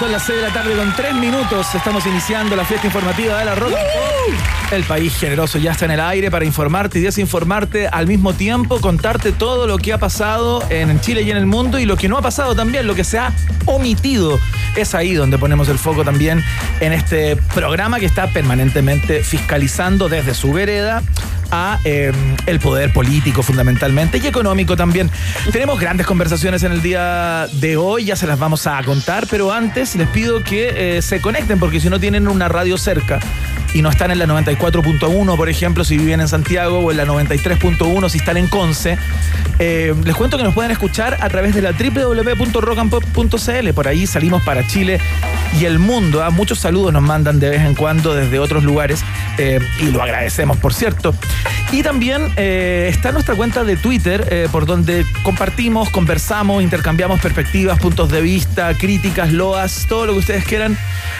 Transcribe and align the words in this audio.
Son 0.00 0.10
las 0.10 0.22
6 0.22 0.38
de 0.38 0.48
la 0.48 0.54
tarde 0.54 0.74
con 0.74 0.96
3 0.96 1.14
minutos. 1.16 1.74
Estamos 1.74 2.06
iniciando 2.06 2.56
la 2.56 2.64
fiesta 2.64 2.86
informativa 2.86 3.38
de 3.38 3.44
la 3.44 3.54
Rock. 3.54 3.74
El 4.72 4.82
país 4.84 5.14
generoso 5.14 5.58
ya 5.58 5.72
está 5.72 5.84
en 5.84 5.90
el 5.90 6.00
aire 6.00 6.30
para 6.30 6.46
informarte 6.46 7.00
y 7.00 7.02
desinformarte 7.02 7.86
al 7.86 8.06
mismo 8.06 8.32
tiempo, 8.32 8.80
contarte 8.80 9.30
todo 9.30 9.66
lo 9.66 9.76
que 9.76 9.92
ha 9.92 9.98
pasado 9.98 10.64
en 10.70 10.98
Chile 11.02 11.20
y 11.20 11.30
en 11.30 11.36
el 11.36 11.44
mundo 11.44 11.78
y 11.78 11.84
lo 11.84 11.98
que 11.98 12.08
no 12.08 12.16
ha 12.16 12.22
pasado 12.22 12.54
también, 12.54 12.86
lo 12.86 12.94
que 12.94 13.04
se 13.04 13.18
ha 13.18 13.34
omitido. 13.66 14.40
Es 14.74 14.94
ahí 14.94 15.12
donde 15.12 15.36
ponemos 15.36 15.68
el 15.68 15.78
foco 15.78 16.02
también 16.02 16.42
en 16.80 16.94
este 16.94 17.36
programa 17.54 18.00
que 18.00 18.06
está 18.06 18.28
permanentemente 18.28 19.22
fiscalizando 19.22 20.08
desde 20.08 20.32
su 20.32 20.50
vereda 20.50 21.02
a 21.50 21.78
eh, 21.84 22.12
el 22.46 22.60
poder 22.60 22.92
político 22.92 23.42
fundamentalmente 23.42 24.18
y 24.18 24.26
económico 24.26 24.76
también. 24.76 25.10
Tenemos 25.52 25.80
grandes 25.80 26.06
conversaciones 26.06 26.62
en 26.62 26.72
el 26.72 26.82
día 26.82 27.46
de 27.52 27.76
hoy, 27.76 28.04
ya 28.06 28.16
se 28.16 28.26
las 28.26 28.38
vamos 28.38 28.66
a 28.66 28.82
contar, 28.82 29.26
pero 29.30 29.52
antes 29.52 29.96
les 29.96 30.08
pido 30.08 30.42
que 30.42 30.98
eh, 30.98 31.02
se 31.02 31.20
conecten 31.20 31.58
porque 31.58 31.80
si 31.80 31.90
no 31.90 32.00
tienen 32.00 32.28
una 32.28 32.48
radio 32.48 32.78
cerca 32.78 33.20
y 33.74 33.82
no 33.82 33.90
están 33.90 34.10
en 34.10 34.18
la 34.18 34.26
94.1, 34.26 35.36
por 35.36 35.48
ejemplo, 35.48 35.84
si 35.84 35.96
viven 35.96 36.20
en 36.20 36.28
Santiago 36.28 36.80
o 36.80 36.90
en 36.90 36.96
la 36.96 37.06
93.1 37.06 38.08
si 38.08 38.18
están 38.18 38.36
en 38.36 38.48
Conce, 38.48 38.98
eh, 39.58 39.94
les 40.04 40.16
cuento 40.16 40.36
que 40.36 40.44
nos 40.44 40.54
pueden 40.54 40.70
escuchar 40.70 41.18
a 41.20 41.28
través 41.28 41.54
de 41.54 41.62
la 41.62 41.72
www.rockandpop.cl. 41.72 43.72
Por 43.74 43.88
ahí 43.88 44.06
salimos 44.06 44.42
para 44.42 44.66
Chile 44.66 45.00
y 45.58 45.64
el 45.64 45.78
mundo. 45.78 46.22
¿ah? 46.22 46.30
Muchos 46.30 46.58
saludos 46.58 46.92
nos 46.92 47.02
mandan 47.02 47.40
de 47.40 47.50
vez 47.50 47.62
en 47.62 47.74
cuando 47.74 48.14
desde 48.14 48.38
otros 48.38 48.64
lugares 48.64 49.02
eh, 49.38 49.60
y 49.80 49.90
lo 49.90 50.02
agradecemos, 50.02 50.56
por 50.56 50.74
cierto. 50.74 51.14
Y 51.72 51.82
también 51.82 52.32
eh, 52.36 52.88
está 52.90 53.12
nuestra 53.12 53.36
cuenta 53.36 53.62
de 53.62 53.76
Twitter, 53.76 54.26
eh, 54.30 54.48
por 54.50 54.66
donde 54.66 55.06
compartimos, 55.22 55.88
conversamos, 55.90 56.62
intercambiamos 56.62 57.20
perspectivas, 57.20 57.78
puntos 57.78 58.10
de 58.10 58.20
vista, 58.20 58.74
críticas, 58.74 59.32
loas, 59.32 59.86
todo 59.88 60.06
lo 60.06 60.12
que 60.14 60.18
ustedes 60.18 60.44
quieran 60.44 60.76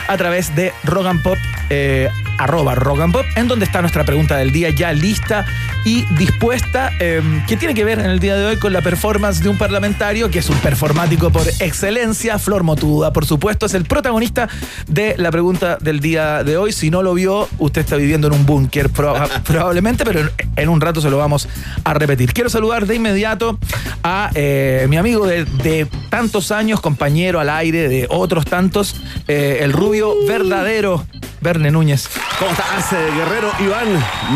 a 0.09 0.17
través 0.17 0.55
de 0.57 0.73
Rock 0.83 1.23
Pop, 1.23 1.39
eh, 1.71 2.09
arroba 2.41 2.75
Rock 2.75 3.01
and 3.01 3.13
Pop, 3.13 3.27
en 3.37 3.49
donde 3.49 3.67
está 3.67 3.81
nuestra 3.83 4.05
pregunta 4.05 4.37
del 4.39 4.51
día 4.51 4.71
ya 4.71 4.93
lista 4.93 5.45
y 5.85 6.05
dispuesta, 6.17 6.91
eh, 6.99 7.21
que 7.47 7.57
tiene 7.57 7.75
que 7.75 7.85
ver 7.85 7.99
en 7.99 8.07
el 8.07 8.19
día 8.19 8.35
de 8.37 8.47
hoy 8.47 8.57
con 8.57 8.73
la 8.73 8.81
performance 8.81 9.43
de 9.43 9.49
un 9.51 9.59
parlamentario, 9.59 10.31
que 10.31 10.39
es 10.39 10.49
un 10.49 10.57
performático 10.59 11.31
por 11.31 11.47
excelencia, 11.61 12.39
Flor 12.39 12.63
Motuda, 12.63 13.13
por 13.13 13.27
supuesto, 13.27 13.67
es 13.67 13.75
el 13.75 13.85
protagonista 13.85 14.49
de 14.89 15.15
la 15.19 15.31
pregunta 15.31 15.77
del 15.81 16.01
día 16.01 16.43
de 16.43 16.57
hoy. 16.57 16.73
Si 16.73 16.91
no 16.91 17.03
lo 17.03 17.13
vio, 17.15 17.47
usted 17.59 17.83
está 17.83 17.97
viviendo 17.97 18.27
en 18.29 18.35
un 18.35 18.47
búnker 18.47 18.91
proba- 18.91 19.29
probablemente, 19.45 20.05
pero 20.05 20.21
en- 20.21 20.31
en 20.57 20.69
un 20.71 20.81
rato 20.81 21.01
se 21.01 21.11
lo 21.11 21.19
vamos 21.19 21.47
a 21.85 21.93
repetir. 21.95 22.33
Quiero 22.33 22.49
saludar 22.49 22.87
de 22.87 22.95
inmediato 22.97 23.59
a 24.03 24.31
eh, 24.35 24.87
mi 24.89 24.97
amigo 24.97 25.27
de, 25.27 25.45
de 25.45 25.87
tantos 26.09 26.53
años, 26.53 26.81
compañero 26.81 27.39
al 27.41 27.51
aire 27.51 27.89
de 27.89 28.07
otros 28.09 28.45
tantos, 28.47 28.97
eh, 29.29 29.59
el 29.63 29.73
rubio 29.73 30.15
verdadero, 30.27 31.05
Verne 31.41 31.71
Núñez. 31.71 32.09
¿Cómo 32.39 32.51
estás, 32.51 32.91
Guerrero 32.93 33.51
Iván 33.61 33.89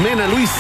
Mena 0.03 0.27
Luis? 0.27 0.51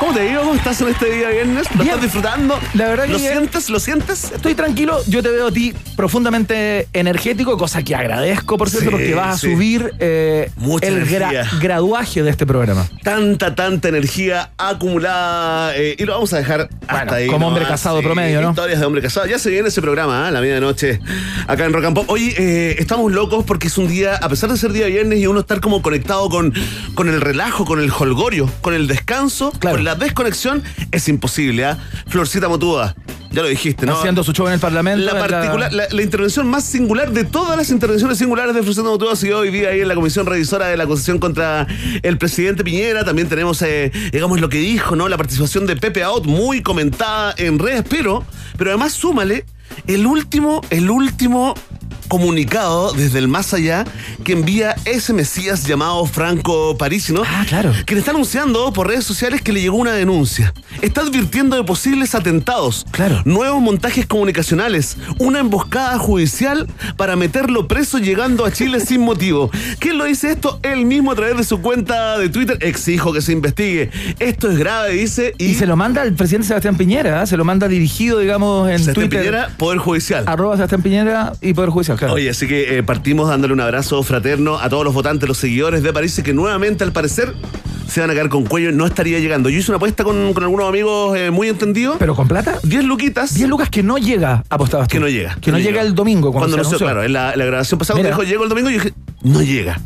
¿Cómo 0.00 0.14
te 0.14 0.20
digo? 0.22 0.42
¿Cómo 0.42 0.54
estás 0.54 0.80
en 0.80 0.88
este 0.88 1.10
día 1.12 1.28
viernes? 1.30 1.66
¿Lo 1.72 1.82
Bien. 1.82 1.88
estás 1.88 2.02
disfrutando? 2.02 2.58
La 2.74 2.86
verdad 2.88 3.06
que 3.06 3.12
¿Lo 3.12 3.18
bien. 3.18 3.32
sientes? 3.32 3.68
¿Lo 3.68 3.80
sientes? 3.80 4.30
Estoy 4.32 4.54
tranquilo, 4.54 5.00
yo 5.08 5.24
te 5.24 5.28
veo 5.30 5.48
a 5.48 5.50
ti 5.50 5.74
profundamente 5.96 6.86
energético, 6.92 7.58
cosa 7.58 7.82
que 7.82 7.96
agradezco, 7.96 8.56
por 8.56 8.70
cierto, 8.70 8.90
Sí, 8.90 8.92
porque 8.92 9.14
vas 9.14 9.34
a 9.34 9.38
sí. 9.38 9.52
subir 9.52 9.92
eh, 9.98 10.52
Mucha 10.56 10.86
el 10.86 11.04
gra- 11.04 11.30
energía. 11.30 11.50
graduaje 11.60 12.22
de 12.22 12.30
este 12.30 12.46
programa. 12.46 12.86
Tanta, 13.02 13.56
tanta 13.56 13.88
energía 13.88 14.50
acumulada. 14.56 15.76
eh, 15.76 15.96
y 15.98 16.04
lo 16.04 16.12
vamos 16.12 16.32
a 16.32 16.38
dejar 16.38 16.68
hasta 16.86 17.16
ahí. 17.16 17.26
como 17.26 17.48
hombre 17.48 17.64
casado 17.66 18.00
promedio, 18.00 18.40
¿no? 18.40 18.50
Historias 18.50 18.78
de 18.78 18.86
hombre 18.86 19.02
casado. 19.02 19.26
Ya 19.26 19.38
se 19.40 19.50
viene 19.50 19.68
ese 19.68 19.82
programa, 19.82 20.28
¿ah? 20.28 20.30
la 20.30 20.40
medianoche, 20.40 21.00
acá 21.48 21.64
en 21.64 21.72
Rock 21.72 21.84
and 21.86 21.94
Pop. 21.96 22.04
Oye, 22.08 22.34
eh, 22.38 22.76
estamos 22.78 23.10
locos 23.10 23.44
porque 23.44 23.66
es 23.66 23.76
un 23.76 23.88
día, 23.88 24.14
a 24.14 24.28
pesar 24.28 24.48
de 24.50 24.56
ser 24.56 24.70
día 24.72 24.86
viernes 24.86 25.18
y 25.18 25.26
uno 25.26 25.40
estar 25.40 25.60
como 25.60 25.82
conectado 25.82 26.28
con, 26.28 26.54
con 26.94 27.08
el 27.08 27.20
relajo, 27.20 27.64
con 27.64 27.80
el 27.80 27.90
holgorio, 27.90 28.48
con 28.60 28.74
el 28.74 28.86
descanso, 28.86 29.50
Claro. 29.58 29.76
con 29.76 29.84
la 29.84 29.87
desconexión, 29.94 30.62
es 30.92 31.08
imposible, 31.08 31.64
¿ah? 31.64 31.78
Florcita 32.06 32.48
Motuda, 32.48 32.94
ya 33.30 33.42
lo 33.42 33.48
dijiste, 33.48 33.84
¿no? 33.86 33.96
Haciendo 33.98 34.24
su 34.24 34.32
show 34.32 34.46
en 34.46 34.54
el 34.54 34.60
Parlamento. 34.60 35.04
La, 35.04 35.12
la- 35.28 35.68
la, 35.70 35.86
la 35.90 36.02
intervención 36.02 36.46
más 36.48 36.64
singular 36.64 37.12
de 37.12 37.24
todas 37.24 37.56
las 37.56 37.70
intervenciones 37.70 38.18
singulares 38.18 38.54
de 38.54 38.62
Frustrando 38.62 38.92
Motuda 38.92 39.12
ha 39.12 39.16
sido 39.16 39.38
hoy 39.40 39.50
día 39.50 39.68
ahí 39.68 39.80
en 39.80 39.88
la 39.88 39.94
comisión 39.94 40.24
revisora 40.26 40.66
de 40.68 40.76
la 40.76 40.84
acusación 40.84 41.18
contra 41.18 41.66
el 42.02 42.18
presidente 42.18 42.64
Piñera. 42.64 43.04
También 43.04 43.28
tenemos, 43.28 43.60
eh, 43.62 43.92
digamos, 44.12 44.40
lo 44.40 44.48
que 44.48 44.58
dijo, 44.58 44.96
¿no? 44.96 45.08
La 45.08 45.16
participación 45.16 45.66
de 45.66 45.76
Pepe 45.76 46.02
Out, 46.02 46.24
muy 46.26 46.62
comentada 46.62 47.34
en 47.36 47.58
redes, 47.58 47.84
pero, 47.88 48.24
pero 48.56 48.70
además 48.70 48.92
súmale 48.92 49.44
el 49.86 50.06
último, 50.06 50.62
el 50.70 50.90
último 50.90 51.54
comunicado 52.08 52.92
desde 52.92 53.18
el 53.18 53.28
más 53.28 53.54
allá 53.54 53.84
que 54.24 54.32
envía 54.32 54.74
ese 54.84 55.12
Mesías 55.12 55.64
llamado 55.64 56.04
Franco 56.06 56.76
Parisi, 56.76 57.12
¿no? 57.12 57.22
Ah, 57.24 57.44
claro. 57.48 57.72
Quien 57.86 57.98
está 57.98 58.10
anunciando 58.10 58.72
por 58.72 58.88
redes 58.88 59.04
sociales 59.04 59.42
que 59.42 59.52
le 59.52 59.60
llegó 59.60 59.76
una 59.76 59.92
denuncia. 59.92 60.52
Está 60.82 61.02
advirtiendo 61.02 61.56
de 61.56 61.64
posibles 61.64 62.14
atentados. 62.14 62.86
Claro. 62.90 63.22
Nuevos 63.24 63.60
montajes 63.60 64.06
comunicacionales. 64.06 64.96
Una 65.18 65.40
emboscada 65.40 65.98
judicial 65.98 66.66
para 66.96 67.16
meterlo 67.16 67.68
preso 67.68 67.98
llegando 67.98 68.44
a 68.44 68.52
Chile 68.52 68.80
sin 68.80 69.00
motivo. 69.02 69.50
¿Quién 69.78 69.98
lo 69.98 70.04
dice 70.04 70.30
esto? 70.30 70.60
Él 70.62 70.86
mismo 70.86 71.12
a 71.12 71.14
través 71.14 71.36
de 71.36 71.44
su 71.44 71.60
cuenta 71.60 72.18
de 72.18 72.28
Twitter. 72.28 72.58
Exijo 72.60 73.12
que 73.12 73.20
se 73.20 73.32
investigue. 73.32 73.90
Esto 74.18 74.50
es 74.50 74.58
grave, 74.58 74.92
dice. 74.94 75.34
Y, 75.38 75.46
Y 75.46 75.54
se 75.54 75.66
lo 75.66 75.76
manda 75.76 76.02
al 76.02 76.12
presidente 76.14 76.48
Sebastián 76.48 76.76
Piñera, 76.76 77.22
¿eh? 77.22 77.26
se 77.26 77.36
lo 77.36 77.44
manda 77.44 77.68
dirigido, 77.68 78.18
digamos, 78.18 78.68
en 78.68 78.78
Sebastián 78.78 78.94
Twitter. 78.94 79.20
Piñera, 79.20 79.48
Poder 79.56 79.78
Judicial. 79.78 80.24
Arroba 80.26 80.56
Sebastián 80.56 80.82
Piñera 80.82 81.32
y 81.40 81.52
Poder 81.52 81.70
Judicial, 81.70 81.97
claro. 81.98 82.14
Oye, 82.14 82.30
así 82.30 82.46
que 82.48 82.78
eh, 82.78 82.82
partimos 82.82 83.28
dándole 83.28 83.52
un 83.52 83.60
abrazo 83.60 84.02
fraterno 84.02 84.58
a 84.58 84.68
todos 84.68 84.84
los 84.84 84.94
votantes, 84.94 85.28
los 85.28 85.36
seguidores 85.38 85.82
de 85.82 85.92
París, 85.92 86.20
que 86.24 86.32
nuevamente, 86.32 86.84
al 86.84 86.92
parecer, 86.92 87.34
se 87.88 88.00
van 88.00 88.10
a 88.10 88.12
quedar 88.14 88.28
con 88.28 88.44
cuello. 88.44 88.72
No 88.72 88.86
estaría 88.86 89.18
llegando. 89.18 89.48
Yo 89.50 89.58
hice 89.58 89.70
una 89.70 89.76
apuesta 89.76 90.04
con, 90.04 90.32
con 90.34 90.42
algunos 90.42 90.68
amigos 90.68 91.16
eh, 91.18 91.30
muy 91.30 91.48
entendidos. 91.48 91.96
Pero 91.98 92.14
con 92.14 92.28
plata, 92.28 92.58
10 92.62 92.84
luquitas. 92.84 93.34
10 93.34 93.48
lucas 93.48 93.68
que 93.70 93.82
no 93.82 93.98
llega, 93.98 94.44
apostabas 94.48 94.88
tú. 94.88 94.92
que 94.92 95.00
no 95.00 95.08
llega. 95.08 95.36
Que 95.40 95.50
no 95.52 95.58
llega 95.58 95.82
el 95.82 95.94
domingo 95.94 96.32
cuando, 96.32 96.48
Cuando 96.48 96.56
se 96.56 96.60
anunció, 96.68 96.86
anunció. 96.86 96.86
claro, 96.86 97.04
en 97.04 97.12
la, 97.12 97.36
la 97.36 97.44
grabación 97.44 97.78
pasada, 97.78 97.98
cuando 97.98 98.08
dijo, 98.10 98.22
llego 98.28 98.44
el 98.44 98.48
domingo, 98.50 98.70
yo 98.70 98.76
dije, 98.78 98.94
no 99.22 99.42
llega. 99.42 99.80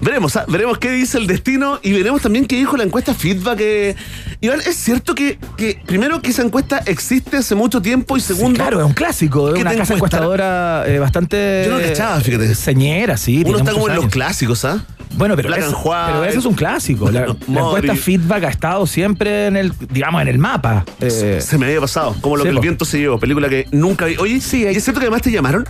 Veremos, 0.00 0.36
¿ah? 0.36 0.44
veremos 0.48 0.78
qué 0.78 0.90
dice 0.90 1.16
el 1.18 1.26
destino 1.26 1.78
y 1.82 1.92
veremos 1.92 2.20
también 2.20 2.46
qué 2.46 2.56
dijo 2.56 2.76
la 2.76 2.84
encuesta 2.84 3.14
Feedback. 3.14 3.58
eh. 3.60 3.96
Iván, 4.40 4.60
es 4.60 4.76
cierto 4.76 5.14
que, 5.14 5.38
que, 5.56 5.80
primero, 5.86 6.20
que 6.20 6.30
esa 6.30 6.42
encuesta 6.42 6.82
existe 6.84 7.38
hace 7.38 7.54
mucho 7.54 7.80
tiempo 7.80 8.16
y 8.16 8.20
Sí, 8.20 8.34
segundo, 8.34 8.58
claro, 8.58 8.80
es 8.80 8.86
un 8.86 8.92
clásico, 8.92 9.48
es 9.48 9.54
¿Qué 9.54 9.60
una 9.62 9.70
casa 9.70 9.94
encuesta? 9.94 10.16
encuestadora 10.18 10.84
eh, 10.86 10.98
bastante. 10.98 11.64
Yo 11.66 11.78
no 11.78 11.82
cachaba, 11.82 12.20
fíjate. 12.20 12.54
Señera, 12.54 13.16
sí. 13.16 13.42
uno 13.46 13.58
está 13.58 13.72
como 13.72 13.88
en 13.88 13.96
los 13.96 14.06
clásicos, 14.06 14.64
¿ah? 14.64 14.84
Bueno, 15.16 15.36
pero, 15.36 15.48
Black 15.48 15.60
es- 15.60 15.66
and 15.66 15.76
White. 15.76 16.02
pero 16.06 16.24
eso 16.24 16.38
es 16.40 16.44
un 16.44 16.54
clásico. 16.54 17.08
La, 17.10 17.24
encuesta 17.48 17.94
feedback 17.94 18.44
ha 18.44 18.48
estado 18.48 18.86
siempre 18.86 19.46
en 19.46 19.56
el, 19.56 19.72
digamos, 19.90 20.20
en 20.20 20.28
el 20.28 20.38
mapa. 20.38 20.84
Eh, 21.00 21.38
Se 21.40 21.56
me 21.56 21.66
había 21.66 21.80
pasado, 21.80 22.16
como 22.20 22.36
lo 22.36 22.42
sí, 22.42 22.48
que 22.50 22.54
el 22.56 22.60
viento 22.60 22.84
se 22.84 22.98
llevó, 22.98 23.18
película 23.18 23.48
que 23.48 23.68
nunca 23.70 24.06
vi. 24.06 24.16
Oye, 24.16 24.40
Sí, 24.40 24.62
¿y 24.62 24.66
hay- 24.66 24.74
es 24.76 24.82
cierto 24.82 24.98
que 25.00 25.06
además 25.06 25.22
te 25.22 25.30
llamaron? 25.30 25.64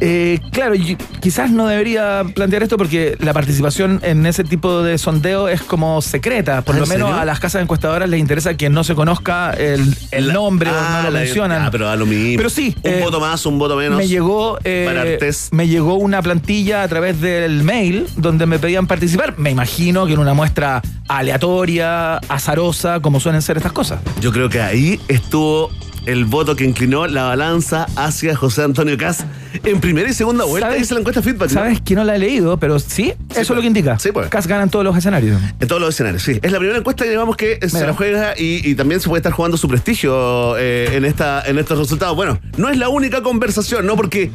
Eh, 0.00 0.40
claro, 0.52 0.74
quizás 1.20 1.50
no 1.50 1.66
debería 1.68 2.22
plantear 2.34 2.62
esto 2.62 2.76
porque 2.76 3.16
la 3.18 3.32
participación 3.32 4.00
en 4.02 4.26
ese 4.26 4.44
tipo 4.44 4.82
de 4.82 4.98
sondeo 4.98 5.48
es 5.48 5.62
como 5.62 6.02
secreta. 6.02 6.60
Por 6.62 6.74
¿Ah, 6.74 6.78
lo 6.78 6.84
en 6.84 6.90
menos 6.90 7.08
serio? 7.08 7.22
a 7.22 7.24
las 7.24 7.40
casas 7.40 7.62
encuestadoras 7.62 8.08
les 8.08 8.20
interesa 8.20 8.54
que 8.56 8.68
no 8.68 8.84
se 8.84 8.94
conozca 8.94 9.52
el, 9.52 9.96
el 10.10 10.32
nombre 10.32 10.70
o 10.70 10.74
Ah, 10.76 10.98
no 10.98 11.02
lo 11.04 11.10
la- 11.12 11.20
mencionan. 11.20 11.62
ah, 11.62 11.68
pero 11.70 11.88
a 11.88 11.96
lo 11.96 12.04
mismo. 12.04 12.36
Pero 12.36 12.50
sí, 12.50 12.76
Un 12.82 12.90
eh, 12.92 13.00
voto 13.02 13.20
más, 13.20 13.46
un 13.46 13.58
voto 13.58 13.74
menos. 13.76 13.96
Me 13.96 14.06
llegó, 14.06 14.58
eh, 14.64 15.18
me 15.52 15.66
llegó 15.68 15.94
una 15.94 16.20
plantilla 16.20 16.82
a 16.82 16.88
través 16.88 17.20
del 17.20 17.62
mail 17.62 18.06
donde 18.16 18.44
me 18.46 18.58
pedían 18.58 18.86
participar. 18.86 19.38
Me 19.38 19.50
imagino 19.50 20.06
que 20.06 20.12
en 20.12 20.18
una 20.18 20.34
muestra 20.34 20.82
aleatoria, 21.08 22.16
azarosa, 22.28 23.00
como 23.00 23.20
suelen 23.20 23.42
ser 23.42 23.56
estas 23.56 23.72
cosas. 23.72 24.00
Yo 24.20 24.32
creo 24.32 24.48
que 24.48 24.60
ahí 24.60 25.00
estuvo 25.08 25.70
el 26.06 26.24
voto 26.24 26.56
que 26.56 26.64
inclinó 26.64 27.06
la 27.06 27.24
balanza 27.24 27.86
hacia 27.96 28.34
José 28.36 28.62
Antonio 28.62 28.96
Caz 28.96 29.24
en 29.64 29.80
primera 29.80 30.08
y 30.08 30.12
segunda 30.12 30.44
vuelta. 30.44 30.68
¿Sabes? 30.68 30.82
Dice 30.82 30.94
la 30.94 31.00
encuesta 31.00 31.22
feedback. 31.22 31.48
¿no? 31.48 31.54
Sabes 31.54 31.80
que 31.80 31.94
no 31.94 32.04
la 32.04 32.16
he 32.16 32.18
leído, 32.18 32.58
pero 32.58 32.78
sí, 32.78 33.12
eso 33.30 33.40
es 33.40 33.50
lo 33.50 33.60
que 33.60 33.66
indica. 33.66 33.98
Sí, 33.98 34.12
pues. 34.12 34.28
Cas 34.28 34.46
ganan 34.46 34.70
todos 34.70 34.84
los 34.84 34.96
escenarios. 34.96 35.40
En 35.60 35.68
todos 35.68 35.80
los 35.80 35.90
escenarios, 35.90 36.22
sí. 36.22 36.38
Es 36.42 36.52
la 36.52 36.58
primera 36.58 36.78
encuesta 36.78 37.04
que 37.04 37.10
llevamos 37.10 37.36
que 37.36 37.58
se 37.68 37.86
la 37.86 37.92
juega 37.92 38.34
y, 38.38 38.68
y 38.68 38.74
también 38.74 39.00
se 39.00 39.08
puede 39.08 39.18
estar 39.20 39.32
jugando 39.32 39.56
su 39.56 39.68
prestigio 39.68 40.56
eh, 40.56 40.90
en, 40.92 41.04
esta, 41.04 41.42
en 41.46 41.58
estos 41.58 41.78
resultados. 41.78 42.16
Bueno, 42.16 42.38
no 42.56 42.68
es 42.68 42.78
la 42.78 42.88
única 42.88 43.22
conversación, 43.22 43.86
¿no? 43.86 43.96
Porque 43.96 44.30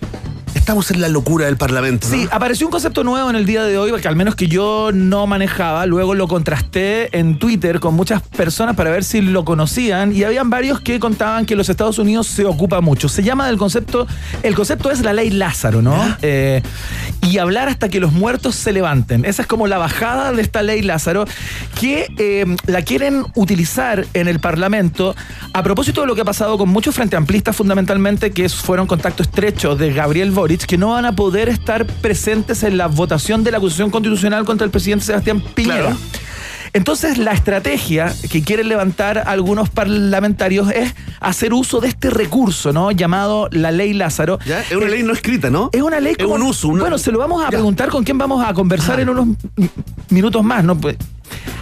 estamos 0.71 0.91
en 0.91 1.01
la 1.01 1.09
locura 1.09 1.47
del 1.47 1.57
Parlamento. 1.57 2.07
¿no? 2.07 2.15
Sí, 2.15 2.29
apareció 2.31 2.65
un 2.65 2.71
concepto 2.71 3.03
nuevo 3.03 3.29
en 3.29 3.35
el 3.35 3.45
día 3.45 3.65
de 3.65 3.77
hoy, 3.77 3.91
que 3.99 4.07
al 4.07 4.15
menos 4.15 4.35
que 4.35 4.47
yo 4.47 4.91
no 4.93 5.27
manejaba. 5.27 5.85
Luego 5.85 6.15
lo 6.15 6.29
contrasté 6.29 7.17
en 7.19 7.39
Twitter 7.39 7.81
con 7.81 7.93
muchas 7.93 8.21
personas 8.21 8.77
para 8.77 8.89
ver 8.89 9.03
si 9.03 9.19
lo 9.19 9.43
conocían 9.43 10.15
y 10.15 10.23
habían 10.23 10.49
varios 10.49 10.79
que 10.79 10.97
contaban 10.97 11.45
que 11.45 11.57
los 11.57 11.67
Estados 11.67 11.99
Unidos 11.99 12.27
se 12.27 12.45
ocupa 12.45 12.79
mucho. 12.79 13.09
Se 13.09 13.21
llama 13.21 13.47
del 13.47 13.57
concepto, 13.57 14.07
el 14.43 14.55
concepto 14.55 14.91
es 14.91 15.01
la 15.01 15.11
ley 15.11 15.29
Lázaro, 15.29 15.81
¿no? 15.81 15.93
Eh, 16.21 16.63
y 17.21 17.37
hablar 17.37 17.67
hasta 17.67 17.89
que 17.89 17.99
los 17.99 18.13
muertos 18.13 18.55
se 18.55 18.71
levanten. 18.71 19.25
Esa 19.25 19.41
es 19.41 19.49
como 19.49 19.67
la 19.67 19.77
bajada 19.77 20.31
de 20.31 20.41
esta 20.41 20.63
ley 20.63 20.83
Lázaro 20.83 21.25
que 21.77 22.07
eh, 22.17 22.45
la 22.65 22.81
quieren 22.83 23.25
utilizar 23.35 24.05
en 24.13 24.29
el 24.29 24.39
Parlamento 24.39 25.17
a 25.53 25.63
propósito 25.63 25.99
de 25.99 26.07
lo 26.07 26.15
que 26.15 26.21
ha 26.21 26.25
pasado 26.25 26.57
con 26.57 26.69
muchos 26.69 26.95
frente 26.95 27.17
amplistas 27.17 27.57
fundamentalmente 27.57 28.31
que 28.31 28.47
fueron 28.47 28.87
contacto 28.87 29.21
estrecho 29.21 29.75
de 29.75 29.91
Gabriel 29.91 30.31
Boric 30.31 30.60
que 30.65 30.77
no 30.77 30.89
van 30.91 31.05
a 31.05 31.15
poder 31.15 31.49
estar 31.49 31.85
presentes 31.85 32.63
en 32.63 32.77
la 32.77 32.87
votación 32.87 33.43
de 33.43 33.51
la 33.51 33.57
acusación 33.57 33.89
constitucional 33.89 34.45
contra 34.45 34.65
el 34.65 34.71
presidente 34.71 35.05
Sebastián 35.05 35.41
Piñera. 35.53 35.79
Claro. 35.81 35.97
Entonces 36.73 37.17
la 37.17 37.33
estrategia 37.33 38.13
que 38.31 38.43
quieren 38.43 38.69
levantar 38.69 39.23
algunos 39.27 39.69
parlamentarios 39.69 40.71
es 40.71 40.95
hacer 41.19 41.53
uso 41.53 41.81
de 41.81 41.89
este 41.89 42.09
recurso, 42.09 42.71
¿no? 42.71 42.91
Llamado 42.91 43.49
la 43.51 43.71
ley 43.71 43.91
Lázaro. 43.93 44.39
¿Ya? 44.45 44.61
Es 44.61 44.71
una 44.71 44.85
Eh, 44.85 44.89
ley 44.91 45.03
no 45.03 45.11
escrita, 45.11 45.49
¿no? 45.49 45.69
es 45.73 45.81
una 45.81 45.99
ley 45.99 46.15
Es 46.17 46.23
como- 46.23 46.35
un 46.35 46.43
uso. 46.43 46.69
una- 46.69 46.83
Bueno, 46.83 46.97
se 46.97 47.11
lo 47.11 47.19
vamos 47.19 47.41
a 47.41 47.45
Ya. 47.45 47.49
preguntar 47.51 47.89
con 47.89 48.05
quién 48.05 48.17
vamos 48.17 48.41
a 48.45 48.53
conversar 48.53 49.01
en 49.01 49.09
unos 49.09 49.27
mi- 49.57 49.69
minutos 50.09 50.43
más, 50.45 50.63
¿no? 50.63 50.79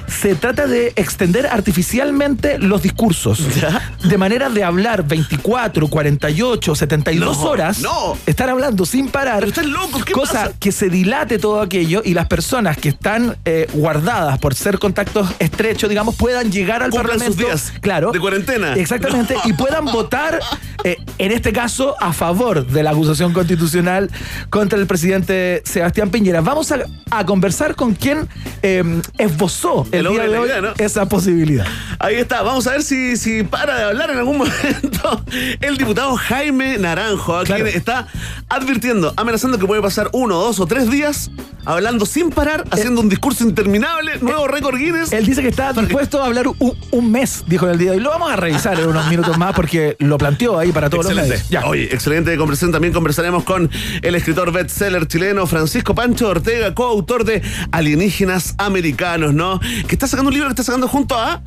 Se 0.07 0.35
trata 0.35 0.67
de 0.67 0.91
extender 0.97 1.45
artificialmente 1.47 2.57
los 2.57 2.81
discursos. 2.81 3.55
Ya. 3.55 3.93
De 4.03 4.17
manera 4.17 4.49
de 4.49 4.63
hablar 4.63 5.07
24, 5.07 5.87
48, 5.87 6.75
72 6.75 7.37
No, 7.37 7.43
horas. 7.43 7.79
no. 7.79 8.17
Estar 8.25 8.49
hablando 8.49 8.85
sin 8.85 9.07
parar. 9.09 9.39
Pero 9.39 9.49
están 9.49 9.71
locos, 9.71 10.03
¿qué 10.03 10.11
cosa 10.13 10.45
pasa? 10.45 10.53
que 10.59 10.71
se 10.71 10.89
dilate 10.89 11.39
todo 11.39 11.61
aquello 11.61 12.01
y 12.03 12.13
las 12.15 12.25
personas 12.27 12.77
que 12.77 12.89
están 12.89 13.37
eh, 13.45 13.67
guardadas 13.73 14.39
por 14.39 14.55
ser 14.55 14.79
contactos 14.79 15.29
estrechos, 15.39 15.89
digamos, 15.89 16.15
puedan 16.15 16.51
llegar 16.51 16.83
al 16.83 16.89
Cumplan 16.89 17.19
sus 17.19 17.35
Parlamento. 17.35 17.45
días 17.47 17.73
claro. 17.79 18.11
de 18.11 18.19
cuarentena. 18.19 18.73
Exactamente. 18.73 19.35
Y 19.45 19.53
puedan 19.53 19.85
votar, 19.85 20.39
eh, 20.83 20.97
en 21.17 21.31
este 21.31 21.53
caso, 21.53 21.95
a 22.01 22.11
favor 22.13 22.65
de 22.65 22.83
la 22.83 22.89
acusación 22.91 23.31
constitucional 23.31 24.09
contra 24.49 24.79
el 24.79 24.87
presidente 24.87 25.61
Sebastián 25.65 26.09
Piñera. 26.09 26.41
Vamos 26.41 26.71
a, 26.71 26.79
a 27.11 27.25
conversar 27.25 27.75
con 27.75 27.93
quien 27.93 28.27
eh, 28.63 28.83
esbozó 29.17 29.58
el, 29.91 30.05
El 30.05 30.11
día 30.13 30.27
de 30.27 30.37
hoy 30.37 30.49
¿no? 30.61 30.73
esa 30.77 31.07
posibilidad. 31.07 31.65
Ahí 31.99 32.15
está, 32.15 32.41
vamos 32.43 32.65
a 32.67 32.71
ver 32.71 32.83
si, 32.83 33.17
si 33.17 33.43
para 33.43 33.77
de 33.77 33.83
hablar 33.83 34.09
en 34.11 34.17
algún 34.19 34.37
momento 34.39 35.23
el 35.61 35.77
diputado 35.77 36.15
Jaime 36.15 36.77
Naranjo, 36.77 37.35
a 37.35 37.43
Claro. 37.43 37.63
quien 37.65 37.75
está 37.75 38.07
advirtiendo, 38.47 39.13
amenazando 39.17 39.57
que 39.59 39.65
puede 39.65 39.81
pasar 39.81 40.09
uno, 40.13 40.37
dos 40.37 40.59
o 40.59 40.65
tres 40.67 40.89
días 40.89 41.29
hablando 41.65 42.05
sin 42.05 42.29
parar, 42.31 42.63
haciendo 42.71 43.01
un 43.01 43.09
discurso 43.09 43.43
interminable, 43.43 44.13
nuevo 44.21 44.47
récord 44.47 44.77
Guinness. 44.77 45.11
Él 45.11 45.25
dice 45.25 45.41
que 45.41 45.49
está 45.49 45.71
dispuesto 45.73 46.21
a 46.23 46.25
hablar 46.25 46.47
un, 46.47 46.75
un 46.91 47.11
mes, 47.11 47.43
dijo 47.47 47.65
en 47.65 47.73
el 47.73 47.77
día 47.77 47.91
de 47.91 47.97
hoy. 47.97 48.03
Lo 48.03 48.09
vamos 48.09 48.31
a 48.31 48.35
revisar 48.37 48.79
en 48.79 48.87
unos 48.87 49.07
minutos 49.07 49.37
más 49.37 49.53
porque 49.53 49.95
lo 49.99 50.17
planteó 50.17 50.57
ahí 50.57 50.71
para 50.71 50.89
todos 50.89 51.05
Excelente. 51.05 51.29
los 51.29 51.37
medios. 51.39 51.49
Ya. 51.49 51.65
Oye, 51.67 51.83
excelente 51.93 52.35
conversación. 52.37 52.71
También 52.71 52.93
conversaremos 52.93 53.43
con 53.43 53.69
el 54.01 54.15
escritor 54.15 54.51
bestseller 54.51 55.07
chileno 55.07 55.45
Francisco 55.45 55.93
Pancho 55.93 56.29
Ortega, 56.29 56.73
coautor 56.73 57.23
de 57.23 57.41
Alienígenas 57.71 58.55
Americanos, 58.57 59.33
¿no? 59.39 59.59
Que 59.59 59.95
está 59.95 60.05
sacando 60.05 60.27
un 60.27 60.33
libro 60.35 60.49
que 60.49 60.53
está 60.53 60.63
sacando 60.63 60.87
junto 60.87 61.15
a. 61.15 61.41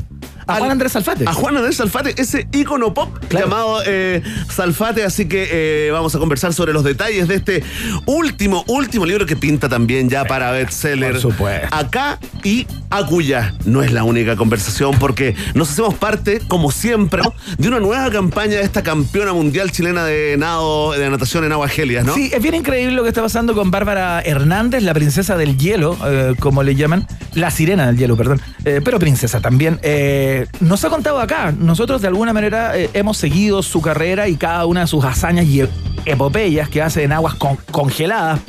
A 0.46 0.56
Juan 0.56 0.70
Andrés 0.72 0.92
Salfate. 0.92 1.24
A 1.26 1.32
Juan 1.32 1.56
Andrés 1.56 1.76
Salfate, 1.76 2.14
ese 2.20 2.46
ícono 2.52 2.92
pop 2.92 3.16
Claro. 3.28 3.46
llamado 3.46 3.82
eh, 3.86 4.22
Salfate. 4.50 5.04
Así 5.04 5.26
que 5.26 5.48
eh, 5.50 5.90
vamos 5.92 6.14
a 6.14 6.19
conversar 6.19 6.52
sobre 6.52 6.72
los 6.72 6.84
detalles 6.84 7.28
de 7.28 7.36
este 7.36 7.62
último, 8.06 8.64
último 8.66 9.06
libro 9.06 9.24
que 9.26 9.36
pinta 9.36 9.69
también 9.69 10.08
ya 10.10 10.24
para 10.24 10.50
bestseller. 10.50 11.12
Por 11.12 11.20
supuesto. 11.20 11.69
Acá 11.70 12.19
y 12.42 12.66
Acuya. 12.92 13.54
No 13.64 13.82
es 13.82 13.90
la 13.90 14.04
única 14.04 14.36
conversación 14.36 14.98
porque 14.98 15.34
nos 15.54 15.70
hacemos 15.70 15.94
parte, 15.94 16.42
como 16.46 16.70
siempre, 16.70 17.22
¿no? 17.22 17.32
de 17.56 17.69
una 17.69 17.80
nueva 17.80 18.10
campaña 18.10 18.56
de 18.56 18.62
esta 18.62 18.82
campeona 18.82 19.32
mundial 19.32 19.72
chilena 19.72 20.04
de 20.04 20.36
nado, 20.36 20.92
de 20.92 21.08
natación 21.08 21.44
en 21.44 21.52
aguas 21.52 21.70
gélidas, 21.72 22.04
¿no? 22.04 22.14
Sí, 22.14 22.30
es 22.34 22.42
bien 22.42 22.54
increíble 22.54 22.94
lo 22.94 23.02
que 23.02 23.08
está 23.08 23.22
pasando 23.22 23.54
con 23.54 23.70
Bárbara 23.70 24.20
Hernández, 24.20 24.82
la 24.82 24.92
princesa 24.92 25.38
del 25.38 25.56
hielo, 25.56 25.96
eh, 26.04 26.34
como 26.38 26.62
le 26.62 26.74
llaman, 26.74 27.06
la 27.32 27.50
sirena 27.50 27.86
del 27.86 27.96
hielo, 27.96 28.14
perdón, 28.14 28.42
eh, 28.66 28.82
pero 28.84 28.98
princesa 28.98 29.40
también. 29.40 29.80
Eh, 29.82 30.12
nos 30.61 30.85
ha 30.85 30.91
contado 30.91 31.20
acá, 31.20 31.53
nosotros 31.56 32.00
de 32.03 32.09
alguna 32.09 32.32
manera 32.32 32.76
eh, 32.79 32.91
hemos 32.94 33.17
seguido 33.17 33.62
su 33.62 33.81
carrera 33.81 34.29
y 34.29 34.37
cada 34.37 34.67
una 34.67 34.81
de 34.82 34.87
sus 34.87 35.05
hazañas 35.05 35.47
y 35.47 35.62
epopeyas 36.05 36.69
que 36.69 36.82
hace 36.82 37.05
en 37.05 37.12
aguas 37.12 37.35
con- 37.35 37.59
congeladas, 37.70 38.41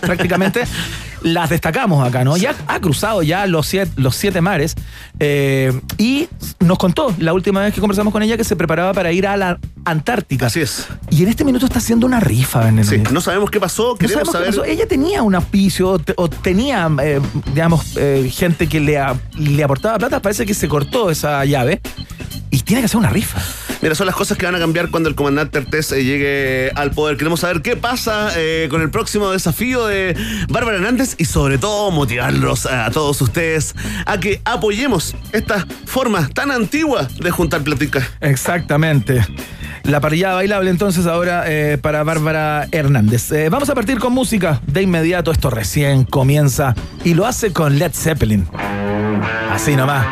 prácticamente. 0.00 0.64
Las 1.22 1.50
destacamos 1.50 2.06
acá, 2.06 2.24
¿no? 2.24 2.36
Ya 2.36 2.54
ha 2.66 2.80
cruzado 2.80 3.22
ya 3.22 3.46
los 3.46 3.66
siete, 3.66 3.90
los 3.96 4.16
siete 4.16 4.40
mares 4.40 4.74
eh, 5.20 5.72
y 5.98 6.28
nos 6.60 6.78
contó 6.78 7.14
la 7.18 7.32
última 7.32 7.60
vez 7.60 7.72
que 7.74 7.80
conversamos 7.80 8.12
con 8.12 8.22
ella 8.22 8.36
que 8.36 8.44
se 8.44 8.56
preparaba 8.56 8.92
para 8.92 9.12
ir 9.12 9.26
a 9.26 9.36
la 9.36 9.58
Antártica. 9.84 10.46
Así 10.46 10.60
es. 10.60 10.86
Y 11.10 11.22
en 11.22 11.28
este 11.28 11.44
minuto 11.44 11.66
está 11.66 11.78
haciendo 11.78 12.06
una 12.06 12.20
rifa, 12.20 12.60
Veneno. 12.64 12.88
Sí, 12.88 13.02
no 13.12 13.20
sabemos 13.20 13.50
qué 13.50 13.58
pasó, 13.60 13.90
No 13.92 13.94
queremos 13.96 14.28
sabemos 14.30 14.32
qué 14.32 14.52
saber. 14.52 14.60
pasó. 14.60 14.64
Ella 14.82 14.86
tenía 14.88 15.22
un 15.22 15.34
auspicio 15.34 15.88
o 15.90 15.98
te- 15.98 16.14
o 16.16 16.28
tenía, 16.30 16.88
eh, 17.02 17.20
digamos, 17.46 17.96
eh, 17.96 18.30
gente 18.32 18.68
que 18.68 18.80
le, 18.80 18.98
a- 18.98 19.14
le 19.38 19.62
aportaba 19.64 19.98
plata. 19.98 20.20
Parece 20.22 20.46
que 20.46 20.54
se 20.54 20.68
cortó 20.68 21.10
esa 21.10 21.44
llave 21.44 21.80
y 22.50 22.60
tiene 22.60 22.82
que 22.82 22.86
hacer 22.86 22.98
una 22.98 23.10
rifa. 23.10 23.40
Mira, 23.80 23.96
son 23.96 24.06
las 24.06 24.14
cosas 24.14 24.38
que 24.38 24.46
van 24.46 24.54
a 24.54 24.60
cambiar 24.60 24.90
cuando 24.90 25.08
el 25.08 25.16
comandante 25.16 25.58
Artés 25.58 25.90
llegue 25.90 26.70
al 26.76 26.92
poder. 26.92 27.16
Queremos 27.16 27.40
saber 27.40 27.62
qué 27.62 27.74
pasa 27.76 28.30
eh, 28.36 28.68
con 28.70 28.80
el 28.80 28.90
próximo 28.90 29.32
desafío 29.32 29.86
de 29.88 30.16
Bárbara 30.48 30.76
Hernández 30.76 31.11
y 31.18 31.24
sobre 31.24 31.58
todo 31.58 31.90
motivarlos 31.90 32.66
a 32.66 32.90
todos 32.90 33.20
ustedes 33.20 33.74
a 34.06 34.18
que 34.18 34.40
apoyemos 34.44 35.14
esta 35.32 35.66
forma 35.86 36.28
tan 36.28 36.50
antigua 36.50 37.08
de 37.20 37.30
juntar 37.30 37.62
platica. 37.62 38.06
Exactamente. 38.20 39.24
La 39.84 40.00
parrillada 40.00 40.36
bailable 40.36 40.70
entonces 40.70 41.06
ahora 41.06 41.44
eh, 41.46 41.76
para 41.76 42.04
Bárbara 42.04 42.68
Hernández. 42.70 43.32
Eh, 43.32 43.48
vamos 43.48 43.68
a 43.68 43.74
partir 43.74 43.98
con 43.98 44.12
música. 44.12 44.60
De 44.66 44.82
inmediato 44.82 45.32
esto 45.32 45.50
recién 45.50 46.04
comienza 46.04 46.74
y 47.04 47.14
lo 47.14 47.26
hace 47.26 47.52
con 47.52 47.78
Led 47.78 47.92
Zeppelin. 47.92 48.46
Así 49.50 49.74
nomás. 49.74 50.06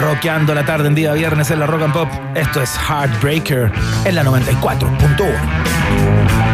Rockeando 0.00 0.54
la 0.54 0.66
tarde 0.66 0.88
en 0.88 0.96
día 0.96 1.12
viernes 1.12 1.50
en 1.50 1.60
la 1.60 1.66
Rock 1.66 1.82
and 1.82 1.92
Pop. 1.92 2.08
Esto 2.34 2.60
es 2.60 2.76
Heartbreaker 2.76 3.70
en 4.04 4.14
la 4.16 4.24
94.1. 4.24 6.53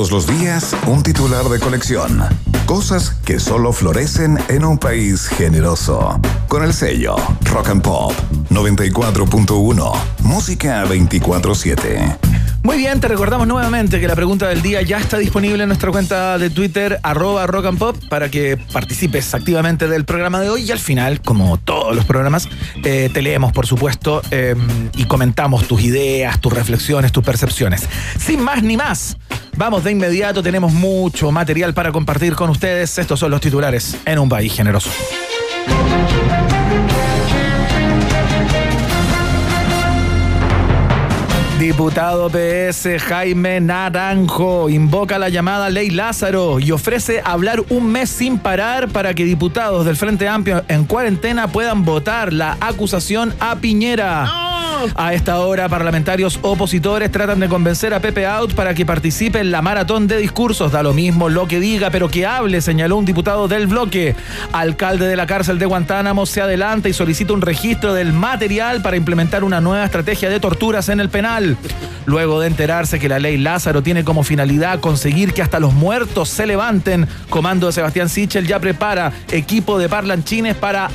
Todos 0.00 0.12
los 0.12 0.26
días, 0.26 0.74
un 0.86 1.02
titular 1.02 1.44
de 1.50 1.60
colección. 1.60 2.22
Cosas 2.64 3.10
que 3.10 3.38
solo 3.38 3.70
florecen 3.70 4.38
en 4.48 4.64
un 4.64 4.78
país 4.78 5.28
generoso. 5.28 6.18
Con 6.48 6.64
el 6.64 6.72
sello 6.72 7.16
Rock 7.44 7.68
and 7.68 7.82
Pop 7.82 8.14
94.1. 8.48 9.92
Música 10.22 10.86
24-7. 10.86 12.16
Muy 12.62 12.76
bien, 12.76 13.00
te 13.00 13.08
recordamos 13.08 13.46
nuevamente 13.46 14.00
que 14.00 14.06
la 14.06 14.14
pregunta 14.14 14.46
del 14.48 14.60
día 14.60 14.82
ya 14.82 14.98
está 14.98 15.16
disponible 15.16 15.62
en 15.62 15.68
nuestra 15.68 15.90
cuenta 15.90 16.36
de 16.36 16.50
Twitter, 16.50 17.00
arroba 17.02 17.46
rock 17.46 17.66
and 17.66 17.78
pop, 17.78 17.96
para 18.10 18.30
que 18.30 18.58
participes 18.72 19.34
activamente 19.34 19.88
del 19.88 20.04
programa 20.04 20.40
de 20.40 20.50
hoy 20.50 20.62
y 20.62 20.70
al 20.70 20.78
final, 20.78 21.22
como 21.22 21.56
todos 21.58 21.96
los 21.96 22.04
programas, 22.04 22.48
eh, 22.84 23.08
te 23.12 23.22
leemos, 23.22 23.52
por 23.52 23.66
supuesto, 23.66 24.20
eh, 24.30 24.54
y 24.94 25.04
comentamos 25.04 25.66
tus 25.66 25.82
ideas, 25.82 26.38
tus 26.38 26.52
reflexiones, 26.52 27.12
tus 27.12 27.24
percepciones. 27.24 27.88
Sin 28.18 28.42
más 28.42 28.62
ni 28.62 28.76
más, 28.76 29.16
vamos 29.60 29.84
de 29.84 29.90
inmediato, 29.90 30.42
tenemos 30.42 30.72
mucho 30.72 31.30
material 31.30 31.74
para 31.74 31.92
compartir 31.92 32.34
con 32.34 32.48
ustedes. 32.48 32.96
Estos 32.96 33.20
son 33.20 33.30
los 33.30 33.42
titulares 33.42 33.94
en 34.06 34.18
un 34.18 34.26
país 34.26 34.54
generoso. 34.54 34.90
Diputado 41.58 42.30
PS 42.30 42.88
Jaime 43.06 43.60
Naranjo 43.60 44.70
invoca 44.70 45.18
la 45.18 45.28
llamada 45.28 45.68
Ley 45.68 45.90
Lázaro 45.90 46.58
y 46.58 46.72
ofrece 46.72 47.20
hablar 47.22 47.62
un 47.68 47.92
mes 47.92 48.08
sin 48.08 48.38
parar 48.38 48.88
para 48.88 49.12
que 49.12 49.24
diputados 49.26 49.84
del 49.84 49.96
Frente 49.96 50.26
Amplio 50.26 50.64
en 50.68 50.86
cuarentena 50.86 51.48
puedan 51.48 51.84
votar 51.84 52.32
la 52.32 52.56
acusación 52.62 53.34
a 53.40 53.56
Piñera. 53.56 54.39
A 54.94 55.12
esta 55.12 55.40
hora, 55.40 55.68
parlamentarios 55.68 56.38
opositores 56.42 57.10
tratan 57.12 57.40
de 57.40 57.48
convencer 57.48 57.92
a 57.92 58.00
Pepe 58.00 58.26
Out 58.26 58.54
para 58.54 58.74
que 58.74 58.86
participe 58.86 59.40
en 59.40 59.50
la 59.50 59.62
maratón 59.62 60.06
de 60.06 60.16
discursos. 60.16 60.72
Da 60.72 60.82
lo 60.82 60.94
mismo 60.94 61.28
lo 61.28 61.46
que 61.46 61.60
diga, 61.60 61.90
pero 61.90 62.08
que 62.08 62.26
hable, 62.26 62.60
señaló 62.60 62.96
un 62.96 63.04
diputado 63.04 63.48
del 63.48 63.66
bloque. 63.66 64.14
Alcalde 64.52 65.06
de 65.06 65.16
la 65.16 65.26
cárcel 65.26 65.58
de 65.58 65.66
Guantánamo 65.66 66.24
se 66.24 66.40
adelanta 66.40 66.88
y 66.88 66.92
solicita 66.92 67.32
un 67.32 67.42
registro 67.42 67.92
del 67.92 68.12
material 68.12 68.80
para 68.80 68.96
implementar 68.96 69.44
una 69.44 69.60
nueva 69.60 69.84
estrategia 69.84 70.30
de 70.30 70.40
torturas 70.40 70.88
en 70.88 71.00
el 71.00 71.10
penal. 71.10 71.56
Luego 72.06 72.40
de 72.40 72.46
enterarse 72.46 72.98
que 72.98 73.08
la 73.08 73.18
ley 73.18 73.36
Lázaro 73.36 73.82
tiene 73.82 74.04
como 74.04 74.22
finalidad 74.22 74.80
conseguir 74.80 75.34
que 75.34 75.42
hasta 75.42 75.60
los 75.60 75.74
muertos 75.74 76.28
se 76.28 76.46
levanten, 76.46 77.06
Comando 77.28 77.66
de 77.66 77.72
Sebastián 77.72 78.08
Sichel 78.08 78.46
ya 78.46 78.58
prepara 78.58 79.12
equipo 79.30 79.78
de 79.78 79.88
parlanchines 79.88 80.56
para 80.56 80.90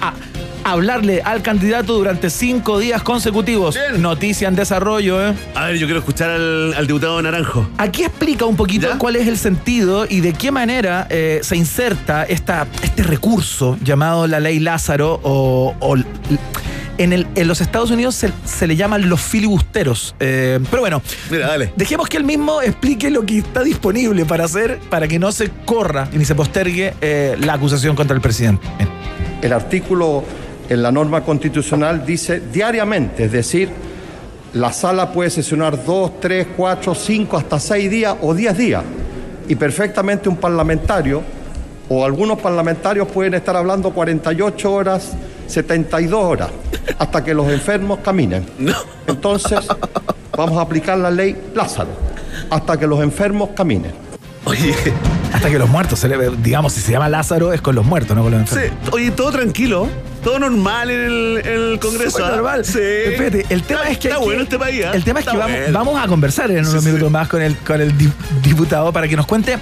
hablarle 0.66 1.22
al 1.24 1.42
candidato 1.44 1.94
durante 1.94 2.30
cinco 2.30 2.80
días 2.80 3.02
consecutivos. 3.04 3.76
Bien. 3.76 4.02
Noticia 4.02 4.48
en 4.48 4.56
desarrollo, 4.56 5.26
¿eh? 5.26 5.34
A 5.54 5.66
ver, 5.68 5.78
yo 5.78 5.86
quiero 5.86 6.00
escuchar 6.00 6.32
al, 6.32 6.74
al 6.74 6.88
diputado 6.88 7.22
Naranjo. 7.22 7.68
Aquí 7.78 8.04
explica 8.04 8.46
un 8.46 8.56
poquito 8.56 8.88
¿Ya? 8.90 8.98
cuál 8.98 9.16
es 9.16 9.28
el 9.28 9.38
sentido 9.38 10.06
y 10.10 10.22
de 10.22 10.34
qué 10.34 10.52
manera 10.52 11.06
eh, 11.10 11.40
se 11.44 11.56
inserta 11.56 12.24
esta, 12.24 12.68
este 12.82 13.04
recurso 13.04 13.78
llamado 13.84 14.28
la 14.28 14.40
ley 14.40 14.60
Lázaro 14.60 15.20
o... 15.24 15.76
o- 15.80 15.96
en, 16.98 17.12
el- 17.12 17.28
en 17.36 17.48
los 17.50 17.60
Estados 17.60 17.92
Unidos 17.92 18.16
se, 18.16 18.32
se 18.46 18.68
le 18.68 18.76
llaman 18.78 19.10
los 19.10 19.20
filibusteros. 19.22 20.16
Eh, 20.20 20.60
pero 20.72 20.82
bueno, 20.82 21.02
Mira, 21.30 21.48
dale. 21.48 21.74
dejemos 21.76 22.08
que 22.08 22.16
él 22.16 22.24
mismo 22.24 22.62
explique 22.62 23.12
lo 23.12 23.26
que 23.26 23.40
está 23.40 23.64
disponible 23.64 24.24
para 24.26 24.46
hacer 24.46 24.80
para 24.90 25.06
que 25.08 25.20
no 25.20 25.32
se 25.34 25.50
corra 25.66 26.08
ni 26.14 26.24
se 26.24 26.36
postergue 26.36 26.94
eh, 27.02 27.36
la 27.40 27.54
acusación 27.56 27.96
contra 27.98 28.16
el 28.16 28.22
presidente. 28.22 28.66
Bien. 28.78 28.90
El 29.42 29.52
artículo 29.52 30.24
en 30.70 30.82
la 30.84 30.92
norma 30.92 31.22
constitucional 31.22 32.06
dice 32.06 32.40
diariamente, 32.52 33.26
es 33.26 33.32
decir, 33.32 33.70
la 34.54 34.72
sala 34.72 35.12
puede 35.12 35.30
sesionar 35.30 35.84
dos, 35.86 36.20
tres, 36.20 36.48
cuatro, 36.56 36.96
cinco, 36.96 37.38
hasta 37.38 37.60
seis 37.60 37.90
días 37.92 38.16
o 38.22 38.34
diez 38.34 38.58
días. 38.58 38.84
Y 39.48 39.56
perfectamente 39.56 40.30
un 40.30 40.38
parlamentario 40.38 41.22
o 41.90 42.04
algunos 42.06 42.40
parlamentarios 42.40 43.08
pueden 43.10 43.34
estar 43.36 43.56
hablando 43.56 43.92
48 43.92 44.74
horas, 44.74 45.12
72 45.48 46.24
horas, 46.24 46.50
hasta 46.98 47.24
que 47.24 47.34
los 47.34 47.48
enfermos 47.52 48.00
caminen. 48.00 48.46
Entonces, 49.08 49.60
vamos 50.36 50.58
a 50.58 50.62
aplicar 50.62 50.98
la 50.98 51.12
ley 51.12 51.36
Lázaro, 51.54 51.90
hasta 52.50 52.78
que 52.80 52.88
los 52.88 53.02
enfermos 53.04 53.50
caminen. 53.56 53.92
Oye, 54.46 54.74
Hasta 55.34 55.50
que 55.50 55.60
los 55.60 55.70
muertos, 55.70 56.00
se 56.00 56.08
le- 56.08 56.30
digamos, 56.38 56.72
si 56.74 56.80
se 56.82 56.92
llama 56.94 57.10
Lázaro 57.10 57.52
es 57.52 57.60
con 57.62 57.76
los 57.76 57.84
muertos, 57.86 58.16
no 58.16 58.24
con 58.24 58.32
los 58.32 58.50
sí, 58.50 58.60
oye, 58.92 59.12
todo 59.12 59.32
tranquilo, 59.32 59.88
todo 60.26 60.40
normal 60.40 60.90
en 60.90 61.00
el, 61.06 61.42
en 61.46 61.54
el 61.72 61.80
Congreso. 61.80 62.18
Súper 62.18 62.26
¿ah? 62.26 62.36
normal. 62.36 62.66
Sí. 62.66 62.80
Espérate, 62.80 63.46
el 63.50 63.62
tema 63.64 63.82
Está- 63.82 63.92
es 63.92 63.98
que. 64.00 64.08
Está 64.10 64.20
bueno 64.20 64.42
este 64.42 64.58
país. 64.60 64.84
¿ah? 64.86 64.92
El 64.94 65.04
tema 65.06 65.20
es 65.22 65.26
que 65.28 65.72
vamos, 65.72 65.98
a 66.04 66.08
conversar 66.08 66.50
en 66.52 66.66
unos 66.66 66.82
Sí, 66.84 66.88
minutos 66.90 67.08
sí. 67.08 67.14
más 67.14 67.28
con 67.30 67.42
el, 67.42 67.56
con 67.58 67.80
el 67.80 67.96
di- 67.98 68.12
diputado 68.44 68.92
para 68.92 69.08
que 69.08 69.16
nos 69.16 69.28
cuente. 69.28 69.58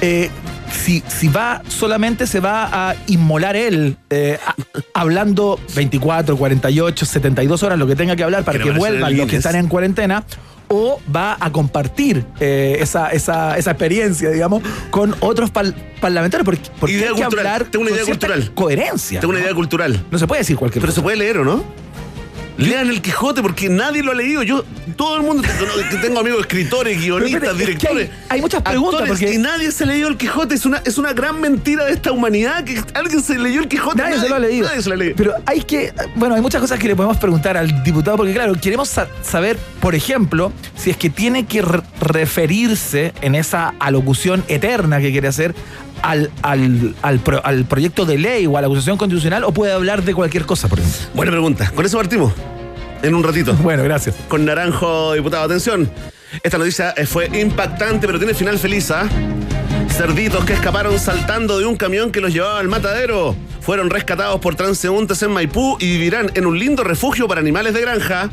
eh, 0.00 0.30
si, 0.72 1.02
si 1.08 1.28
va, 1.28 1.62
solamente 1.68 2.26
se 2.26 2.40
va 2.40 2.90
a 2.90 2.94
inmolar 3.06 3.56
él, 3.56 3.96
eh, 4.10 4.38
a- 4.46 4.54
hablando 5.00 5.58
24, 5.74 6.36
48, 6.36 7.06
72 7.06 7.62
horas, 7.62 7.78
lo 7.78 7.86
que 7.86 7.96
tenga 7.96 8.16
que 8.16 8.22
hablar 8.24 8.44
para 8.44 8.58
Que 8.58 8.70
vuelvan 8.72 9.16
los 9.16 9.26
que 9.28 9.36
están 9.36 9.56
en 9.56 9.68
cuarentena, 9.68 10.24
o 10.68 11.00
va 11.14 11.36
a 11.40 11.50
compartir 11.50 12.24
eh, 12.40 12.76
esa, 12.80 13.08
esa, 13.10 13.56
esa 13.58 13.70
experiencia, 13.70 14.30
digamos, 14.30 14.62
con 14.90 15.14
otros 15.20 15.50
par- 15.50 15.74
parlamentarios. 16.00 16.44
Porque, 16.44 16.62
porque 16.78 16.94
Idea 16.96 17.08
hay 17.10 17.14
que 17.14 17.22
cultural. 17.22 17.46
hablar 17.46 17.68
Tengo 17.70 17.82
una 17.86 17.94
idea 17.94 18.04
cultural. 18.04 18.50
coherencia. 18.54 19.20
Tengo 19.20 19.30
una 19.30 19.40
¿no? 19.40 19.44
idea 19.46 19.54
cultural. 19.54 20.04
No 20.10 20.18
se 20.18 20.26
puede 20.26 20.40
decir 20.42 20.56
cualquier 20.56 20.80
Pero 20.82 20.92
se 20.92 20.96
cosa. 20.96 21.04
puede 21.04 21.16
leer, 21.16 21.38
¿o 21.38 21.44
no? 21.44 21.64
Lean 22.58 22.90
el 22.90 23.00
Quijote 23.00 23.40
porque 23.40 23.68
nadie 23.68 24.02
lo 24.02 24.10
ha 24.12 24.14
leído. 24.14 24.42
Yo, 24.42 24.64
todo 24.96 25.16
el 25.16 25.22
mundo, 25.22 25.42
que 25.90 25.96
tengo 25.98 26.18
amigos 26.20 26.40
escritores, 26.40 27.00
guionistas, 27.00 27.40
Pero, 27.40 27.54
directores. 27.54 28.10
hay- 28.10 28.16
hay 28.30 28.40
muchas 28.40 28.62
preguntas, 28.62 29.04
porque- 29.06 29.32
Y 29.32 29.38
nadie 29.38 29.70
se 29.70 29.84
ha 29.84 29.86
leído 29.86 30.08
el 30.08 30.16
Quijote. 30.16 30.56
Es 30.56 30.66
una, 30.66 30.82
es 30.84 30.98
una 30.98 31.12
gran 31.12 31.40
mentira 31.40 31.84
de 31.84 31.92
esta 31.92 32.10
humanidad 32.12 32.64
que 32.64 32.82
alguien 32.94 33.22
se 33.22 33.38
leyó 33.38 33.60
el 33.60 33.68
Quijote. 33.68 33.96
Nadie 34.02 34.18
se 34.20 34.28
lo 34.28 34.34
ha 34.34 34.38
leído. 34.40 34.66
Nadie 34.68 34.82
se 34.82 34.88
lo 34.88 34.94
ha 34.96 34.98
leído. 34.98 35.14
Pero 35.16 35.34
hay 35.46 35.60
que. 35.62 35.92
Bueno, 36.16 36.34
hay 36.34 36.40
muchas 36.42 36.60
cosas 36.60 36.78
que 36.80 36.88
le 36.88 36.96
podemos 36.96 37.16
preguntar 37.18 37.56
al 37.56 37.84
diputado, 37.84 38.16
porque 38.16 38.32
claro, 38.34 38.52
queremos 38.60 38.88
sa- 38.88 39.08
saber, 39.22 39.56
por 39.80 39.94
ejemplo, 39.94 40.52
si 40.76 40.90
es 40.90 40.96
que 40.96 41.10
tiene 41.10 41.46
que 41.46 41.62
re- 41.62 41.82
referirse 42.00 43.12
en 43.22 43.34
esa 43.36 43.74
alocución 43.78 44.44
eterna 44.48 45.00
que 45.00 45.12
quiere 45.12 45.28
hacer 45.28 45.54
al, 46.02 46.30
al, 46.42 46.94
al, 47.02 47.18
pro- 47.20 47.40
al 47.44 47.64
proyecto 47.64 48.04
de 48.06 48.18
ley 48.18 48.46
o 48.46 48.56
a 48.56 48.60
la 48.60 48.66
acusación 48.66 48.96
constitucional, 48.96 49.44
o 49.44 49.52
puede 49.52 49.72
hablar 49.72 50.02
de 50.04 50.14
cualquier 50.14 50.44
cosa, 50.46 50.68
por 50.68 50.78
ejemplo. 50.78 51.00
Buena 51.14 51.32
pregunta. 51.32 51.70
Con 51.74 51.84
eso 51.86 51.96
partimos. 51.98 52.32
En 53.02 53.14
un 53.14 53.22
ratito. 53.22 53.54
Bueno, 53.62 53.82
gracias. 53.84 54.16
Con 54.28 54.44
Naranjo, 54.44 55.14
diputado. 55.14 55.44
Atención. 55.44 55.90
Esta 56.42 56.58
noticia 56.58 56.90
eh, 56.96 57.06
fue 57.06 57.26
impactante, 57.40 58.06
pero 58.06 58.18
tiene 58.18 58.34
final 58.34 58.58
feliz, 58.58 58.90
¿ah? 58.90 59.08
Cerditos 59.90 60.44
que 60.44 60.52
escaparon 60.52 60.98
saltando 60.98 61.58
de 61.58 61.66
un 61.66 61.76
camión 61.76 62.12
que 62.12 62.20
los 62.20 62.32
llevaba 62.32 62.58
al 62.60 62.68
matadero. 62.68 63.34
Fueron 63.60 63.90
rescatados 63.90 64.38
por 64.40 64.54
transeúntes 64.54 65.22
en 65.22 65.30
Maipú 65.32 65.76
y 65.80 65.92
vivirán 65.92 66.30
en 66.34 66.46
un 66.46 66.58
lindo 66.58 66.84
refugio 66.84 67.26
para 67.28 67.40
animales 67.40 67.74
de 67.74 67.80
granja. 67.80 68.30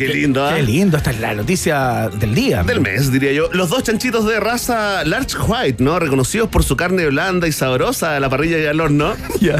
Qué 0.00 0.14
lindo, 0.14 0.46
¿ah? 0.46 0.54
Qué 0.54 0.62
lindo, 0.62 0.96
esta 0.96 1.10
es 1.10 1.20
la 1.20 1.34
noticia 1.34 2.08
del 2.08 2.34
día. 2.34 2.62
Del 2.62 2.80
mes, 2.80 3.12
diría 3.12 3.32
yo. 3.32 3.50
Los 3.52 3.68
dos 3.68 3.82
chanchitos 3.82 4.24
de 4.24 4.40
raza 4.40 5.04
Large 5.04 5.36
White, 5.46 5.84
¿no? 5.84 5.98
Reconocidos 5.98 6.48
por 6.48 6.64
su 6.64 6.74
carne 6.74 7.06
blanda 7.06 7.46
y 7.46 7.52
sabrosa 7.52 8.16
a 8.16 8.20
la 8.20 8.30
parrilla 8.30 8.58
y 8.58 8.66
al 8.66 8.80
horno. 8.80 9.14
Ya. 9.40 9.56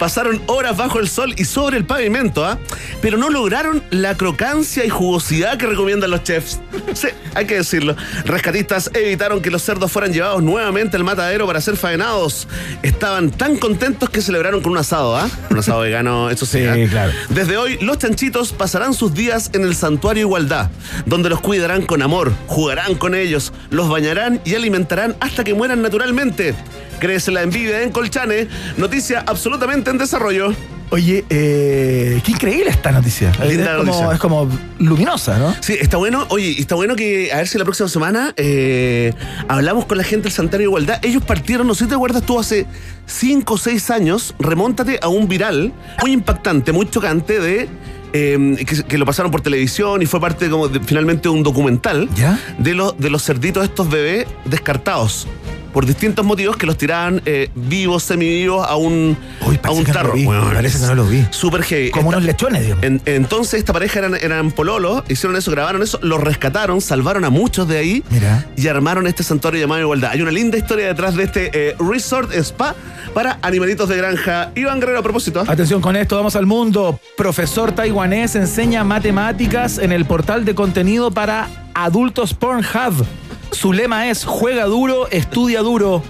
Pasaron 0.00 0.42
horas 0.46 0.76
bajo 0.76 0.98
el 0.98 1.08
sol 1.08 1.34
y 1.36 1.44
sobre 1.44 1.76
el 1.76 1.84
pavimento, 1.84 2.44
¿ah? 2.44 2.58
Pero 3.00 3.16
no 3.16 3.30
lograron 3.30 3.80
la 3.90 4.16
crocancia 4.16 4.84
y 4.84 4.88
jugosidad 4.88 5.56
que 5.56 5.66
recomiendan 5.66 6.10
los 6.10 6.24
chefs. 6.24 6.58
Sí, 6.94 7.08
hay 7.34 7.46
que 7.46 7.54
decirlo. 7.56 7.94
Rescatistas 8.24 8.90
evitaron 8.92 9.40
que 9.40 9.50
los 9.50 9.62
cerdos 9.62 9.92
fueran 9.92 10.12
llevados 10.12 10.42
nuevamente 10.42 10.96
al 10.96 11.04
matadero 11.04 11.46
para 11.46 11.60
ser 11.60 11.76
faenados. 11.76 12.48
Estaban 12.82 13.30
tan 13.30 13.56
contentos 13.56 14.10
que 14.10 14.20
celebraron 14.20 14.62
con 14.62 14.72
un 14.72 14.78
asado, 14.78 15.16
¿ah? 15.16 15.28
Un 15.48 15.58
asado 15.58 15.80
vegano, 15.80 16.28
eso 16.28 16.44
sí. 16.44 16.58
Sí, 16.58 16.66
¿ah? 16.66 16.88
claro. 16.90 17.12
Desde 17.28 17.56
hoy, 17.56 17.78
los 17.80 17.98
chanchitos 17.98 18.52
pasarán 18.52 18.94
sus 18.94 19.14
días 19.14 19.50
en 19.52 19.62
el 19.62 19.76
Santuario 19.80 20.26
Igualdad, 20.26 20.70
donde 21.06 21.30
los 21.30 21.40
cuidarán 21.40 21.86
con 21.86 22.02
amor, 22.02 22.32
jugarán 22.46 22.94
con 22.94 23.14
ellos, 23.14 23.52
los 23.70 23.88
bañarán 23.88 24.40
y 24.44 24.54
alimentarán 24.54 25.16
hasta 25.20 25.42
que 25.42 25.54
mueran 25.54 25.80
naturalmente. 25.80 26.54
Crece 26.98 27.30
la 27.30 27.42
envidia 27.42 27.82
en 27.82 27.90
Colchane, 27.90 28.46
noticia 28.76 29.24
absolutamente 29.26 29.90
en 29.90 29.96
desarrollo. 29.96 30.54
Oye, 30.90 31.24
eh, 31.30 32.20
qué 32.24 32.32
increíble 32.32 32.68
esta 32.68 32.90
noticia. 32.90 33.32
Linda 33.46 33.70
es, 33.70 33.76
como, 33.78 33.84
noticia. 33.84 34.12
es 34.12 34.18
como 34.18 34.48
luminosa, 34.80 35.38
¿no? 35.38 35.54
Sí, 35.60 35.76
está 35.80 35.96
bueno. 35.96 36.26
Oye, 36.30 36.60
está 36.60 36.74
bueno 36.74 36.96
que 36.96 37.32
a 37.32 37.36
ver 37.36 37.48
si 37.48 37.58
la 37.58 37.64
próxima 37.64 37.88
semana 37.88 38.34
eh, 38.36 39.14
hablamos 39.46 39.86
con 39.86 39.98
la 39.98 40.04
gente 40.04 40.24
del 40.24 40.32
Santuario 40.32 40.68
Igualdad. 40.68 40.98
Ellos 41.02 41.22
partieron, 41.22 41.66
no 41.68 41.74
sé 41.74 41.84
si 41.84 41.90
te 41.90 41.94
acuerdas 41.94 42.24
tú, 42.24 42.40
hace 42.40 42.66
5 43.06 43.54
o 43.54 43.56
6 43.56 43.90
años, 43.90 44.34
remóntate 44.40 44.98
a 45.00 45.08
un 45.08 45.28
viral 45.28 45.72
muy 46.02 46.12
impactante, 46.12 46.72
muy 46.72 46.90
chocante 46.90 47.38
de... 47.38 47.68
eh, 48.12 48.64
que, 48.66 48.84
que 48.84 48.98
lo 48.98 49.06
pasaron 49.06 49.30
por 49.30 49.40
televisión 49.40 50.02
y 50.02 50.06
fue 50.06 50.20
parte 50.20 50.50
como 50.50 50.68
de, 50.68 50.80
finalmente 50.80 51.22
de 51.22 51.28
un 51.30 51.42
documental 51.42 52.08
¿Ya? 52.14 52.38
de 52.58 52.74
los 52.74 52.98
de 52.98 53.10
los 53.10 53.24
cerditos 53.24 53.64
estos 53.64 53.88
bebés 53.88 54.26
descartados 54.44 55.26
por 55.72 55.86
distintos 55.86 56.24
motivos 56.24 56.56
que 56.56 56.66
los 56.66 56.76
tiraban 56.76 57.22
eh, 57.26 57.48
vivos, 57.54 58.02
semivivos 58.02 58.66
a 58.68 58.76
un, 58.76 59.16
Uy, 59.46 59.58
a 59.62 59.70
un 59.70 59.84
que 59.84 59.88
no 59.92 59.94
tarro. 59.94 60.08
lo 60.10 60.14
vi, 60.14 60.26
Weón, 60.26 60.52
parece 60.52 60.78
que 60.80 60.86
no 60.86 60.94
lo 60.94 61.04
vi. 61.06 61.26
Super 61.30 61.62
heavy. 61.62 61.90
Como 61.90 62.10
Esta- 62.10 62.16
unos 62.18 62.26
lechones, 62.26 62.62
digamos. 62.62 62.84
en- 62.84 63.02
entonces 63.06 63.54
esta 63.60 63.72
pareja 63.72 63.98
eran, 64.00 64.14
eran 64.16 64.50
pololos, 64.52 65.02
hicieron 65.08 65.36
eso, 65.36 65.50
grabaron 65.50 65.82
eso, 65.82 65.98
los 66.02 66.20
rescataron, 66.20 66.80
salvaron 66.80 67.24
a 67.24 67.30
muchos 67.30 67.68
de 67.68 67.78
ahí 67.78 68.04
Mira. 68.10 68.46
y 68.56 68.66
armaron 68.68 69.06
este 69.06 69.22
santuario 69.22 69.60
llamado 69.60 69.80
Igualdad. 69.80 70.10
Hay 70.12 70.22
una 70.22 70.30
linda 70.32 70.58
historia 70.58 70.86
detrás 70.86 71.14
de 71.16 71.24
este 71.24 71.50
eh, 71.52 71.76
resort 71.78 72.32
spa 72.34 72.74
para 73.14 73.38
animalitos 73.42 73.88
de 73.88 73.96
granja. 73.96 74.50
Iván 74.54 74.80
Guerrero, 74.80 74.98
a 75.00 75.02
propósito. 75.02 75.44
Atención 75.46 75.80
con 75.80 75.96
esto, 75.96 76.16
vamos 76.16 76.36
al 76.36 76.46
mundo. 76.46 76.98
Profesor 77.16 77.72
taiwanés 77.72 78.34
enseña 78.34 78.84
matemáticas 78.84 79.78
en 79.78 79.92
el 79.92 80.04
portal 80.04 80.44
de 80.44 80.54
contenido 80.54 81.10
para 81.10 81.48
adultos 81.74 82.34
Pornhub. 82.34 83.04
Su 83.52 83.72
lema 83.72 84.08
es 84.08 84.24
juega 84.24 84.64
duro, 84.64 85.08
estudia 85.10 85.60
duro. 85.60 86.02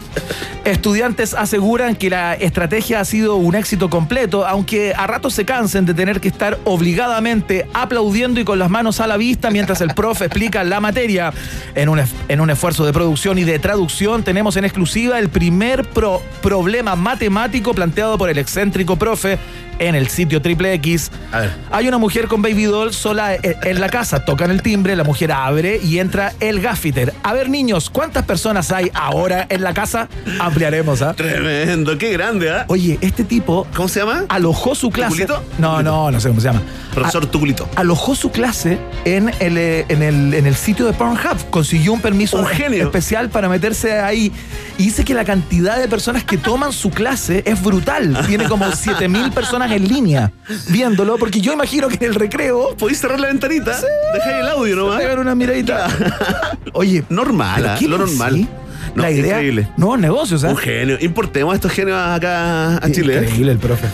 Estudiantes 0.64 1.32
aseguran 1.32 1.96
que 1.96 2.10
la 2.10 2.34
estrategia 2.34 3.00
ha 3.00 3.04
sido 3.06 3.36
un 3.36 3.54
éxito 3.54 3.88
completo, 3.88 4.46
aunque 4.46 4.92
a 4.94 5.06
ratos 5.06 5.32
se 5.32 5.46
cansen 5.46 5.86
de 5.86 5.94
tener 5.94 6.20
que 6.20 6.28
estar 6.28 6.58
obligadamente 6.64 7.66
aplaudiendo 7.72 8.40
y 8.40 8.44
con 8.44 8.58
las 8.58 8.68
manos 8.68 9.00
a 9.00 9.06
la 9.06 9.16
vista 9.16 9.50
mientras 9.50 9.80
el 9.80 9.94
profe 9.94 10.26
explica 10.26 10.62
la 10.62 10.78
materia. 10.80 11.32
En 11.74 11.88
un, 11.88 12.00
en 12.28 12.40
un 12.40 12.50
esfuerzo 12.50 12.84
de 12.84 12.92
producción 12.92 13.38
y 13.38 13.44
de 13.44 13.58
traducción 13.58 14.22
tenemos 14.22 14.56
en 14.58 14.64
exclusiva 14.64 15.18
el 15.18 15.30
primer 15.30 15.88
pro- 15.88 16.22
problema 16.42 16.94
matemático 16.94 17.72
planteado 17.72 18.18
por 18.18 18.28
el 18.28 18.36
excéntrico 18.38 18.96
profe 18.96 19.38
en 19.80 19.96
el 19.96 20.06
sitio 20.08 20.40
Triple 20.40 20.72
X. 20.74 21.10
A 21.32 21.40
ver. 21.40 21.50
Hay 21.72 21.88
una 21.88 21.98
mujer 21.98 22.28
con 22.28 22.40
baby 22.42 22.64
doll 22.64 22.92
sola 22.92 23.34
e- 23.34 23.56
en 23.64 23.80
la 23.80 23.88
casa. 23.88 24.24
Tocan 24.24 24.50
el 24.52 24.62
timbre, 24.62 24.94
la 24.94 25.02
mujer 25.04 25.32
abre 25.32 25.80
y 25.82 25.98
entra 25.98 26.32
el 26.38 26.60
gaffiter. 26.60 27.12
A 27.24 27.32
ver, 27.32 27.48
niños, 27.50 27.90
¿cuántas 27.90 28.24
personas 28.24 28.70
hay 28.70 28.90
ahora 28.94 29.46
en 29.48 29.62
la 29.62 29.74
casa? 29.74 30.08
Ampliaremos, 30.38 31.02
¿ah? 31.02 31.14
Tremendo, 31.14 31.98
qué 31.98 32.12
grande, 32.12 32.50
¿ah? 32.50 32.64
Oye, 32.68 32.98
este 33.00 33.24
tipo 33.24 33.66
¿Cómo 33.74 33.88
se 33.88 34.00
llama? 34.00 34.24
alojó 34.28 34.74
su 34.74 34.90
clase. 34.90 35.26
¿Tuculito? 35.26 35.42
No, 35.58 35.82
no, 35.82 36.10
no 36.10 36.20
sé 36.20 36.28
cómo 36.28 36.40
se 36.40 36.46
llama. 36.48 36.62
Profesor 36.94 37.26
Tuculito. 37.26 37.68
A- 37.76 37.80
alojó 37.80 38.14
su 38.14 38.30
clase 38.30 38.78
en 39.04 39.30
el, 39.40 39.56
eh, 39.58 39.86
en, 39.88 40.02
el, 40.02 40.34
en 40.34 40.46
el 40.46 40.54
sitio 40.54 40.86
de 40.86 40.92
Pornhub. 40.92 41.48
Consiguió 41.50 41.92
un 41.92 42.00
permiso 42.00 42.38
Un 42.38 42.46
genio. 42.46 42.84
especial 42.84 43.30
para 43.30 43.48
meterse 43.48 43.98
ahí. 44.00 44.30
Y 44.78 44.84
dice 44.84 45.04
que 45.04 45.14
la 45.14 45.24
cantidad 45.24 45.78
de 45.78 45.88
personas 45.88 46.24
que 46.24 46.36
toman 46.38 46.72
su 46.72 46.90
clase 46.90 47.42
es 47.46 47.62
brutal. 47.62 48.24
Tiene 48.26 48.44
como 48.44 48.70
7000 48.70 49.30
personas 49.32 49.69
en 49.70 49.88
línea 49.88 50.32
viéndolo, 50.68 51.16
porque 51.18 51.40
yo 51.40 51.52
imagino 51.52 51.88
que 51.88 51.96
en 51.96 52.04
el 52.04 52.14
recreo 52.14 52.76
¿Podéis 52.76 53.00
cerrar 53.00 53.20
la 53.20 53.28
ventanita? 53.28 53.78
Dejáis 54.14 54.36
el 54.40 54.48
audio 54.48 54.76
nomás. 54.76 55.00
pegan 55.00 55.18
una 55.18 55.34
miradita. 55.34 55.88
Oye, 56.72 57.04
Normal, 57.08 57.54
¿pero 57.62 57.70
¿ah? 57.72 57.76
qué 57.78 57.88
lo 57.88 57.98
normal. 57.98 58.34
sí? 58.34 58.48
No, 58.94 59.02
la 59.02 59.10
idea, 59.10 59.34
increíble. 59.36 59.68
nuevos 59.76 59.98
negocios, 60.00 60.42
¿eh? 60.42 60.48
Un 60.48 60.56
genio. 60.56 60.96
Importemos 61.00 61.52
a 61.52 61.54
estos 61.54 61.70
genios 61.72 61.96
acá 61.96 62.76
a 62.78 62.90
Chile. 62.90 63.18
¿eh? 63.18 63.22
Increíble 63.22 63.52
el 63.52 63.58
profe. 63.58 63.86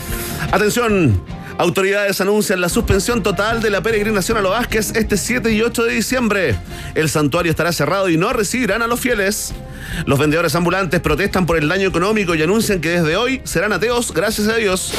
Atención, 0.51 1.21
autoridades 1.59 2.19
anuncian 2.21 2.61
la 2.61 2.69
suspensión 2.69 3.21
total 3.21 3.61
de 3.61 3.69
la 3.69 3.81
peregrinación 3.81 4.37
a 4.37 4.41
los 4.41 4.51
Vázquez 4.51 4.95
este 4.95 5.17
7 5.17 5.51
y 5.51 5.61
8 5.61 5.83
de 5.83 5.93
diciembre. 5.93 6.55
El 6.95 7.09
santuario 7.09 7.51
estará 7.51 7.71
cerrado 7.73 8.09
y 8.09 8.17
no 8.17 8.33
recibirán 8.33 8.81
a 8.81 8.87
los 8.87 8.99
fieles. 8.99 9.53
Los 10.05 10.19
vendedores 10.19 10.53
ambulantes 10.55 10.99
protestan 11.01 11.45
por 11.45 11.57
el 11.57 11.67
daño 11.67 11.87
económico 11.87 12.35
y 12.35 12.41
anuncian 12.43 12.79
que 12.81 12.89
desde 12.89 13.15
hoy 13.15 13.41
serán 13.43 13.73
ateos, 13.73 14.13
gracias 14.13 14.47
a 14.47 14.55
Dios. 14.55 14.93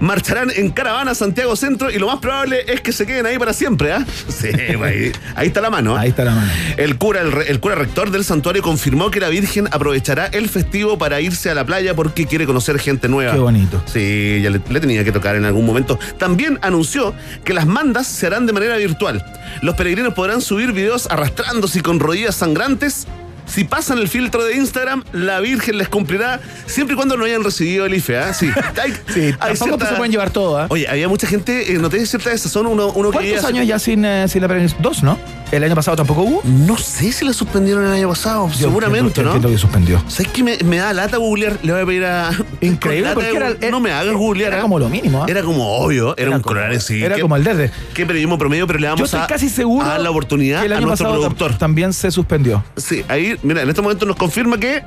Marcharán 0.00 0.50
en 0.54 0.70
caravana 0.70 1.12
a 1.12 1.14
Santiago 1.14 1.54
Centro 1.56 1.90
y 1.90 1.98
lo 1.98 2.06
más 2.08 2.18
probable 2.18 2.64
es 2.66 2.80
que 2.80 2.90
se 2.92 3.06
queden 3.06 3.26
ahí 3.26 3.38
para 3.38 3.52
siempre, 3.52 3.92
¿ah? 3.92 4.04
Sí, 4.28 4.48
pues 4.76 4.80
ahí, 4.82 5.12
ahí 5.36 5.46
está 5.48 5.60
la 5.60 5.70
mano. 5.70 5.96
Ahí 5.96 6.08
está 6.10 6.24
la 6.24 6.34
mano. 6.34 6.50
El 6.76 6.96
cura, 6.98 7.20
el, 7.20 7.30
re- 7.32 7.50
el 7.50 7.60
cura 7.60 7.74
rector 7.74 8.10
del 8.10 8.24
santuario 8.24 8.62
confirmó 8.62 9.10
que 9.10 9.20
la 9.20 9.28
Virgen 9.28 9.68
aprovechará 9.70 10.26
el 10.26 10.48
festivo 10.48 10.98
para 10.98 11.20
irse 11.20 11.50
a 11.50 11.54
la 11.54 11.64
playa 11.64 11.94
porque 11.94 12.26
quiere 12.26 12.44
conocer 12.46 12.78
gente 12.78 13.08
nueva. 13.08 13.32
Qué 13.32 13.38
bonito. 13.38 13.82
Sí, 13.86 14.40
ya 14.42 14.50
le, 14.50 14.60
le 14.68 14.80
tenía 14.80 15.04
que 15.04 15.12
tocar 15.12 15.36
en 15.36 15.44
algún 15.44 15.64
momento. 15.64 15.98
También 16.18 16.58
anunció 16.62 17.14
que 17.44 17.54
las 17.54 17.66
mandas 17.66 18.06
se 18.06 18.26
harán 18.26 18.46
de 18.46 18.52
manera 18.52 18.76
virtual. 18.76 19.24
Los 19.62 19.74
peregrinos 19.76 20.14
podrán 20.14 20.40
subir 20.40 20.72
videos 20.72 21.06
arrastrándose 21.10 21.78
y 21.78 21.82
con 21.82 22.00
rodillas 22.00 22.34
sangrantes. 22.34 23.06
Si 23.46 23.64
pasan 23.64 23.98
el 23.98 24.08
filtro 24.08 24.42
de 24.44 24.56
Instagram, 24.56 25.04
la 25.12 25.38
Virgen 25.40 25.78
les 25.78 25.88
cumplirá 25.88 26.40
siempre 26.66 26.94
y 26.94 26.96
cuando 26.96 27.16
no 27.16 27.24
hayan 27.24 27.44
recibido 27.44 27.86
el 27.86 27.94
IFE. 27.94 28.18
¿ah? 28.18 28.34
Sí, 28.34 28.48
hay, 28.82 28.92
Sí, 29.12 29.20
hay 29.20 29.32
tampoco 29.32 29.64
cierta- 29.66 29.88
se 29.90 29.94
pueden 29.94 30.10
llevar 30.12 30.30
todo, 30.30 30.58
¿ah? 30.58 30.66
Oye, 30.70 30.88
había 30.88 31.08
mucha 31.08 31.26
gente, 31.26 31.72
eh, 31.72 31.78
noté 31.78 32.04
cierta 32.06 32.30
desazón, 32.30 32.66
uno, 32.66 32.88
uno 32.88 33.10
que 33.10 33.16
¿Cuántos 33.18 33.22
vivía- 33.36 33.48
años 33.48 33.66
ya 33.66 33.78
sin, 33.78 34.04
eh, 34.04 34.26
sin 34.28 34.42
la 34.42 34.48
peregrinación? 34.48 34.82
Dos, 34.82 35.02
¿no? 35.02 35.18
¿El 35.52 35.62
año 35.62 35.74
pasado 35.76 35.96
tampoco 35.96 36.22
hubo? 36.22 36.40
No 36.44 36.76
sé 36.76 37.12
si 37.12 37.24
la 37.24 37.32
suspendieron 37.32 37.84
el 37.86 37.92
año 37.92 38.08
pasado, 38.08 38.48
Yo 38.48 38.54
seguramente, 38.66 39.08
entiendo- 39.08 39.22
yo 39.22 39.22
¿no? 39.22 39.30
entiendo 39.36 39.48
que 39.50 39.58
suspendió. 39.58 40.02
¿Sabes 40.08 40.32
qué 40.32 40.42
me, 40.42 40.58
me 40.64 40.78
da 40.78 40.92
lata 40.92 41.18
googlear? 41.18 41.58
Le 41.62 41.72
voy 41.72 41.82
a 41.82 41.86
pedir 41.86 42.04
a. 42.06 42.30
Increíble, 42.60 43.10
porque 43.14 43.30
de 43.30 43.36
era- 43.36 43.70
No 43.70 43.78
me 43.78 43.92
hagas 43.92 44.14
googlear. 44.14 44.48
era 44.52 44.58
¿ah? 44.60 44.62
como 44.62 44.78
lo 44.80 44.88
mínimo, 44.88 45.22
¿ah? 45.22 45.26
Era 45.28 45.42
como 45.42 45.76
obvio, 45.78 46.16
era, 46.16 46.30
un 46.32 46.40
colorado, 46.40 46.80
sí. 46.80 47.04
Era 47.04 47.20
como 47.20 47.36
el 47.36 47.44
desde. 47.44 47.70
Qué 47.92 48.04
periodismo 48.04 48.36
promedio, 48.36 48.66
pero 48.66 48.80
le 48.80 48.86
Yo 48.86 48.90
damos 48.94 49.04
estoy 49.04 49.20
a, 49.20 49.26
casi 49.28 49.48
seguro 49.48 49.84
a 49.86 49.90
dar 49.90 50.00
la 50.00 50.10
oportunidad 50.10 50.60
que 50.60 50.66
el 50.66 50.72
a 50.72 50.80
nuestro 50.80 51.06
pasado 51.08 51.14
tam- 51.22 51.34
productor. 51.36 51.58
también 51.58 51.92
se 51.92 52.10
suspendió. 52.10 52.64
Sí, 52.76 53.04
ahí, 53.08 53.33
mira, 53.42 53.62
en 53.62 53.68
este 53.68 53.82
momento 53.82 54.06
nos 54.06 54.16
confirma 54.16 54.58
que 54.58 54.82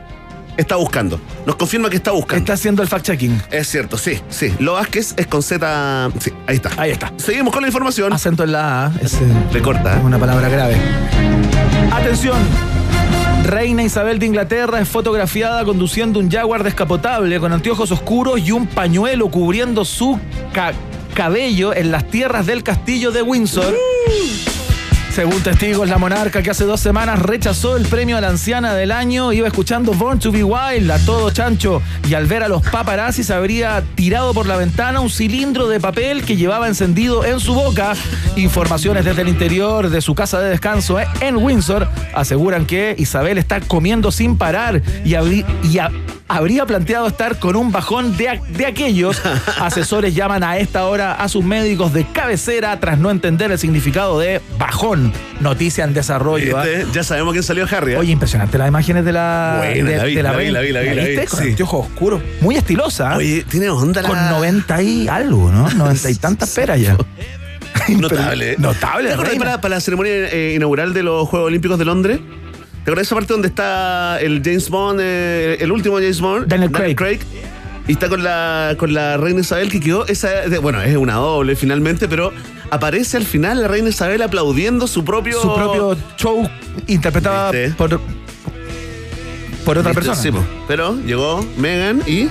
está 0.57 0.75
buscando. 0.75 1.19
Nos 1.45 1.55
confirma 1.55 1.89
que 1.89 1.97
está 1.97 2.11
buscando. 2.11 2.39
Está 2.39 2.53
haciendo 2.53 2.81
el 2.81 2.89
fact-checking. 2.89 3.41
Es 3.51 3.67
cierto, 3.67 3.97
sí, 3.97 4.19
sí. 4.29 4.53
Lo 4.59 4.73
Vázquez 4.73 5.13
es 5.17 5.27
con 5.27 5.43
Z. 5.43 6.09
Sí, 6.19 6.31
ahí 6.47 6.55
está. 6.55 6.71
Ahí 6.77 6.91
está. 6.91 7.13
Seguimos 7.17 7.53
con 7.53 7.61
la 7.61 7.67
información. 7.67 8.11
Acento 8.13 8.43
en 8.43 8.51
la 8.53 8.87
A. 8.87 8.91
Es, 9.01 9.13
eh, 9.15 9.19
Le 9.53 9.61
corta. 9.61 9.97
es 9.97 10.03
una 10.03 10.17
palabra 10.17 10.49
grave. 10.49 10.75
Atención. 11.91 12.37
Reina 13.43 13.81
Isabel 13.83 14.19
de 14.19 14.25
Inglaterra 14.25 14.81
es 14.81 14.89
fotografiada 14.89 15.63
conduciendo 15.63 16.19
un 16.19 16.29
Jaguar 16.29 16.63
descapotable 16.63 17.39
con 17.39 17.53
anteojos 17.53 17.91
oscuros 17.91 18.39
y 18.41 18.51
un 18.51 18.67
pañuelo 18.67 19.29
cubriendo 19.31 19.85
su 19.85 20.19
ca- 20.53 20.73
cabello 21.13 21.73
en 21.73 21.91
las 21.91 22.09
tierras 22.09 22.45
del 22.45 22.61
castillo 22.63 23.11
de 23.11 23.21
Windsor. 23.21 23.73
Según 25.17 25.41
testigos, 25.41 25.89
la 25.89 25.97
monarca 25.97 26.43
que 26.43 26.51
hace 26.51 26.63
dos 26.65 26.79
semanas 26.79 27.17
rechazó 27.17 27.75
el 27.75 27.87
premio 27.87 28.17
a 28.17 28.21
la 28.21 28.27
anciana 28.27 28.75
del 28.75 28.91
año 28.91 29.33
iba 29.33 29.47
escuchando 29.47 29.93
Born 29.93 30.19
to 30.19 30.31
be 30.31 30.43
Wild 30.43 30.91
a 30.91 30.99
todo 30.99 31.31
chancho 31.31 31.81
y 32.07 32.13
al 32.13 32.27
ver 32.27 32.43
a 32.43 32.47
los 32.47 32.61
paparazzis 32.61 33.31
habría 33.31 33.83
tirado 33.95 34.35
por 34.35 34.45
la 34.45 34.57
ventana 34.57 34.99
un 34.99 35.09
cilindro 35.09 35.69
de 35.69 35.79
papel 35.79 36.23
que 36.23 36.35
llevaba 36.35 36.67
encendido 36.67 37.25
en 37.25 37.39
su 37.39 37.55
boca. 37.55 37.95
Informaciones 38.35 39.05
desde 39.05 39.23
el 39.23 39.29
interior 39.29 39.89
de 39.89 40.01
su 40.01 40.13
casa 40.13 40.39
de 40.39 40.51
descanso 40.51 40.99
en 41.19 41.37
Windsor 41.37 41.89
aseguran 42.13 42.67
que 42.67 42.93
Isabel 42.99 43.39
está 43.39 43.59
comiendo 43.59 44.11
sin 44.11 44.37
parar 44.37 44.83
y, 45.03 45.15
y 45.15 45.79
habría 46.27 46.65
planteado 46.65 47.07
estar 47.07 47.39
con 47.39 47.55
un 47.55 47.71
bajón 47.71 48.15
de, 48.17 48.41
de 48.49 48.65
aquellos. 48.65 49.21
Asesores 49.59 50.13
llaman 50.15 50.43
a 50.43 50.57
esta 50.57 50.85
hora 50.85 51.13
a 51.13 51.27
sus 51.29 51.43
médicos 51.43 51.93
de 51.93 52.05
cabecera 52.05 52.79
tras 52.79 52.97
no 52.97 53.11
entender 53.11 53.51
el 53.51 53.59
significado 53.59 54.19
de 54.19 54.41
bajón. 54.57 55.13
Noticia 55.39 55.83
en 55.83 55.93
desarrollo. 55.93 56.57
¿ah? 56.57 56.67
Este, 56.67 56.91
ya 56.91 57.03
sabemos 57.03 57.33
quién 57.33 57.43
salió 57.43 57.67
Harry. 57.69 57.93
¿eh? 57.93 57.97
Oye, 57.97 58.11
impresionante 58.11 58.57
las 58.57 58.67
imágenes 58.67 59.05
de 59.05 59.13
la. 59.13 59.55
Buena, 59.59 59.89
de, 59.89 59.97
la 59.97 60.03
vi, 60.03 60.15
de 60.15 60.23
la 60.23 60.31
vi, 60.35 60.51
la 60.51 60.61
vi, 60.61 60.71
la 60.71 60.81
vi, 60.81 60.95
la 60.95 61.03
vi, 61.03 61.25
Con 61.27 61.39
sí. 61.39 61.49
anteojos 61.49 61.85
oscuros. 61.87 62.21
Muy 62.41 62.55
estilosa. 62.55 63.11
¿ah? 63.11 63.17
Oye, 63.17 63.45
tiene 63.49 63.69
onda 63.69 64.01
la... 64.01 64.09
Con 64.09 64.29
90 64.29 64.81
y 64.81 65.07
algo, 65.07 65.51
¿no? 65.51 65.69
90 65.75 66.09
y 66.09 66.15
tantas 66.15 66.49
peras 66.51 66.79
ya. 66.79 66.97
Notable. 67.89 68.51
¿eh? 68.53 68.55
Notable, 68.57 69.09
¿Te 69.11 69.37
para, 69.37 69.61
para 69.61 69.75
la 69.75 69.81
ceremonia 69.81 70.11
eh, 70.13 70.53
inaugural 70.55 70.93
de 70.93 71.03
los 71.03 71.27
Juegos 71.29 71.47
Olímpicos 71.47 71.79
de 71.79 71.85
Londres? 71.85 72.19
¿Te 72.87 72.91
acuerdas 72.91 73.07
esa 73.07 73.15
parte 73.15 73.33
donde 73.33 73.49
está 73.49 74.17
el 74.21 74.41
James 74.41 74.69
Bond, 74.69 75.01
eh, 75.03 75.57
el 75.59 75.73
último 75.73 75.97
James 75.97 76.21
Bond? 76.21 76.47
Daniel 76.47 76.95
Craig. 76.95 77.19
Y 77.85 77.91
está 77.91 78.07
con 78.07 78.23
la, 78.23 78.75
con 78.77 78.93
la 78.93 79.17
reina 79.17 79.41
Isabel 79.41 79.69
que 79.69 79.81
quedó, 79.81 80.07
esa, 80.07 80.29
bueno, 80.61 80.81
es 80.81 80.95
una 80.95 81.15
doble 81.15 81.57
finalmente, 81.57 82.07
pero 82.07 82.31
aparece 82.71 83.17
al 83.17 83.25
final 83.25 83.59
la 83.59 83.67
reina 83.67 83.89
Isabel 83.89 84.21
aplaudiendo 84.21 84.87
su 84.87 85.03
propio... 85.03 85.41
Su 85.41 85.53
propio 85.53 85.97
show 86.15 86.49
interpretado 86.87 87.51
¿Viste? 87.51 87.75
por. 87.75 87.99
Por 89.65 89.77
otra 89.79 89.91
¿Viste? 89.91 90.07
persona. 90.07 90.15
Sí, 90.15 90.31
pero 90.65 90.95
llegó 90.95 91.45
Megan 91.57 92.01
y... 92.07 92.29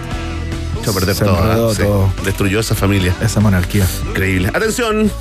Se. 0.82 1.14
Sí. 1.14 1.20
todo. 1.22 2.10
Destruyó 2.24 2.60
esa 2.60 2.74
familia. 2.74 3.14
Esa 3.20 3.40
monarquía. 3.40 3.86
Increíble. 4.08 4.48
Atención. 4.54 5.12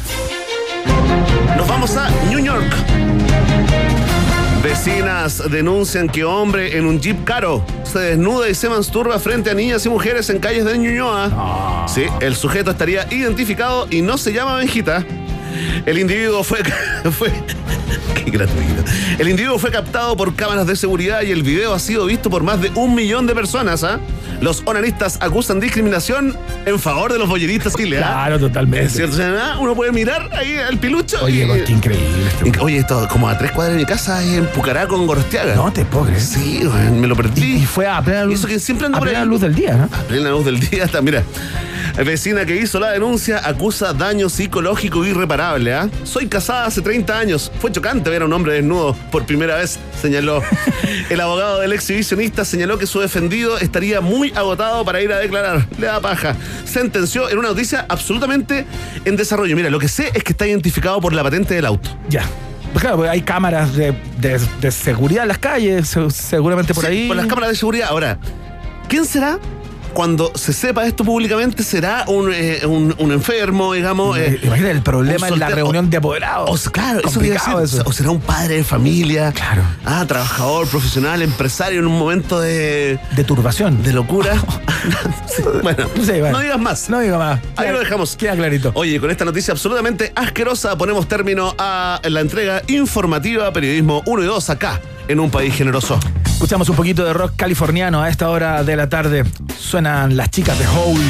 Nos 1.57 1.67
vamos 1.67 1.93
a 1.97 2.09
New 2.29 2.39
York. 2.39 2.73
Vecinas 4.65 5.43
denuncian 5.51 6.10
que 6.10 6.23
hombre 6.23 6.75
en 6.75 6.88
un 6.88 6.99
jeep 6.99 7.23
caro 7.23 7.63
se 7.84 7.99
desnuda 7.99 8.49
y 8.49 8.56
se 8.56 8.67
masturba 8.67 9.19
frente 9.19 9.51
a 9.51 9.54
niñas 9.54 9.86
y 9.86 9.89
mujeres 9.89 10.28
en 10.32 10.39
calles 10.39 10.65
de 10.65 10.75
Ñuñoa. 10.75 11.86
Sí, 11.88 12.06
el 12.19 12.36
sujeto 12.36 12.71
estaría 12.71 13.06
identificado 13.12 13.86
y 13.91 14.01
no 14.01 14.17
se 14.17 14.34
llama 14.34 14.56
Benjita. 14.56 15.06
El 15.85 15.99
individuo 15.99 16.43
fue, 16.43 16.59
fue 17.11 17.31
qué 18.15 18.31
gratuito. 18.31 18.83
El 19.19 19.29
individuo 19.29 19.57
fue 19.59 19.71
captado 19.71 20.15
por 20.17 20.35
cámaras 20.35 20.67
de 20.67 20.75
seguridad 20.75 21.21
y 21.21 21.31
el 21.31 21.43
video 21.43 21.73
ha 21.73 21.79
sido 21.79 22.05
visto 22.05 22.29
por 22.29 22.43
más 22.43 22.61
de 22.61 22.71
un 22.75 22.95
millón 22.95 23.27
de 23.27 23.35
personas. 23.35 23.83
¿ah? 23.83 23.99
Los 24.41 24.63
onanistas 24.65 25.17
acusan 25.21 25.59
discriminación 25.59 26.35
en 26.65 26.79
favor 26.79 27.13
de 27.13 27.19
los 27.19 27.29
bolleristas 27.29 27.73
Chile. 27.75 27.97
¿ah? 27.99 28.01
Claro, 28.01 28.39
totalmente. 28.39 28.85
Es 28.87 28.93
cierto, 28.93 29.17
uno 29.59 29.75
puede 29.75 29.91
mirar 29.91 30.29
ahí 30.33 30.57
al 30.57 30.77
pilucho. 30.77 31.23
Oye, 31.23 31.45
y- 31.45 31.63
qué 31.63 31.71
increíble 31.71 32.07
este 32.27 32.59
Oye, 32.59 32.77
esto 32.77 33.07
como 33.09 33.29
a 33.29 33.37
tres 33.37 33.51
cuadras 33.51 33.75
de 33.75 33.81
mi 33.81 33.85
casa 33.85 34.23
en 34.23 34.45
Pucará 34.47 34.87
con 34.87 35.07
Gorostiaga. 35.07 35.55
No 35.55 35.71
te 35.71 35.85
puedo 35.85 36.05
creer. 36.05 36.21
Sí, 36.21 36.61
me 36.93 37.07
lo 37.07 37.15
perdí. 37.15 37.57
Y 37.57 37.65
fue 37.65 37.87
a 37.87 38.01
plena 38.01 38.25
luz. 38.25 38.39
eso 38.39 38.47
que 38.47 38.59
siempre 38.59 38.87
ando 38.87 38.97
a 38.97 39.01
plena 39.01 39.25
luz 39.25 39.41
del 39.41 39.55
día, 39.55 39.75
¿no? 39.75 39.83
A 39.85 40.03
plena 40.03 40.29
luz 40.29 40.45
del 40.45 40.59
día 40.59 40.85
está, 40.85 41.01
mira. 41.01 41.23
Vecina 42.03 42.45
que 42.45 42.55
hizo 42.58 42.79
la 42.79 42.91
denuncia 42.91 43.41
acusa 43.47 43.93
daño 43.93 44.29
psicológico 44.29 45.05
irreparable. 45.05 45.73
¿ah? 45.73 45.89
Soy 46.03 46.27
casada 46.27 46.65
hace 46.65 46.81
30 46.81 47.17
años. 47.17 47.51
Fue 47.60 47.71
chocante 47.71 48.10
ver 48.10 48.21
a 48.21 48.25
un 48.25 48.34
hombre 48.34 48.53
desnudo 48.53 48.95
por 49.12 49.25
primera 49.25 49.55
vez, 49.55 49.79
señaló. 50.01 50.41
El 51.10 51.21
abogado 51.21 51.60
del 51.62 51.71
exhibicionista 51.73 52.43
señaló 52.45 52.77
que 52.77 52.86
su 52.86 52.99
defendido 52.99 53.58
estaría 53.58 54.01
muy 54.01 54.31
agotado 54.36 54.84
para 54.86 55.01
ir 55.01 55.12
a 55.13 55.17
declarar. 55.19 55.65
Le 55.79 55.88
da 55.88 55.99
paja. 56.01 56.36
Sentenció 56.65 57.29
en 57.29 57.38
una 57.39 57.49
noticia 57.49 57.86
absolutamente 57.88 58.65
en 59.05 59.15
desarrollo. 59.15 59.55
Mira, 59.55 59.69
lo 59.69 59.79
que 59.79 59.88
sé 59.88 60.12
es 60.13 60.23
que 60.23 60.34
está 60.34 60.45
identificado 60.45 60.99
por 61.01 61.13
la 61.13 61.23
patente 61.23 61.55
del 61.55 61.65
auto. 61.65 61.89
Ya. 62.10 62.23
Pues 62.73 62.81
claro, 62.81 62.97
porque 62.97 63.10
hay 63.10 63.21
cámaras 63.21 63.73
de, 63.73 63.93
de- 64.19 64.39
de 64.60 64.71
seguridad 64.71 65.23
en 65.23 65.29
las 65.29 65.38
calles, 65.39 65.88
se- 65.88 66.10
seguramente 66.12 66.73
por 66.73 66.84
Sí, 66.84 66.89
ahí. 66.91 67.08
Por 67.08 67.15
las 67.15 67.25
cámaras 67.27 67.51
de 67.51 67.55
seguridad. 67.55 67.88
Ahora, 67.89 68.19
¿quién 68.89 69.05
será? 69.05 69.39
Cuando 69.95 70.31
se 70.36 70.53
sepa 70.53 70.86
esto 70.86 71.03
públicamente, 71.03 71.63
será 71.63 72.03
un, 72.08 72.31
eh, 72.31 72.60
un, 72.67 72.93
un 72.99 73.12
enfermo, 73.12 73.73
digamos. 73.73 74.17
eh, 74.19 74.39
Imagínate 74.43 74.71
el 74.73 74.81
problema 74.84 75.27
en 75.29 75.39
la 75.39 75.49
reunión 75.49 75.89
de 75.89 75.97
apoderados. 75.97 76.67
O, 76.67 76.71
claro, 76.71 76.99
eso 76.99 77.19
decir. 77.19 77.53
eso. 77.63 77.81
O 77.86 77.91
será 77.93 78.12
un 78.12 78.19
padre 78.21 78.58
de 78.58 78.63
familia. 78.63 79.31
Claro. 79.31 79.63
Ah, 79.86 80.05
trabajador, 80.08 80.67
profesional, 80.67 81.21
empresario 81.21 81.79
en 81.79 81.88
un 81.88 81.97
momento 81.97 82.39
de, 82.39 82.99
de 83.15 83.23
turbación. 83.23 83.81
de 83.81 83.93
locura. 83.93 84.34
Sí, 85.36 85.41
bueno, 85.63 85.88
Sí, 85.95 86.12
bueno. 86.19 86.31
no 86.31 86.39
digas 86.39 86.60
más. 86.60 86.89
No 86.89 86.99
diga 86.99 87.17
más. 87.17 87.39
Ahí 87.55 87.65
Queda- 87.67 87.71
lo 87.71 87.79
dejamos. 87.79 88.15
Queda 88.15 88.36
clarito. 88.36 88.71
Oye, 88.75 88.99
con 88.99 89.10
esta 89.10 89.25
noticia 89.25 89.53
absolutamente 89.53 90.12
asquerosa 90.15 90.77
ponemos 90.77 91.08
término 91.08 91.55
a 91.58 91.99
la 92.03 92.19
entrega 92.21 92.62
informativa 92.67 93.51
Periodismo 93.51 94.03
1 94.05 94.23
y 94.23 94.25
2 94.27 94.49
acá, 94.51 94.79
en 95.07 95.19
un 95.19 95.29
país 95.29 95.53
generoso. 95.55 95.99
Escuchamos 96.25 96.69
un 96.69 96.75
poquito 96.75 97.05
de 97.05 97.13
rock 97.13 97.33
californiano 97.35 98.01
a 98.01 98.09
esta 98.09 98.29
hora 98.29 98.63
de 98.63 98.75
la 98.75 98.89
tarde. 98.89 99.23
Suenan 99.57 100.17
las 100.17 100.29
chicas 100.31 100.57
de 100.59 100.67
Hole. 100.67 101.03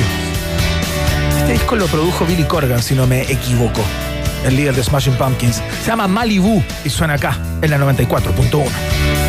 Este 1.40 1.54
disco 1.54 1.76
lo 1.76 1.88
produjo 1.88 2.26
Billy 2.26 2.44
Corgan, 2.44 2.82
si 2.82 2.96
no 2.96 3.08
me 3.08 3.22
equivoco. 3.22 3.82
El 4.46 4.56
líder 4.56 4.76
de 4.76 4.84
Smashing 4.84 5.16
Pumpkins. 5.16 5.62
Se 5.82 5.88
llama 5.88 6.08
Malibu 6.08 6.64
y 6.84 6.90
suena 6.90 7.16
acá, 7.16 7.38
en 7.62 7.72
la 7.72 7.78
94.1. 7.78 9.25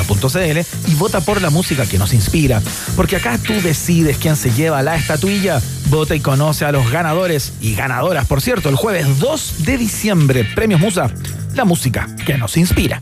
www.premiosmusa.cl 0.04 0.92
y 0.92 0.96
vota 0.96 1.22
por 1.22 1.42
la 1.42 1.50
música 1.50 1.86
que 1.86 1.98
nos 1.98 2.14
inspira. 2.14 2.62
Porque 2.96 3.16
acá 3.16 3.38
tú 3.38 3.54
decides 3.62 4.18
quién 4.18 4.36
se 4.36 4.52
lleva 4.52 4.82
la 4.82 4.96
estatuilla. 4.96 5.62
Vota 5.88 6.16
y 6.16 6.20
conoce 6.20 6.66
a 6.66 6.72
los 6.72 6.90
ganadores 6.92 7.54
y 7.62 7.76
ganadoras, 7.76 8.28
por 8.28 8.42
cierto, 8.42 8.70
el 8.70 8.76
jueves 8.76 9.20
2 9.20 9.66
de 9.66 9.78
diciembre. 9.78 10.46
Premios 10.56 10.80
Musa, 10.80 11.10
la 11.56 11.66
música 11.66 12.08
que 12.26 12.38
nos 12.38 12.58
inspira. 12.58 13.02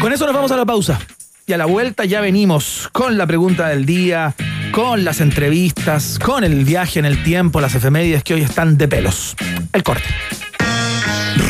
Con 0.00 0.12
eso 0.12 0.26
nos 0.26 0.34
vamos 0.34 0.52
a 0.52 0.56
la 0.56 0.64
pausa. 0.64 1.00
Y 1.46 1.52
a 1.52 1.58
la 1.58 1.66
vuelta 1.66 2.04
ya 2.04 2.20
venimos 2.20 2.88
con 2.92 3.18
la 3.18 3.26
pregunta 3.26 3.68
del 3.68 3.84
día, 3.84 4.34
con 4.70 5.04
las 5.04 5.20
entrevistas, 5.20 6.18
con 6.18 6.44
el 6.44 6.64
viaje 6.64 7.00
en 7.00 7.04
el 7.04 7.22
tiempo, 7.24 7.60
las 7.60 7.74
efemérides 7.74 8.22
que 8.22 8.34
hoy 8.34 8.42
están 8.42 8.78
de 8.78 8.86
pelos. 8.86 9.34
El 9.72 9.82
corte. 9.82 10.04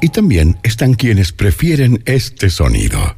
Y 0.00 0.10
también 0.10 0.58
están 0.62 0.94
quienes 0.94 1.32
prefieren 1.32 2.02
este 2.06 2.50
sonido. 2.50 3.16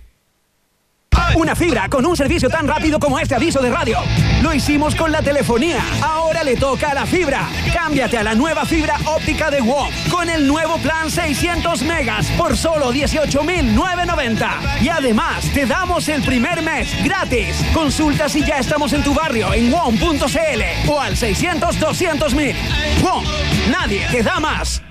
Una 1.35 1.55
fibra 1.55 1.89
con 1.89 2.05
un 2.07 2.17
servicio 2.17 2.49
tan 2.49 2.67
rápido 2.67 2.99
como 2.99 3.19
este 3.19 3.35
aviso 3.35 3.61
de 3.61 3.71
radio. 3.71 3.99
Lo 4.43 4.53
hicimos 4.53 4.95
con 4.95 5.13
la 5.13 5.23
telefonía. 5.23 5.83
Ahora 6.03 6.43
le 6.43 6.57
toca 6.57 6.91
a 6.91 6.95
la 6.95 7.07
fibra. 7.07 7.49
Cámbiate 7.73 8.19
a 8.19 8.23
la 8.23 8.35
nueva 8.35 8.65
fibra 8.65 8.97
óptica 9.05 9.51
de 9.51 9.61
WOM 9.61 9.89
con 10.11 10.29
el 10.29 10.47
nuevo 10.47 10.79
plan 10.79 11.11
600 11.11 11.83
megas 11.83 12.27
por 12.37 12.57
solo 12.57 12.91
18,990. 12.91 14.51
Y 14.83 14.89
además 14.89 15.45
te 15.53 15.67
damos 15.67 16.09
el 16.09 16.23
primer 16.23 16.63
mes 16.63 16.89
gratis. 17.05 17.65
Consulta 17.75 18.29
si 18.29 18.45
ya 18.45 18.59
estamos 18.59 18.93
en 18.93 19.03
tu 19.03 19.15
barrio 19.15 19.53
en 19.53 19.71
WOM.cl 19.71 20.91
o 20.91 21.01
al 21.01 21.17
600 21.17 21.79
200 21.79 22.35
mil. 22.35 22.57
WOM, 23.03 23.25
nadie 23.71 24.07
te 24.11 24.23
da 24.23 24.41
más. 24.41 24.83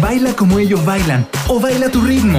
Baila 0.00 0.32
como 0.34 0.58
ellos 0.58 0.84
bailan 0.84 1.26
o 1.48 1.58
baila 1.58 1.88
tu 1.88 2.02
ritmo. 2.02 2.38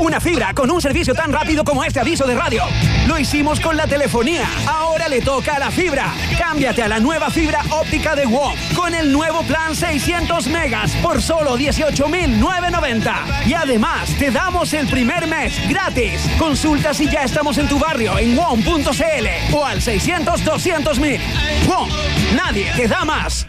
Una 0.00 0.20
fibra 0.20 0.52
con 0.54 0.70
un 0.70 0.80
servicio 0.80 1.14
tan 1.14 1.32
rápido 1.32 1.64
como 1.64 1.84
este 1.84 2.00
aviso 2.00 2.26
de 2.26 2.34
radio. 2.34 2.64
Lo 3.06 3.18
hicimos 3.18 3.60
con 3.60 3.76
la 3.76 3.86
telefonía. 3.86 4.46
Ahora 4.66 5.08
le 5.08 5.20
toca 5.20 5.56
a 5.56 5.58
la 5.58 5.70
fibra. 5.70 6.12
Cámbiate 6.38 6.82
a 6.82 6.88
la 6.88 6.98
nueva 6.98 7.30
fibra 7.30 7.60
óptica 7.70 8.14
de 8.16 8.26
WOM 8.26 8.54
con 8.74 8.94
el 8.94 9.12
nuevo 9.12 9.42
plan 9.42 9.74
600 9.76 10.48
megas 10.48 10.92
por 11.02 11.22
solo 11.22 11.56
18,990. 11.56 13.44
Y 13.46 13.54
además 13.54 14.10
te 14.18 14.30
damos 14.30 14.72
el 14.72 14.88
primer 14.88 15.26
mes 15.26 15.54
gratis. 15.68 16.28
Consulta 16.38 16.94
si 16.94 17.08
ya 17.08 17.22
estamos 17.22 17.58
en 17.58 17.68
tu 17.68 17.78
barrio 17.78 18.18
en 18.18 18.36
WOM.cl 18.36 19.54
o 19.54 19.64
al 19.64 19.80
600 19.80 20.44
200 20.44 20.98
mil. 20.98 21.20
WOM, 21.68 21.88
nadie 22.34 22.72
te 22.76 22.88
da 22.88 23.04
más. 23.04 23.46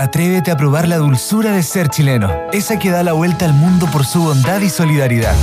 Atrévete 0.00 0.52
a 0.52 0.56
probar 0.56 0.86
la 0.86 0.98
dulzura 0.98 1.50
de 1.50 1.64
ser 1.64 1.88
chileno, 1.88 2.30
esa 2.52 2.78
que 2.78 2.92
da 2.92 3.02
la 3.02 3.14
vuelta 3.14 3.46
al 3.46 3.52
mundo 3.52 3.88
por 3.90 4.06
su 4.06 4.22
bondad 4.22 4.60
y 4.60 4.70
solidaridad. 4.70 5.34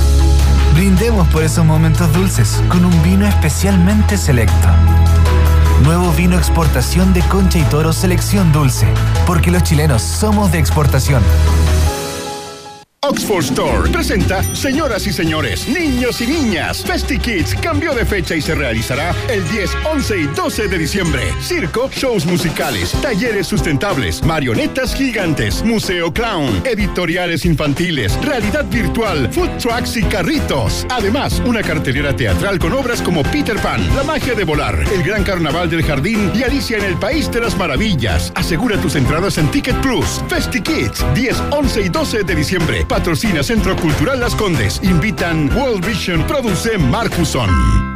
Brindemos 0.72 1.28
por 1.28 1.42
esos 1.42 1.62
momentos 1.62 2.10
dulces 2.14 2.62
con 2.70 2.86
un 2.86 3.02
vino 3.02 3.26
especialmente 3.26 4.16
selecto. 4.16 4.68
Nuevo 5.82 6.10
vino 6.12 6.38
exportación 6.38 7.12
de 7.12 7.20
Concha 7.28 7.58
y 7.58 7.64
Toro 7.64 7.92
Selección 7.92 8.50
Dulce, 8.50 8.86
porque 9.26 9.50
los 9.50 9.62
chilenos 9.62 10.00
somos 10.00 10.50
de 10.50 10.58
exportación. 10.58 11.22
Oxford 13.08 13.44
Store 13.44 13.88
presenta 13.92 14.42
Señoras 14.54 15.06
y 15.06 15.12
señores, 15.12 15.68
niños 15.68 16.20
y 16.20 16.26
niñas. 16.26 16.82
Festi 16.84 17.18
Kids 17.18 17.54
cambió 17.54 17.94
de 17.94 18.04
fecha 18.04 18.34
y 18.34 18.42
se 18.42 18.56
realizará 18.56 19.14
el 19.28 19.48
10, 19.48 19.70
11 19.92 20.18
y 20.18 20.26
12 20.26 20.66
de 20.66 20.78
diciembre. 20.78 21.22
Circo, 21.40 21.88
shows 21.88 22.26
musicales, 22.26 22.90
talleres 23.00 23.46
sustentables, 23.46 24.24
marionetas 24.24 24.92
gigantes, 24.92 25.62
museo 25.62 26.12
clown, 26.12 26.62
editoriales 26.64 27.44
infantiles, 27.44 28.18
realidad 28.22 28.64
virtual, 28.64 29.32
food 29.32 29.50
trucks 29.58 29.96
y 29.96 30.02
carritos. 30.02 30.84
Además, 30.90 31.40
una 31.46 31.62
cartelera 31.62 32.16
teatral 32.16 32.58
con 32.58 32.72
obras 32.72 33.00
como 33.02 33.22
Peter 33.22 33.56
Pan, 33.58 33.86
La 33.94 34.02
magia 34.02 34.34
de 34.34 34.42
volar, 34.42 34.82
El 34.92 35.04
gran 35.04 35.22
carnaval 35.22 35.70
del 35.70 35.84
jardín 35.84 36.32
y 36.34 36.42
Alicia 36.42 36.78
en 36.78 36.84
el 36.84 36.96
país 36.96 37.30
de 37.30 37.40
las 37.40 37.56
maravillas. 37.56 38.32
Asegura 38.34 38.80
tus 38.80 38.96
entradas 38.96 39.38
en 39.38 39.48
Ticket 39.52 39.80
Plus. 39.80 40.22
Festi 40.28 40.60
Kids, 40.60 41.04
10, 41.14 41.40
11 41.52 41.80
y 41.82 41.88
12 41.88 42.24
de 42.24 42.34
diciembre. 42.34 42.84
Patrocina 42.96 43.42
Centro 43.42 43.76
Cultural 43.76 44.18
Las 44.18 44.34
Condes. 44.34 44.80
Invitan 44.82 45.54
World 45.54 45.84
Vision. 45.84 46.26
Produce 46.26 46.78
Marcuson. 46.78 47.95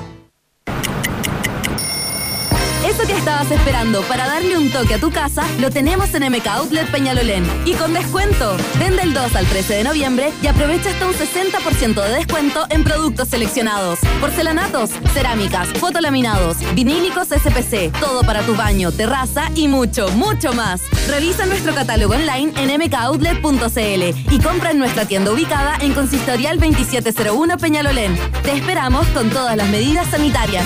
Eso 2.91 3.07
que 3.07 3.13
estabas 3.13 3.49
esperando 3.49 4.01
para 4.01 4.27
darle 4.27 4.57
un 4.57 4.69
toque 4.69 4.95
a 4.95 4.99
tu 4.99 5.11
casa, 5.11 5.45
lo 5.59 5.69
tenemos 5.69 6.13
en 6.13 6.29
MK 6.29 6.45
Outlet 6.47 6.91
Peñalolén. 6.91 7.45
Y 7.63 7.71
con 7.75 7.93
descuento. 7.93 8.57
Vende 8.79 9.03
el 9.03 9.13
2 9.13 9.33
al 9.33 9.45
13 9.45 9.75
de 9.75 9.83
noviembre 9.85 10.33
y 10.41 10.47
aprovecha 10.47 10.89
hasta 10.89 11.07
un 11.07 11.13
60% 11.13 12.03
de 12.03 12.15
descuento 12.15 12.65
en 12.69 12.83
productos 12.83 13.29
seleccionados. 13.29 13.99
Porcelanatos, 14.19 14.89
cerámicas, 15.13 15.69
fotolaminados, 15.79 16.57
vinílicos 16.75 17.29
SPC, 17.29 17.97
todo 17.97 18.23
para 18.23 18.41
tu 18.41 18.55
baño, 18.57 18.91
terraza 18.91 19.49
y 19.55 19.69
mucho, 19.69 20.09
mucho 20.09 20.51
más. 20.51 20.81
Revisa 21.07 21.45
nuestro 21.45 21.73
catálogo 21.73 22.15
online 22.15 22.51
en 22.57 22.77
mkoutlet.cl 22.77 24.33
y 24.33 24.39
compra 24.41 24.71
en 24.71 24.79
nuestra 24.79 25.05
tienda 25.05 25.31
ubicada 25.31 25.77
en 25.79 25.93
Consistorial 25.93 26.59
2701 26.59 27.57
Peñalolén. 27.57 28.17
Te 28.43 28.51
esperamos 28.51 29.07
con 29.07 29.29
todas 29.29 29.55
las 29.55 29.69
medidas 29.69 30.07
sanitarias. 30.07 30.65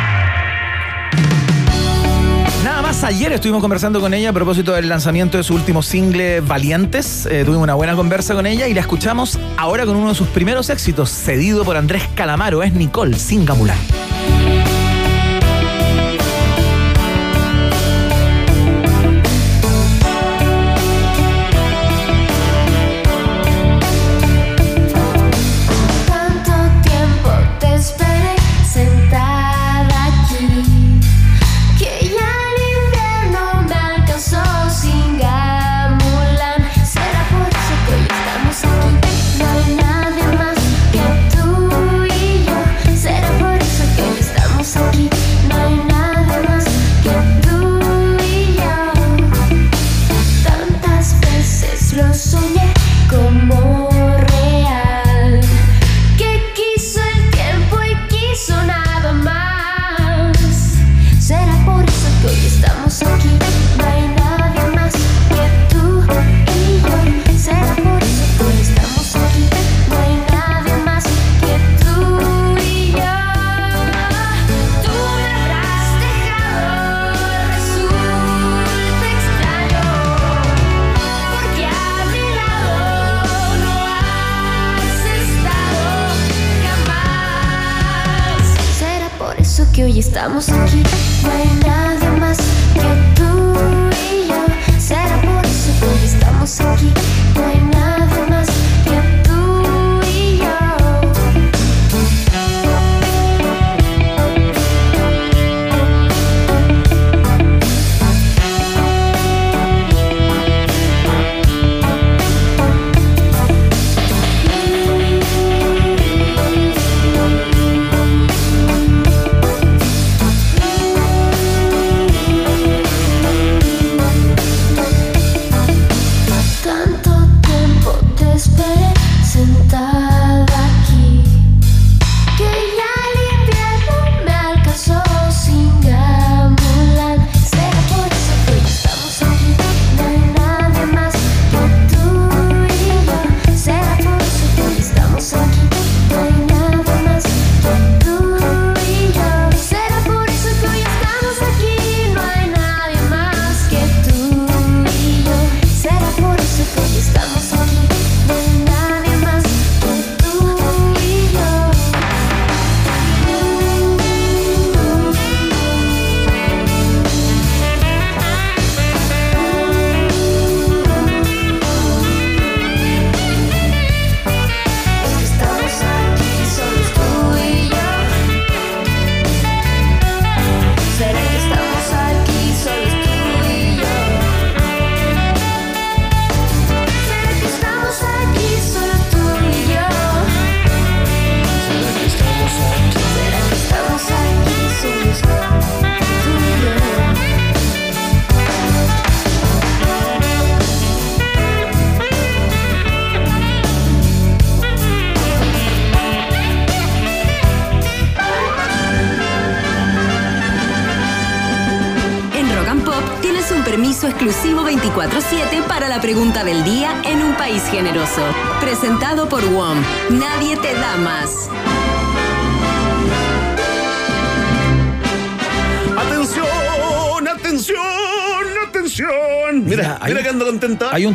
Nada 2.91 3.03
más 3.03 3.09
ayer 3.09 3.31
estuvimos 3.31 3.61
conversando 3.61 4.01
con 4.01 4.13
ella 4.13 4.31
a 4.31 4.33
propósito 4.33 4.73
del 4.73 4.89
lanzamiento 4.89 5.37
de 5.37 5.45
su 5.45 5.55
último 5.55 5.81
single 5.81 6.41
Valientes. 6.41 7.25
Eh, 7.25 7.43
tuvimos 7.45 7.63
una 7.63 7.73
buena 7.73 7.95
conversa 7.95 8.35
con 8.35 8.45
ella 8.45 8.67
y 8.67 8.73
la 8.73 8.81
escuchamos 8.81 9.39
ahora 9.55 9.85
con 9.85 9.95
uno 9.95 10.09
de 10.09 10.15
sus 10.15 10.27
primeros 10.27 10.69
éxitos, 10.69 11.09
cedido 11.09 11.63
por 11.63 11.77
Andrés 11.77 12.03
Calamaro. 12.15 12.63
Es 12.63 12.73
Nicole 12.73 13.17
Singamular. 13.17 13.77
Tanto 13.77 14.10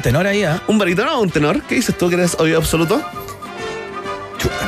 tenor 0.06 0.24
ahí, 0.24 0.44
¿ah? 0.44 0.62
¿Un 0.68 0.78
barítono 0.78 1.18
o 1.18 1.20
un 1.20 1.30
tenor? 1.30 1.60
¿Qué 1.62 1.74
dices 1.74 1.98
tú 1.98 2.08
que 2.08 2.14
eres 2.14 2.36
oído 2.38 2.58
absoluto? 2.58 3.02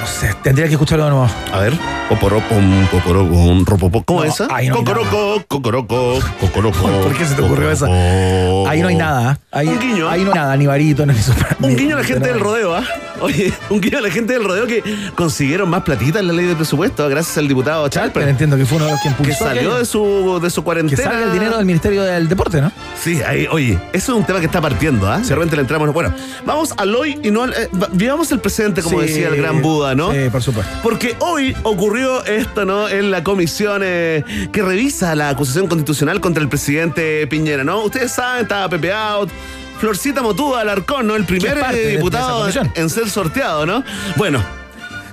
No 0.01 0.07
sé. 0.07 0.35
Tendría 0.43 0.66
que 0.66 0.72
escucharlo 0.74 1.05
de 1.05 1.11
nuevo. 1.11 1.29
A 1.53 1.59
ver. 1.61 1.72
Poporopom, 2.09 2.87
poporopom, 2.87 3.64
ropopo. 3.66 4.03
¿Cómo 4.05 4.24
es 4.24 4.35
esa? 4.35 4.49
ahí 4.51 4.68
no 4.68 4.76
hay 4.76 4.81
Cocoroco, 4.85 5.45
cocoroco, 5.47 6.18
cocoroco. 6.41 6.79
¿Por 7.03 7.14
qué 7.14 7.24
se 7.26 7.35
te 7.35 7.43
ocurrió 7.43 7.70
esa? 7.70 7.87
Ahí 7.87 8.81
no 8.81 8.89
hay 8.89 8.97
nada. 8.97 9.31
¿ah? 9.53 9.59
Ahí, 9.59 9.68
Un 9.68 9.79
guiño. 9.79 10.09
Ahí 10.09 10.22
no 10.24 10.31
hay 10.31 10.35
nada, 10.39 10.57
ni 10.57 10.66
barítono, 10.66 11.12
ni 11.12 11.18
super. 11.18 11.57
Un 11.61 11.76
guiño 11.76 11.97
a 11.97 12.01
la 12.01 12.05
gente 12.05 12.29
del 12.29 12.41
rodeo, 12.41 12.74
¿ah? 12.74 12.83
Oye, 13.20 13.53
un 13.68 13.81
guiño 13.81 13.99
a 13.99 14.01
la 14.01 14.11
gente 14.11 14.33
del 14.33 14.45
rodeo 14.45 14.66
que 14.66 14.83
consiguieron 15.16 15.68
más 15.68 15.83
platita 15.83 16.20
en 16.20 16.29
la 16.29 16.33
ley 16.33 16.47
de 16.47 16.55
presupuesto 16.55 17.09
gracias 17.09 17.37
al 17.39 17.49
diputado 17.49 17.83
Pero 17.91 17.91
Chalper. 18.05 18.29
entiendo 18.29 18.57
que 18.57 18.64
fue 18.64 18.76
uno 18.76 18.87
de 18.87 18.93
los 18.93 19.01
que 19.03 19.09
impulsó. 19.09 19.31
Que 19.31 19.35
salió 19.45 19.74
de 19.76 19.85
su, 19.85 20.39
de 20.41 20.51
su 20.51 20.61
Que 20.61 20.64
cuarentena. 20.64 21.03
salga 21.03 21.24
el 21.24 21.33
dinero 21.33 21.57
del 21.57 21.66
Ministerio 21.66 22.03
del 22.05 22.29
Deporte, 22.29 22.61
¿no? 22.61 22.70
Sí, 22.99 23.20
ahí, 23.22 23.47
oye, 23.51 23.79
eso 23.93 24.12
es 24.12 24.18
un 24.18 24.24
tema 24.24 24.39
que 24.41 24.47
está 24.47 24.61
partiendo, 24.61 25.11
¿ah? 25.11 25.18
Si 25.22 25.29
de 25.31 25.35
repente 25.35 25.57
le 25.57 25.62
entramos. 25.62 25.93
Bueno, 25.93 26.14
vamos 26.47 26.72
al 26.76 26.95
hoy 26.95 27.18
y 27.22 27.31
no 27.31 27.43
al. 27.43 27.53
eh, 27.55 27.68
va- 27.81 27.89
vivamos 27.93 28.31
el 28.33 28.39
presente, 28.41 28.83
como 28.83 29.01
decía 29.01 29.29
el 29.29 29.37
gran 29.37 29.61
Buda, 29.69 29.95
¿no? 29.95 30.12
Sí, 30.12 30.29
por 30.31 30.43
supuesto. 30.43 30.73
Porque 30.83 31.16
hoy 31.21 31.55
ocurrió 31.62 32.25
esto, 32.25 32.64
¿no? 32.64 32.89
En 32.89 33.11
la 33.11 33.23
comisión 33.23 33.83
eh, 33.85 34.25
que 34.53 34.62
revisa 34.62 35.14
la 35.14 35.29
acusación 35.29 35.66
constitucional 35.66 36.21
contra 36.21 36.43
el 36.43 36.49
presidente 36.49 37.27
Piñera, 37.27 37.64
¿no? 37.64 37.83
Ustedes 37.83 38.12
saben, 38.12 38.43
estaba 38.43 38.69
Pepe 38.69 38.93
Out. 38.93 39.31
Florcita 39.79 40.23
Motuda 40.23 40.62
Alarcón, 40.62 41.07
¿no? 41.07 41.14
El 41.14 41.25
primer 41.25 41.57
eh, 41.59 41.62
de- 41.73 41.79
de 41.85 41.91
diputado 41.97 42.49
en 42.75 42.91
ser 42.91 43.09
sorteado, 43.09 43.64
¿no? 43.64 43.85
Bueno, 44.16 44.43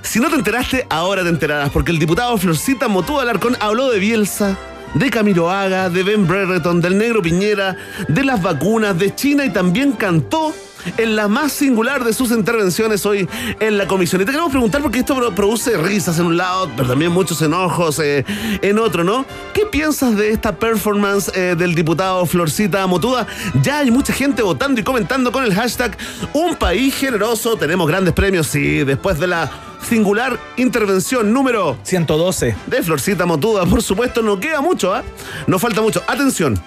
si 0.02 0.18
no 0.18 0.28
te 0.28 0.34
enteraste, 0.34 0.86
ahora 0.90 1.22
te 1.22 1.28
enterarás, 1.28 1.70
porque 1.70 1.92
el 1.92 1.98
diputado 2.00 2.36
Florcita 2.36 2.88
Motuda 2.88 3.22
Alarcón 3.22 3.56
habló 3.60 3.90
de 3.90 4.00
Bielsa, 4.00 4.56
de 4.94 5.08
Camilo 5.10 5.50
Haga, 5.52 5.88
de 5.88 6.02
Ben 6.02 6.26
Brereton, 6.26 6.80
del 6.80 6.98
negro 6.98 7.22
Piñera, 7.22 7.76
de 8.08 8.24
las 8.24 8.42
vacunas, 8.42 8.98
de 8.98 9.14
China 9.14 9.44
y 9.44 9.50
también 9.50 9.92
cantó 9.92 10.52
en 10.96 11.16
la 11.16 11.28
más 11.28 11.52
singular 11.52 12.04
de 12.04 12.12
sus 12.12 12.30
intervenciones 12.30 13.04
hoy 13.06 13.28
en 13.60 13.78
la 13.78 13.86
comisión. 13.86 14.20
Y 14.22 14.24
te 14.24 14.30
queremos 14.30 14.50
preguntar 14.50 14.82
porque 14.82 15.00
esto 15.00 15.14
pro- 15.16 15.34
produce 15.34 15.76
risas 15.76 16.18
en 16.18 16.26
un 16.26 16.36
lado, 16.36 16.70
pero 16.76 16.88
también 16.88 17.12
muchos 17.12 17.40
enojos 17.42 17.98
eh, 17.98 18.24
en 18.62 18.78
otro, 18.78 19.04
¿no? 19.04 19.24
¿Qué 19.52 19.66
piensas 19.66 20.16
de 20.16 20.30
esta 20.30 20.56
performance 20.56 21.30
eh, 21.34 21.54
del 21.56 21.74
diputado 21.74 22.24
Florcita 22.26 22.86
Motuda? 22.86 23.26
Ya 23.62 23.78
hay 23.80 23.90
mucha 23.90 24.12
gente 24.12 24.42
votando 24.42 24.80
y 24.80 24.84
comentando 24.84 25.32
con 25.32 25.44
el 25.44 25.54
hashtag 25.54 25.96
Un 26.32 26.54
país 26.56 26.94
generoso. 26.94 27.56
Tenemos 27.56 27.86
grandes 27.88 28.14
premios, 28.14 28.46
sí, 28.46 28.84
después 28.84 29.18
de 29.18 29.26
la 29.26 29.50
singular 29.88 30.38
intervención 30.56 31.32
número 31.32 31.76
112. 31.84 32.56
de 32.66 32.82
Florcita 32.82 33.24
Motuda, 33.26 33.64
por 33.66 33.82
supuesto, 33.82 34.22
no 34.22 34.40
queda 34.40 34.60
mucho, 34.60 34.92
¿ah? 34.94 35.02
No 35.46 35.58
falta 35.58 35.80
mucho. 35.80 36.02
Atención, 36.06 36.60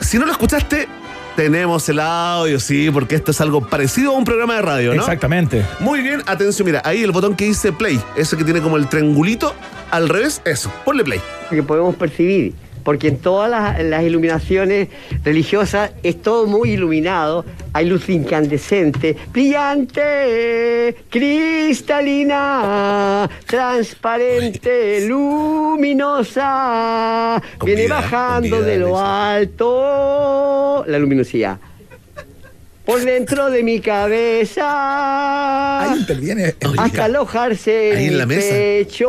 si 0.00 0.18
no 0.18 0.26
lo 0.26 0.32
escuchaste, 0.32 0.88
tenemos 1.36 1.88
el 1.88 2.00
audio, 2.00 2.60
sí, 2.60 2.90
porque 2.90 3.14
esto 3.14 3.30
es 3.30 3.40
algo 3.40 3.66
parecido 3.66 4.12
a 4.12 4.18
un 4.18 4.24
programa 4.24 4.56
de 4.56 4.62
radio, 4.62 4.94
¿no? 4.94 5.02
Exactamente. 5.02 5.64
Muy 5.80 6.00
bien, 6.00 6.22
atención, 6.26 6.66
mira, 6.66 6.82
ahí 6.84 7.02
el 7.02 7.12
botón 7.12 7.36
que 7.36 7.46
dice 7.46 7.72
play, 7.72 8.00
ese 8.16 8.36
que 8.36 8.44
tiene 8.44 8.60
como 8.60 8.76
el 8.76 8.88
triangulito, 8.88 9.54
al 9.90 10.08
revés, 10.08 10.42
eso, 10.44 10.72
ponle 10.84 11.04
play. 11.04 11.20
que 11.50 11.62
podemos 11.62 11.94
percibir, 11.96 12.54
porque 12.82 13.08
en 13.08 13.18
todas 13.18 13.50
las, 13.50 13.82
las 13.82 14.02
iluminaciones 14.04 14.88
religiosas 15.24 15.92
es 16.02 16.20
todo 16.22 16.46
muy 16.46 16.72
iluminado, 16.72 17.44
hay 17.72 17.86
luz 17.86 18.08
incandescente, 18.08 19.16
brillante, 19.32 20.96
cristalina, 21.08 22.50
transparente, 23.46 25.06
luminosa, 25.06 26.42
viene 27.64 27.88
bajando 27.88 28.62
de 28.62 28.78
lo 28.78 28.98
alto 28.98 30.84
la 30.86 30.98
luminosidad. 30.98 31.58
Por 32.84 33.00
dentro 33.04 33.48
de 33.48 33.62
mi 33.62 33.78
cabeza 33.80 35.82
Ahí 35.82 35.98
interviene. 36.00 36.56
hasta 36.78 37.04
alojarse 37.04 37.92
Ahí 37.96 38.06
en 38.06 38.12
en 38.14 38.18
la 38.18 38.26
mesa. 38.26 38.54
pecho 38.54 39.08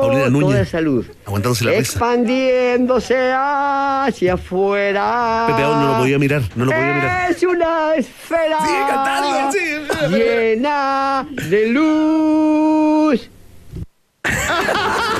Paulina 0.00 0.28
Núñez. 0.28 0.48
toda 0.50 0.60
esa 0.62 0.80
luz 0.80 1.06
Aguantándose 1.24 1.64
la 1.64 1.70
mesa. 1.70 1.80
expandiéndose 1.82 3.30
hacia 3.32 4.34
afuera 4.34 5.44
Pepe 5.46 5.62
aún 5.62 5.80
no 5.80 5.86
lo 5.92 5.98
podía 5.98 6.18
mirar, 6.18 6.42
no 6.56 6.64
lo 6.64 6.72
podía 6.72 6.94
mirar. 6.94 7.30
es 7.30 7.42
una 7.44 7.94
esfera 7.94 8.58
Sigue 8.60 8.84
cantando, 8.88 9.52
sí, 9.52 10.16
llena 10.16 11.26
de 11.48 11.66
luz 11.68 13.30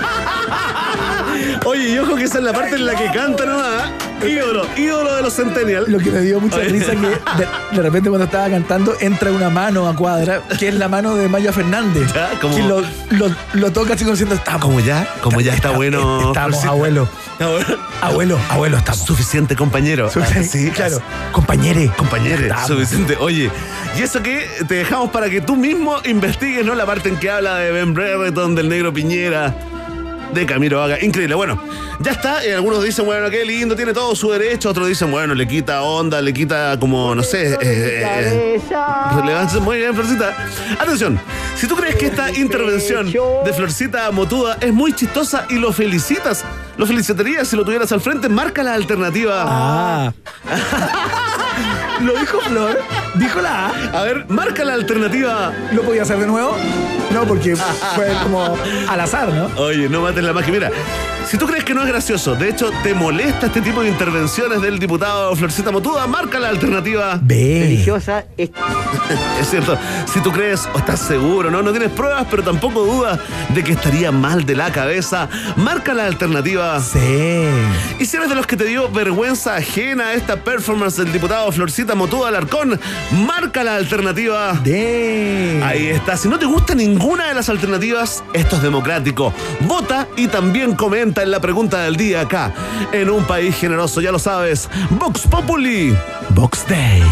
Oye, 1.66 1.88
y 1.94 1.98
ojo 1.98 2.14
que 2.16 2.24
esa 2.24 2.38
es 2.38 2.44
la 2.44 2.52
parte 2.52 2.76
en 2.76 2.86
la 2.86 2.94
que 2.94 3.06
canta 3.06 3.44
nomás. 3.44 3.90
¿eh? 4.22 4.30
Ídolo, 4.30 4.66
ídolo 4.76 5.14
de 5.16 5.22
los 5.22 5.34
Centennial. 5.34 5.84
Lo 5.88 5.98
que 5.98 6.10
me 6.10 6.20
dio 6.20 6.40
mucha 6.40 6.58
risa 6.60 6.92
que 6.92 6.98
de, 7.08 7.46
de 7.72 7.82
repente 7.82 8.08
cuando 8.08 8.24
estaba 8.24 8.48
cantando 8.48 8.94
entra 9.00 9.30
una 9.32 9.50
mano 9.50 9.88
a 9.88 9.94
cuadra, 9.94 10.42
que 10.58 10.68
es 10.68 10.74
la 10.74 10.88
mano 10.88 11.16
de 11.16 11.28
Maya 11.28 11.52
Fernández. 11.52 12.12
Ya, 12.14 12.30
como- 12.40 12.54
Que 12.56 12.62
lo, 12.62 12.80
lo, 13.10 13.34
lo 13.54 13.72
toca 13.72 13.94
así 13.94 14.04
como 14.04 14.12
diciendo, 14.12 14.36
estamos. 14.36 14.62
Como 14.62 14.80
ya, 14.80 15.06
como 15.22 15.40
ya 15.40 15.52
está 15.54 15.70
bueno. 15.72 15.98
Estamos, 16.28 16.34
Florcita. 16.60 16.68
abuelo. 16.70 17.08
Bueno. 17.38 17.66
Abuelo, 18.00 18.38
abuelo, 18.48 18.76
estamos. 18.78 19.00
Suficiente, 19.02 19.56
compañero. 19.56 20.08
Ah, 20.16 20.42
Sí, 20.42 20.70
claro. 20.70 21.02
Compañere. 21.32 21.90
Compañero, 21.96 22.42
Estamos. 22.42 22.68
suficiente. 22.68 23.16
Oye, 23.20 23.50
y 23.98 24.02
eso 24.02 24.22
que 24.22 24.48
te 24.66 24.76
dejamos 24.76 25.10
para 25.10 25.28
que 25.28 25.40
tú 25.42 25.56
mismo 25.56 25.96
investigues, 26.04 26.64
¿no? 26.64 26.74
La 26.74 26.86
parte 26.86 27.08
en 27.10 27.16
que 27.18 27.30
habla 27.30 27.56
de 27.56 27.72
Ben 27.72 27.92
Brereton, 27.92 28.54
del 28.54 28.68
negro 28.70 28.92
Piñera, 28.94 29.54
de 30.32 30.46
Camilo 30.46 30.82
Haga. 30.82 31.02
Increíble. 31.02 31.34
Bueno, 31.34 31.60
ya 32.00 32.12
está. 32.12 32.44
Eh, 32.44 32.54
algunos 32.54 32.82
dicen, 32.82 33.04
bueno, 33.06 33.30
qué 33.30 33.44
lindo, 33.44 33.74
tiene 33.76 33.92
todo 33.92 34.14
su 34.14 34.30
derecho. 34.30 34.70
Otros 34.70 34.88
dicen, 34.88 35.10
bueno, 35.10 35.34
le 35.34 35.46
quita 35.46 35.82
onda, 35.82 36.20
le 36.20 36.32
quita 36.32 36.78
como, 36.78 37.14
no 37.14 37.22
sé. 37.22 37.54
eh, 37.54 37.58
eh, 37.62 38.60
Relevancia, 39.14 39.60
muy 39.60 39.78
bien, 39.78 39.94
Florcita. 39.94 40.34
Atención, 40.78 41.18
si 41.56 41.66
tú 41.66 41.76
crees 41.76 41.96
que 41.96 42.06
esta 42.06 42.30
intervención 42.30 43.10
de 43.10 43.52
Florcita 43.52 44.10
Motuda 44.10 44.58
es 44.60 44.72
muy 44.72 44.92
chistosa 44.92 45.46
y 45.48 45.54
lo 45.54 45.72
felicitas, 45.72 46.44
lo 46.76 46.86
felicitarías 46.86 47.48
si 47.48 47.56
lo 47.56 47.64
tuvieras 47.64 47.92
al 47.92 48.00
frente, 48.00 48.28
marca 48.28 48.62
la 48.62 48.74
alternativa. 48.74 49.44
Ah. 49.46 50.12
Lo 52.00 52.18
dijo 52.18 52.40
Flor. 52.40 52.78
Dijo 53.14 53.40
la 53.40 53.66
A. 53.66 54.00
A 54.00 54.02
ver, 54.04 54.26
marca 54.28 54.64
la 54.64 54.74
alternativa. 54.74 55.52
¿Lo 55.72 55.82
podía 55.82 56.02
hacer 56.02 56.18
de 56.18 56.26
nuevo? 56.26 56.56
No, 57.12 57.24
porque 57.24 57.56
fue 57.56 58.12
como 58.22 58.56
al 58.88 59.00
azar, 59.00 59.28
¿no? 59.32 59.48
Oye, 59.62 59.88
no 59.88 60.02
mates 60.02 60.22
la 60.22 60.32
magia. 60.32 60.52
Mira, 60.52 60.70
si 61.28 61.38
tú 61.38 61.46
crees 61.46 61.64
que 61.64 61.74
no 61.74 61.82
es 61.82 61.88
gracioso, 61.88 62.34
de 62.34 62.50
hecho 62.50 62.70
te 62.82 62.94
molesta 62.94 63.46
este 63.46 63.60
tipo 63.60 63.82
de 63.82 63.88
intervenciones 63.88 64.60
del 64.60 64.78
diputado 64.78 65.34
Florcita 65.34 65.70
Motuda, 65.72 66.06
marca 66.06 66.38
la 66.38 66.48
alternativa. 66.48 67.18
Ve. 67.22 67.60
religiosa 67.62 68.24
es 68.36 68.50
Es 69.40 69.50
cierto, 69.50 69.78
si 70.12 70.20
tú 70.20 70.32
crees 70.32 70.68
o 70.74 70.78
estás 70.78 71.00
seguro, 71.00 71.50
¿no? 71.50 71.62
No 71.62 71.70
tienes 71.70 71.90
pruebas, 71.90 72.26
pero 72.30 72.42
tampoco 72.42 72.84
dudas 72.84 73.18
de 73.54 73.64
que 73.64 73.72
estaría 73.72 74.12
mal 74.12 74.44
de 74.44 74.56
la 74.56 74.70
cabeza, 74.72 75.28
marca 75.56 75.94
la 75.94 76.06
alternativa. 76.06 76.80
Sí. 76.80 77.48
Y 77.98 78.04
si 78.06 78.16
eres 78.16 78.28
de 78.28 78.34
los 78.34 78.46
que 78.46 78.56
te 78.56 78.64
dio 78.64 78.90
vergüenza 78.90 79.56
ajena 79.56 80.08
a 80.08 80.14
esta 80.14 80.36
performance 80.36 80.96
del 80.96 81.12
diputado 81.12 81.50
Florcita 81.52 81.85
Motuda 81.94 82.28
Alarcón, 82.28 82.78
marca 83.26 83.62
la 83.64 83.76
alternativa. 83.76 84.52
De. 84.64 85.60
Ahí 85.64 85.88
está. 85.88 86.16
Si 86.16 86.28
no 86.28 86.38
te 86.38 86.46
gusta 86.46 86.74
ninguna 86.74 87.28
de 87.28 87.34
las 87.34 87.48
alternativas, 87.48 88.24
esto 88.32 88.56
es 88.56 88.62
democrático. 88.62 89.32
Vota 89.60 90.08
y 90.16 90.28
también 90.28 90.74
comenta 90.74 91.22
en 91.22 91.30
la 91.30 91.40
pregunta 91.40 91.82
del 91.82 91.96
día 91.96 92.22
acá. 92.22 92.52
En 92.92 93.10
un 93.10 93.24
país 93.24 93.56
generoso, 93.56 94.00
ya 94.00 94.12
lo 94.12 94.18
sabes. 94.18 94.68
Vox 94.90 95.22
Populi. 95.22 95.96
Box 96.30 96.66
Day. 96.68 97.02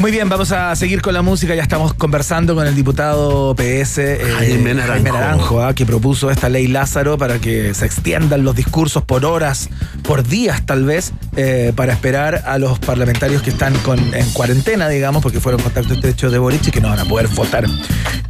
Muy 0.00 0.12
bien, 0.12 0.28
vamos 0.28 0.52
a 0.52 0.76
seguir 0.76 1.02
con 1.02 1.12
la 1.12 1.22
música. 1.22 1.56
Ya 1.56 1.62
estamos 1.62 1.92
conversando 1.92 2.54
con 2.54 2.64
el 2.68 2.74
diputado 2.76 3.56
PS 3.56 3.98
eh, 3.98 4.20
Jaime 4.38 4.72
Naranjo. 4.72 5.12
Naranjo, 5.12 5.62
ah, 5.62 5.74
que 5.74 5.84
propuso 5.84 6.30
esta 6.30 6.48
ley 6.48 6.68
Lázaro 6.68 7.18
para 7.18 7.40
que 7.40 7.74
se 7.74 7.84
extiendan 7.84 8.44
los 8.44 8.54
discursos 8.54 9.02
por 9.02 9.24
horas, 9.24 9.68
por 10.04 10.22
días 10.22 10.64
tal 10.64 10.84
vez, 10.84 11.12
eh, 11.36 11.72
para 11.74 11.92
esperar 11.94 12.44
a 12.46 12.58
los 12.58 12.78
parlamentarios 12.78 13.42
que 13.42 13.50
están 13.50 13.76
con, 13.78 13.98
en 14.14 14.30
cuarentena, 14.30 14.88
digamos, 14.88 15.20
porque 15.20 15.40
fueron 15.40 15.60
contacto 15.60 15.94
estrecho 15.94 16.30
de 16.30 16.38
Boric 16.38 16.68
y 16.68 16.70
que 16.70 16.80
no 16.80 16.90
van 16.90 17.00
a 17.00 17.04
poder 17.04 17.26
votar 17.28 17.66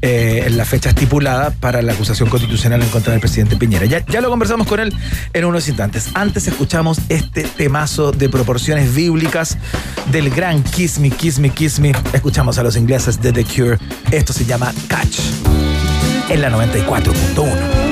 eh, 0.02 0.44
en 0.46 0.56
la 0.56 0.64
fecha 0.64 0.90
estipulada 0.90 1.50
para 1.50 1.82
la 1.82 1.92
acusación 1.92 2.28
constitucional 2.28 2.82
en 2.82 2.88
contra 2.88 3.12
del 3.12 3.20
presidente 3.20 3.56
Piñera. 3.56 3.86
Ya, 3.86 4.04
ya 4.06 4.20
lo 4.20 4.30
conversamos 4.30 4.66
con 4.66 4.80
él 4.80 4.92
en 5.32 5.44
unos 5.44 5.68
instantes. 5.68 6.10
Antes 6.14 6.46
escuchamos 6.46 6.98
este 7.08 7.42
temazo 7.42 8.12
de 8.12 8.28
proporciones 8.28 8.94
bíblicas 8.94 9.58
del 10.10 10.30
gran 10.30 10.62
Kiss 10.62 10.98
Me, 10.98 11.10
Kiss 11.10 11.38
Me, 11.38 11.50
Kiss 11.50 11.80
Me. 11.80 11.92
Escuchamos 12.12 12.58
a 12.58 12.62
los 12.62 12.76
ingleses 12.76 13.20
de 13.20 13.32
The 13.32 13.44
Cure. 13.44 13.78
Esto 14.10 14.32
se 14.32 14.44
llama 14.44 14.72
Catch 14.88 15.18
en 16.28 16.42
la 16.42 16.50
94.1. 16.50 17.87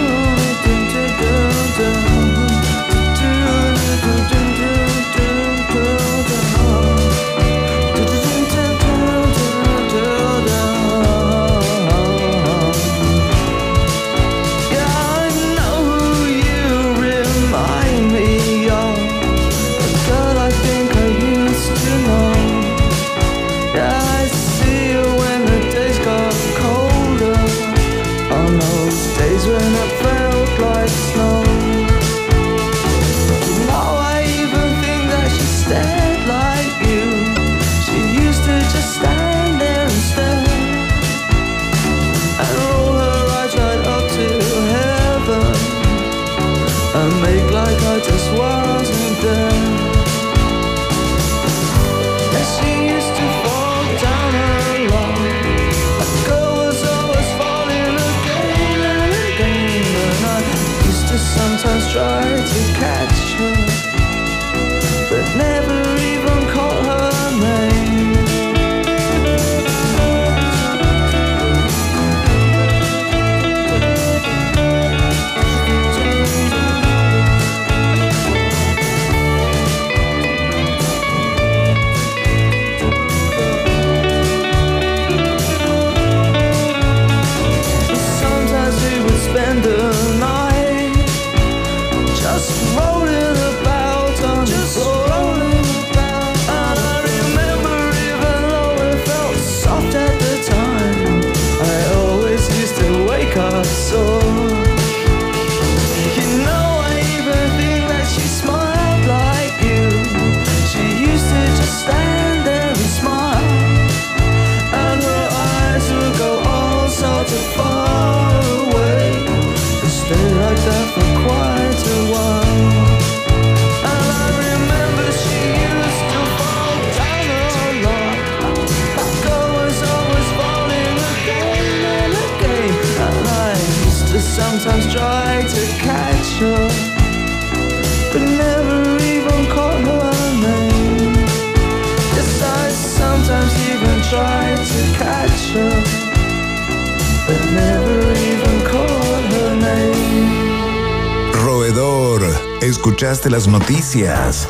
escuchaste 152.96 153.28
las 153.28 153.46
noticias. 153.46 154.48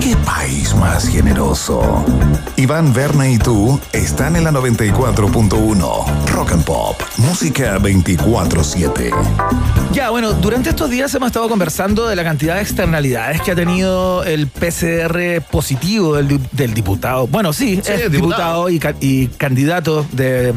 ¿Qué 0.00 0.14
país 0.24 0.72
más 0.76 1.08
generoso? 1.08 2.04
Iván, 2.54 2.92
Verne 2.92 3.32
y 3.32 3.38
tú 3.38 3.80
están 3.92 4.36
en 4.36 4.44
la 4.44 4.52
94.1 4.52 6.26
Rock 6.30 6.52
and 6.52 6.64
Pop, 6.64 6.96
música 7.16 7.76
24-7. 7.80 9.10
Ya, 9.92 10.10
bueno, 10.10 10.32
durante 10.34 10.70
estos 10.70 10.88
días 10.90 11.12
hemos 11.16 11.26
estado 11.26 11.48
conversando 11.48 12.06
de 12.06 12.14
la 12.14 12.22
cantidad 12.22 12.54
de 12.54 12.60
externalidades 12.62 13.42
que 13.42 13.50
ha 13.50 13.56
tenido 13.56 14.22
el 14.22 14.46
PCR 14.46 15.42
positivo 15.50 16.14
del, 16.14 16.38
del 16.52 16.74
diputado. 16.74 17.26
Bueno, 17.26 17.52
sí, 17.52 17.80
Sí, 17.84 17.90
es 17.90 18.12
diputado. 18.12 18.66
diputado, 18.66 18.68
y, 18.70 18.78
ca- 18.78 18.94
y 19.00 19.26
candidato 19.26 20.06
de, 20.12 20.54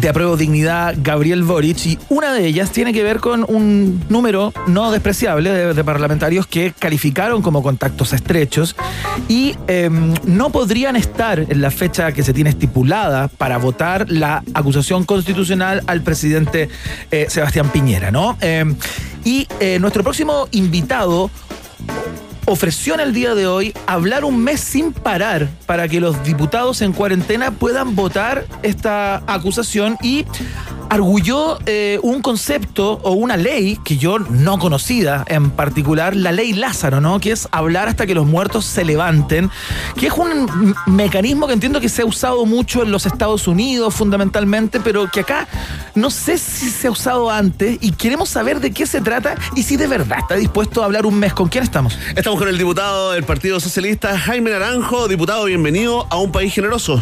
de 0.00 0.08
apruebo 0.08 0.36
dignidad 0.36 0.94
Gabriel 0.98 1.42
Boric. 1.42 1.86
Y 1.86 1.98
una 2.08 2.32
de 2.32 2.46
ellas 2.46 2.70
tiene 2.70 2.92
que 2.92 3.02
ver 3.02 3.20
con 3.20 3.44
un 3.48 4.02
número 4.08 4.52
no 4.66 4.90
despreciable 4.90 5.50
de, 5.50 5.84
parlamentarios 5.84 6.46
que 6.46 6.72
calificaron 6.78 7.42
como 7.42 7.62
contactos 7.62 8.12
estrechos 8.12 8.76
y 9.28 9.56
eh, 9.66 9.88
no 10.24 10.50
podrían 10.50 10.96
estar 10.96 11.40
en 11.40 11.60
la 11.60 11.70
fecha 11.70 12.12
que 12.12 12.22
se 12.22 12.32
tiene 12.32 12.50
estipulada 12.50 13.28
para 13.28 13.58
votar 13.58 14.10
la 14.10 14.42
acusación 14.54 15.04
constitucional 15.04 15.82
al 15.86 16.02
presidente 16.02 16.68
eh, 17.10 17.26
Sebastián 17.28 17.70
Piñera, 17.70 18.10
¿no? 18.10 18.36
Eh, 18.40 18.64
y 19.24 19.46
eh, 19.60 19.78
nuestro 19.80 20.02
próximo 20.02 20.48
invitado 20.52 21.30
ofreció 22.50 22.94
en 22.94 23.00
el 23.00 23.12
día 23.12 23.36
de 23.36 23.46
hoy 23.46 23.72
hablar 23.86 24.24
un 24.24 24.42
mes 24.42 24.60
sin 24.60 24.92
parar 24.92 25.48
para 25.66 25.86
que 25.86 26.00
los 26.00 26.20
diputados 26.24 26.82
en 26.82 26.92
cuarentena 26.92 27.52
puedan 27.52 27.94
votar 27.94 28.44
esta 28.64 29.22
acusación 29.32 29.96
y 30.02 30.24
arguyó 30.90 31.58
eh, 31.66 32.00
un 32.02 32.20
concepto 32.20 33.00
o 33.04 33.12
una 33.12 33.36
ley 33.36 33.78
que 33.84 33.96
yo 33.96 34.18
no 34.18 34.58
conocida, 34.58 35.24
en 35.28 35.50
particular 35.50 36.16
la 36.16 36.32
ley 36.32 36.52
Lázaro, 36.52 37.00
¿no? 37.00 37.20
Que 37.20 37.30
es 37.30 37.48
hablar 37.52 37.88
hasta 37.88 38.06
que 38.06 38.14
los 38.14 38.26
muertos 38.26 38.64
se 38.64 38.84
levanten, 38.84 39.50
que 39.96 40.08
es 40.08 40.12
un 40.12 40.74
mecanismo 40.86 41.46
que 41.46 41.52
entiendo 41.52 41.80
que 41.80 41.88
se 41.88 42.02
ha 42.02 42.04
usado 42.04 42.44
mucho 42.44 42.82
en 42.82 42.90
los 42.90 43.06
Estados 43.06 43.46
Unidos 43.46 43.94
fundamentalmente, 43.94 44.80
pero 44.80 45.08
que 45.08 45.20
acá 45.20 45.46
no 45.94 46.10
sé 46.10 46.36
si 46.38 46.68
se 46.68 46.88
ha 46.88 46.90
usado 46.90 47.30
antes 47.30 47.78
y 47.80 47.92
queremos 47.92 48.28
saber 48.28 48.58
de 48.58 48.72
qué 48.72 48.84
se 48.84 49.00
trata 49.00 49.36
y 49.54 49.62
si 49.62 49.76
de 49.76 49.86
verdad 49.86 50.18
está 50.18 50.34
dispuesto 50.34 50.82
a 50.82 50.86
hablar 50.86 51.06
un 51.06 51.18
mes. 51.20 51.32
¿Con 51.34 51.48
quién 51.48 51.62
estamos? 51.62 51.96
Estamos 52.16 52.38
con 52.38 52.48
el 52.48 52.58
diputado 52.58 53.12
del 53.12 53.22
Partido 53.22 53.60
Socialista, 53.60 54.18
Jaime 54.18 54.50
Naranjo. 54.50 55.06
Diputado, 55.06 55.44
bienvenido 55.44 56.08
a 56.10 56.18
un 56.18 56.32
país 56.32 56.52
generoso. 56.52 57.00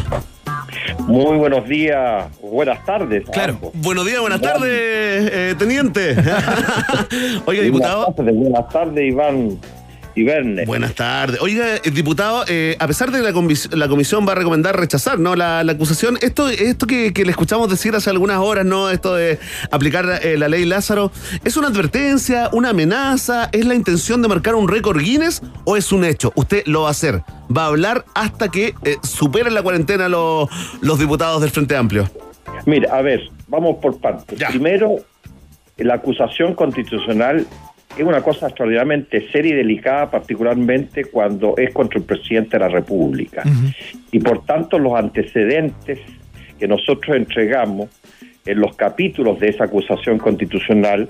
Muy 1.07 1.37
buenos 1.37 1.69
días, 1.69 2.27
buenas 2.41 2.85
tardes. 2.85 3.25
Claro. 3.31 3.59
Buenos 3.75 4.07
días, 4.07 4.21
buenas 4.21 4.41
tardes, 4.41 4.71
eh, 4.71 5.55
teniente. 5.59 6.17
Oiga, 7.47 7.63
diputado. 7.63 8.07
Buenas 8.07 8.17
tardes, 8.17 8.35
buenas 8.37 8.69
tardes, 8.69 9.05
Iván 9.05 9.59
y 10.19 10.25
Verne. 10.25 10.65
Buenas 10.65 10.95
tardes. 10.95 11.41
Oiga, 11.41 11.77
eh, 11.77 11.91
diputado, 11.93 12.45
eh, 12.49 12.77
a 12.79 12.87
pesar 12.87 13.11
de 13.13 13.19
que 13.19 13.25
la, 13.25 13.33
comis- 13.33 13.73
la 13.75 13.87
comisión 13.89 14.27
va 14.27 14.33
a 14.33 14.35
recomendar 14.35 14.79
rechazar 14.79 15.19
¿no? 15.19 15.37
la, 15.37 15.63
la 15.63 15.73
acusación, 15.73 16.19
esto, 16.23 16.49
esto 16.49 16.87
que, 16.87 17.13
que 17.13 17.25
le 17.25 17.31
escuchamos 17.31 17.71
decir 17.71 17.95
hace 17.95 18.11
algunas 18.11 18.39
horas, 18.39 18.65
¿no? 18.67 18.91
Esto 18.91 19.15
de 19.15 19.39
aplicar 19.71 20.21
eh, 20.23 20.37
la 20.37 20.49
ley 20.49 20.65
Lázaro, 20.65 21.13
¿es 21.45 21.57
una 21.57 21.69
advertencia, 21.69 22.51
una 22.53 22.71
amenaza? 22.71 23.49
¿Es 23.53 23.65
la 23.65 23.75
intención 23.75 24.21
de 24.23 24.29
marcar 24.29 24.55
un 24.57 24.67
récord 24.69 24.99
Guinness 25.01 25.41
o 25.65 25.77
es 25.77 25.93
un 25.93 26.05
hecho? 26.05 26.33
Usted 26.35 26.65
lo 26.67 26.83
va 26.83 26.89
a 26.89 26.91
hacer. 26.91 27.23
Va 27.57 27.65
a 27.65 27.67
hablar 27.69 28.05
hasta 28.15 28.49
que 28.49 28.75
eh, 28.85 28.97
superen 29.03 29.55
la 29.55 29.63
cuarentena 29.63 30.09
los, 30.09 30.49
los 30.81 30.99
diputados 30.99 31.41
del 31.41 31.51
Frente 31.51 31.77
Amplio. 31.77 32.11
Mira, 32.67 32.95
a 32.97 33.03
ver, 33.03 33.21
vamos 33.47 33.77
por 33.81 34.01
partes. 34.01 34.43
Primero, 34.49 34.97
la 35.77 35.95
acusación 35.95 36.55
constitucional 36.55 37.47
es 38.03 38.09
una 38.09 38.23
cosa 38.23 38.47
extraordinariamente 38.47 39.29
seria 39.31 39.53
y 39.53 39.57
delicada, 39.57 40.11
particularmente 40.11 41.07
cuando 41.07 41.55
es 41.57 41.73
contra 41.73 41.99
el 41.99 42.05
presidente 42.05 42.57
de 42.57 42.61
la 42.61 42.69
República. 42.69 43.43
Y 44.13 44.19
por 44.21 44.45
tanto, 44.45 44.79
los 44.79 44.95
antecedentes 44.95 46.01
que 46.59 46.69
nosotros 46.69 47.17
entregamos 47.17 47.89
en 48.45 48.61
los 48.61 48.77
capítulos 48.77 49.39
de 49.41 49.49
esa 49.49 49.65
acusación 49.65 50.19
constitucional, 50.19 51.09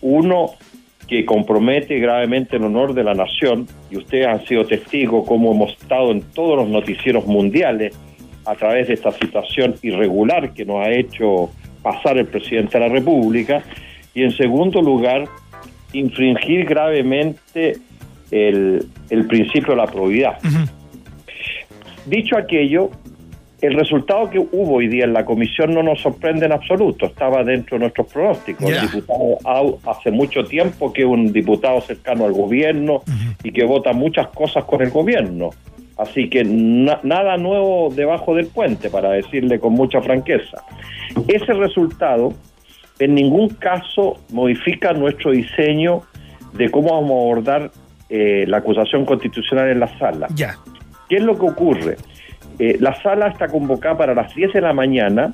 uno 0.00 0.50
que 1.06 1.24
compromete 1.24 1.98
gravemente 1.98 2.56
el 2.56 2.64
honor 2.64 2.94
de 2.94 3.04
la 3.04 3.14
nación, 3.14 3.66
y 3.90 3.98
ustedes 3.98 4.26
han 4.26 4.44
sido 4.46 4.64
testigos 4.64 5.26
cómo 5.26 5.52
hemos 5.52 5.72
estado 5.72 6.12
en 6.12 6.22
todos 6.22 6.56
los 6.56 6.68
noticieros 6.68 7.26
mundiales 7.26 7.98
a 8.46 8.54
través 8.54 8.88
de 8.88 8.94
esta 8.94 9.10
situación 9.12 9.74
irregular 9.82 10.54
que 10.54 10.64
nos 10.64 10.86
ha 10.86 10.90
hecho 10.90 11.50
pasar 11.82 12.16
el 12.18 12.26
presidente 12.26 12.78
de 12.78 12.88
la 12.88 12.94
República, 12.94 13.62
y 14.14 14.22
en 14.22 14.32
segundo 14.32 14.80
lugar, 14.80 15.24
infringir 15.92 16.64
gravemente 16.66 17.76
el, 18.30 18.86
el 19.10 19.26
principio 19.26 19.70
de 19.70 19.76
la 19.76 19.86
probidad. 19.86 20.38
Dicho 22.06 22.36
aquello, 22.36 22.90
el 23.60 23.74
resultado 23.74 24.30
que 24.30 24.38
hubo 24.38 24.76
hoy 24.76 24.88
día 24.88 25.04
en 25.04 25.12
la 25.12 25.24
comisión 25.24 25.74
no 25.74 25.82
nos 25.82 26.00
sorprende 26.00 26.46
en 26.46 26.52
absoluto, 26.52 27.06
estaba 27.06 27.44
dentro 27.44 27.76
de 27.76 27.80
nuestros 27.80 28.06
pronósticos. 28.10 28.70
El 28.70 28.90
diputado 28.90 29.38
Au 29.44 29.78
hace 29.86 30.10
mucho 30.10 30.44
tiempo 30.44 30.92
que 30.92 31.02
es 31.02 31.06
un 31.08 31.32
diputado 31.32 31.80
cercano 31.82 32.24
al 32.24 32.32
gobierno 32.32 33.02
y 33.44 33.52
que 33.52 33.64
vota 33.64 33.92
muchas 33.92 34.28
cosas 34.28 34.64
con 34.64 34.80
el 34.80 34.90
gobierno. 34.90 35.50
Así 35.98 36.30
que 36.30 36.42
na- 36.44 37.00
nada 37.02 37.36
nuevo 37.36 37.92
debajo 37.94 38.34
del 38.34 38.46
puente, 38.46 38.88
para 38.88 39.10
decirle 39.10 39.60
con 39.60 39.74
mucha 39.74 40.00
franqueza. 40.00 40.64
Ese 41.28 41.52
resultado 41.52 42.32
en 43.00 43.14
ningún 43.14 43.48
caso 43.48 44.20
modifica 44.30 44.92
nuestro 44.92 45.32
diseño 45.32 46.02
de 46.52 46.70
cómo 46.70 46.92
vamos 46.92 47.10
a 47.10 47.20
abordar 47.22 47.70
eh, 48.08 48.44
la 48.46 48.58
acusación 48.58 49.04
constitucional 49.04 49.68
en 49.68 49.80
la 49.80 49.98
sala. 49.98 50.28
Ya. 50.34 50.56
¿Qué 51.08 51.16
es 51.16 51.22
lo 51.22 51.36
que 51.36 51.46
ocurre? 51.46 51.96
Eh, 52.58 52.76
la 52.78 52.94
sala 53.02 53.28
está 53.28 53.48
convocada 53.48 53.98
para 53.98 54.14
las 54.14 54.32
10 54.34 54.52
de 54.52 54.60
la 54.60 54.72
mañana 54.72 55.32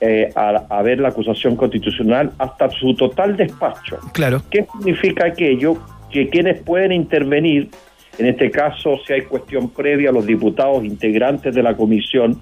eh, 0.00 0.30
a, 0.34 0.48
a 0.68 0.82
ver 0.82 0.98
la 0.98 1.08
acusación 1.08 1.56
constitucional 1.56 2.32
hasta 2.38 2.68
su 2.70 2.94
total 2.94 3.36
despacho. 3.36 3.98
Claro. 4.12 4.42
¿Qué 4.50 4.66
significa 4.72 5.26
aquello? 5.26 5.78
que 6.10 6.28
quienes 6.28 6.60
pueden 6.62 6.92
intervenir, 6.92 7.70
en 8.18 8.26
este 8.26 8.50
caso 8.50 8.98
si 9.06 9.12
hay 9.12 9.22
cuestión 9.22 9.70
previa, 9.70 10.12
los 10.12 10.26
diputados 10.26 10.84
integrantes 10.84 11.54
de 11.54 11.62
la 11.62 11.76
comisión, 11.76 12.40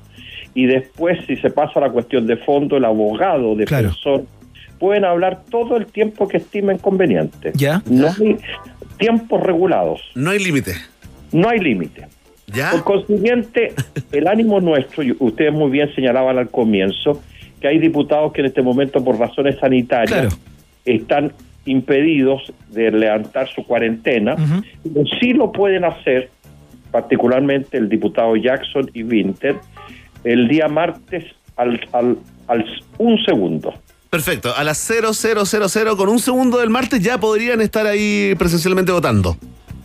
y 0.54 0.66
después 0.66 1.18
si 1.26 1.36
se 1.36 1.50
pasa 1.50 1.78
a 1.78 1.82
la 1.82 1.90
cuestión 1.90 2.26
de 2.26 2.36
fondo, 2.38 2.76
el 2.76 2.84
abogado 2.84 3.54
defensor, 3.54 4.24
pueden 4.78 5.04
hablar 5.04 5.42
todo 5.50 5.76
el 5.76 5.86
tiempo 5.86 6.28
que 6.28 6.38
estimen 6.38 6.78
conveniente. 6.78 7.52
¿Ya? 7.54 7.82
No 7.86 8.08
hay 8.08 8.36
tiempos 8.98 9.42
regulados. 9.42 10.00
No 10.14 10.30
hay 10.30 10.38
límite. 10.38 10.74
No 11.32 11.48
hay 11.48 11.58
límite. 11.60 12.06
¿Ya? 12.46 12.70
Por 12.70 12.84
consiguiente, 12.84 13.74
el 14.12 14.26
ánimo 14.26 14.60
nuestro, 14.60 15.02
y 15.02 15.14
ustedes 15.18 15.52
muy 15.52 15.70
bien 15.70 15.94
señalaban 15.94 16.38
al 16.38 16.48
comienzo, 16.48 17.20
que 17.60 17.68
hay 17.68 17.78
diputados 17.78 18.32
que 18.32 18.40
en 18.40 18.46
este 18.46 18.62
momento 18.62 19.04
por 19.04 19.18
razones 19.18 19.58
sanitarias 19.58 20.38
están 20.84 21.32
impedidos 21.66 22.52
de 22.70 22.90
levantar 22.90 23.48
su 23.48 23.64
cuarentena, 23.64 24.36
pero 24.82 25.06
sí 25.20 25.32
lo 25.34 25.52
pueden 25.52 25.84
hacer, 25.84 26.30
particularmente 26.90 27.76
el 27.76 27.88
diputado 27.88 28.34
Jackson 28.36 28.90
y 28.94 29.02
Winter, 29.02 29.56
el 30.24 30.48
día 30.48 30.68
martes 30.68 31.24
al, 31.56 31.80
al, 31.92 32.16
al 32.46 32.64
un 32.96 33.22
segundo. 33.24 33.74
Perfecto. 34.10 34.54
A 34.56 34.64
las 34.64 34.78
0000 34.78 35.96
con 35.96 36.08
un 36.08 36.18
segundo 36.18 36.58
del 36.58 36.70
martes 36.70 37.00
ya 37.00 37.18
podrían 37.18 37.60
estar 37.60 37.86
ahí 37.86 38.34
presencialmente 38.38 38.90
votando. 38.92 39.36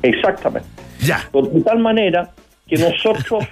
Exactamente. 0.02 0.68
Ya. 1.02 1.30
De 1.34 1.62
tal 1.62 1.80
manera 1.80 2.32
que 2.68 2.78
nosotros 2.78 3.46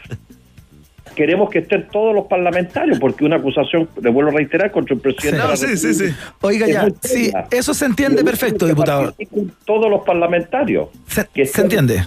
queremos 1.15 1.49
que 1.49 1.59
estén 1.59 1.87
todos 1.91 2.15
los 2.15 2.27
parlamentarios, 2.27 2.99
porque 2.99 3.25
una 3.25 3.37
acusación, 3.37 3.89
le 4.01 4.09
vuelvo 4.09 4.31
a 4.31 4.35
reiterar, 4.35 4.71
contra 4.71 4.95
el 4.95 5.01
presidente. 5.01 5.37
de 5.37 5.43
la 5.43 5.55
República 5.55 6.15
Oiga, 6.41 6.65
es 6.67 6.73
ya, 6.73 6.87
sí, 7.01 7.31
eso 7.51 7.73
se 7.73 7.85
entiende 7.85 8.21
Y 8.21 8.23
perfecto, 8.23 8.65
que 8.65 8.71
diputado. 8.71 9.03
participen 9.05 9.51
Todos 9.65 9.89
los 9.89 10.03
parlamentarios. 10.03 10.87
Se, 11.07 11.27
se 11.45 11.61
entiende. 11.61 12.05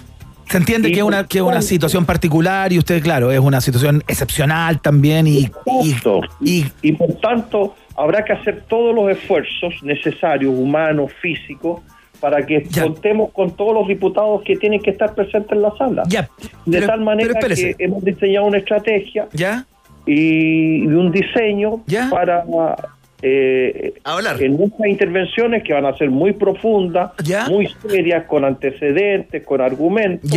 Se 0.49 0.57
entiende 0.57 0.91
que 0.91 0.99
es 0.99 1.03
una, 1.03 1.25
que 1.25 1.39
es 1.39 1.43
una 1.43 1.61
situación 1.61 2.05
particular 2.05 2.71
y 2.71 2.77
usted, 2.77 3.01
claro, 3.01 3.31
es 3.31 3.39
una 3.39 3.61
situación 3.61 4.03
excepcional 4.07 4.79
también 4.79 5.25
y, 5.25 5.45
Exacto. 5.45 6.21
y, 6.39 6.65
y 6.83 6.91
por 6.91 7.13
tanto 7.15 7.75
habrá 7.95 8.23
que 8.23 8.33
hacer 8.33 8.63
todos 8.67 8.93
los 8.93 9.11
esfuerzos 9.11 9.81
necesarios, 9.83 10.53
humanos, 10.53 11.11
físicos, 11.21 11.81
para 12.19 12.45
que 12.45 12.63
contemos 12.63 13.31
con 13.31 13.51
todos 13.55 13.73
los 13.73 13.87
diputados 13.87 14.41
que 14.43 14.55
tienen 14.55 14.81
que 14.81 14.91
estar 14.91 15.13
presentes 15.13 15.51
en 15.51 15.61
la 15.61 15.71
sala. 15.77 16.03
Ya, 16.07 16.29
de 16.65 16.81
tal 16.81 17.01
manera 17.01 17.39
que 17.39 17.75
hemos 17.77 18.03
diseñado 18.03 18.47
una 18.47 18.57
estrategia 18.57 19.27
¿Ya? 19.33 19.65
y, 20.05 20.85
un 20.87 21.11
diseño 21.11 21.83
para 22.09 22.43
eh, 23.21 23.93
en 24.39 24.53
muchas 24.53 24.87
intervenciones 24.87 25.63
que 25.63 25.73
van 25.73 25.85
a 25.85 25.95
ser 25.97 26.09
muy 26.09 26.33
profundas, 26.33 27.11
muy 27.49 27.67
serias, 27.87 28.25
con 28.25 28.45
antecedentes, 28.45 29.43
con 29.45 29.61
argumentos. 29.61 30.31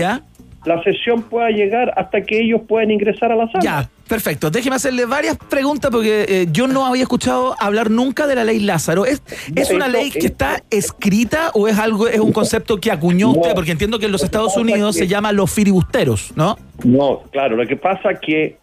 La 0.64 0.82
sesión 0.82 1.22
pueda 1.22 1.50
llegar 1.50 1.92
hasta 1.96 2.20
que 2.22 2.40
ellos 2.40 2.62
puedan 2.68 2.90
ingresar 2.90 3.32
a 3.32 3.36
la 3.36 3.46
sala. 3.46 3.62
Ya, 3.62 3.90
perfecto. 4.08 4.50
Déjeme 4.50 4.76
hacerle 4.76 5.04
varias 5.06 5.36
preguntas 5.36 5.90
porque 5.90 6.24
eh, 6.28 6.46
yo 6.50 6.66
no 6.66 6.86
había 6.86 7.02
escuchado 7.02 7.54
hablar 7.60 7.90
nunca 7.90 8.26
de 8.26 8.34
la 8.34 8.44
ley 8.44 8.58
Lázaro. 8.60 9.04
¿Es, 9.06 9.22
es 9.54 9.70
una 9.70 9.86
ley 9.86 10.10
que 10.10 10.26
está 10.26 10.62
escrita 10.70 11.50
o 11.54 11.68
es 11.68 11.78
algo, 11.78 12.08
es 12.08 12.18
un 12.20 12.32
concepto 12.32 12.78
que 12.78 12.90
acuñó 12.90 13.30
usted? 13.30 13.54
Porque 13.54 13.70
entiendo 13.72 13.98
que 13.98 14.06
en 14.06 14.12
los 14.12 14.24
Estados 14.24 14.56
Unidos 14.56 14.96
se 14.96 15.06
llama 15.06 15.30
los 15.32 15.50
filibusteros, 15.50 16.32
¿no? 16.34 16.56
No, 16.84 17.22
claro, 17.30 17.56
lo 17.56 17.66
que 17.66 17.76
pasa 17.76 18.10
es 18.12 18.18
que 18.20 18.56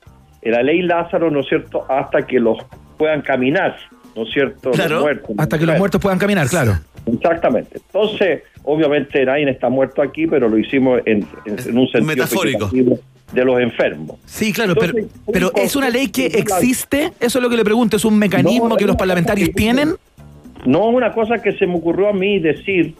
la 0.43 0.61
ley 0.63 0.81
Lázaro, 0.81 1.31
¿no 1.31 1.39
es 1.41 1.47
cierto?, 1.47 1.85
hasta 1.89 2.25
que 2.27 2.39
los 2.39 2.57
puedan 2.97 3.21
caminar, 3.21 3.75
¿no 4.15 4.23
es 4.23 4.33
cierto? 4.33 4.71
Los 4.75 5.01
muertos. 5.01 5.31
Hasta 5.37 5.57
que 5.57 5.65
los 5.65 5.77
muertos 5.77 6.01
puedan 6.01 6.19
caminar, 6.19 6.47
claro. 6.47 6.77
Exactamente. 7.11 7.77
Entonces, 7.85 8.41
obviamente 8.63 9.23
nadie 9.25 9.49
está 9.49 9.69
muerto 9.69 10.01
aquí, 10.01 10.25
pero 10.27 10.49
lo 10.49 10.57
hicimos 10.57 11.01
en, 11.05 11.25
en- 11.45 11.59
en 11.59 11.77
un 11.77 11.87
sentido 11.87 12.03
Metafórico. 12.05 12.69
De 13.31 13.43
los 13.45 13.59
enfermos. 13.59 14.17
Sí, 14.25 14.53
claro, 14.53 14.75
pero, 14.75 14.97
Entonces, 14.97 15.21
pero 15.31 15.51
¿es 15.55 15.75
una 15.75 15.89
ley 15.89 16.07
que 16.07 16.27
existe? 16.27 17.11
Eso 17.19 17.39
es 17.39 17.43
lo 17.43 17.49
que 17.49 17.57
le 17.57 17.63
pregunto. 17.63 17.97
¿Es 17.97 18.05
un 18.05 18.17
mecanismo 18.17 18.69
No, 18.69 18.75
que 18.77 18.85
los 18.85 18.95
parlamentarios 18.95 19.49
que- 19.49 19.55
tienen? 19.55 19.95
No 20.65 20.89
es 20.89 20.95
una 20.95 21.11
cosa 21.13 21.39
que 21.41 21.51
se 21.53 21.67
me 21.67 21.75
ocurrió 21.75 22.09
a 22.09 22.13
mí 22.13 22.39
decir 22.39 22.95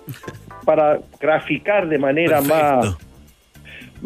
para 0.65 0.99
graficar 1.19 1.87
de 1.87 1.97
manera 1.97 2.41
más, 2.41 2.95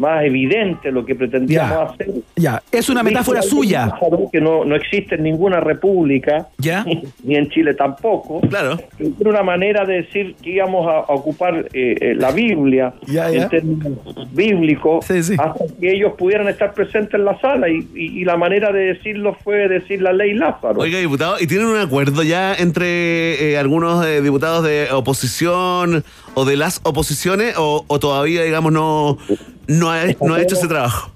más 0.00 0.24
evidente 0.24 0.90
lo 0.90 1.04
que 1.04 1.14
pretendíamos 1.14 1.70
Ya. 1.70 1.82
hacer. 1.82 2.06
Ya, 2.36 2.62
es 2.72 2.88
una 2.88 3.02
metáfora 3.02 3.42
suya. 3.42 3.92
Que 4.32 4.40
no, 4.40 4.64
no 4.64 4.74
existe 4.74 5.16
en 5.16 5.22
ninguna 5.24 5.60
república, 5.60 6.48
ni 7.24 7.36
en 7.36 7.48
Chile 7.50 7.74
tampoco. 7.74 8.40
Claro. 8.40 8.78
Era 8.98 9.30
una 9.30 9.42
manera 9.42 9.84
de 9.84 10.02
decir 10.02 10.34
que 10.42 10.50
íbamos 10.50 10.86
a, 10.88 10.98
a 11.00 11.12
ocupar 11.14 11.66
eh, 11.72 11.94
eh, 12.00 12.14
la 12.16 12.30
Biblia 12.32 12.94
Ya, 13.06 13.30
ya. 13.30 13.42
en 13.44 13.48
términos 13.50 13.98
bíblicos 14.32 15.04
hasta 15.10 15.64
que 15.80 15.92
ellos 15.92 16.12
pudieran 16.18 16.48
estar 16.48 16.72
presentes 16.72 17.14
en 17.14 17.24
la 17.24 17.38
sala. 17.40 17.68
Y, 17.68 17.86
y- 17.94 18.20
y 18.20 18.24
la 18.24 18.36
manera 18.36 18.72
de 18.72 18.94
decirlo 18.94 19.36
fue 19.44 19.68
decir 19.68 20.00
la 20.02 20.12
ley 20.12 20.34
Lázaro. 20.34 20.80
Oiga, 20.80 20.98
diputado, 20.98 21.36
¿y 21.38 21.46
tienen 21.46 21.66
un 21.66 21.78
acuerdo 21.78 22.22
ya 22.22 22.54
entre 22.54 23.50
eh, 23.52 23.58
algunos 23.58 24.04
eh, 24.06 24.22
diputados 24.22 24.64
de 24.64 24.88
oposición 24.92 26.02
o 26.34 26.44
de 26.44 26.56
las 26.56 26.80
oposiciones 26.84 27.54
o, 27.58 27.84
o 27.86 27.98
todavía, 27.98 28.42
digamos, 28.44 28.72
no, 28.72 29.18
no, 29.66 29.90
ha, 29.90 30.04
no 30.22 30.34
ha 30.34 30.40
hecho 30.42 30.54
ese 30.56 30.68
trabajo? 30.68 31.10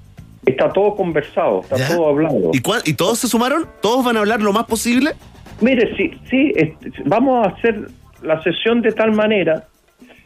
Está 0.46 0.70
todo 0.72 0.94
conversado, 0.94 1.60
está 1.62 1.76
¿Ya? 1.76 1.88
todo 1.88 2.08
hablado. 2.08 2.50
¿Y, 2.52 2.60
cuán- 2.60 2.82
¿Y 2.84 2.94
todos 2.94 3.18
se 3.18 3.28
sumaron? 3.28 3.66
¿Todos 3.80 4.04
van 4.04 4.16
a 4.16 4.20
hablar 4.20 4.40
lo 4.42 4.52
más 4.52 4.64
posible? 4.64 5.12
Mire, 5.60 5.96
sí, 5.96 6.10
sí, 6.28 6.52
este, 6.54 6.92
vamos 7.06 7.46
a 7.46 7.50
hacer 7.50 7.88
la 8.22 8.42
sesión 8.42 8.82
de 8.82 8.92
tal 8.92 9.12
manera 9.12 9.64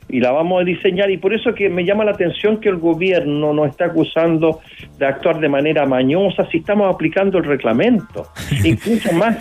y 0.09 0.21
la 0.21 0.33
vamos 0.33 0.63
a 0.63 0.65
diseñar 0.65 1.11
y 1.11 1.19
por 1.19 1.35
eso 1.35 1.55
que 1.55 1.69
me 1.69 1.85
llama 1.85 2.05
la 2.05 2.13
atención 2.13 2.59
que 2.61 2.69
el 2.71 2.79
gobierno 2.79 3.53
nos 3.53 3.69
está 3.69 3.85
acusando 3.87 4.61
de 4.99 5.07
actuar 5.07 5.39
de 5.39 5.49
manera 5.51 5.85
mañosa 5.87 6.49
si 6.51 6.59
estamos 6.59 6.93
aplicando 6.93 7.37
el 7.39 7.45
reglamento. 7.45 8.27
Incluso 8.65 9.13
más 9.13 9.37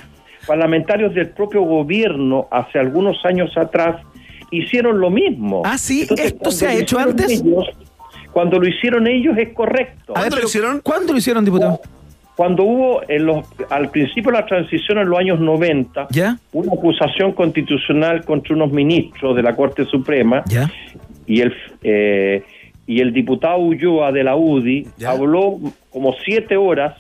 parlamentarios 0.46 1.14
del 1.14 1.30
propio 1.30 1.62
gobierno 1.62 2.48
hace 2.52 2.80
algunos 2.80 3.18
años 3.26 3.56
atrás 3.58 4.02
hicieron 4.52 5.00
lo 5.00 5.10
mismo. 5.10 5.62
Ah, 5.66 5.78
sí, 5.78 6.02
Entonces, 6.02 6.26
¿esto 6.28 6.38
cuando 6.40 6.52
se 6.58 6.68
ha 6.68 6.74
lo 6.74 6.80
hecho 6.80 6.96
hicieron 6.98 7.10
antes? 7.22 7.42
ellos- 7.42 7.70
cuando 8.32 8.60
lo 8.60 8.68
hicieron 8.68 9.08
ellos 9.08 9.38
es 9.38 9.50
correcto. 9.54 10.14
¿Cuándo 10.84 11.12
lo 11.14 11.18
hicieron, 11.18 11.44
diputado? 11.44 11.82
Cuando 12.36 12.64
hubo 12.64 13.02
en 13.10 13.26
los, 13.26 13.48
al 13.72 13.90
principio 13.90 14.32
de 14.32 14.38
la 14.38 14.46
transición 14.46 15.00
en 15.00 15.10
los 15.10 15.18
años 15.18 15.40
90, 15.40 16.08
una 16.54 16.72
acusación 16.72 17.32
constitucional 17.32 18.24
contra 18.26 18.54
unos 18.56 18.72
ministros 18.72 19.36
de 19.36 19.42
la 19.42 19.56
Corte 19.56 19.86
Suprema 19.86 20.44
y 21.26 21.42
el 21.42 21.54
eh, 21.82 22.44
y 22.86 23.02
el 23.02 23.12
diputado 23.12 23.58
Ulloa 23.58 24.12
de 24.12 24.24
la 24.24 24.36
UDI 24.36 24.88
habló 25.08 25.58
como 25.90 26.14
siete 26.24 26.56
horas 26.58 26.94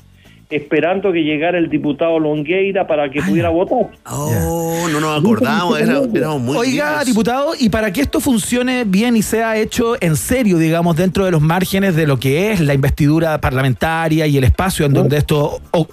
esperando 0.49 1.11
que 1.11 1.19
llegara 1.23 1.57
el 1.57 1.69
diputado 1.69 2.19
Longueira 2.19 2.87
para 2.87 3.09
que 3.11 3.21
pudiera 3.21 3.49
votar. 3.49 3.89
Oh, 4.09 4.87
no 4.91 4.99
nos 5.01 5.19
acordamos, 5.19 5.79
era- 5.79 5.99
éramos 6.13 6.41
muy 6.41 6.57
Oiga, 6.57 7.03
diputado, 7.03 7.51
y 7.59 7.69
para 7.69 7.91
que 7.91 8.01
esto 8.01 8.19
funcione 8.19 8.83
bien 8.85 9.17
y 9.17 9.21
sea 9.21 9.57
hecho 9.57 9.95
en 9.99 10.15
serio, 10.15 10.57
digamos, 10.57 10.95
dentro 10.95 11.25
de 11.25 11.31
los 11.31 11.41
márgenes 11.41 11.95
de 11.95 12.07
lo 12.07 12.17
que 12.17 12.51
es 12.51 12.59
la 12.61 12.73
investidura 12.73 13.39
parlamentaria 13.41 14.25
y 14.27 14.37
el 14.37 14.43
espacio 14.45 14.85
en 14.85 14.93
donde 14.93 15.17
esto 15.17 15.59
o- 15.71 15.87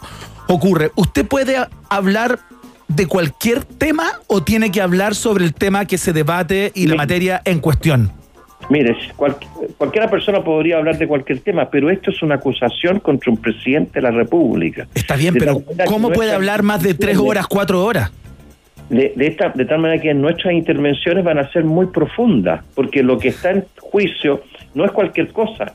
ocurre, 0.46 0.92
¿usted 0.94 1.26
puede 1.26 1.56
hablar 1.88 2.38
de 2.86 3.06
cualquier 3.06 3.64
tema 3.64 4.04
o 4.28 4.42
tiene 4.42 4.70
que 4.70 4.80
hablar 4.82 5.14
sobre 5.14 5.44
el 5.44 5.54
tema 5.54 5.86
que 5.86 5.98
se 5.98 6.12
debate 6.12 6.70
y 6.74 6.86
la 6.86 6.94
materia 6.96 7.42
en 7.44 7.58
cuestión? 7.58 8.12
Mire, 8.70 8.96
cual- 9.16 9.36
cualquiera 9.76 10.08
persona 10.08 10.42
podría 10.42 10.78
hablar 10.78 10.96
de 10.98 11.06
cualquier 11.06 11.40
tema, 11.40 11.68
pero 11.70 11.90
esto 11.90 12.10
es 12.10 12.22
una 12.22 12.36
acusación 12.36 12.98
contra 13.00 13.30
un 13.30 13.36
presidente 13.38 13.92
de 13.94 14.02
la 14.02 14.10
República. 14.10 14.86
Está 14.94 15.16
bien, 15.16 15.34
De 15.34 15.40
pero 15.40 15.62
¿cómo 15.86 16.08
puede 16.08 16.18
nuestra- 16.30 16.36
hablar 16.36 16.62
más 16.62 16.82
de 16.82 16.94
tres 16.94 17.18
horas, 17.18 17.46
cuatro 17.46 17.84
horas? 17.84 18.10
De, 18.90 19.12
de 19.16 19.26
esta, 19.26 19.48
de 19.48 19.64
tal 19.64 19.78
manera 19.78 20.00
que 20.02 20.12
nuestras 20.12 20.52
intervenciones 20.52 21.24
van 21.24 21.38
a 21.38 21.50
ser 21.52 21.64
muy 21.64 21.86
profundas, 21.86 22.62
porque 22.74 23.02
lo 23.02 23.18
que 23.18 23.28
está 23.28 23.50
en 23.50 23.64
juicio 23.80 24.42
no 24.74 24.84
es 24.84 24.92
cualquier 24.92 25.28
cosa. 25.28 25.72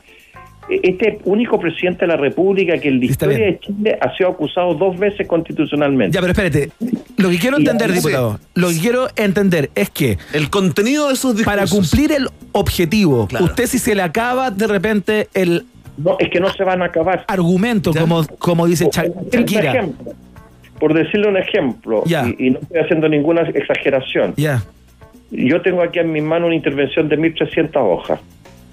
Este 0.70 1.18
único 1.24 1.58
presidente 1.58 2.00
de 2.02 2.06
la 2.06 2.16
República 2.16 2.78
que 2.78 2.88
en 2.88 3.00
la 3.00 3.04
historia 3.06 3.38
de 3.38 3.58
Chile 3.58 3.98
ha 4.00 4.16
sido 4.16 4.30
acusado 4.30 4.74
dos 4.74 4.96
veces 4.98 5.26
constitucionalmente. 5.26 6.14
Ya, 6.14 6.20
pero 6.20 6.32
espérate. 6.32 6.70
Lo 7.16 7.28
que 7.28 7.38
quiero 7.38 7.56
entender, 7.58 7.92
diputado, 7.92 8.38
lo 8.54 8.68
que 8.68 8.78
quiero 8.78 9.08
entender 9.16 9.70
es 9.74 9.90
que 9.90 10.16
el 10.32 10.48
contenido 10.48 11.08
de 11.08 11.14
esos 11.14 11.42
para 11.42 11.66
cumplir 11.66 12.12
el 12.12 12.28
objetivo, 12.52 13.28
usted 13.40 13.66
si 13.66 13.78
se 13.78 13.94
le 13.94 14.02
acaba 14.02 14.50
de 14.50 14.66
repente 14.66 15.28
el 15.34 15.64
no 15.98 16.16
es 16.18 16.30
que 16.30 16.40
no 16.40 16.50
se 16.52 16.64
van 16.64 16.80
a 16.82 16.86
acabar 16.86 17.24
argumento 17.28 17.92
como 17.92 18.24
como 18.38 18.66
dice 18.66 18.88
Cha- 18.88 19.02
Por 19.04 19.14
decirle 19.24 19.38
un 19.40 19.44
Shakira. 19.46 19.72
ejemplo, 19.72 20.12
por 20.78 20.94
decirle 20.94 21.28
un 21.28 21.36
ejemplo, 21.36 22.02
Ya. 22.06 22.26
y, 22.38 22.46
y 22.46 22.50
no 22.50 22.58
estoy 22.60 22.78
haciendo 22.80 23.08
ninguna 23.08 23.42
exageración, 23.42 24.32
Ya. 24.36 24.62
yo 25.30 25.60
tengo 25.60 25.82
aquí 25.82 25.98
en 25.98 26.10
mis 26.12 26.22
manos 26.22 26.46
una 26.46 26.54
intervención 26.56 27.08
de 27.08 27.18
1.300 27.18 27.70
hojas. 27.76 28.20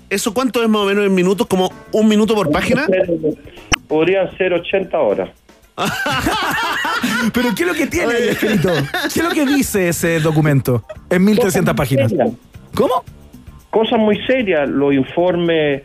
¿Eso 0.09 0.33
cuánto 0.33 0.61
es 0.63 0.69
más 0.69 0.81
o 0.81 0.85
menos 0.85 1.05
en 1.05 1.13
minutos? 1.13 1.47
¿Como 1.47 1.71
un 1.91 2.07
minuto 2.07 2.33
por 2.33 2.49
página? 2.51 2.85
Podrían 3.87 4.35
ser 4.37 4.53
80 4.53 4.99
horas. 4.99 5.29
Pero 7.33 7.49
¿qué 7.55 7.63
es 7.63 7.67
lo 7.67 7.73
que 7.73 7.87
tiene 7.87 8.13
ahí 8.13 8.29
escrito? 8.29 8.69
¿Qué 9.13 9.19
es 9.19 9.23
lo 9.23 9.29
que 9.29 9.45
dice 9.45 9.89
ese 9.89 10.19
documento 10.19 10.83
en 11.09 11.23
1300 11.23 11.75
páginas? 11.75 12.13
¿Cómo? 12.73 13.03
cosas 13.77 13.99
muy 13.99 14.17
serias, 14.25 14.67
los 14.67 14.93
informes 14.93 15.83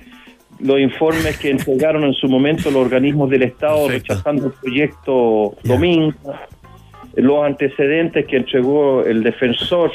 los 0.61 0.79
informes 0.79 1.37
que 1.39 1.51
entregaron 1.51 2.05
en 2.05 2.15
su 2.15 2.29
momento 2.29 2.71
los 2.71 2.83
organismos 2.87 3.29
del 3.29 3.43
Estado 3.43 3.89
rechazando 3.89 4.47
el 4.47 4.53
proyecto 4.53 5.57
Domingo, 5.65 6.15
los 7.17 7.45
antecedentes 7.45 8.27
que 8.27 8.37
entregó 8.37 9.05
el 9.05 9.25
defensor 9.25 9.91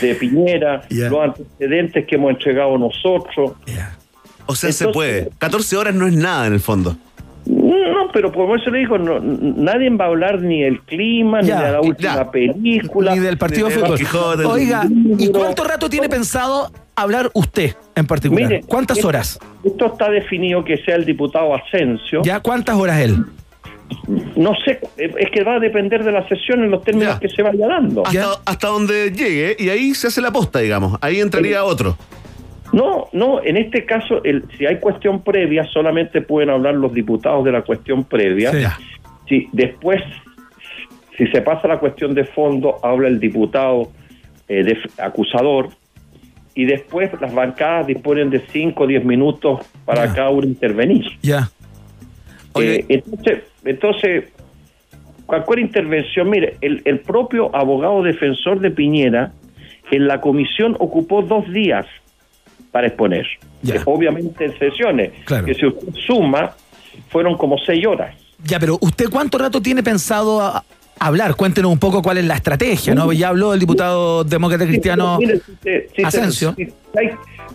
de 0.00 0.14
Piñera, 0.14 0.82
los 0.90 1.20
antecedentes 1.20 2.06
que 2.06 2.16
hemos 2.16 2.32
entregado 2.32 2.78
nosotros. 2.78 3.52
O 4.46 4.54
sea, 4.54 4.72
se 4.72 4.88
puede. 4.88 5.30
14 5.38 5.76
horas 5.76 5.94
no 5.94 6.06
es 6.06 6.14
nada 6.14 6.46
en 6.46 6.54
el 6.54 6.60
fondo. 6.60 6.96
No, 7.46 8.10
pero 8.12 8.30
por 8.30 8.58
eso 8.58 8.70
le 8.70 8.80
digo, 8.80 8.98
no, 8.98 9.20
nadie 9.20 9.88
va 9.90 10.06
a 10.06 10.08
hablar 10.08 10.40
ni 10.42 10.62
del 10.62 10.80
clima, 10.82 11.40
ni 11.40 11.48
de 11.48 11.54
la 11.54 11.80
última 11.80 12.30
película, 12.30 13.14
Ni 13.14 13.20
del 13.20 13.38
partido 13.38 13.68
de 13.68 13.74
fútbol. 13.74 14.46
Oiga, 14.46 14.86
¿y 15.18 15.28
cuánto 15.28 15.64
rato 15.64 15.88
tiene 15.88 16.08
pensado 16.08 16.70
hablar 16.94 17.30
usted 17.32 17.74
en 17.94 18.06
particular? 18.06 18.48
Mire, 18.48 18.62
¿Cuántas 18.66 19.02
horas? 19.04 19.38
Esto 19.64 19.86
está 19.86 20.10
definido 20.10 20.62
que 20.64 20.76
sea 20.78 20.96
el 20.96 21.04
diputado 21.04 21.54
Asensio. 21.54 22.22
¿Ya 22.22 22.40
cuántas 22.40 22.76
horas 22.76 23.00
él? 23.00 23.24
No 24.36 24.54
sé, 24.64 24.80
es 24.96 25.30
que 25.30 25.42
va 25.44 25.54
a 25.54 25.58
depender 25.58 26.04
de 26.04 26.12
la 26.12 26.26
sesión 26.28 26.62
en 26.62 26.70
los 26.70 26.82
términos 26.84 27.18
que 27.20 27.28
se 27.28 27.42
vaya 27.42 27.66
dando. 27.66 28.06
Hasta, 28.06 28.40
hasta 28.46 28.68
donde 28.68 29.10
llegue 29.10 29.56
y 29.58 29.68
ahí 29.70 29.94
se 29.94 30.08
hace 30.08 30.20
la 30.20 30.30
posta, 30.30 30.58
digamos. 30.60 30.98
Ahí 31.00 31.20
entraría 31.20 31.64
otro. 31.64 31.96
No, 32.72 33.08
no, 33.12 33.42
en 33.42 33.56
este 33.56 33.86
caso, 33.86 34.22
el, 34.24 34.44
si 34.58 34.66
hay 34.66 34.78
cuestión 34.78 35.22
previa, 35.22 35.64
solamente 35.72 36.20
pueden 36.20 36.50
hablar 36.50 36.74
los 36.74 36.92
diputados 36.92 37.44
de 37.44 37.52
la 37.52 37.62
cuestión 37.62 38.04
previa. 38.04 38.52
Sí. 38.52 38.64
Si 39.28 39.48
después, 39.52 40.02
si 41.16 41.26
se 41.28 41.40
pasa 41.42 41.66
la 41.68 41.78
cuestión 41.78 42.14
de 42.14 42.24
fondo, 42.24 42.76
habla 42.82 43.08
el 43.08 43.18
diputado 43.20 43.90
eh, 44.48 44.62
def- 44.64 44.98
acusador 45.00 45.70
y 46.54 46.64
después 46.66 47.10
las 47.20 47.32
bancadas 47.34 47.86
disponen 47.86 48.30
de 48.30 48.40
5 48.52 48.82
o 48.82 48.86
10 48.86 49.04
minutos 49.04 49.60
para 49.84 50.12
cada 50.14 50.28
uno 50.30 50.46
intervenir. 50.46 51.04
Ya. 51.22 51.50
Eh, 52.62 52.84
entonces, 52.88 53.38
entonces, 53.64 54.24
cualquier 55.26 55.58
intervención, 55.60 56.30
mire, 56.30 56.56
el, 56.60 56.82
el 56.84 57.00
propio 57.00 57.54
abogado 57.54 58.02
defensor 58.02 58.60
de 58.60 58.70
Piñera 58.70 59.32
en 59.90 60.06
la 60.06 60.20
comisión 60.20 60.76
ocupó 60.78 61.22
dos 61.22 61.50
días 61.52 61.86
para 62.72 62.86
exponer. 62.88 63.26
Que 63.64 63.80
obviamente 63.86 64.44
en 64.44 64.56
sesiones, 64.58 65.10
Claro. 65.24 65.44
que 65.46 65.54
si 65.54 65.66
usted 65.66 65.88
suma, 66.06 66.52
fueron 67.08 67.36
como 67.36 67.58
seis 67.58 67.84
horas. 67.86 68.14
Ya, 68.44 68.60
pero 68.60 68.78
¿usted 68.80 69.06
cuánto 69.10 69.36
rato 69.38 69.60
tiene 69.60 69.82
pensado 69.82 70.40
a- 70.40 70.62
hablar? 71.00 71.34
Cuéntenos 71.34 71.72
un 71.72 71.78
poco 71.78 72.00
cuál 72.02 72.18
es 72.18 72.24
la 72.24 72.34
estrategia, 72.36 72.94
¿no? 72.94 73.12
Ya 73.12 73.28
habló 73.28 73.52
el 73.54 73.58
diputado 73.60 74.22
demócrata 74.22 74.64
cristiano 74.66 75.18
Sí, 75.18 75.26
pero 75.26 75.38
mire, 75.38 75.44
si 75.44 75.52
te- 75.56 75.88
si 75.88 75.94
te- 75.94 76.04
Asensio. 76.06 76.54
si 76.56 76.68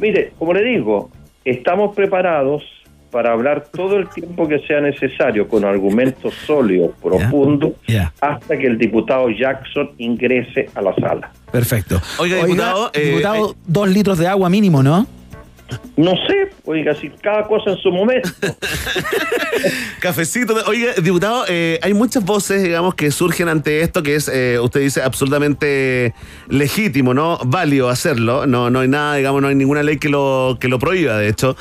mire, 0.02 0.34
como 0.38 0.54
le 0.54 0.64
digo, 0.64 1.10
estamos 1.46 1.96
preparados 1.96 2.64
para 3.14 3.32
hablar 3.32 3.66
todo 3.72 3.98
el 3.98 4.10
tiempo 4.10 4.48
que 4.48 4.58
sea 4.68 4.82
necesario 4.82 5.48
con 5.48 5.64
argumentos 5.64 6.34
sólidos, 6.48 6.92
profundos, 7.02 7.74
hasta 8.20 8.58
que 8.58 8.66
el 8.66 8.80
diputado 8.80 9.30
Jackson 9.30 9.92
ingrese 10.00 10.68
a 10.74 10.82
la 10.82 10.96
sala. 10.96 11.32
Perfecto. 11.52 12.02
Oiga, 12.18 12.44
diputado, 12.44 12.90
eh, 12.94 13.12
diputado, 13.12 13.56
dos 13.68 13.88
litros 13.88 14.18
de 14.18 14.28
agua 14.28 14.50
mínimo, 14.50 14.82
¿no? 14.82 15.06
No 15.96 16.12
sé, 16.28 16.50
oiga, 16.66 16.96
si 16.96 17.10
cada 17.10 17.48
cosa 17.48 17.72
en 17.72 17.78
su 17.78 17.92
momento. 17.92 18.30
Cafecito. 20.00 20.56
Oiga, 20.68 20.94
diputado, 21.02 21.46
eh, 21.48 21.80
hay 21.82 21.94
muchas 21.94 22.24
voces, 22.26 22.64
digamos, 22.64 22.96
que 22.96 23.12
surgen 23.12 23.50
ante 23.50 23.82
esto 23.82 24.04
que 24.04 24.16
es, 24.16 24.28
eh, 24.28 24.60
usted 24.60 24.82
dice, 24.82 25.02
absolutamente 25.02 26.14
legítimo, 26.50 27.14
¿no? 27.14 27.40
Válido 27.46 27.90
hacerlo. 27.90 28.46
No, 28.48 28.70
no 28.70 28.80
hay 28.80 28.88
nada, 28.88 29.16
digamos, 29.16 29.42
no 29.42 29.48
hay 29.48 29.56
ninguna 29.56 29.84
ley 29.84 29.98
que 29.98 30.10
lo, 30.10 30.58
que 30.60 30.68
lo 30.68 30.80
prohíba, 30.80 31.18
de 31.18 31.30
hecho. 31.30 31.56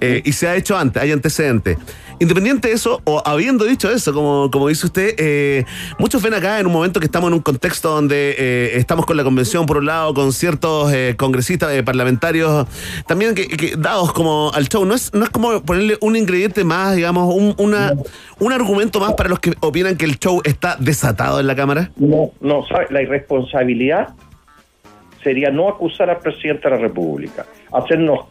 Eh, 0.00 0.22
y 0.24 0.32
se 0.32 0.48
ha 0.48 0.56
hecho 0.56 0.76
antes, 0.76 1.02
hay 1.02 1.12
antecedentes. 1.12 1.78
Independiente 2.20 2.68
de 2.68 2.74
eso, 2.74 3.00
o 3.04 3.22
habiendo 3.24 3.64
dicho 3.64 3.90
eso, 3.90 4.12
como, 4.12 4.50
como 4.50 4.68
dice 4.68 4.84
usted, 4.84 5.14
eh, 5.16 5.64
muchos 5.98 6.22
ven 6.22 6.34
acá 6.34 6.60
en 6.60 6.66
un 6.66 6.72
momento 6.74 7.00
que 7.00 7.06
estamos 7.06 7.28
en 7.28 7.34
un 7.34 7.40
contexto 7.40 7.88
donde 7.88 8.34
eh, 8.38 8.72
estamos 8.74 9.06
con 9.06 9.16
la 9.16 9.24
convención 9.24 9.64
por 9.64 9.78
un 9.78 9.86
lado, 9.86 10.12
con 10.12 10.34
ciertos 10.34 10.92
eh, 10.92 11.14
congresistas 11.16 11.72
eh, 11.72 11.82
parlamentarios 11.82 12.66
también 13.06 13.34
que, 13.34 13.74
dados 13.78 14.12
como 14.12 14.50
al 14.52 14.68
show. 14.68 14.84
No 14.84 14.94
es, 14.94 15.14
no 15.14 15.24
es 15.24 15.30
como 15.30 15.62
ponerle 15.62 15.96
un 16.02 16.14
ingrediente 16.14 16.62
más, 16.62 16.94
digamos, 16.94 17.34
un, 17.34 17.54
una, 17.56 17.94
un 18.38 18.52
argumento 18.52 19.00
más 19.00 19.14
para 19.14 19.30
los 19.30 19.40
que 19.40 19.54
opinan 19.60 19.96
que 19.96 20.04
el 20.04 20.18
show 20.18 20.42
está 20.44 20.76
desatado 20.78 21.40
en 21.40 21.46
la 21.46 21.56
Cámara. 21.56 21.90
No, 21.96 22.32
no, 22.42 22.66
¿sabe? 22.66 22.86
La 22.90 23.00
irresponsabilidad 23.00 24.10
sería 25.22 25.50
no 25.50 25.70
acusar 25.70 26.10
al 26.10 26.18
presidente 26.18 26.68
de 26.68 26.76
la 26.76 26.82
República, 26.82 27.46
hacernos 27.72 28.26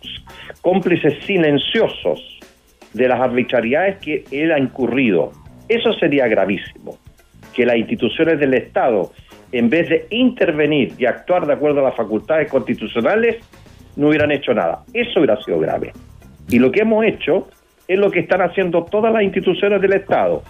cómplices 0.62 1.26
silenciosos 1.26 2.39
de 2.94 3.08
las 3.08 3.20
arbitrariedades 3.20 3.98
que 3.98 4.24
él 4.32 4.52
ha 4.52 4.60
incurrido. 4.60 5.32
Eso 5.68 5.94
sería 5.94 6.28
gravísimo. 6.28 6.98
Que 7.54 7.66
las 7.66 7.78
instituciones 7.78 8.40
del 8.40 8.54
Estado, 8.54 9.12
en 9.52 9.70
vez 9.70 9.90
de 9.90 10.08
intervenir 10.12 10.94
y 10.98 11.06
actuar 11.06 11.46
de 11.46 11.54
acuerdo 11.54 11.80
a 11.80 11.90
las 11.90 11.96
facultades 11.96 12.50
constitucionales, 12.50 13.38
no 13.96 14.10
hubieran 14.10 14.32
hecho 14.32 14.54
nada. 14.54 14.84
Eso 14.94 15.20
hubiera 15.20 15.42
sido 15.42 15.60
grave. 15.60 15.92
Y 16.48 16.60
lo 16.60 16.72
que 16.72 16.82
hemos 16.82 17.06
hecho 17.06 17.48
es 17.88 17.98
lo 17.98 18.10
que 18.12 18.20
están 18.20 18.42
haciendo 18.42 18.86
todas 18.86 19.12
las 19.12 19.24
instituciones 19.24 19.82
del 19.82 19.94
Estado. 19.94 20.44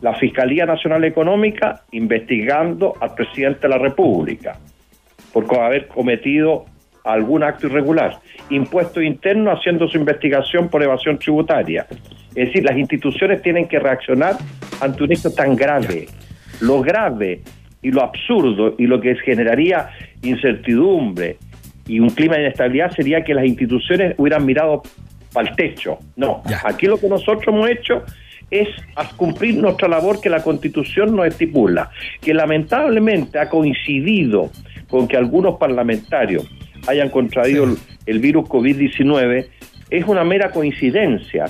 La 0.00 0.14
Fiscalía 0.14 0.64
Nacional 0.64 1.04
Económica 1.04 1.82
investigando 1.90 2.94
al 3.00 3.14
presidente 3.14 3.62
de 3.62 3.68
la 3.68 3.78
República 3.78 4.58
por 5.32 5.52
haber 5.58 5.88
cometido 5.88 6.66
algún 7.12 7.42
acto 7.42 7.66
irregular. 7.66 8.18
Impuesto 8.50 9.00
interno 9.00 9.50
haciendo 9.50 9.88
su 9.88 9.96
investigación 9.96 10.68
por 10.68 10.82
evasión 10.82 11.18
tributaria. 11.18 11.86
Es 12.34 12.48
decir, 12.48 12.64
las 12.64 12.76
instituciones 12.76 13.42
tienen 13.42 13.66
que 13.66 13.78
reaccionar 13.78 14.36
ante 14.80 15.04
un 15.04 15.12
hecho 15.12 15.32
tan 15.32 15.56
grave. 15.56 16.06
Lo 16.60 16.82
grave 16.82 17.40
y 17.82 17.90
lo 17.90 18.02
absurdo 18.02 18.74
y 18.78 18.86
lo 18.86 19.00
que 19.00 19.14
generaría 19.16 19.88
incertidumbre 20.22 21.38
y 21.86 22.00
un 22.00 22.10
clima 22.10 22.36
de 22.36 22.42
inestabilidad 22.42 22.92
sería 22.92 23.24
que 23.24 23.32
las 23.32 23.46
instituciones 23.46 24.14
hubieran 24.18 24.44
mirado 24.44 24.82
para 25.32 25.48
el 25.48 25.56
techo. 25.56 25.98
No, 26.16 26.42
aquí 26.64 26.86
lo 26.86 26.98
que 26.98 27.08
nosotros 27.08 27.44
hemos 27.48 27.68
hecho 27.70 28.02
es 28.50 28.68
cumplir 29.16 29.56
nuestra 29.56 29.88
labor 29.88 30.20
que 30.20 30.30
la 30.30 30.42
Constitución 30.42 31.16
nos 31.16 31.26
estipula, 31.26 31.90
que 32.20 32.34
lamentablemente 32.34 33.38
ha 33.38 33.48
coincidido 33.48 34.50
con 34.88 35.06
que 35.06 35.16
algunos 35.16 35.56
parlamentarios 35.56 36.50
hayan 36.86 37.10
contraído 37.10 37.64
el, 37.64 37.76
el 38.06 38.18
virus 38.18 38.48
COVID-19, 38.48 39.46
es 39.90 40.06
una 40.06 40.24
mera 40.24 40.50
coincidencia. 40.50 41.46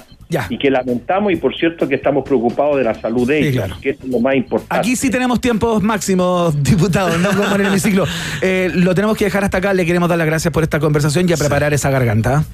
Y 0.51 0.59
que 0.59 0.71
lamentamos 0.71 1.33
y 1.33 1.37
por 1.37 1.57
cierto 1.57 1.89
que 1.89 1.95
estamos 1.95 2.23
preocupados 2.23 2.77
de 2.77 2.85
la 2.85 2.95
salud 2.95 3.27
de 3.27 3.41
Sí, 3.41 3.49
ellos, 3.49 3.65
claro. 3.65 3.81
que 3.81 3.91
es 3.91 4.05
lo 4.05 4.21
más 4.21 4.35
importante. 4.35 4.77
Aquí 4.77 4.95
sí 4.95 5.09
tenemos 5.11 5.41
tiempos 5.41 5.83
máximos, 5.83 6.63
diputados, 6.63 7.19
no 7.19 7.31
como 7.31 7.55
en 7.55 7.63
el 7.63 7.67
hemiciclo. 7.69 8.05
Eh, 8.43 8.71
lo 8.75 8.95
tenemos 8.95 9.17
que 9.17 9.25
dejar 9.25 9.45
hasta 9.45 9.57
acá. 9.59 9.73
Le 9.73 9.87
queremos 9.87 10.07
dar 10.09 10.19
las 10.19 10.27
gracias 10.27 10.53
por 10.53 10.63
esta 10.63 10.79
conversación 10.81 11.27
y 11.29 11.33
a 11.33 11.37
preparar 11.39 11.73
esa 11.73 11.89
garganta. 11.91 12.45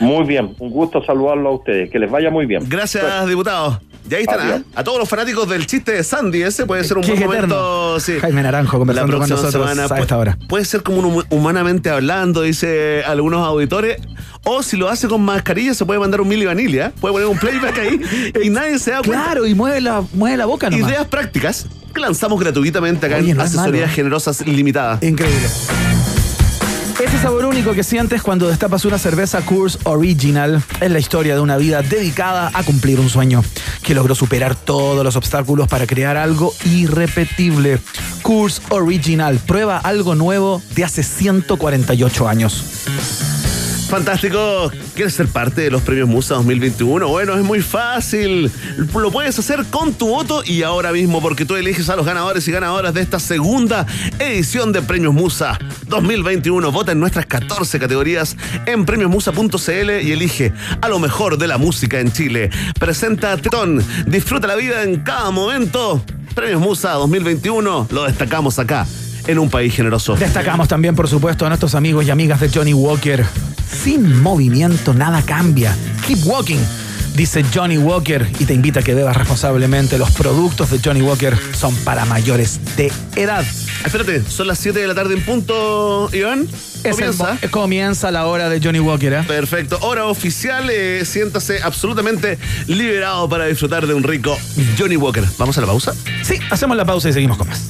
Muy 0.00 0.26
bien, 0.26 0.54
un 0.58 0.70
gusto 0.70 1.02
saludarlo 1.04 1.50
a 1.50 1.52
ustedes, 1.52 1.90
que 1.90 1.98
les 1.98 2.10
vaya 2.10 2.30
muy 2.30 2.46
bien. 2.46 2.62
Gracias, 2.68 3.28
diputado. 3.28 3.80
Y 4.10 4.14
ahí 4.14 4.22
están, 4.22 4.40
Adiós. 4.40 4.60
¿ah? 4.74 4.80
a 4.80 4.84
todos 4.84 4.98
los 4.98 5.08
fanáticos 5.08 5.48
del 5.48 5.66
chiste 5.66 5.92
de 5.92 6.02
Sandy, 6.04 6.42
ese 6.42 6.66
puede 6.66 6.82
ser 6.84 6.98
un 6.98 7.06
buen 7.06 7.16
eterno. 7.22 7.30
momento. 7.56 8.00
sí. 8.00 8.18
Jaime 8.20 8.42
Naranjo 8.42 8.78
conversando 8.78 9.12
La 9.14 9.18
con 9.20 9.28
nosotros 9.28 9.52
semana 9.52 9.84
a 9.84 9.88
puede- 9.88 10.00
esta 10.02 10.16
hora. 10.18 10.38
Puede 10.48 10.64
ser 10.64 10.82
como 10.82 10.98
un 10.98 11.04
hum- 11.16 11.24
humanamente 11.30 11.90
hablando, 11.90 12.42
dice 12.42 13.02
algunos 13.04 13.46
auditores. 13.46 13.98
O 14.44 14.62
si 14.62 14.76
lo 14.76 14.88
hace 14.88 15.08
con 15.08 15.22
mascarilla, 15.22 15.74
se 15.74 15.84
puede 15.84 16.00
mandar 16.00 16.20
un 16.20 16.28
mili 16.28 16.46
vanilla. 16.46 16.92
Puede 17.00 17.12
poner 17.12 17.28
un 17.28 17.38
playback 17.38 17.78
ahí 17.78 18.00
y 18.42 18.50
nadie 18.50 18.78
se 18.78 18.92
da 18.92 18.98
cuenta. 19.02 19.24
Claro, 19.24 19.46
y 19.46 19.54
mueve 19.54 19.80
la, 19.80 20.02
mueve 20.14 20.36
la 20.36 20.46
boca 20.46 20.70
nomás. 20.70 20.88
Ideas 20.88 21.06
prácticas 21.06 21.66
que 21.92 22.00
lanzamos 22.00 22.38
gratuitamente 22.40 23.04
acá 23.06 23.16
Oye, 23.16 23.32
en 23.32 23.36
no 23.36 23.42
Asesorías. 23.42 23.90
Generosas 23.92 24.46
Limitadas. 24.46 25.02
Increíble. 25.02 25.48
Ese 27.18 27.26
sabor 27.26 27.46
único 27.46 27.74
que 27.74 27.82
sientes 27.82 28.22
cuando 28.22 28.46
destapas 28.46 28.84
una 28.84 28.96
cerveza 28.96 29.44
Coors 29.44 29.80
Original 29.82 30.62
es 30.80 30.88
la 30.88 31.00
historia 31.00 31.34
de 31.34 31.40
una 31.40 31.56
vida 31.56 31.82
dedicada 31.82 32.48
a 32.54 32.62
cumplir 32.62 33.00
un 33.00 33.10
sueño, 33.10 33.42
que 33.82 33.92
logró 33.92 34.14
superar 34.14 34.54
todos 34.54 35.02
los 35.02 35.16
obstáculos 35.16 35.66
para 35.66 35.84
crear 35.84 36.16
algo 36.16 36.54
irrepetible. 36.64 37.80
Coors 38.22 38.62
Original, 38.68 39.40
prueba 39.44 39.78
algo 39.78 40.14
nuevo 40.14 40.62
de 40.76 40.84
hace 40.84 41.02
148 41.02 42.28
años. 42.28 42.64
Fantástico. 43.88 44.70
¿Quieres 44.94 45.14
ser 45.14 45.28
parte 45.28 45.62
de 45.62 45.70
los 45.70 45.80
premios 45.80 46.06
Musa 46.08 46.34
2021? 46.34 47.08
Bueno, 47.08 47.34
es 47.38 47.42
muy 47.42 47.62
fácil. 47.62 48.52
Lo 48.94 49.10
puedes 49.10 49.38
hacer 49.38 49.64
con 49.70 49.94
tu 49.94 50.08
voto 50.08 50.42
y 50.44 50.62
ahora 50.62 50.92
mismo 50.92 51.22
porque 51.22 51.46
tú 51.46 51.56
eliges 51.56 51.88
a 51.88 51.96
los 51.96 52.04
ganadores 52.04 52.46
y 52.48 52.52
ganadoras 52.52 52.92
de 52.92 53.00
esta 53.00 53.18
segunda 53.18 53.86
edición 54.18 54.72
de 54.72 54.82
Premios 54.82 55.14
Musa 55.14 55.58
2021. 55.86 56.70
Vota 56.70 56.92
en 56.92 57.00
nuestras 57.00 57.24
14 57.24 57.78
categorías 57.78 58.36
en 58.66 58.84
premiosmusa.cl 58.84 59.90
y 60.02 60.12
elige 60.12 60.52
a 60.82 60.88
lo 60.88 60.98
mejor 60.98 61.38
de 61.38 61.48
la 61.48 61.56
música 61.56 61.98
en 61.98 62.12
Chile. 62.12 62.50
Presenta 62.78 63.38
Tetón. 63.38 63.82
Disfruta 64.06 64.46
la 64.46 64.56
vida 64.56 64.82
en 64.82 65.00
cada 65.00 65.30
momento. 65.30 66.04
Premios 66.34 66.60
Musa 66.60 66.92
2021 66.92 67.88
lo 67.90 68.04
destacamos 68.04 68.58
acá 68.58 68.86
en 69.26 69.38
un 69.38 69.48
país 69.48 69.74
generoso. 69.74 70.14
Destacamos 70.14 70.68
también, 70.68 70.94
por 70.94 71.08
supuesto, 71.08 71.46
a 71.46 71.48
nuestros 71.48 71.74
amigos 71.74 72.04
y 72.04 72.10
amigas 72.10 72.40
de 72.40 72.50
Johnny 72.50 72.74
Walker. 72.74 73.24
Sin 73.70 74.20
movimiento 74.22 74.94
nada 74.94 75.22
cambia. 75.22 75.74
Keep 76.06 76.18
walking. 76.24 76.60
Dice 77.14 77.44
Johnny 77.52 77.78
Walker 77.78 78.24
y 78.38 78.44
te 78.44 78.54
invita 78.54 78.78
a 78.80 78.82
que 78.84 78.94
bebas 78.94 79.16
responsablemente. 79.16 79.98
Los 79.98 80.10
productos 80.12 80.70
de 80.70 80.78
Johnny 80.84 81.02
Walker 81.02 81.36
son 81.52 81.74
para 81.76 82.04
mayores 82.04 82.60
de 82.76 82.92
edad. 83.16 83.44
Espérate, 83.84 84.22
son 84.28 84.46
las 84.46 84.58
7 84.58 84.78
de 84.78 84.86
la 84.86 84.94
tarde 84.94 85.14
en 85.14 85.22
punto, 85.24 86.08
Iván. 86.12 86.46
Es 86.84 86.92
Comienza. 86.94 87.32
mo- 87.42 87.50
comienza 87.50 88.10
la 88.12 88.26
hora 88.26 88.48
de 88.48 88.60
Johnny 88.62 88.78
Walker. 88.78 89.12
¿eh? 89.12 89.24
Perfecto, 89.26 89.78
hora 89.80 90.06
oficial, 90.06 90.68
eh, 90.70 91.02
siéntase 91.04 91.60
absolutamente 91.60 92.38
liberado 92.68 93.28
para 93.28 93.46
disfrutar 93.46 93.86
de 93.88 93.94
un 93.94 94.04
rico 94.04 94.38
Johnny 94.78 94.96
Walker. 94.96 95.24
¿Vamos 95.38 95.58
a 95.58 95.60
la 95.62 95.66
pausa? 95.66 95.94
Sí, 96.22 96.38
hacemos 96.50 96.76
la 96.76 96.84
pausa 96.84 97.08
y 97.08 97.12
seguimos 97.12 97.36
con 97.36 97.48
más. 97.48 97.62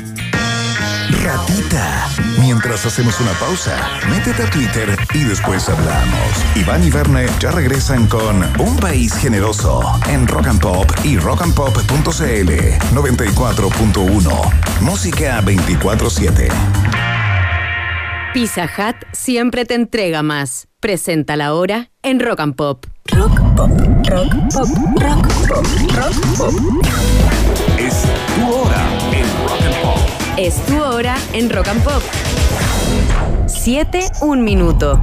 Mientras 2.41 2.87
hacemos 2.87 3.21
una 3.21 3.33
pausa, 3.33 3.77
métete 4.09 4.45
a 4.45 4.51
Twitter 4.51 4.97
y 5.13 5.25
después 5.25 5.69
hablamos. 5.69 6.45
Iván 6.57 6.83
y 6.83 6.91
Verne 6.91 7.27
ya 7.39 7.51
regresan 7.51 8.07
con 8.07 8.43
Un 8.59 8.77
País 8.79 9.15
Generoso 9.15 9.83
en 10.09 10.27
Rock 10.27 10.47
and 10.47 10.61
Pop 10.61 10.91
y 11.05 11.19
rockandpop.cl 11.19 12.51
94.1. 12.95 14.81
Música 14.81 15.43
24-7. 15.43 16.49
Pizza 18.33 18.65
Hut 18.65 18.97
siempre 19.13 19.67
te 19.67 19.75
entrega 19.75 20.23
más. 20.23 20.69
Presenta 20.81 21.37
la 21.37 21.53
hora 21.53 21.91
en 22.03 22.21
Rock 22.21 22.41
and 22.41 22.55
Pop. 22.55 22.87
Es 27.79 28.03
tu 28.37 28.58
Es 30.39 30.65
tu 30.67 30.81
hora 30.81 31.17
en 31.33 31.51
Rock 31.51 31.67
and 31.67 31.83
Pop. 31.83 32.01
7, 33.49 33.99
un 34.21 34.45
minuto. 34.45 35.03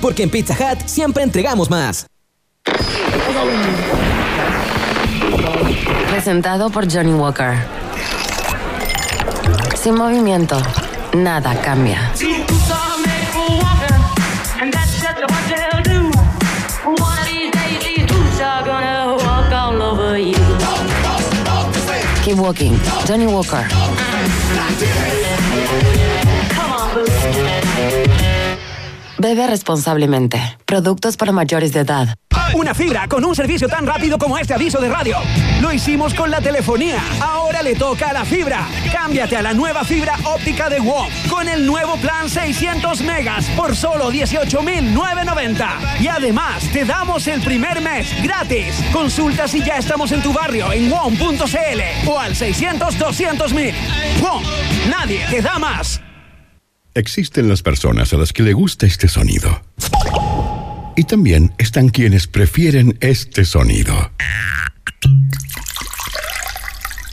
Porque 0.00 0.22
en 0.22 0.30
Pizza 0.30 0.54
Hut 0.54 0.86
siempre 0.86 1.22
entregamos 1.22 1.70
más. 1.70 2.06
Presentado 6.10 6.70
por 6.70 6.90
Johnny 6.92 7.12
Walker. 7.12 7.54
Sin 9.74 9.94
movimiento, 9.94 10.60
nada 11.14 11.54
cambia. 11.62 12.12
Keep 22.24 22.38
walking. 22.38 22.78
Johnny 23.06 23.26
Walker. 23.26 23.66
Bebe 29.22 29.46
responsablemente. 29.46 30.38
Productos 30.66 31.16
para 31.16 31.30
mayores 31.30 31.72
de 31.72 31.80
edad. 31.80 32.16
Una 32.54 32.74
fibra 32.74 33.06
con 33.06 33.24
un 33.24 33.36
servicio 33.36 33.68
tan 33.68 33.86
rápido 33.86 34.18
como 34.18 34.36
este 34.36 34.52
aviso 34.52 34.80
de 34.80 34.88
radio. 34.88 35.16
Lo 35.60 35.72
hicimos 35.72 36.12
con 36.12 36.28
la 36.30 36.40
telefonía. 36.40 37.00
Ahora 37.20 37.62
le 37.62 37.76
toca 37.76 38.10
a 38.10 38.12
la 38.12 38.24
fibra. 38.24 38.66
Cámbiate 38.92 39.36
a 39.36 39.42
la 39.42 39.54
nueva 39.54 39.84
fibra 39.84 40.16
óptica 40.24 40.68
de 40.68 40.80
WOM 40.80 41.06
con 41.30 41.48
el 41.48 41.64
nuevo 41.64 41.96
plan 41.98 42.28
600 42.28 43.00
megas 43.02 43.46
por 43.56 43.76
solo 43.76 44.10
18,990. 44.10 45.70
Y 46.00 46.08
además 46.08 46.68
te 46.72 46.84
damos 46.84 47.26
el 47.28 47.40
primer 47.42 47.80
mes 47.80 48.08
gratis. 48.24 48.82
Consulta 48.92 49.46
si 49.46 49.62
ya 49.62 49.78
estamos 49.78 50.10
en 50.10 50.20
tu 50.20 50.32
barrio 50.32 50.72
en 50.72 50.90
WOM.cl 50.90 52.08
o 52.08 52.18
al 52.18 52.34
600 52.34 52.98
200 52.98 53.52
mil. 53.52 53.74
WOM, 54.20 54.42
nadie 54.90 55.24
te 55.30 55.40
da 55.40 55.60
más. 55.60 56.00
Existen 56.94 57.48
las 57.48 57.62
personas 57.62 58.12
a 58.12 58.18
las 58.18 58.34
que 58.34 58.42
le 58.42 58.52
gusta 58.52 58.84
este 58.86 59.08
sonido. 59.08 59.62
Y 60.94 61.04
también 61.04 61.54
están 61.56 61.88
quienes 61.88 62.26
prefieren 62.26 62.98
este 63.00 63.46
sonido. 63.46 64.10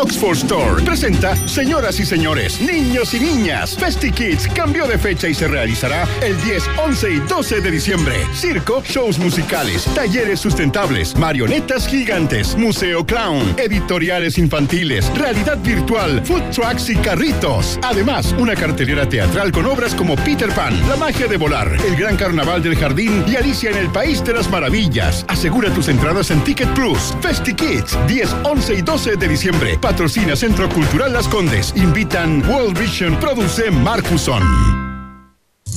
Oxford 0.00 0.36
Store 0.36 0.82
presenta, 0.84 1.34
señoras 1.48 1.98
y 1.98 2.06
señores, 2.06 2.60
niños 2.60 3.14
y 3.14 3.20
niñas, 3.20 3.76
Festi 3.76 4.12
Kids 4.12 4.46
cambió 4.54 4.86
de 4.86 4.96
fecha 4.96 5.26
y 5.26 5.34
se 5.34 5.48
realizará 5.48 6.06
el 6.22 6.40
10, 6.44 6.62
11 6.84 7.10
y 7.10 7.18
12 7.18 7.60
de 7.60 7.70
diciembre. 7.70 8.14
Circo, 8.32 8.80
shows 8.84 9.18
musicales, 9.18 9.86
talleres 9.96 10.38
sustentables, 10.38 11.16
marionetas 11.16 11.88
gigantes, 11.88 12.56
museo 12.56 13.04
clown, 13.04 13.56
editoriales 13.58 14.38
infantiles, 14.38 15.10
realidad 15.18 15.58
virtual, 15.64 16.24
food 16.24 16.44
trucks 16.52 16.90
y 16.90 16.94
carritos. 16.96 17.80
Además, 17.82 18.32
una 18.38 18.54
cartelera 18.54 19.08
teatral 19.08 19.50
con 19.50 19.66
obras 19.66 19.96
como 19.96 20.14
Peter 20.14 20.50
Pan, 20.50 20.78
La 20.88 20.94
magia 20.94 21.26
de 21.26 21.36
volar, 21.36 21.76
El 21.84 21.96
gran 21.96 22.16
carnaval 22.16 22.62
del 22.62 22.76
jardín 22.76 23.24
y 23.26 23.34
Alicia 23.34 23.70
en 23.70 23.78
el 23.78 23.90
país 23.90 24.22
de 24.24 24.34
las 24.34 24.48
maravillas. 24.48 25.24
Asegura 25.26 25.74
tus 25.74 25.88
entradas 25.88 26.30
en 26.30 26.44
Ticket 26.44 26.72
Plus. 26.74 27.16
Festi 27.20 27.52
Kids, 27.52 27.98
10, 28.06 28.36
11 28.44 28.74
y 28.74 28.82
12 28.82 29.16
de 29.16 29.28
diciembre. 29.28 29.77
Patrocina 29.80 30.36
Centro 30.36 30.68
Cultural 30.68 31.12
Las 31.12 31.28
Condes. 31.28 31.72
Invitan 31.76 32.42
World 32.48 32.78
Vision 32.78 33.16
Produce 33.16 33.70
Marcuson. 33.70 34.87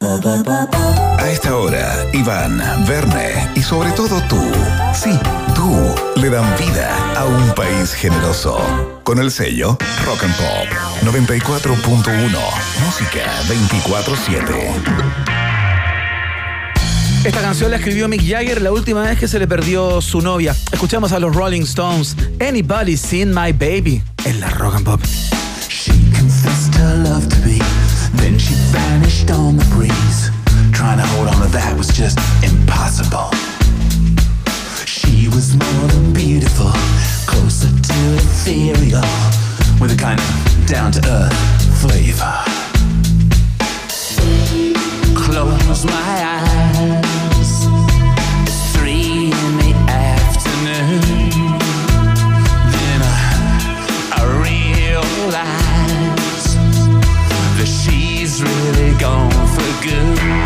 A 0.00 1.28
esta 1.28 1.56
hora, 1.56 1.92
Iván, 2.12 2.62
Verne 2.86 3.50
y 3.56 3.62
sobre 3.62 3.90
todo 3.90 4.20
tú, 4.28 4.40
sí, 4.94 5.10
tú, 5.56 5.76
le 6.20 6.30
dan 6.30 6.46
vida 6.56 6.88
a 7.16 7.24
un 7.24 7.52
país 7.56 7.94
generoso. 7.94 8.60
Con 9.02 9.18
el 9.18 9.32
sello 9.32 9.76
Rock 10.06 10.22
and 10.22 10.36
Pop 10.36 10.68
94.1, 11.02 12.30
música 12.84 13.24
24-7. 13.48 14.72
Esta 17.24 17.40
canción 17.40 17.72
la 17.72 17.78
escribió 17.78 18.06
Mick 18.06 18.22
Jagger 18.22 18.62
la 18.62 18.70
última 18.70 19.02
vez 19.02 19.18
que 19.18 19.26
se 19.26 19.40
le 19.40 19.48
perdió 19.48 20.00
su 20.00 20.20
novia. 20.20 20.54
Escuchamos 20.70 21.10
a 21.10 21.18
los 21.18 21.34
Rolling 21.34 21.62
Stones. 21.62 22.14
Anybody 22.40 22.96
seen 22.96 23.30
my 23.30 23.50
baby? 23.50 24.00
En 24.24 24.38
la 24.38 24.48
Rock 24.50 24.76
and 24.76 24.84
Pop. 24.84 25.00
She 25.68 25.90
confessed 26.14 26.72
to 26.74 26.94
me. 27.44 27.87
Then 28.18 28.38
she 28.38 28.54
vanished 28.72 29.30
on 29.30 29.56
the 29.56 29.64
breeze. 29.74 30.30
Trying 30.72 30.98
to 30.98 31.06
hold 31.06 31.28
on 31.28 31.40
to 31.42 31.48
that 31.48 31.76
was 31.76 31.88
just 31.88 32.18
impossible. 32.42 33.30
She 34.84 35.28
was 35.28 35.56
more 35.56 35.86
than 35.88 36.12
beautiful, 36.12 36.70
closer 37.26 37.68
to 37.68 37.98
ethereal, 38.14 39.08
with 39.80 39.92
a 39.92 39.96
kind 39.98 40.20
of 40.20 40.66
down 40.66 40.92
to 40.92 41.00
earth 41.08 41.58
flavor. 41.80 42.34
Close 45.14 45.84
my 45.84 45.92
eyes. 45.92 47.07
good. 59.90 60.37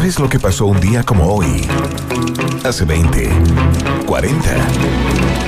¿Sabes 0.00 0.18
lo 0.18 0.30
que 0.30 0.40
pasó 0.40 0.64
un 0.64 0.80
día 0.80 1.02
como 1.02 1.26
hoy? 1.26 1.68
Hace 2.64 2.86
20, 2.86 3.28
40 4.06 4.56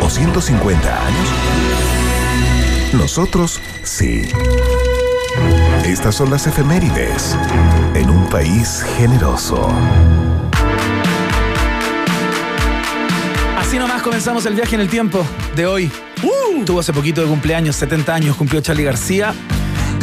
o 0.03 0.11
150 0.11 1.07
años. 1.07 1.29
Nosotros 2.93 3.63
sí. 3.83 4.29
Estas 5.87 6.15
son 6.15 6.31
las 6.31 6.47
efemérides 6.47 7.35
en 7.95 8.11
un 8.11 8.29
país 8.29 8.85
generoso. 8.99 9.71
Así 13.59 13.79
nomás 13.79 14.03
comenzamos 14.03 14.45
el 14.45 14.55
viaje 14.55 14.75
en 14.75 14.83
el 14.83 14.91
tiempo 14.91 15.25
de 15.57 15.65
hoy. 15.65 15.91
Uh. 16.23 16.63
Tuvo 16.67 16.81
hace 16.81 16.93
poquito 16.93 17.23
de 17.23 17.27
cumpleaños, 17.27 17.77
70 17.77 18.15
años, 18.15 18.37
cumplió 18.37 18.61
Charlie 18.61 18.85
García. 18.85 19.33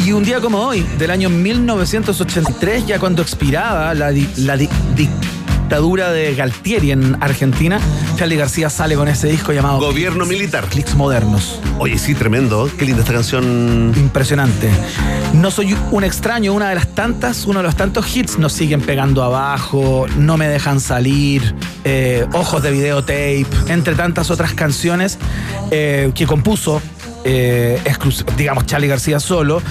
Y 0.06 0.12
un 0.14 0.24
día 0.24 0.40
como 0.40 0.60
hoy, 0.60 0.86
del 0.98 1.12
año 1.12 1.30
1983, 1.30 2.86
ya 2.88 3.00
cuando 3.00 3.22
expiraba 3.22 3.94
la, 3.94 4.10
di- 4.12 4.28
la 4.38 4.56
di- 4.58 4.70
dictadura 4.96 6.12
de 6.12 6.34
Galtieri 6.36 6.92
en 6.92 7.18
Argentina, 7.22 7.80
Charlie 8.18 8.38
García 8.38 8.70
sale 8.70 8.96
con 8.96 9.08
ese 9.08 9.28
disco 9.28 9.52
llamado 9.52 9.80
Gobierno 9.80 10.26
militar. 10.26 10.66
Clicks 10.70 10.96
Modernos. 10.96 11.60
Oye, 11.78 11.98
sí, 12.00 12.16
tremendo. 12.16 12.70
Qué 12.78 12.86
linda 12.86 13.02
esta 13.02 13.14
canción. 13.14 13.94
Impresionante. 13.98 14.70
No 15.34 15.52
soy 15.52 15.76
un 15.92 16.04
extraño, 16.04 16.54
una 16.54 16.70
de 16.70 16.76
las 16.76 16.88
tantas, 16.88 17.46
uno 17.46 17.60
de 17.60 17.64
los 17.64 17.76
tantos 17.76 18.16
hits 18.16 18.40
nos 18.40 18.54
siguen 18.54 18.82
pegando 18.82 19.24
abajo, 19.24 20.08
no 20.18 20.38
me 20.38 20.48
dejan 20.48 20.80
salir, 20.80 21.54
eh, 21.84 22.26
ojos 22.34 22.64
de 22.64 22.72
videotape, 22.72 23.46
entre 23.68 23.94
tantas 23.96 24.32
otras 24.32 24.54
canciones 24.56 25.20
eh, 25.70 26.12
que 26.16 26.26
compuso, 26.26 26.82
eh, 27.24 27.82
digamos, 28.38 28.66
Charlie 28.66 28.88
García 28.88 29.20
solo. 29.20 29.62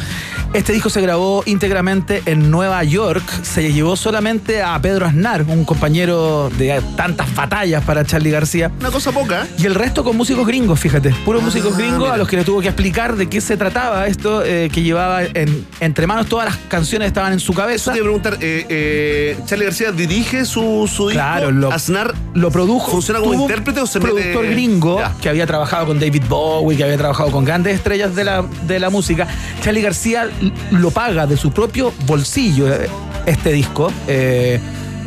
Este 0.54 0.72
disco 0.72 0.88
se 0.88 1.02
grabó 1.02 1.42
íntegramente 1.44 2.22
en 2.24 2.50
Nueva 2.50 2.82
York, 2.82 3.22
se 3.42 3.70
llevó 3.70 3.96
solamente 3.96 4.62
a 4.62 4.80
Pedro 4.80 5.04
Aznar, 5.04 5.42
un 5.46 5.66
compañero 5.66 6.48
de 6.56 6.80
tantas 6.96 7.34
batallas 7.34 7.84
para 7.84 8.02
Charlie 8.06 8.30
García. 8.30 8.70
Una 8.80 8.90
cosa 8.90 9.12
poca. 9.12 9.46
Y 9.58 9.66
el 9.66 9.74
resto 9.74 10.02
con 10.04 10.16
músicos 10.16 10.46
gringos, 10.46 10.80
fíjate. 10.80 11.10
Puros 11.26 11.42
músicos 11.42 11.76
gringos 11.76 11.98
mira. 12.00 12.14
a 12.14 12.16
los 12.16 12.26
que 12.26 12.36
le 12.36 12.44
tuvo 12.44 12.62
que 12.62 12.68
explicar 12.68 13.16
de 13.16 13.28
qué 13.28 13.42
se 13.42 13.58
trataba 13.58 14.06
esto 14.06 14.42
eh, 14.42 14.70
que 14.72 14.82
llevaba 14.82 15.22
en- 15.22 15.66
entre 15.80 16.06
manos. 16.06 16.26
Todas 16.28 16.46
las 16.46 16.56
canciones 16.68 17.08
estaban 17.08 17.34
en 17.34 17.40
su 17.40 17.52
cabeza. 17.52 17.92
Te 17.92 17.98
a 18.00 18.02
preguntar, 18.02 18.38
eh, 18.40 18.64
eh, 18.70 19.38
Charlie 19.44 19.66
García 19.66 19.92
dirige 19.92 20.46
su, 20.46 20.90
su 20.90 21.08
disco. 21.08 21.12
Claro, 21.12 21.50
lo- 21.50 21.70
Aznar 21.70 22.14
Lo 22.32 22.50
produjo. 22.50 22.90
¿Funciona 22.92 23.20
como 23.20 23.34
intérprete 23.34 23.80
o 23.80 23.86
se 23.86 23.98
mete- 24.00 24.12
productor 24.14 24.46
gringo 24.46 24.98
Ya. 24.98 25.12
que 25.20 25.28
había 25.28 25.46
trabajado 25.46 25.88
con 25.88 26.00
David 26.00 26.22
Bowie, 26.26 26.74
que 26.78 26.84
había 26.84 26.96
trabajado 26.96 27.30
con 27.30 27.37
grandes 27.44 27.74
estrellas 27.74 28.14
de 28.14 28.24
la, 28.24 28.44
de 28.66 28.78
la 28.80 28.90
música. 28.90 29.26
Charlie 29.62 29.82
García 29.82 30.28
lo 30.70 30.90
paga 30.90 31.26
de 31.26 31.36
su 31.36 31.50
propio 31.52 31.92
bolsillo 32.06 32.72
eh, 32.72 32.88
este 33.26 33.52
disco. 33.52 33.92
eh, 34.06 34.60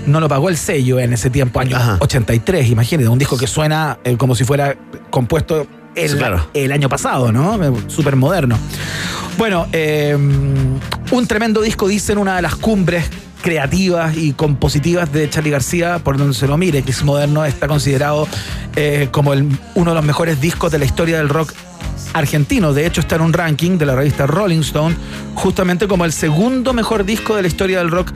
no 0.08 0.20
lo 0.20 0.28
pagó 0.28 0.50
el 0.50 0.58
sello 0.58 1.00
en 1.00 1.14
ese 1.14 1.30
tiempo, 1.30 1.60
año 1.60 1.78
83, 2.00 2.70
imagínate, 2.70 3.08
un 3.08 3.20
disco 3.20 3.38
que 3.38 3.46
suena 3.46 4.00
eh, 4.04 4.18
como 4.18 4.34
si 4.34 4.44
fuera 4.44 4.76
compuesto 5.12 5.68
el, 5.94 6.18
claro. 6.18 6.48
el 6.56 6.72
año 6.72 6.90
pasado, 6.90 7.32
¿no? 7.32 7.60
Súper 7.88 8.16
moderno. 8.16 8.58
Bueno, 9.38 9.68
eh, 9.72 10.18
un 10.18 11.28
tremendo 11.28 11.62
disco, 11.62 11.88
dicen, 11.88 12.18
una 12.18 12.36
de 12.36 12.42
las 12.42 12.56
cumbres 12.56 13.06
creativas 13.44 14.16
y 14.18 14.34
compositivas 14.34 15.12
de 15.12 15.30
Charlie 15.30 15.52
García, 15.52 16.00
por 16.04 16.18
donde 16.18 16.34
se 16.34 16.48
lo 16.48 16.58
mire, 16.58 16.82
que 16.84 16.92
es 16.92 17.04
moderno, 17.04 17.44
está 17.46 17.68
considerado 17.68 18.28
eh, 18.76 19.08
como 19.12 19.34
el- 19.34 19.50
uno 19.76 19.92
de 19.92 19.96
los 19.96 20.06
mejores 20.06 20.40
discos 20.42 20.72
de 20.72 20.80
la 20.80 20.86
historia 20.86 21.18
del 21.18 21.30
rock 21.30 21.54
argentino. 22.14 22.74
De 22.74 22.86
hecho, 22.86 23.02
está 23.02 23.16
en 23.16 23.22
un 23.22 23.34
ranking 23.34 23.78
de 23.78 23.86
la 23.86 23.96
revista 23.96 24.28
Rolling 24.28 24.60
Stone, 24.62 24.96
justamente 25.36 25.88
como 25.88 26.06
el 26.06 26.12
segundo 26.14 26.74
mejor 26.74 27.06
disco 27.06 27.36
de 27.36 27.42
la 27.44 27.48
historia 27.48 27.80
del 27.80 27.92
rock 27.92 28.12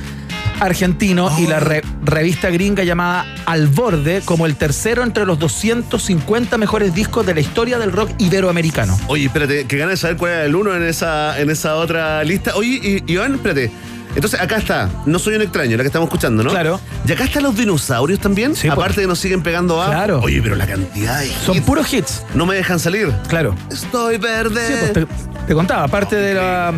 argentino 0.60 1.30
y 1.38 1.48
la 1.48 1.60
re- 1.60 1.82
revista 2.03 2.49
gringa 2.49 2.84
llamada 2.84 3.26
Al 3.45 3.68
Borde 3.68 4.22
como 4.24 4.45
el 4.45 4.56
tercero 4.56 5.03
entre 5.03 5.26
los 5.26 5.38
250 5.40 6.57
mejores 6.57 6.94
discos 6.94 7.26
de 7.26 7.34
la 7.34 7.41
historia 7.41 7.78
del 7.78 7.91
rock 7.91 8.12
iberoamericano. 8.20 8.98
Oye, 9.07 9.26
espérate, 9.26 9.66
que 9.66 9.78
ganas 9.78 9.94
de 9.94 9.98
saber 9.98 10.18
cuál 10.18 10.32
era 10.32 10.45
el 10.45 10.56
uno 10.56 10.74
en 10.76 10.84
esa, 10.84 11.40
en 11.40 11.49
esa 11.49 11.76
otra 11.76 12.24
lista. 12.24 12.56
Oye, 12.56 13.03
Iván, 13.07 13.36
espérate. 13.36 13.72
Entonces 14.15 14.39
acá 14.39 14.57
está, 14.57 14.89
no 15.05 15.19
soy 15.19 15.35
un 15.35 15.41
extraño, 15.41 15.75
la 15.77 15.83
que 15.83 15.87
estamos 15.87 16.07
escuchando, 16.07 16.43
¿no? 16.43 16.49
Claro. 16.49 16.79
Y 17.05 17.11
acá 17.11 17.25
están 17.25 17.43
los 17.43 17.55
dinosaurios 17.55 18.19
también. 18.19 18.55
Sí, 18.55 18.67
Aparte 18.67 19.01
de 19.01 19.07
nos 19.07 19.19
siguen 19.19 19.43
pegando 19.43 19.81
a. 19.81 19.87
Claro. 19.87 20.21
Oye, 20.21 20.41
pero 20.41 20.55
la 20.55 20.65
cantidad 20.65 21.19
de 21.19 21.27
Son 21.27 21.61
puros 21.61 21.93
hits. 21.93 22.23
No 22.33 22.45
me 22.45 22.55
dejan 22.55 22.79
salir. 22.79 23.11
Claro. 23.27 23.55
Estoy 23.69 24.17
verde. 24.17 24.67
Sí, 24.67 24.73
pues 24.79 24.93
te, 24.93 25.07
te 25.47 25.53
contaba, 25.53 25.83
aparte 25.83 26.15
de 26.15 26.33
la. 26.33 26.73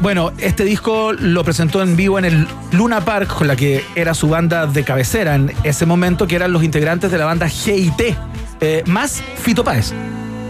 Bueno, 0.00 0.32
este 0.38 0.64
disco 0.64 1.12
lo 1.12 1.44
presentó 1.44 1.80
en 1.82 1.96
vivo 1.96 2.18
en 2.18 2.24
el 2.24 2.46
Luna 2.72 3.04
Park, 3.04 3.28
con 3.28 3.46
la 3.46 3.56
que 3.56 3.84
era 3.94 4.12
su 4.14 4.28
banda 4.28 4.66
de 4.66 4.82
cabecera 4.82 5.36
en 5.36 5.52
ese 5.62 5.86
momento, 5.86 6.26
que 6.26 6.36
eran 6.36 6.52
los 6.52 6.64
integrantes 6.64 7.10
de 7.10 7.18
la 7.18 7.24
banda 7.24 7.48
GIT, 7.48 8.16
eh, 8.60 8.82
más 8.86 9.22
Fito 9.42 9.62
Páez. 9.62 9.92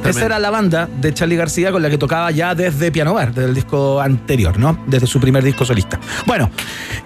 Esa 0.05 0.25
era 0.25 0.39
la 0.39 0.51
banda 0.51 0.89
de 1.01 1.15
Charlie 1.15 1.37
García 1.37 1.71
con 1.71 1.83
la 1.83 1.91
que 1.91 1.99
tocaba 1.99 2.31
ya 2.31 2.55
desde 2.55 2.91
Piano 2.91 3.15
Bar, 3.15 3.33
desde 3.33 3.49
el 3.49 3.55
disco 3.55 4.01
anterior, 4.01 4.59
¿no? 4.59 4.83
Desde 4.87 5.07
su 5.07 5.21
primer 5.21 5.45
disco 5.45 5.65
solista. 5.65 6.01
Bueno, 6.27 6.51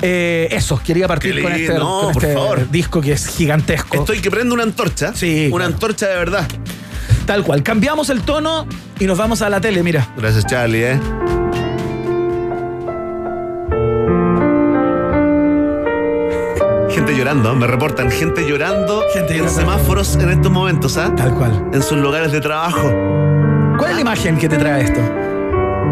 eh, 0.01 0.49
eso, 0.51 0.81
quería 0.85 1.07
partir 1.09 1.43
con 1.43 1.53
este, 1.53 1.75
no, 1.75 2.11
con 2.13 2.35
por 2.35 2.59
este 2.59 2.73
disco 2.73 3.01
que 3.01 3.13
es 3.13 3.27
gigantesco. 3.27 3.99
Estoy 3.99 4.21
que 4.21 4.31
prendo 4.31 4.55
una 4.55 4.63
antorcha. 4.63 5.13
Sí. 5.15 5.49
Una 5.53 5.65
claro. 5.65 5.75
antorcha 5.75 6.09
de 6.09 6.17
verdad. 6.17 6.49
Tal 7.27 7.43
cual. 7.43 7.63
Cambiamos 7.63 8.11
el 8.11 8.23
tono 8.23 8.67
y 8.99 9.07
nos 9.07 9.19
vamos 9.19 9.43
a 9.43 9.49
la 9.49 9.61
tele, 9.61 9.83
mira. 9.83 10.09
Gracias, 10.17 10.47
Charlie, 10.47 10.85
¿eh? 10.85 11.01
Gente 17.07 17.19
llorando, 17.19 17.55
me 17.55 17.67
reportan, 17.67 18.11
gente 18.11 18.49
llorando 18.49 19.03
Gente 19.13 19.37
en 19.37 19.51
semáforos 19.51 20.17
en 20.17 20.31
estos 20.31 20.51
momentos, 20.51 20.97
¿ah? 20.97 21.13
Tal 21.15 21.35
cual. 21.35 21.69
En 21.75 21.83
sus 21.83 21.99
lugares 21.99 22.33
de 22.33 22.41
trabajo. 22.41 22.91
¿Cuál 23.79 23.91
es 23.91 23.95
la 23.97 24.01
imagen 24.01 24.39
que 24.39 24.49
te 24.49 24.57
trae 24.57 24.85
esto? 24.85 25.01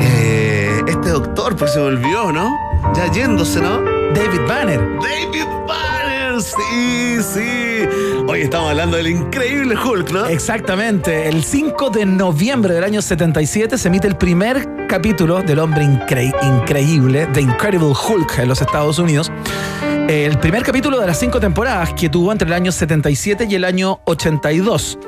Eh, 0.00 0.80
este 0.86 1.10
doctor, 1.10 1.54
porque 1.54 1.70
se 1.74 1.80
me 1.80 1.84
olvidó, 1.86 2.32
¿no? 2.32 2.56
Ya 2.94 3.10
yéndose, 3.12 3.60
¿no? 3.60 3.82
David 4.14 4.40
Banner. 4.48 4.80
David 4.80 5.44
Banner, 5.68 6.40
sí, 6.40 7.18
sí. 7.22 7.88
Hoy 8.26 8.40
estamos 8.40 8.70
hablando 8.70 8.96
del 8.96 9.08
increíble 9.08 9.74
Hulk, 9.76 10.10
¿no? 10.12 10.26
Exactamente. 10.26 11.28
El 11.28 11.44
5 11.44 11.90
de 11.90 12.06
noviembre 12.06 12.72
del 12.72 12.84
año 12.84 13.02
77 13.02 13.76
se 13.76 13.88
emite 13.88 14.08
el 14.08 14.16
primer 14.16 14.86
capítulo 14.88 15.42
del 15.42 15.58
hombre 15.58 15.84
incre- 15.84 16.32
increíble, 16.42 17.28
The 17.34 17.42
Incredible 17.42 17.88
Hulk 17.92 18.38
en 18.38 18.48
los 18.48 18.62
Estados 18.62 18.98
Unidos. 18.98 19.30
El 20.12 20.38
primer 20.38 20.62
capítulo 20.62 21.00
de 21.00 21.06
las 21.06 21.18
cinco 21.18 21.40
temporadas 21.40 21.94
que 21.94 22.10
tuvo 22.10 22.32
entre 22.32 22.46
el 22.46 22.52
año 22.52 22.70
77 22.70 23.46
y 23.48 23.54
el 23.54 23.64
año 23.64 24.00
82. 24.04 24.98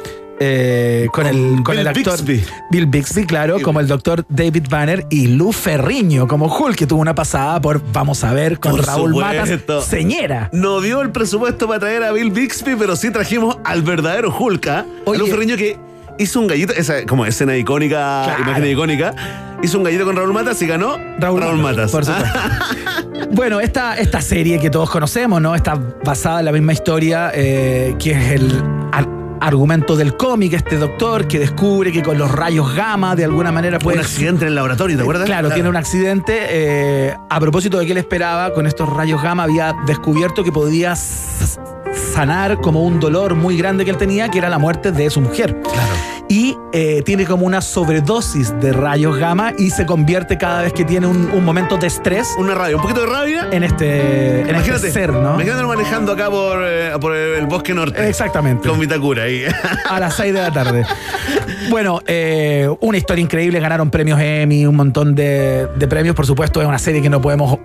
eh, 0.40 1.08
con, 1.12 1.26
el, 1.26 1.62
con 1.62 1.72
Bill 1.76 1.80
el 1.80 1.88
actor 1.88 2.24
Bixby. 2.24 2.44
Bill 2.70 2.86
Bixby, 2.86 3.26
claro, 3.26 3.60
como 3.60 3.80
el 3.80 3.86
doctor 3.86 4.24
David 4.30 4.64
Banner 4.70 5.06
y 5.10 5.26
Lou 5.26 5.52
Ferriño 5.52 6.26
como 6.26 6.46
Hulk, 6.46 6.76
que 6.76 6.86
tuvo 6.86 7.02
una 7.02 7.14
pasada 7.14 7.60
por 7.60 7.82
Vamos 7.92 8.24
a 8.24 8.32
ver 8.32 8.58
con 8.58 8.72
Por 8.72 8.86
Raúl 8.86 9.12
supuesto. 9.12 9.56
Matas, 9.74 9.84
señera. 9.84 10.48
No 10.54 10.80
dio 10.80 11.02
el 11.02 11.10
presupuesto 11.10 11.68
para 11.68 11.80
traer 11.80 12.02
a 12.02 12.10
Bill 12.10 12.30
Bixby, 12.30 12.74
pero 12.74 12.96
sí 12.96 13.10
trajimos 13.10 13.58
al 13.62 13.82
verdadero 13.82 14.34
Hulk, 14.34 14.66
¿ah? 14.68 14.86
Oye. 15.04 15.16
A 15.16 15.18
Lou 15.18 15.28
Ferriño 15.28 15.58
que 15.58 15.76
hizo 16.18 16.40
un 16.40 16.46
gallito, 16.46 16.72
esa 16.72 17.04
como 17.06 17.26
escena 17.26 17.56
icónica, 17.56 18.22
Claro. 18.24 18.42
imagen 18.42 18.66
icónica, 18.66 19.14
hizo 19.62 19.78
un 19.78 19.84
gallito 19.84 20.04
con 20.04 20.16
Raúl 20.16 20.32
Matas 20.32 20.60
y 20.62 20.66
ganó 20.66 20.96
Raúl, 21.18 21.56
Matas. 21.58 21.90
Por 21.90 22.04
supuesto. 22.04 22.38
bueno, 23.32 23.60
esta, 23.60 23.96
esta 23.96 24.20
serie 24.20 24.58
que 24.58 24.70
todos 24.70 24.90
conocemos, 24.90 25.40
¿no? 25.40 25.54
Está 25.54 25.74
basada 26.04 26.40
en 26.40 26.44
la 26.46 26.52
misma 26.52 26.72
historia, 26.72 27.30
eh, 27.34 27.96
que 27.98 28.12
es 28.12 28.32
el 28.32 28.62
ar- 28.92 29.08
argumento 29.40 29.96
del 29.96 30.16
cómic, 30.16 30.54
este 30.54 30.76
doctor 30.76 31.26
que 31.28 31.38
descubre 31.38 31.92
que 31.92 32.02
con 32.02 32.16
los 32.16 32.30
rayos 32.30 32.74
gamma 32.74 33.14
de 33.14 33.24
alguna 33.24 33.52
manera 33.52 33.78
puede... 33.78 33.98
un 33.98 34.04
accidente 34.04 34.44
en 34.44 34.48
el 34.48 34.54
laboratorio, 34.54 34.96
¿te 34.96 35.02
acuerdas? 35.02 35.26
Claro, 35.26 35.50
tiene 35.50 35.68
un 35.68 35.76
accidente. 35.76 36.38
eh, 36.48 37.14
a 37.28 37.40
propósito 37.40 37.78
de 37.78 37.84
que 37.86 37.92
él 37.92 37.98
esperaba, 37.98 38.52
con 38.54 38.66
estos 38.66 38.88
rayos 38.88 39.20
gamma 39.22 39.42
había 39.42 39.74
descubierto 39.86 40.44
que 40.44 40.52
podía 40.52 40.94
sanar 42.14 42.60
como 42.60 42.82
un 42.84 43.00
dolor 43.00 43.34
muy 43.34 43.56
grande 43.58 43.84
que 43.84 43.90
él 43.90 43.96
tenía, 43.96 44.28
que 44.28 44.38
era 44.38 44.48
la 44.48 44.58
muerte 44.58 44.92
de 44.92 45.10
su 45.10 45.20
mujer. 45.20 45.60
Claro. 45.62 45.94
Y 46.34 46.56
eh, 46.72 47.02
tiene 47.04 47.26
como 47.26 47.46
una 47.46 47.60
sobredosis 47.60 48.52
de 48.60 48.72
rayos 48.72 49.16
gamma 49.18 49.52
y 49.56 49.70
se 49.70 49.86
convierte 49.86 50.36
cada 50.36 50.62
vez 50.62 50.72
que 50.72 50.84
tiene 50.84 51.06
un, 51.06 51.30
un 51.30 51.44
momento 51.44 51.76
de 51.76 51.86
estrés 51.86 52.26
Una 52.36 52.56
rabia, 52.56 52.74
un 52.74 52.82
poquito 52.82 53.02
de 53.02 53.06
rabia. 53.06 53.46
en 53.52 53.62
este, 53.62 54.40
en 54.40 54.40
este 54.40 54.50
Imagínate, 54.50 54.90
ser, 54.90 55.12
¿no? 55.12 55.34
imagínate 55.34 55.62
manejando 55.62 56.10
acá 56.10 56.28
por, 56.30 56.58
eh, 56.64 56.90
por 57.00 57.14
el 57.14 57.46
bosque 57.46 57.72
norte. 57.72 58.08
Exactamente. 58.08 58.68
Con 58.68 58.80
Vitacura 58.80 59.22
ahí. 59.22 59.44
a 59.88 60.00
las 60.00 60.14
6 60.16 60.34
de 60.34 60.40
la 60.40 60.52
tarde. 60.52 60.84
Bueno, 61.70 62.00
eh, 62.04 62.68
una 62.80 62.98
historia 62.98 63.22
increíble, 63.22 63.60
ganaron 63.60 63.88
premios 63.90 64.18
Emmy, 64.20 64.66
un 64.66 64.74
montón 64.74 65.14
de, 65.14 65.68
de 65.76 65.86
premios, 65.86 66.16
por 66.16 66.26
supuesto, 66.26 66.60
es 66.60 66.66
una 66.66 66.80
serie 66.80 67.00
que 67.00 67.10
no 67.10 67.20
podemos 67.20 67.60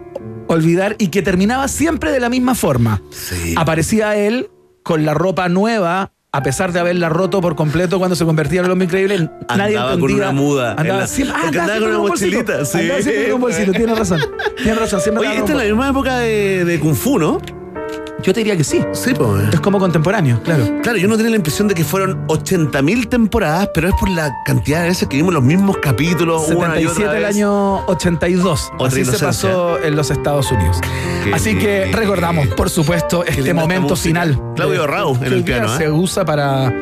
olvidar 0.46 0.96
y 1.00 1.08
que 1.08 1.24
terminaba 1.24 1.68
siempre 1.70 2.12
de 2.12 2.20
la 2.20 2.30
misma 2.30 2.54
forma. 2.54 3.02
Sí. 3.10 3.56
Aparecía 3.58 4.16
él 4.16 4.52
con 4.84 5.06
la 5.06 5.16
ropa 5.16 5.50
nueva. 5.50 6.12
A 6.32 6.44
pesar 6.44 6.72
de 6.72 6.80
haberla 6.80 7.10
roto 7.10 7.42
por 7.42 7.56
completo 7.56 7.98
cuando 7.98 8.16
se 8.16 8.24
convertía 8.24 8.60
en 8.60 8.66
el 8.66 8.72
hombre 8.72 8.86
increíble, 8.86 9.18
nadie 9.50 9.78
Andaba 9.78 9.92
con 9.94 10.02
entendía. 10.02 10.16
una 10.30 10.32
muda 10.32 10.76
Andaba 10.78 11.00
la- 11.00 11.08
siempre, 11.08 11.36
ah, 11.36 11.48
andaba 11.48 11.64
andaba 11.64 11.80
con 11.80 11.90
una 11.90 12.00
un 12.00 12.08
mochilita, 12.08 12.66
sí. 12.66 12.78
Andaba 12.82 13.02
siempre 13.02 13.24
con 13.26 13.34
un 13.34 13.42
bolsito, 13.42 13.72
tiene 13.72 13.96
razón. 13.96 14.20
Tiene 14.58 14.76
razón, 14.76 15.02
siempre 15.02 15.22
Oye, 15.28 15.38
esta 15.40 15.44
es 15.46 15.50
con 15.52 15.58
la 15.58 15.64
un 15.64 15.70
misma 15.80 15.90
época 15.90 16.18
de, 16.20 16.66
de 16.66 16.80
Kung 16.80 16.94
Fu, 16.96 17.18
¿no? 17.18 17.40
Yo 18.24 18.34
te 18.34 18.42
diría 18.42 18.58
que 18.58 18.64
sí. 18.64 18.82
Sí, 18.92 19.14
pues. 19.14 19.54
Es 19.54 19.60
como 19.60 19.80
contemporáneo, 19.80 20.42
claro. 20.44 20.82
Claro, 20.82 20.98
yo 20.98 21.08
no 21.08 21.16
tenía 21.16 21.32
la 21.32 21.38
impresión 21.38 21.68
de 21.68 21.74
que 21.74 21.84
fueron 21.84 22.28
80.000 22.28 23.08
temporadas, 23.08 23.70
pero 23.74 23.88
es 23.88 23.96
por 23.96 24.10
la 24.10 24.36
cantidad 24.46 24.82
de 24.82 24.90
veces 24.90 25.08
que 25.08 25.18
vimos 25.18 25.34
los 25.34 25.44
mismos 25.44 25.78
capítulos 25.78 26.50
una 26.50 26.80
y 26.80 26.88
77 26.88 27.04
otra 27.06 27.18
el 27.18 27.26
año 27.26 27.86
82. 27.88 28.72
Otra 28.74 28.88
Así 28.88 29.06
se 29.06 29.20
pasó 29.20 29.80
en 29.82 29.96
los 29.96 30.12
Estados 30.12 30.52
Unidos. 30.52 30.80
Qué 31.24 31.34
Así 31.34 31.58
que 31.58 31.92
recordamos, 31.92 32.48
por 32.50 32.70
supuesto, 32.70 33.24
este 33.26 33.54
momento 33.54 33.96
final. 33.96 34.40
Claudio 34.56 34.88
Rau 34.88 35.16
en 35.16 35.34
el 35.34 35.44
piano, 35.44 35.74
¿eh? 35.74 35.78
Se 35.78 35.90
usa 35.90 36.26
para, 36.26 36.74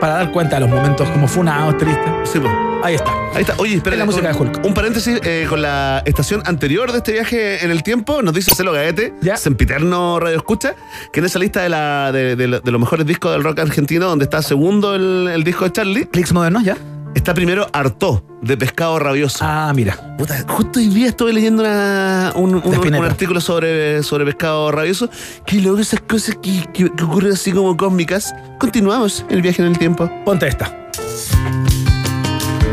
para 0.00 0.14
dar 0.14 0.32
cuenta 0.32 0.56
de 0.56 0.60
los 0.62 0.70
momentos 0.70 1.08
como 1.10 1.28
funados, 1.28 1.76
tristes. 1.78 2.10
Sí, 2.24 2.38
pues. 2.40 2.52
Ahí 2.82 2.94
está. 2.94 3.12
Ahí 3.34 3.42
está. 3.42 3.54
Oye, 3.58 3.76
espera. 3.76 3.94
Es 3.94 3.98
la 3.98 4.06
música 4.06 4.32
de 4.32 4.38
Hulk. 4.38 4.64
Un 4.64 4.72
paréntesis 4.72 5.20
eh, 5.22 5.46
con 5.48 5.60
la 5.60 6.02
estación 6.06 6.42
anterior 6.46 6.90
de 6.92 6.98
este 6.98 7.12
viaje 7.12 7.62
en 7.64 7.70
el 7.70 7.82
tiempo. 7.82 8.22
Nos 8.22 8.32
dice 8.32 8.54
Celo 8.54 8.72
Gaete, 8.72 9.12
sempiterno 9.36 10.18
Radio 10.18 10.38
Escucha, 10.38 10.74
que 11.12 11.20
en 11.20 11.26
esa 11.26 11.38
lista 11.38 11.62
de, 11.62 11.68
la, 11.68 12.10
de, 12.10 12.36
de 12.36 12.60
de 12.60 12.70
los 12.70 12.80
mejores 12.80 13.04
discos 13.06 13.32
del 13.32 13.44
rock 13.44 13.58
argentino, 13.60 14.06
donde 14.06 14.24
está 14.24 14.40
segundo 14.42 14.94
el, 14.94 15.28
el 15.32 15.44
disco 15.44 15.64
de 15.64 15.72
Charlie. 15.72 16.06
Clicks 16.06 16.32
modernos, 16.32 16.64
ya. 16.64 16.76
Está 17.14 17.34
primero 17.34 17.66
Artó, 17.72 18.24
de 18.40 18.56
Pescado 18.56 18.98
Rabioso. 18.98 19.38
Ah, 19.42 19.72
mira. 19.74 20.16
Puta, 20.16 20.42
justo 20.48 20.78
hoy 20.78 20.88
día 20.88 21.08
estuve 21.08 21.32
leyendo 21.32 21.62
una- 21.62 22.32
un, 22.36 22.54
un- 22.54 22.74
Spinetta. 22.74 22.98
un 22.98 23.04
artículo 23.04 23.40
sobre, 23.40 24.02
sobre 24.02 24.24
Pescado 24.24 24.70
Rabioso. 24.70 25.10
Que 25.44 25.56
luego 25.60 25.78
esas 25.78 26.00
cosas 26.00 26.36
que, 26.40 26.64
que- 26.72 26.90
que 26.94 27.04
ocurren 27.04 27.32
así 27.32 27.52
como 27.52 27.76
cósmicas. 27.76 28.34
Continuamos 28.58 29.24
el 29.28 29.42
viaje 29.42 29.60
en 29.62 29.68
el 29.68 29.78
tiempo. 29.78 30.10
Ponte 30.24 30.46
esta. 30.48 30.74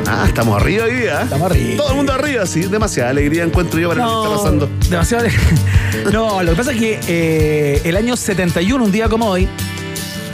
Ah, 0.07 0.23
estamos 0.27 0.61
arriba 0.61 0.85
hoy 0.85 0.93
día. 0.93 1.23
Estamos 1.23 1.51
arriba. 1.51 1.77
Todo 1.77 1.89
el 1.89 1.95
mundo 1.97 2.13
arriba, 2.13 2.45
sí. 2.45 2.61
Demasiada 2.61 3.09
alegría 3.09 3.43
encuentro 3.43 3.79
yo 3.79 3.89
para 3.89 4.05
lo 4.05 4.21
que 4.21 4.27
está 4.27 4.37
pasando. 4.37 4.69
Demasiado. 4.89 5.25
no, 6.13 6.41
lo 6.43 6.51
que 6.51 6.57
pasa 6.57 6.71
es 6.71 6.77
que 6.79 6.99
eh, 7.07 7.81
el 7.83 7.97
año 7.97 8.15
71, 8.15 8.81
un 8.85 8.91
día 8.91 9.09
como 9.09 9.25
hoy, 9.27 9.47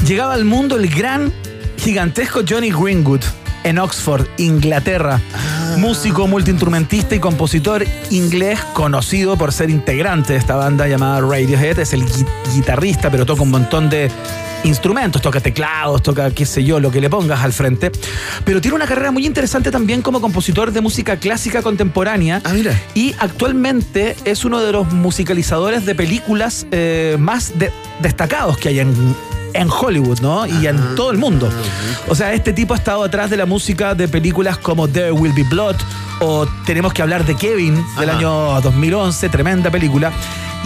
llegaba 0.05 0.33
al 0.35 0.45
mundo 0.45 0.75
el 0.75 0.87
gran, 0.89 1.33
gigantesco 1.77 2.41
Johnny 2.47 2.69
Greenwood 2.71 3.21
en 3.63 3.79
Oxford, 3.79 4.25
Inglaterra. 4.37 5.19
Músico, 5.77 6.27
multiinstrumentista 6.27 7.15
y 7.15 7.19
compositor 7.19 7.85
inglés 8.11 8.59
conocido 8.73 9.37
por 9.37 9.51
ser 9.51 9.69
integrante 9.69 10.33
de 10.33 10.39
esta 10.39 10.55
banda 10.55 10.87
llamada 10.87 11.21
Radiohead. 11.21 11.79
Es 11.79 11.93
el 11.93 12.05
gui- 12.05 12.27
guitarrista, 12.53 13.09
pero 13.09 13.25
toca 13.25 13.41
un 13.41 13.51
montón 13.51 13.89
de 13.89 14.11
instrumentos, 14.65 15.21
toca 15.21 15.41
teclados, 15.41 16.01
toca 16.03 16.31
qué 16.31 16.45
sé 16.45 16.63
yo, 16.63 16.79
lo 16.79 16.89
que 16.89 17.01
le 17.01 17.09
pongas 17.09 17.41
al 17.43 17.51
frente. 17.51 17.91
Pero 18.45 18.61
tiene 18.61 18.75
una 18.75 18.85
carrera 18.87 19.11
muy 19.11 19.25
interesante 19.25 19.71
también 19.71 20.01
como 20.01 20.21
compositor 20.21 20.71
de 20.71 20.79
música 20.79 21.17
clásica 21.17 21.61
contemporánea. 21.61 22.41
Ah, 22.45 22.53
mira. 22.53 22.79
Y 22.93 23.13
actualmente 23.19 24.15
es 24.25 24.45
uno 24.45 24.61
de 24.61 24.71
los 24.71 24.91
musicalizadores 24.93 25.85
de 25.85 25.95
películas 25.95 26.65
eh, 26.71 27.17
más 27.19 27.57
de- 27.59 27.71
destacados 28.01 28.57
que 28.57 28.69
hay 28.69 28.79
en, 28.79 29.15
en 29.53 29.69
Hollywood, 29.69 30.19
¿no? 30.21 30.45
Y 30.45 30.67
en 30.67 30.95
todo 30.95 31.11
el 31.11 31.17
mundo. 31.17 31.49
O 32.07 32.15
sea, 32.15 32.33
este 32.33 32.53
tipo 32.53 32.73
ha 32.73 32.77
estado 32.77 33.03
atrás 33.03 33.29
de 33.29 33.37
la 33.37 33.45
música 33.45 33.95
de 33.95 34.07
películas 34.07 34.57
como 34.57 34.87
There 34.87 35.11
Will 35.11 35.33
Be 35.33 35.43
Blood 35.43 35.75
o 36.19 36.45
tenemos 36.65 36.93
que 36.93 37.01
hablar 37.01 37.25
de 37.25 37.35
Kevin 37.35 37.75
del 37.99 38.09
Ajá. 38.09 38.17
año 38.19 38.61
2011, 38.61 39.29
tremenda 39.29 39.69
película. 39.71 40.11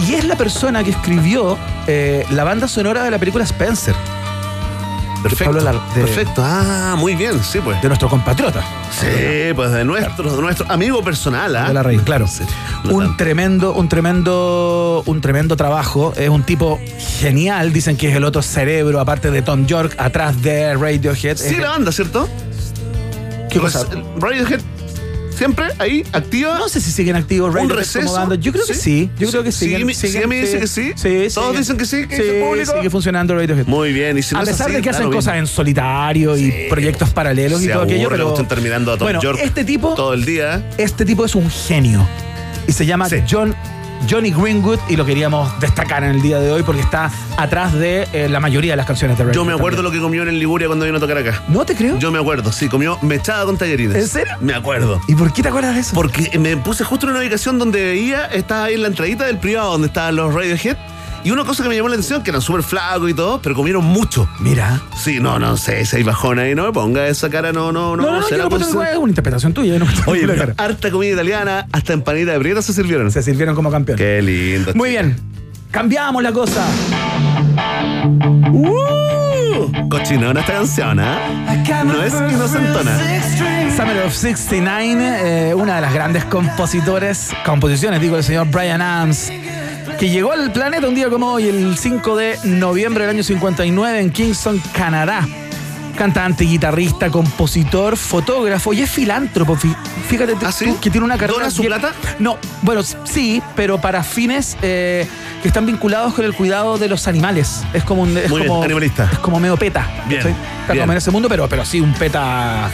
Y 0.06 0.14
es 0.14 0.24
la 0.24 0.36
persona 0.36 0.84
que 0.84 0.90
escribió 0.90 1.58
eh, 1.86 2.24
la 2.30 2.44
banda 2.44 2.68
sonora 2.68 3.02
de 3.02 3.10
la 3.10 3.18
película 3.18 3.44
Spencer. 3.44 3.94
Perfecto. 5.22 5.44
Pablo 5.52 5.60
Lar- 5.72 5.94
de- 5.94 6.00
Perfecto. 6.02 6.42
Ah, 6.44 6.94
muy 6.98 7.14
bien, 7.16 7.42
sí, 7.42 7.58
pues. 7.62 7.80
De 7.82 7.88
nuestro 7.88 8.08
compatriota. 8.08 8.62
Sí, 8.92 9.52
pues 9.54 9.70
de 9.72 9.84
nuestro, 9.84 10.34
de 10.34 10.40
nuestro 10.42 10.70
amigo 10.70 11.02
personal, 11.02 11.54
¿ah? 11.56 11.68
de 11.68 11.74
la 11.74 11.82
reina, 11.82 12.02
claro. 12.04 12.26
Sí, 12.28 12.44
un 12.90 13.16
tremendo, 13.16 13.72
un 13.74 13.88
tremendo, 13.88 15.02
un 15.06 15.20
tremendo 15.20 15.56
trabajo. 15.56 16.12
Es 16.16 16.28
un 16.28 16.42
tipo 16.44 16.78
genial. 17.18 17.72
Dicen 17.72 17.96
que 17.96 18.08
es 18.10 18.16
el 18.16 18.24
otro 18.24 18.42
cerebro, 18.42 19.00
aparte 19.00 19.30
de 19.30 19.42
Tom 19.42 19.66
York, 19.66 19.94
atrás 19.98 20.40
de 20.42 20.74
Radiohead. 20.74 21.36
Sí, 21.36 21.54
Es- 21.54 21.58
la 21.58 21.70
banda, 21.70 21.90
¿cierto? 21.92 22.28
¿Qué 23.50 23.58
cosa? 23.58 23.84
Res- 23.90 24.04
Radiohead 24.20 24.60
siempre 25.38 25.66
ahí, 25.78 26.04
activa. 26.12 26.58
No 26.58 26.68
sé 26.68 26.80
si 26.80 26.90
siguen 26.90 27.16
activos 27.16 27.54
¿Un 27.54 27.70
receso? 27.70 28.34
Yo 28.34 28.52
creo 28.52 28.66
que 28.66 28.74
sí. 28.74 29.10
Yo 29.18 29.30
creo 29.30 29.42
que 29.42 29.52
Sí, 29.52 29.76
sí, 29.94 30.18
me 30.26 30.40
dice 30.40 30.58
que 30.58 30.66
sí. 30.66 30.92
Sí, 30.96 31.28
Todos 31.34 31.48
siguen. 31.48 31.56
dicen 31.60 31.76
que 31.76 31.84
sí, 31.86 32.06
que 32.06 32.16
Sí, 32.16 32.22
público. 32.44 32.72
sigue 32.76 32.90
funcionando 32.90 33.34
Radiohead. 33.34 33.66
Muy 33.66 33.92
bien, 33.92 34.18
y 34.18 34.22
si 34.22 34.36
a 34.36 34.42
es 34.42 34.48
pesar 34.48 34.66
así, 34.66 34.76
de 34.76 34.82
que 34.82 34.90
hacen 34.90 35.06
lo 35.06 35.12
cosas 35.12 35.36
en 35.36 35.46
solitario 35.46 36.36
y 36.36 36.66
proyectos 36.68 37.10
paralelos 37.10 37.62
y 37.62 37.68
todo 37.68 37.82
aquello, 37.82 38.02
aburre, 38.08 38.16
pero 38.18 38.30
están 38.30 38.48
terminando 38.48 38.92
a 38.92 38.98
Tom 38.98 39.06
bueno, 39.06 39.20
York 39.22 39.38
este 39.42 39.64
tipo 39.64 39.94
todo 39.94 40.14
el 40.14 40.24
día. 40.24 40.62
Este 40.76 41.04
tipo 41.04 41.24
es 41.24 41.34
un 41.34 41.48
genio 41.50 42.06
y 42.66 42.72
se 42.72 42.84
llama 42.86 43.08
John 43.30 43.54
Johnny 44.08 44.30
Greenwood 44.30 44.78
y 44.88 44.96
lo 44.96 45.04
queríamos 45.04 45.58
destacar 45.60 46.04
en 46.04 46.10
el 46.10 46.22
día 46.22 46.38
de 46.40 46.50
hoy 46.52 46.62
porque 46.62 46.80
está 46.80 47.10
atrás 47.36 47.72
de 47.72 48.08
eh, 48.12 48.28
la 48.28 48.40
mayoría 48.40 48.72
de 48.72 48.76
las 48.76 48.86
canciones 48.86 49.16
de 49.18 49.24
Radiohead. 49.24 49.34
Yo 49.34 49.44
me 49.44 49.52
acuerdo 49.52 49.82
lo 49.82 49.90
que 49.90 50.00
comió 50.00 50.22
en 50.22 50.28
el 50.28 50.38
Liguria 50.38 50.66
cuando 50.66 50.84
vino 50.84 50.98
a 50.98 51.00
tocar 51.00 51.18
acá. 51.18 51.42
¿No 51.48 51.64
te 51.64 51.74
creo? 51.74 51.98
Yo 51.98 52.10
me 52.10 52.18
acuerdo, 52.18 52.52
sí, 52.52 52.68
comió 52.68 52.98
mechada 53.02 53.44
con 53.44 53.56
tallarines. 53.56 53.96
¿En 53.96 54.08
serio? 54.08 54.34
Me 54.40 54.54
acuerdo. 54.54 55.00
¿Y 55.08 55.14
por 55.14 55.32
qué 55.32 55.42
te 55.42 55.48
acuerdas 55.48 55.74
de 55.74 55.80
eso? 55.80 55.94
Porque 55.94 56.38
me 56.38 56.56
puse 56.56 56.84
justo 56.84 57.06
en 57.06 57.10
una 57.10 57.20
ubicación 57.20 57.58
donde 57.58 57.82
veía, 57.82 58.26
estaba 58.26 58.64
ahí 58.64 58.74
en 58.74 58.82
la 58.82 58.88
entradita 58.88 59.24
del 59.26 59.38
privado 59.38 59.72
donde 59.72 59.88
estaban 59.88 60.16
los 60.16 60.34
Radiohead. 60.34 60.76
Y 61.28 61.30
una 61.30 61.44
cosa 61.44 61.62
que 61.62 61.68
me 61.68 61.76
llamó 61.76 61.90
la 61.90 61.94
atención, 61.96 62.22
que 62.22 62.30
eran 62.30 62.40
súper 62.40 62.62
flacos 62.62 63.10
y 63.10 63.12
todo, 63.12 63.38
pero 63.42 63.54
comieron 63.54 63.84
mucho. 63.84 64.26
Mira. 64.40 64.80
Sí, 64.96 65.20
no, 65.20 65.38
no 65.38 65.58
sé, 65.58 65.84
si 65.84 65.96
hay 65.96 66.02
bajón 66.02 66.38
ahí, 66.38 66.54
no 66.54 66.64
me 66.64 66.72
ponga 66.72 67.06
esa 67.06 67.28
cara, 67.28 67.52
no, 67.52 67.70
no, 67.70 67.96
no. 67.96 68.02
No, 68.02 68.12
no, 68.12 68.20
no, 68.20 68.30
yo 68.30 68.38
no 68.38 68.48
puedo 68.48 68.64
es 68.82 68.96
una 68.96 69.10
interpretación 69.10 69.52
tuya. 69.52 69.78
no 69.78 69.86
Oye, 70.06 70.26
pero 70.26 70.38
cara. 70.38 70.54
harta 70.56 70.90
comida 70.90 71.12
italiana, 71.12 71.66
hasta 71.70 71.92
empanita 71.92 72.32
de 72.32 72.38
prieta 72.38 72.62
se 72.62 72.72
sirvieron. 72.72 73.12
Se 73.12 73.22
sirvieron 73.22 73.54
como 73.54 73.70
campeón. 73.70 73.98
Qué 73.98 74.22
lindo. 74.22 74.72
Muy 74.74 74.88
bien. 74.88 75.20
Cambiamos 75.70 76.22
la 76.22 76.32
cosa. 76.32 76.66
Uh, 78.50 79.88
cochinona 79.90 80.40
esta 80.40 80.54
canción, 80.54 80.98
¿ah? 80.98 81.18
No 81.84 82.02
es 82.04 82.14
inocentona. 82.14 82.98
Summer 83.76 84.06
of 84.06 84.14
69, 84.14 85.50
eh, 85.50 85.54
una 85.54 85.74
de 85.74 85.82
las 85.82 85.92
grandes 85.92 86.24
compositores, 86.24 87.32
composiciones, 87.44 88.00
digo, 88.00 88.16
del 88.16 88.24
señor 88.24 88.48
Brian 88.50 88.80
Adams, 88.80 89.30
que 89.98 90.08
llegó 90.08 90.32
al 90.32 90.52
planeta 90.52 90.86
un 90.88 90.94
día 90.94 91.08
como 91.10 91.32
hoy, 91.32 91.48
el 91.48 91.76
5 91.76 92.16
de 92.16 92.38
noviembre 92.44 93.04
del 93.06 93.16
año 93.16 93.22
59 93.24 94.00
en 94.00 94.10
Kingston, 94.10 94.60
Canadá. 94.72 95.26
Cantante, 95.96 96.44
guitarrista, 96.44 97.10
compositor, 97.10 97.96
fotógrafo 97.96 98.72
y 98.72 98.82
es 98.82 98.90
filántropo. 98.90 99.56
Fí- 99.56 99.74
Fíjate 100.08 100.34
tú 100.36 100.78
que 100.80 100.90
tiene 100.90 101.04
una 101.04 101.16
carrera. 101.18 101.38
¿Ah, 101.38 101.42
¿Dona 101.42 101.50
su 101.50 101.64
plata? 101.64 101.92
No, 102.20 102.38
bueno, 102.62 102.82
sí, 103.04 103.42
pero 103.56 103.80
para 103.80 104.04
fines 104.04 104.56
eh, 104.62 105.08
que 105.42 105.48
están 105.48 105.66
vinculados 105.66 106.14
con 106.14 106.24
el 106.24 106.34
cuidado 106.34 106.78
de 106.78 106.86
los 106.88 107.08
animales. 107.08 107.64
Es 107.72 107.82
como 107.82 108.02
un. 108.02 108.16
Es 108.16 108.30
Muy 108.30 108.42
bien, 108.42 108.52
como, 108.52 108.62
animalista. 108.62 109.08
Es 109.12 109.18
como 109.18 109.40
medio 109.40 109.56
peta. 109.56 109.90
Bien. 110.06 110.20
Está 110.20 110.72
bien. 110.74 110.84
como 110.84 110.92
en 110.92 110.98
ese 110.98 111.10
mundo, 111.10 111.28
pero, 111.28 111.48
pero 111.48 111.64
sí, 111.64 111.80
un 111.80 111.92
peta. 111.94 112.70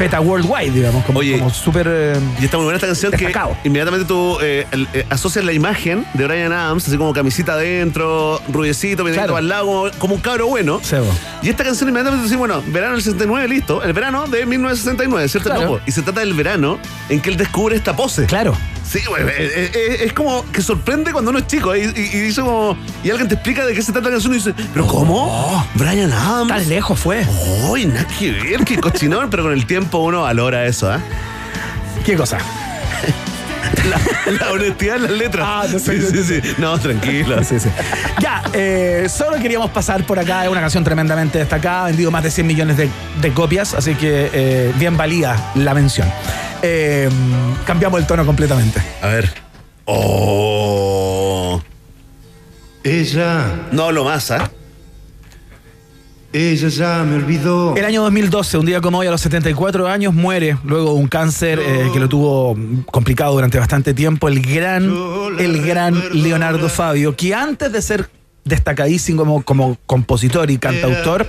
Peta 0.00 0.18
worldwide, 0.18 0.70
digamos, 0.72 1.04
como, 1.04 1.20
como 1.20 1.50
súper. 1.50 1.86
eh, 1.86 2.14
Y 2.40 2.46
está 2.46 2.56
muy 2.56 2.64
buena 2.64 2.76
esta 2.78 2.86
canción 2.86 3.10
Destacado. 3.12 3.54
que 3.60 3.68
inmediatamente 3.68 4.06
tú 4.08 4.38
eh, 4.40 4.64
eh, 4.94 5.04
asocias 5.10 5.44
la 5.44 5.52
imagen 5.52 6.06
de 6.14 6.26
Brian 6.26 6.52
Adams, 6.54 6.88
así 6.88 6.96
como 6.96 7.12
camisita 7.12 7.52
adentro, 7.52 8.40
rubiecito, 8.50 9.04
peinadito 9.04 9.20
Claro. 9.26 9.36
al 9.36 9.48
lado, 9.50 9.90
como 9.98 10.14
un 10.14 10.22
cabro 10.22 10.46
bueno. 10.46 10.80
Sebo. 10.82 11.04
Y 11.42 11.50
esta 11.50 11.64
canción 11.64 11.86
inmediatamente 11.90 12.24
dice, 12.24 12.36
bueno, 12.36 12.62
verano 12.68 12.94
del 12.94 13.02
69, 13.02 13.46
listo. 13.48 13.82
El 13.82 13.92
verano 13.92 14.26
de 14.26 14.46
1969, 14.46 15.28
¿cierto? 15.28 15.50
Claro. 15.50 15.72
No, 15.72 15.80
y 15.86 15.92
se 15.92 16.00
trata 16.00 16.20
del 16.20 16.32
verano 16.32 16.78
en 17.10 17.20
que 17.20 17.28
él 17.28 17.36
descubre 17.36 17.76
esta 17.76 17.94
pose. 17.94 18.24
Claro. 18.24 18.56
Sí, 18.90 18.98
güey, 19.08 19.22
eh, 19.22 19.28
eh, 19.38 19.70
eh, 19.72 19.96
es 20.06 20.12
como 20.12 20.44
que 20.50 20.62
sorprende 20.62 21.12
cuando 21.12 21.30
uno 21.30 21.38
es 21.38 21.46
chico 21.46 21.76
y, 21.76 21.80
y- 21.82 21.84
y 22.12 22.20
dice 22.20 22.40
como. 22.40 22.76
Y 23.04 23.10
alguien 23.10 23.28
te 23.28 23.34
explica 23.36 23.64
de 23.64 23.72
qué 23.72 23.82
se 23.82 23.92
trata 23.92 24.08
la 24.08 24.14
canción 24.14 24.32
y 24.32 24.38
dice, 24.38 24.52
¿pero 24.74 24.84
cómo? 24.86 25.64
Brian 25.74 26.12
Adams. 26.12 26.48
Tan 26.48 26.68
lejos 26.68 26.98
fue. 26.98 27.24
Uy, 27.68 27.86
nada 27.86 28.04
que 28.18 28.32
ver, 28.32 28.64
qué 28.64 28.78
cochinón, 28.80 29.30
pero 29.30 29.44
con 29.44 29.52
el 29.52 29.64
tiempo 29.66 29.98
uno 29.98 30.22
valora 30.22 30.66
eso, 30.66 30.90
¿ah? 30.90 31.00
¿Qué 32.04 32.16
cosa? 32.16 32.38
La, 33.88 33.98
la 34.32 34.52
honestidad 34.52 34.96
en 34.96 35.02
las 35.02 35.12
letras. 35.12 35.46
Ah, 35.48 35.66
no 35.70 35.78
sé. 35.78 36.00
sí, 36.00 36.22
sí, 36.22 36.40
sí. 36.42 36.54
No, 36.58 36.78
tranquilo. 36.78 37.42
Sí, 37.44 37.58
sí. 37.58 37.68
Ya, 38.20 38.42
eh, 38.52 39.06
solo 39.08 39.38
queríamos 39.38 39.70
pasar 39.70 40.04
por 40.04 40.18
acá. 40.18 40.44
Es 40.44 40.50
una 40.50 40.60
canción 40.60 40.84
tremendamente 40.84 41.38
destacada. 41.38 41.84
Ha 41.84 41.86
vendido 41.88 42.10
más 42.10 42.22
de 42.22 42.30
100 42.30 42.46
millones 42.46 42.76
de, 42.76 42.88
de 43.20 43.32
copias, 43.32 43.74
así 43.74 43.94
que 43.94 44.30
eh, 44.32 44.72
bien 44.76 44.96
valía 44.96 45.36
la 45.54 45.74
mención. 45.74 46.08
Eh, 46.62 47.08
cambiamos 47.66 48.00
el 48.00 48.06
tono 48.06 48.24
completamente. 48.26 48.82
A 49.02 49.08
ver. 49.08 49.32
Oh. 49.86 51.60
Ella. 52.84 53.44
No 53.72 53.84
hablo 53.84 54.04
más, 54.04 54.30
¿ah? 54.30 54.50
Ella 56.32 56.68
ya 56.68 57.02
me 57.04 57.16
olvidó. 57.16 57.74
El 57.76 57.84
año 57.84 58.02
2012, 58.02 58.58
un 58.58 58.66
día 58.66 58.80
como 58.80 58.98
hoy, 58.98 59.06
a 59.08 59.10
los 59.10 59.20
74 59.20 59.88
años, 59.88 60.14
muere 60.14 60.56
luego 60.64 60.94
de 60.94 61.00
un 61.00 61.08
cáncer 61.08 61.58
eh, 61.60 61.88
que 61.92 61.98
lo 61.98 62.08
tuvo 62.08 62.56
complicado 62.86 63.32
durante 63.34 63.58
bastante 63.58 63.94
tiempo. 63.94 64.28
El 64.28 64.40
gran, 64.40 64.92
el 65.38 65.60
gran 65.62 66.00
Leonardo 66.22 66.68
Fabio, 66.68 67.16
que 67.16 67.34
antes 67.34 67.72
de 67.72 67.82
ser 67.82 68.08
destacadísimo 68.44 69.18
como, 69.22 69.42
como 69.42 69.76
compositor 69.86 70.50
y 70.52 70.58
cantautor, 70.58 71.26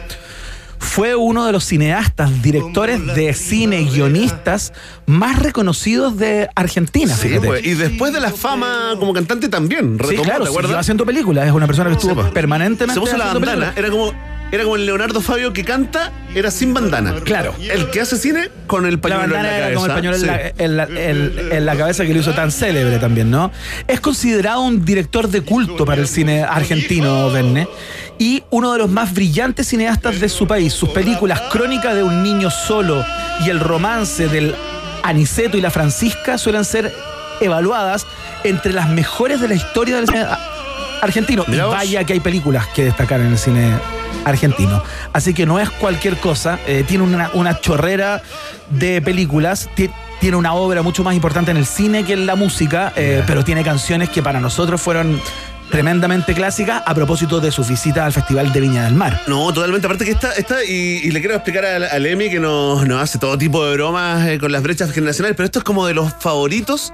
fue 0.77 1.15
uno 1.15 1.45
de 1.47 1.51
los 1.51 1.63
cineastas, 1.63 2.41
directores 2.43 3.03
de 3.15 3.33
cine, 3.33 3.83
guionistas 3.83 4.71
más 5.07 5.39
reconocidos 5.39 6.17
de 6.17 6.47
Argentina. 6.55 7.15
Sí, 7.15 7.27
fíjate. 7.29 7.47
pues. 7.47 7.65
Y 7.65 7.73
después 7.73 8.13
de 8.13 8.19
la 8.19 8.31
fama 8.31 8.93
como 8.99 9.13
cantante 9.13 9.49
también. 9.49 9.97
Sí, 9.99 10.09
Retomó, 10.09 10.23
claro, 10.23 10.43
¿te 10.43 10.49
acuerdas? 10.49 10.69
siguió 10.69 10.79
haciendo 10.79 11.05
películas. 11.07 11.47
Es 11.47 11.53
una 11.53 11.65
persona 11.67 11.89
que 11.89 11.95
estuvo 11.95 12.13
Sí, 12.13 12.19
pues. 12.21 12.31
permanentemente 12.33 12.93
Se 12.93 12.99
puso 12.99 13.17
la 13.17 13.25
bandana. 13.33 13.73
películas. 13.73 13.77
Era 13.77 13.89
como. 13.89 14.31
Era 14.51 14.63
como 14.63 14.75
el 14.75 14.85
Leonardo 14.85 15.21
Fabio 15.21 15.53
que 15.53 15.63
canta, 15.63 16.11
era 16.35 16.51
sin 16.51 16.73
bandana. 16.73 17.15
Claro. 17.23 17.53
El 17.59 17.89
que 17.89 18.01
hace 18.01 18.17
cine 18.17 18.49
con 18.67 18.85
el 18.85 18.95
La 18.95 19.01
pañuelo 19.01 19.35
en 19.35 19.43
la 19.43 19.49
cabeza. 19.49 19.73
como 19.73 19.85
el 19.85 19.91
pañuelo 19.93 20.17
en, 20.17 20.27
la, 20.27 20.41
en 20.57 20.77
la- 20.77 20.83
en- 20.83 21.49
en 21.51 21.65
la 21.65 21.75
cabeza 21.75 22.05
que 22.05 22.13
lo 22.13 22.19
hizo 22.19 22.33
tan 22.33 22.51
célebre 22.51 22.97
también, 22.99 23.31
¿no? 23.31 23.51
Es 23.87 23.99
considerado 24.01 24.61
un 24.61 24.83
director 24.83 25.27
de 25.29 25.41
culto 25.41 25.85
para 25.85 26.01
el 26.01 26.07
cine 26.07 26.43
argentino, 26.43 27.29
Verne, 27.31 27.67
y 28.19 28.43
uno 28.49 28.73
de 28.73 28.79
los 28.79 28.89
más 28.89 29.13
brillantes 29.13 29.67
cineastas 29.67 30.19
de 30.19 30.29
su 30.29 30.45
país. 30.47 30.73
Sus 30.73 30.89
películas 30.89 31.41
Crónica 31.51 31.93
de 31.95 32.03
un 32.03 32.21
niño 32.23 32.49
solo 32.51 33.03
y 33.45 33.49
El 33.49 33.59
romance 33.59 34.27
del 34.27 34.53
Aniceto 35.03 35.57
y 35.57 35.61
la 35.61 35.71
Francisca 35.71 36.37
suelen 36.37 36.63
ser 36.65 36.93
evaluadas 37.39 38.05
entre 38.43 38.73
las 38.73 38.89
mejores 38.89 39.41
de 39.41 39.47
la 39.47 39.55
historia 39.55 39.95
del 39.95 40.05
cine 40.07 40.25
argentino. 41.01 41.43
Y 41.47 41.55
vaya 41.57 42.03
que 42.03 42.13
hay 42.13 42.19
películas 42.19 42.67
que 42.67 42.83
destacar 42.85 43.19
en 43.21 43.27
el 43.27 43.37
cine 43.37 43.65
argentino. 43.65 44.00
Así 45.13 45.33
que 45.33 45.45
no 45.45 45.59
es 45.59 45.69
cualquier 45.69 46.17
cosa. 46.17 46.59
eh, 46.67 46.83
tiene 46.87 47.03
una, 47.03 47.29
una 47.33 47.59
chorrera 47.59 48.21
de 48.69 49.01
películas. 49.01 49.69
ti- 49.75 49.89
tiene 50.19 50.37
una 50.37 50.53
obra 50.53 50.83
mucho 50.83 51.03
más 51.03 51.15
importante 51.15 51.49
en 51.51 51.57
el 51.57 51.65
cine 51.65 52.03
que 52.05 52.13
en 52.13 52.27
la 52.27 52.35
música, 52.35 52.93
eh, 52.95 53.23
pero 53.25 53.43
tiene 53.43 53.63
canciones 53.63 54.09
que 54.09 54.21
para 54.21 54.39
nosotros 54.39 54.79
fueron 54.79 55.19
tremendamente 55.71 56.33
clásicas 56.33 56.83
a 56.85 56.93
propósito 56.93 57.39
de 57.39 57.49
su 57.51 57.63
visita 57.63 58.05
al 58.05 58.11
Festival 58.13 58.51
de 58.51 58.59
Viña 58.59 58.83
del 58.83 58.93
Mar. 58.93 59.21
No, 59.27 59.51
totalmente. 59.53 59.87
Aparte 59.87 60.05
que 60.05 60.11
esta 60.11 60.63
y, 60.63 60.99
y 61.03 61.11
le 61.11 61.19
quiero 61.21 61.35
explicar 61.35 61.65
al, 61.65 61.83
al 61.85 62.05
Emi 62.05 62.29
que 62.29 62.39
nos, 62.39 62.85
nos 62.85 63.01
hace 63.01 63.17
todo 63.19 63.37
tipo 63.37 63.65
de 63.65 63.73
bromas 63.73 64.27
eh, 64.27 64.37
con 64.37 64.51
las 64.51 64.61
brechas 64.61 64.91
generacionales, 64.91 65.35
pero 65.35 65.45
esto 65.45 65.59
es 65.59 65.65
como 65.65 65.87
de 65.87 65.93
los 65.93 66.13
favoritos 66.19 66.93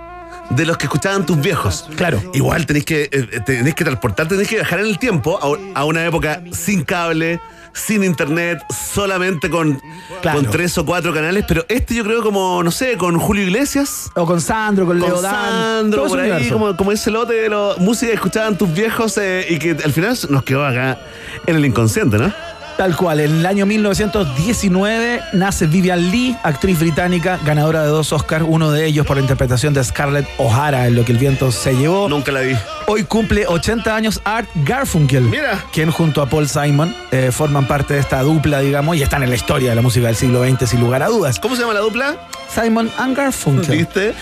de 0.51 0.65
los 0.65 0.77
que 0.77 0.85
escuchaban 0.85 1.25
tus 1.25 1.39
viejos. 1.39 1.87
Claro. 1.95 2.21
Igual 2.33 2.65
tenés 2.65 2.85
que, 2.85 3.09
eh, 3.11 3.39
tenés 3.45 3.75
que 3.75 3.83
transportarte, 3.83 4.35
tenés 4.35 4.47
que 4.47 4.55
viajar 4.55 4.79
en 4.79 4.85
el 4.87 4.97
tiempo 4.99 5.39
a, 5.41 5.79
a 5.79 5.85
una 5.85 6.05
época 6.05 6.41
sin 6.51 6.83
cable, 6.83 7.39
sin 7.73 8.03
internet, 8.03 8.59
solamente 8.93 9.49
con, 9.49 9.79
Claro. 10.21 10.39
con 10.41 10.49
tres 10.51 10.75
o 10.79 10.85
cuatro 10.85 11.13
canales, 11.13 11.45
pero 11.47 11.63
este 11.69 11.93
yo 11.93 12.03
creo 12.03 12.23
como, 12.23 12.63
no 12.63 12.71
sé, 12.71 12.97
con 12.97 13.19
Julio 13.19 13.43
Iglesias. 13.43 14.09
O 14.15 14.25
con 14.25 14.41
Sandro, 14.41 14.85
con 14.87 14.99
Leo 14.99 15.21
Dan, 15.21 15.33
Sandro, 15.33 16.07
por 16.07 16.19
ahí, 16.19 16.49
como, 16.49 16.75
como 16.75 16.91
ese 16.91 17.11
lote 17.11 17.33
de 17.33 17.49
la 17.49 17.75
música 17.77 18.07
que 18.09 18.15
escuchaban 18.15 18.57
tus 18.57 18.73
viejos 18.73 19.17
eh, 19.17 19.45
y 19.49 19.59
que 19.59 19.71
al 19.71 19.93
final 19.93 20.17
nos 20.29 20.43
quedó 20.43 20.65
acá 20.65 20.97
en 21.45 21.55
el 21.55 21.65
inconsciente, 21.65 22.17
¿no? 22.17 22.33
Tal 22.77 22.95
cual, 22.95 23.19
en 23.19 23.39
el 23.39 23.45
año 23.47 23.65
1919 23.65 25.21
nace 25.33 25.65
Vivian 25.65 26.11
Lee, 26.11 26.37
actriz 26.43 26.79
británica, 26.79 27.39
ganadora 27.43 27.81
de 27.81 27.87
dos 27.87 28.13
Oscars, 28.13 28.45
uno 28.47 28.71
de 28.71 28.85
ellos 28.85 29.03
por 29.07 29.17
la 29.17 29.21
interpretación 29.21 29.73
de 29.73 29.83
Scarlett 29.83 30.27
O'Hara 30.37 30.85
en 30.85 30.95
Lo 30.95 31.03
que 31.03 31.11
el 31.11 31.17
viento 31.17 31.51
se 31.51 31.75
llevó. 31.75 32.07
Nunca 32.07 32.31
la 32.31 32.41
vi. 32.41 32.55
Hoy 32.85 33.03
cumple 33.03 33.47
80 33.47 33.95
años 33.95 34.21
Art 34.23 34.47
Garfunkel, 34.63 35.23
Mira. 35.23 35.65
quien 35.73 35.89
junto 35.89 36.21
a 36.21 36.27
Paul 36.27 36.47
Simon 36.47 36.95
eh, 37.11 37.31
forman 37.31 37.65
parte 37.67 37.95
de 37.95 37.99
esta 37.99 38.21
dupla, 38.21 38.59
digamos, 38.59 38.95
y 38.95 39.01
están 39.01 39.23
en 39.23 39.29
la 39.29 39.35
historia 39.35 39.71
de 39.71 39.75
la 39.75 39.81
música 39.81 40.05
del 40.05 40.15
siglo 40.15 40.43
XX 40.47 40.69
sin 40.69 40.79
lugar 40.79 41.01
a 41.01 41.07
dudas. 41.07 41.39
¿Cómo 41.39 41.55
se 41.55 41.61
llama 41.61 41.73
la 41.73 41.79
dupla? 41.79 42.15
Simon 42.53 42.89
and 42.97 43.15
Garfunkel. 43.15 43.77
¿Viste? 43.77 44.13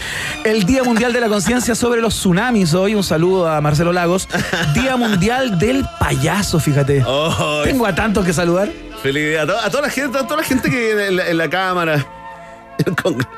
El 0.44 0.64
Día 0.66 0.84
Mundial 0.84 1.14
de 1.14 1.22
la 1.22 1.28
Conciencia 1.30 1.76
sobre 1.76 2.02
los 2.02 2.14
Tsunamis 2.16 2.74
hoy, 2.74 2.96
un 2.96 3.04
saludo 3.04 3.48
a 3.50 3.62
Marcelo 3.62 3.94
Lagos. 3.94 4.28
Día 4.74 4.98
Mundial 4.98 5.58
del 5.60 5.86
Payaso, 6.00 6.60
fíjate. 6.60 7.04
Oh, 7.08 7.62
Tengo 7.64 7.86
a 7.86 7.94
tantos 7.96 8.26
que 8.26 8.34
saludar. 8.34 8.70
Feliz 9.02 9.38
a, 9.38 9.46
to- 9.46 9.58
a 9.60 9.70
toda 9.70 9.84
la 9.84 9.90
gente, 9.90 10.18
a 10.18 10.24
toda 10.24 10.38
la 10.38 10.44
gente 10.44 10.70
que 10.70 11.08
en 11.08 11.16
la, 11.18 11.28
en 11.30 11.38
la 11.38 11.50
cámara. 11.50 12.06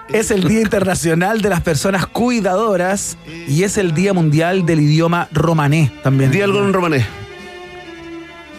Es 0.10 0.32
el 0.32 0.48
Día 0.48 0.62
Internacional 0.62 1.42
de 1.42 1.50
las 1.50 1.62
Personas 1.62 2.08
Cuidadoras 2.08 3.18
y 3.48 3.64
es 3.64 3.78
el 3.78 3.94
Día 3.94 4.12
Mundial 4.14 4.66
del 4.66 4.80
Idioma 4.80 5.28
romané 5.32 5.92
también. 6.02 6.32
Di 6.32 6.42
algo 6.42 6.60
en 6.64 6.74
romanés. 6.74 7.06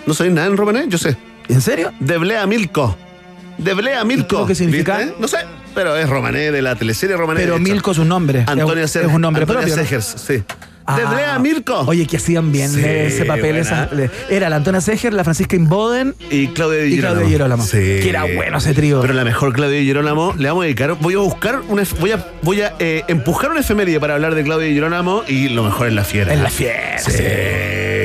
¿No 0.07 0.15
sabéis 0.15 0.35
nada 0.37 0.47
en 0.47 0.57
romanés? 0.57 0.87
Yo 0.89 0.97
sé. 0.99 1.17
¿En 1.49 1.61
serio? 1.61 1.93
Deblea 1.99 2.47
Milko. 2.47 2.97
Deblea 3.59 4.05
Milko. 4.05 4.41
¿Lo 4.41 4.47
que 4.47 4.55
significa? 4.55 4.99
¿Viste? 4.99 5.15
No 5.19 5.27
sé, 5.27 5.39
pero 5.79 5.97
es 5.97 6.09
romané 6.09 6.51
de 6.51 6.61
la 6.61 6.75
teleserie 6.75 7.17
romané. 7.17 7.41
Pero. 7.43 7.59
Milko 7.59 7.93
es 7.93 7.99
un 7.99 8.09
nombre. 8.09 8.45
Antonia 8.47 8.85
es, 8.85 8.97
es 8.97 9.07
un 9.07 9.21
nombre 9.21 9.43
Antonia 9.45 9.61
propio. 9.63 9.77
¿no? 9.77 9.83
Segers, 9.85 10.15
sí. 10.27 10.43
Ah. 10.91 10.97
Deblea 10.97 11.39
Milko. 11.39 11.81
Oye, 11.81 12.07
que 12.07 12.17
hacían 12.17 12.51
bien 12.51 12.71
Sí, 12.71 12.81
ese 12.83 13.27
papel. 13.27 13.57
esa- 13.59 13.91
era 14.31 14.49
la 14.49 14.57
Antonia 14.57 14.81
Seger, 14.81 15.13
la 15.13 15.23
Francisca 15.23 15.55
Inboden 15.55 16.15
Y 16.31 16.49
Claudia 16.49 16.81
Di 16.81 16.89
y 16.89 16.95
Girolamo. 16.95 17.15
Claudia 17.21 17.31
Girolamo. 17.37 17.63
Sí. 17.63 17.77
Que 17.77 18.09
era 18.09 18.25
bueno 18.25 18.57
ese 18.57 18.73
trío. 18.73 19.01
Pero 19.03 19.13
la 19.13 19.23
mejor 19.25 19.53
Claudia 19.53 19.79
Di 19.79 19.85
Girolamo 19.85 20.35
le 20.39 20.49
vamos 20.49 20.63
a 20.63 20.65
dedicar. 20.65 20.95
Voy 20.95 21.15
a 21.15 21.19
buscar 21.19 21.61
una. 21.69 21.83
Voy 22.01 22.13
a, 22.13 22.27
voy 22.43 22.63
a 22.63 22.75
eh, 22.79 23.05
empujar 23.07 23.51
una 23.51 23.61
efeméride 23.61 24.01
para 24.01 24.15
hablar 24.15 24.35
de 24.35 24.43
Claudia 24.43 24.67
Di 24.67 24.73
Girolamo 24.73 25.25
y 25.29 25.51
lo 25.51 25.63
mejor 25.63 25.89
es 25.89 25.93
la 25.93 26.05
fiera. 26.05 26.33
En 26.33 26.43
la 26.43 26.51
fiera. 26.51 26.99
Sí, 26.99 27.13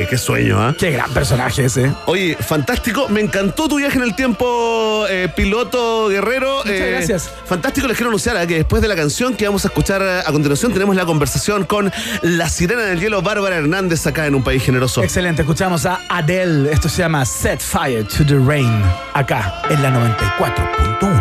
qué 0.06 0.18
sueño, 0.18 0.60
¿ah? 0.60 0.74
Qué 0.78 0.90
gran 0.92 1.10
personaje 1.12 1.64
ese. 1.64 1.92
Oye, 2.06 2.36
fantástico. 2.40 3.08
Me 3.08 3.20
encantó 3.20 3.68
tu 3.68 3.76
viaje 3.76 3.96
en 3.98 4.04
el 4.04 4.14
tiempo, 4.14 5.06
eh, 5.08 5.28
piloto 5.34 6.08
guerrero. 6.08 6.58
Muchas 6.64 6.72
Eh, 6.72 6.90
gracias. 6.90 7.30
Fantástico. 7.46 7.86
Les 7.88 7.96
quiero 7.96 8.08
anunciar 8.10 8.36
¿eh? 8.36 8.46
que 8.46 8.56
después 8.56 8.82
de 8.82 8.88
la 8.88 8.96
canción 8.96 9.34
que 9.34 9.46
vamos 9.46 9.64
a 9.64 9.68
escuchar 9.68 10.02
eh, 10.02 10.20
a 10.26 10.32
continuación, 10.32 10.72
tenemos 10.72 10.96
la 10.96 11.04
conversación 11.04 11.64
con 11.64 11.92
la 12.22 12.48
sirena 12.48 12.82
del 12.82 13.00
hielo, 13.00 13.22
Bárbara 13.22 13.56
Hernández, 13.56 14.06
acá 14.06 14.26
en 14.26 14.34
Un 14.34 14.42
País 14.42 14.62
Generoso. 14.62 15.02
Excelente, 15.02 15.42
escuchamos 15.42 15.86
a 15.86 16.00
Adele. 16.08 16.72
Esto 16.72 16.88
se 16.88 16.98
llama 17.02 17.24
Set 17.24 17.60
Fire 17.60 18.04
to 18.06 18.24
the 18.26 18.36
Rain. 18.38 18.82
Acá 19.14 19.62
en 19.70 19.82
la 19.82 19.90
94.1. 19.90 21.13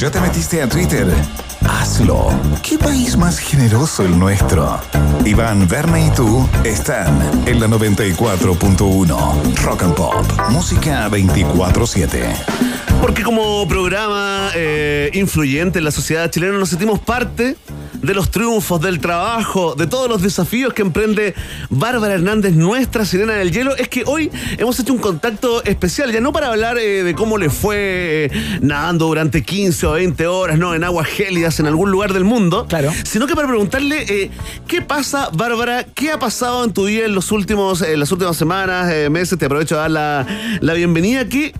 ¿ya 0.00 0.10
te 0.10 0.18
metiste 0.18 0.62
a 0.62 0.68
Twitter? 0.68 1.06
Hazlo. 1.68 2.28
¿Qué 2.62 2.78
país 2.78 3.18
más 3.18 3.38
generoso 3.38 4.02
el 4.02 4.18
nuestro? 4.18 4.80
Iván, 5.26 5.68
Verne 5.68 6.06
y 6.06 6.10
tú 6.12 6.48
están 6.64 7.20
en 7.46 7.60
la 7.60 7.66
94.1 7.66 9.56
Rock 9.62 9.82
and 9.82 9.94
Pop. 9.94 10.14
Música 10.48 11.06
24-7. 11.10 12.34
Porque 13.02 13.22
como 13.22 13.68
programa 13.68 14.50
eh, 14.54 15.10
influyente 15.12 15.80
en 15.80 15.84
la 15.84 15.90
sociedad 15.90 16.30
chilena 16.30 16.56
nos 16.56 16.70
sentimos 16.70 16.98
parte 17.00 17.56
de 18.02 18.14
los 18.14 18.30
triunfos, 18.30 18.80
del 18.80 19.00
trabajo, 19.00 19.74
de 19.74 19.86
todos 19.86 20.08
los 20.08 20.22
desafíos 20.22 20.72
que 20.72 20.82
emprende 20.82 21.34
Bárbara 21.68 22.14
Hernández, 22.14 22.54
nuestra 22.54 23.04
sirena 23.04 23.34
del 23.34 23.52
hielo. 23.52 23.76
Es 23.76 23.88
que 23.88 24.04
hoy 24.06 24.30
hemos 24.58 24.78
hecho 24.80 24.92
un 24.92 24.98
contacto 24.98 25.62
especial, 25.64 26.12
ya 26.12 26.20
no 26.20 26.32
para 26.32 26.48
hablar 26.48 26.78
eh, 26.78 27.02
de 27.02 27.14
cómo 27.14 27.38
le 27.38 27.50
fue 27.50 28.30
eh, 28.32 28.58
nadando 28.62 29.06
durante 29.06 29.42
15 29.42 29.86
o 29.86 29.92
20 29.92 30.26
horas, 30.26 30.58
¿no? 30.58 30.74
En 30.74 30.84
aguas 30.84 31.08
gélidas 31.08 31.60
en 31.60 31.66
algún 31.66 31.90
lugar 31.90 32.12
del 32.12 32.24
mundo. 32.24 32.66
Claro. 32.68 32.92
Sino 33.04 33.26
que 33.26 33.34
para 33.34 33.48
preguntarle 33.48 34.04
eh, 34.08 34.30
qué 34.66 34.82
pasa, 34.82 35.30
Bárbara, 35.32 35.84
qué 35.94 36.12
ha 36.12 36.18
pasado 36.18 36.64
en 36.64 36.72
tu 36.72 36.86
vida 36.86 37.06
en 37.06 37.14
los 37.14 37.32
últimos, 37.32 37.82
en 37.82 38.00
las 38.00 38.10
últimas 38.12 38.36
semanas, 38.36 39.10
meses. 39.10 39.38
Te 39.38 39.46
aprovecho 39.46 39.76
de 39.76 39.80
dar 39.82 39.90
la, 39.90 40.26
la 40.60 40.74
bienvenida 40.74 41.20
aquí 41.20 41.52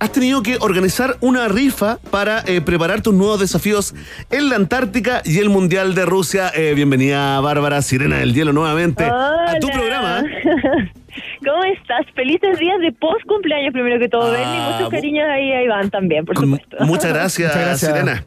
has 0.00 0.12
tenido 0.12 0.42
que 0.42 0.56
organizar 0.60 1.16
una 1.20 1.48
rifa 1.48 1.98
para 2.10 2.42
eh, 2.46 2.60
preparar 2.60 3.02
tus 3.02 3.14
nuevos 3.14 3.40
desafíos 3.40 3.94
en 4.30 4.48
la 4.48 4.56
Antártica 4.56 5.22
y 5.24 5.38
el 5.38 5.50
Mundial 5.50 5.94
de 5.94 6.06
Rusia. 6.06 6.50
Eh, 6.54 6.72
bienvenida, 6.74 7.40
Bárbara, 7.40 7.82
Sirena 7.82 8.18
del 8.18 8.34
Hielo, 8.34 8.52
nuevamente 8.52 9.04
a 9.04 9.58
tu 9.60 9.68
programa. 9.68 10.22
¿Cómo 11.44 11.64
estás? 11.64 12.06
Felices 12.14 12.58
días 12.58 12.78
de 12.80 12.92
post 12.92 13.24
cumpleaños 13.26 13.72
primero 13.72 13.98
que 13.98 14.08
todo, 14.08 14.32
y 14.32 14.42
Ah, 14.44 14.70
muchos 14.72 14.90
cariños 14.90 15.26
ahí 15.28 15.52
a 15.52 15.62
Iván 15.62 15.90
también, 15.90 16.24
por 16.24 16.36
supuesto. 16.36 16.76
Muchas 16.80 17.12
gracias, 17.12 17.48
Muchas 17.52 17.66
gracias. 17.66 17.92
Sirena. 17.92 18.24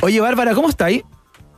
Oye, 0.00 0.20
Bárbara, 0.20 0.54
¿cómo 0.54 0.68
está 0.68 0.86
ahí? 0.86 1.02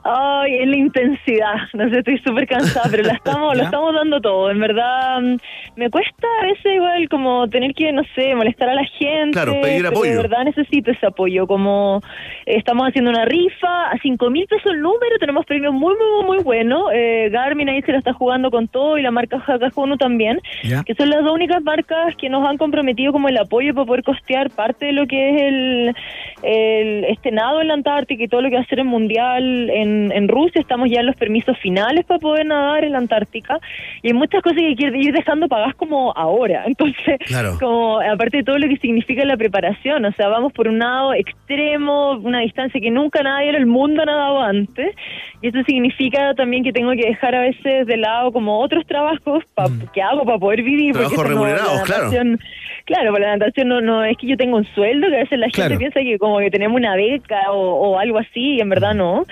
Ay, 0.05 0.57
en 0.59 0.71
la 0.71 0.77
intensidad. 0.77 1.55
No 1.75 1.89
sé, 1.89 1.99
estoy 1.99 2.19
súper 2.19 2.47
cansada, 2.47 2.89
pero 2.91 3.03
la 3.03 3.15
estamos, 3.15 3.57
lo 3.57 3.63
estamos 3.65 3.95
dando 3.95 4.21
todo. 4.21 4.51
En 4.51 4.61
verdad, 4.61 5.21
mm, 5.21 5.37
me 5.77 5.91
cuesta 5.91 6.27
a 6.41 6.47
veces 6.47 6.75
igual 6.75 7.09
como 7.09 7.49
tener 7.49 7.75
que, 7.75 7.91
no 7.91 8.03
sé, 8.15 8.35
molestar 8.35 8.69
a 8.69 8.75
la 8.75 8.85
gente. 8.85 9.33
Claro, 9.33 9.61
pedir 9.61 9.87
apoyo. 9.87 10.11
De 10.11 10.17
verdad 10.17 10.45
necesito 10.45 10.91
ese 10.91 11.07
apoyo. 11.07 11.47
Como 11.47 12.01
eh, 12.47 12.57
estamos 12.57 12.87
haciendo 12.87 13.11
una 13.11 13.25
rifa, 13.25 13.91
a 13.91 13.99
cinco 14.03 14.31
mil 14.31 14.47
pesos 14.47 14.73
el 14.73 14.81
número, 14.81 15.19
tenemos 15.19 15.47
premios 15.47 15.73
muy, 15.73 15.95
muy, 15.97 16.27
muy, 16.27 16.45
buenos. 16.45 16.91
Eh, 16.93 17.31
Garmin 17.33 17.71
ahí 17.71 17.81
se 17.83 17.93
la 17.93 17.99
está 17.99 18.13
jugando 18.13 18.51
con 18.51 18.69
todo 18.69 18.99
y 18.99 19.03
la 19.03 19.11
marca 19.11 19.43
Hakajuno 19.45 19.97
también. 19.97 20.41
Ya. 20.63 20.85
que 20.85 20.95
son 20.95 21.11
las 21.11 21.25
dos 21.25 21.33
únicas 21.33 21.63
marcas 21.63 22.15
que 22.17 22.29
nos 22.29 22.47
han 22.47 22.59
comprometido 22.59 23.13
como 23.13 23.29
el 23.29 23.39
apoyo 23.39 23.75
para 23.75 23.87
poder 23.87 24.05
costear 24.05 24.51
parte 24.51 24.87
de 24.87 24.93
lo 24.93 25.07
que 25.07 25.31
es 25.31 25.43
el, 25.43 25.95
el 26.43 27.05
este 27.05 27.31
nado 27.31 27.61
en 27.61 27.69
la 27.69 27.75
Antártica 27.75 28.23
y 28.23 28.29
todo 28.29 28.43
lo 28.43 28.51
que 28.51 28.57
va 28.57 28.63
a 28.63 28.67
ser 28.67 28.81
el 28.81 28.85
mundial 28.85 29.71
en, 29.71 29.94
en 30.13 30.29
Rusia. 30.29 30.61
Estamos 30.61 30.89
ya 30.91 31.01
en 31.01 31.07
los 31.07 31.17
permisos 31.17 31.57
finales 31.59 32.05
para 32.05 32.19
poder 32.21 32.47
nadar 32.47 32.85
en 32.85 32.93
la 32.93 32.99
Antártica 32.99 33.59
y 34.03 34.09
hay 34.09 34.13
muchas 34.15 34.43
cosas 34.43 34.59
que 34.59 34.75
que 34.77 34.91
ir 34.99 35.13
dejando 35.13 35.49
pagadas 35.49 35.75
como 35.77 36.13
ahora. 36.17 36.65
Entonces, 36.67 37.19
Claro. 37.27 37.57
como 37.61 38.01
aparte 38.01 38.39
de 38.39 38.43
todo 38.45 38.59
lo 38.59 38.69
que 38.69 38.77
significa 38.79 39.25
la 39.25 39.37
preparación, 39.37 40.05
o 40.05 40.13
sea, 40.13 40.29
vamos 40.29 40.53
por 40.53 40.69
un 40.69 40.79
nado 40.79 41.15
extremo, 41.15 42.13
una 42.19 42.41
distancia 42.41 42.81
que 42.81 42.91
nunca 42.91 43.23
nadie 43.23 43.51
en 43.51 43.57
el 43.57 43.67
mundo 43.67 44.03
ha 44.03 44.07
nadado 44.07 44.41
antes 44.41 44.95
y 45.43 45.49
eso 45.49 45.59
significa 45.67 46.35
también 46.35 46.65
que 46.65 46.73
tengo 46.73 46.93
que 46.93 47.07
dejar 47.07 47.35
a 47.35 47.41
veces 47.41 47.87
de 47.87 47.97
lado 47.97 48.33
como 48.33 48.59
otros 48.61 48.85
trabajos 48.87 49.45
pa- 49.55 49.69
que 49.93 50.03
hago 50.03 50.25
para 50.25 50.39
poder 50.39 50.63
vivir. 50.63 50.93
Trabajos 50.93 51.17
no- 51.19 51.25
remunerados, 51.25 51.83
claro. 51.83 52.11
Claro, 52.87 53.13
para 53.13 53.27
la 53.29 53.37
natación 53.39 53.69
no, 53.69 53.81
no 53.81 54.05
es 54.05 54.17
que 54.19 54.27
yo 54.27 54.37
tenga 54.37 54.57
un 54.57 54.67
sueldo, 54.75 55.09
que 55.09 55.17
a 55.17 55.21
veces 55.21 55.39
la 55.39 55.49
gente 55.49 55.77
piensa 55.79 56.01
que 56.01 56.19
como 56.19 56.39
que 56.39 56.51
tenemos 56.51 56.77
una 56.77 56.95
beca 56.97 57.51
o, 57.53 57.93
o 57.93 57.99
algo 57.99 58.19
así, 58.19 58.57
y 58.57 58.61
en 58.61 58.69
verdad 58.69 58.95
no. 58.95 59.25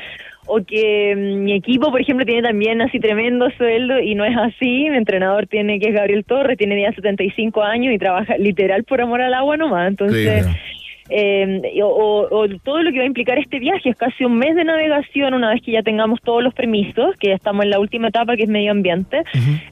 O 0.47 0.63
que 0.65 1.15
mm, 1.17 1.45
mi 1.45 1.53
equipo, 1.53 1.91
por 1.91 2.01
ejemplo, 2.01 2.27
tiene 2.27 2.43
también 2.43 2.81
así 2.83 2.99
tremendo 2.99 3.49
sueldo 3.57 4.01
y 4.01 4.15
no 4.15 4.25
es 4.25 4.37
así. 4.37 4.89
Mi 4.91 4.97
entrenador 4.97 5.47
tiene, 5.47 5.79
que 5.79 5.89
es 5.89 5.95
Gabriel 5.95 6.25
Torres, 6.25 6.59
tiene 6.59 6.81
ya 6.83 6.93
75 6.93 7.63
años 7.63 7.95
y 7.95 7.99
trabaja 7.99 8.37
literal 8.37 8.85
por 8.85 9.01
amor 9.01 9.23
al 9.23 9.35
agua 9.35 9.57
nomás. 9.57 9.89
Entonces, 9.89 10.45
eh, 11.11 11.61
o- 11.83 12.27
o 12.31 12.49
todo 12.65 12.83
lo 12.83 12.91
que 12.91 12.99
va 12.99 13.05
a 13.05 13.07
implicar 13.07 13.39
este 13.39 13.59
viaje 13.59 13.91
es 13.91 13.97
casi 13.97 14.25
un 14.25 14.37
mes 14.39 14.55
de 14.57 14.65
navegación 14.65 15.35
una 15.35 15.51
vez 15.51 15.61
que 15.63 15.73
ya 15.73 15.83
tengamos 15.83 16.21
todos 16.23 16.43
los 16.43 16.55
permisos, 16.55 17.15
que 17.19 17.29
ya 17.29 17.35
estamos 17.35 17.65
en 17.65 17.71
la 17.71 17.79
última 17.81 18.09
etapa 18.09 18.37
que 18.37 18.45
es 18.45 18.49
medio 18.49 18.71
ambiente. 18.73 19.23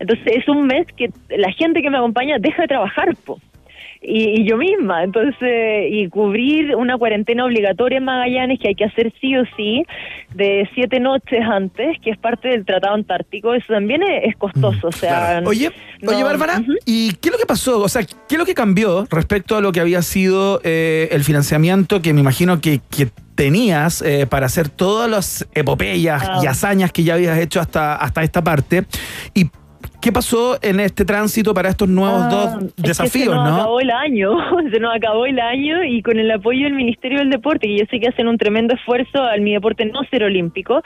Entonces 0.00 0.26
es 0.36 0.48
un 0.48 0.66
mes 0.66 0.86
que 0.96 1.08
la 1.36 1.50
gente 1.52 1.82
que 1.82 1.90
me 1.90 1.96
acompaña 1.98 2.36
deja 2.38 2.62
de 2.62 2.68
trabajar, 2.68 3.08
po. 3.24 3.38
Y, 4.02 4.40
y 4.40 4.48
yo 4.48 4.56
misma, 4.56 5.04
entonces, 5.04 5.84
y 5.90 6.08
cubrir 6.08 6.74
una 6.74 6.96
cuarentena 6.96 7.44
obligatoria 7.44 7.98
en 7.98 8.04
Magallanes 8.04 8.58
que 8.58 8.68
hay 8.68 8.74
que 8.74 8.84
hacer 8.86 9.12
sí 9.20 9.36
o 9.36 9.42
sí, 9.58 9.84
de 10.34 10.66
siete 10.74 11.00
noches 11.00 11.40
antes, 11.44 11.98
que 12.02 12.10
es 12.10 12.16
parte 12.16 12.48
del 12.48 12.64
Tratado 12.64 12.94
Antártico, 12.94 13.52
eso 13.52 13.66
también 13.74 14.02
es, 14.02 14.34
costoso, 14.36 14.88
o 14.88 14.92
sea... 14.92 15.42
Oye, 15.44 15.70
no- 16.00 16.12
oye, 16.12 16.24
Bárbara, 16.24 16.62
¿y 16.86 17.12
qué 17.16 17.28
es 17.28 17.32
lo 17.32 17.38
que 17.38 17.44
pasó? 17.44 17.80
O 17.82 17.88
sea, 17.90 18.02
¿qué 18.02 18.36
es 18.36 18.38
lo 18.38 18.46
que 18.46 18.54
cambió 18.54 19.06
respecto 19.10 19.56
a 19.56 19.60
lo 19.60 19.70
que 19.70 19.80
había 19.80 20.00
sido 20.00 20.62
eh, 20.64 21.08
el 21.12 21.22
financiamiento 21.22 22.00
que 22.00 22.14
me 22.14 22.20
imagino 22.20 22.58
que, 22.60 22.80
que 22.90 23.08
tenías 23.34 24.00
eh, 24.02 24.26
para 24.26 24.46
hacer 24.46 24.70
todas 24.70 25.10
las 25.10 25.46
epopeyas 25.54 26.22
Ah. 26.26 26.40
y 26.42 26.46
hazañas 26.46 26.90
que 26.92 27.02
ya 27.04 27.14
habías 27.14 27.38
hecho 27.38 27.60
hasta, 27.60 27.96
hasta 27.96 28.22
esta 28.22 28.42
parte? 28.42 28.84
¿Y 29.34 29.46
qué 30.00 30.12
pasó 30.12 30.58
en 30.62 30.80
este 30.80 31.04
tránsito 31.04 31.52
para 31.54 31.68
estos 31.68 31.88
nuevos 31.88 32.22
Ah, 32.24 32.28
dos 32.30 32.62
es 32.62 32.74
que 32.74 32.82
desafíos, 32.88 33.28
se 33.28 33.34
nos 33.34 33.48
no? 33.50 33.54
acabó 33.56 33.80
el 33.80 33.90
año, 33.90 34.30
se 34.72 34.80
nos 34.80 34.94
acabó 34.96 35.26
el 35.26 35.38
año 35.40 35.84
y 35.84 36.02
con 36.02 36.18
el 36.18 36.30
apoyo 36.30 36.64
del 36.64 36.74
Ministerio 36.74 37.18
del 37.18 37.30
Deporte, 37.30 37.66
que 37.66 37.78
yo 37.78 37.84
sé 37.90 38.00
que 38.00 38.08
hacen 38.08 38.28
un 38.28 38.38
tremendo 38.38 38.74
esfuerzo 38.74 39.22
al 39.22 39.40
mi 39.40 39.52
deporte 39.54 39.84
no 39.86 40.00
ser 40.10 40.24
olímpico, 40.24 40.82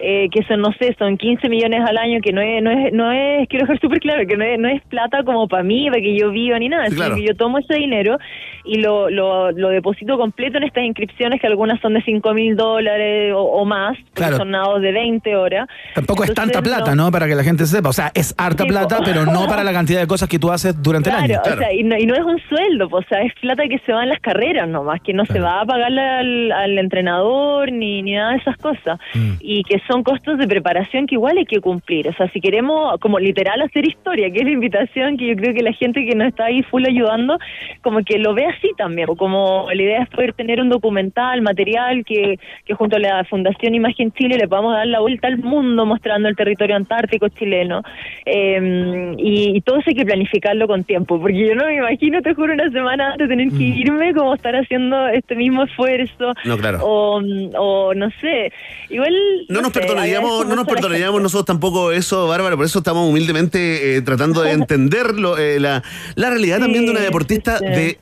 eh, 0.00 0.28
que 0.30 0.42
son, 0.44 0.60
no 0.60 0.72
sé, 0.78 0.94
son 0.98 1.16
15 1.16 1.48
millones 1.48 1.80
al 1.86 1.96
año, 1.98 2.20
que 2.22 2.32
no 2.32 2.40
es, 2.40 2.62
no 2.62 2.70
es, 2.70 2.92
no 2.92 3.10
es 3.12 3.48
quiero 3.48 3.64
dejar 3.66 3.80
súper 3.80 4.00
claro, 4.00 4.26
que 4.26 4.36
no 4.36 4.44
es, 4.44 4.58
no 4.58 4.68
es 4.68 4.82
plata 4.88 5.22
como 5.24 5.48
para 5.48 5.62
mí, 5.62 5.88
para 5.88 6.00
que 6.00 6.16
yo 6.18 6.30
viva 6.30 6.58
ni 6.58 6.68
nada, 6.68 6.84
Sí, 6.86 6.90
sino 6.92 7.04
claro. 7.04 7.14
que 7.16 7.26
yo 7.26 7.34
tomo 7.36 7.58
ese 7.58 7.74
dinero 7.74 8.18
y 8.64 8.78
lo, 8.80 9.08
lo, 9.10 9.50
lo 9.52 9.68
deposito 9.70 10.18
completo 10.18 10.58
en 10.58 10.64
estas 10.64 10.84
inscripciones, 10.84 11.40
que 11.40 11.46
algunas 11.46 11.80
son 11.80 11.94
de 11.94 12.02
5 12.02 12.34
mil 12.34 12.56
dólares 12.56 13.32
o, 13.34 13.40
o 13.40 13.64
más, 13.64 13.96
Claro. 14.14 14.36
son 14.36 14.50
nados 14.50 14.82
de 14.82 14.92
20 14.92 15.36
horas. 15.36 15.68
Tampoco 15.94 16.24
es 16.24 16.34
tanta 16.34 16.60
plata, 16.60 16.94
¿no? 16.94 17.10
Para 17.10 17.26
que 17.26 17.34
la 17.34 17.44
gente 17.44 17.64
sepa. 17.66 17.88
O 17.88 17.92
sea, 17.92 18.10
es 18.14 18.34
harta 18.62 18.96
plata, 18.96 18.98
pero 19.04 19.24
no 19.26 19.46
para 19.46 19.64
la 19.64 19.72
cantidad 19.72 20.00
de 20.00 20.06
cosas 20.06 20.28
que 20.28 20.38
tú 20.38 20.50
haces 20.50 20.80
durante 20.82 21.10
Claro, 21.10 21.24
el 21.24 21.32
año. 21.32 21.40
o 21.44 21.58
sea, 21.58 21.72
y 21.72 21.82
no, 21.82 21.96
y 21.96 22.06
no 22.06 22.14
es 22.14 22.24
un 22.24 22.40
sueldo, 22.48 22.88
pues, 22.88 23.06
o 23.06 23.08
sea, 23.08 23.22
es 23.22 23.32
plata 23.40 23.64
que 23.68 23.78
se 23.80 23.92
va 23.92 24.02
en 24.02 24.10
las 24.10 24.20
carreras 24.20 24.68
nomás, 24.68 25.00
que 25.02 25.12
no 25.12 25.24
se 25.26 25.40
va 25.40 25.60
a 25.60 25.64
pagarle 25.64 26.00
al, 26.00 26.52
al 26.52 26.78
entrenador 26.78 27.70
ni, 27.72 28.02
ni 28.02 28.12
nada 28.12 28.32
de 28.32 28.38
esas 28.38 28.56
cosas. 28.56 28.98
Mm. 29.14 29.32
Y 29.40 29.62
que 29.64 29.80
son 29.88 30.02
costos 30.02 30.38
de 30.38 30.46
preparación 30.46 31.06
que 31.06 31.14
igual 31.14 31.38
hay 31.38 31.44
que 31.46 31.60
cumplir. 31.60 32.08
O 32.08 32.12
sea, 32.14 32.28
si 32.30 32.40
queremos 32.40 32.98
como 33.00 33.18
literal 33.18 33.60
hacer 33.62 33.86
historia, 33.86 34.30
que 34.30 34.38
es 34.38 34.44
la 34.44 34.50
invitación 34.50 35.16
que 35.16 35.28
yo 35.28 35.36
creo 35.36 35.54
que 35.54 35.62
la 35.62 35.72
gente 35.72 36.04
que 36.04 36.14
nos 36.14 36.28
está 36.28 36.46
ahí 36.46 36.62
full 36.64 36.84
ayudando, 36.86 37.38
como 37.82 38.02
que 38.02 38.18
lo 38.18 38.34
ve 38.34 38.46
así 38.46 38.70
también. 38.76 39.08
Como 39.16 39.66
la 39.72 39.82
idea 39.82 40.02
es 40.02 40.08
poder 40.08 40.32
tener 40.32 40.60
un 40.60 40.68
documental, 40.68 41.42
material 41.42 42.04
que, 42.04 42.38
que 42.64 42.74
junto 42.74 42.96
a 42.96 43.00
la 43.00 43.24
Fundación 43.24 43.74
Imagen 43.74 44.12
Chile 44.12 44.36
le 44.38 44.48
podamos 44.48 44.74
dar 44.74 44.86
la 44.86 45.00
vuelta 45.00 45.28
al 45.28 45.38
mundo 45.38 45.86
mostrando 45.86 46.28
el 46.28 46.36
territorio 46.36 46.76
antártico 46.76 47.28
chileno. 47.28 47.82
Eh, 48.24 48.47
y, 49.18 49.56
y 49.56 49.60
todo 49.62 49.78
eso 49.78 49.90
hay 49.90 49.94
que 49.94 50.04
planificarlo 50.04 50.66
con 50.66 50.84
tiempo, 50.84 51.20
porque 51.20 51.48
yo 51.48 51.54
no 51.54 51.66
me 51.66 51.76
imagino, 51.76 52.22
te 52.22 52.34
juro, 52.34 52.52
una 52.52 52.70
semana 52.70 53.12
antes 53.12 53.28
de 53.28 53.36
tener 53.36 53.50
que 53.56 53.64
irme, 53.64 54.14
como 54.14 54.34
estar 54.34 54.54
haciendo 54.54 55.08
este 55.08 55.34
mismo 55.34 55.64
esfuerzo. 55.64 56.34
No, 56.44 56.56
claro. 56.56 56.80
O, 56.82 57.20
o 57.56 57.94
no 57.94 58.10
sé, 58.20 58.52
igual... 58.90 59.14
No 59.48 59.60
nos 59.60 59.72
sé, 59.72 59.80
perdonaríamos, 59.80 60.46
no 60.46 60.56
nos 60.56 60.66
perdonaríamos 60.66 61.20
nosotros 61.20 61.46
tampoco 61.46 61.92
eso, 61.92 62.26
Bárbara, 62.28 62.56
por 62.56 62.64
eso 62.64 62.78
estamos 62.78 63.08
humildemente 63.08 63.96
eh, 63.96 64.02
tratando 64.02 64.42
de 64.42 64.52
entender 64.58 65.14
lo, 65.14 65.38
eh, 65.38 65.60
la, 65.60 65.82
la 66.14 66.30
realidad 66.30 66.58
también 66.60 66.84
de 66.84 66.92
una 66.92 67.00
deportista 67.00 67.58
de 67.58 67.98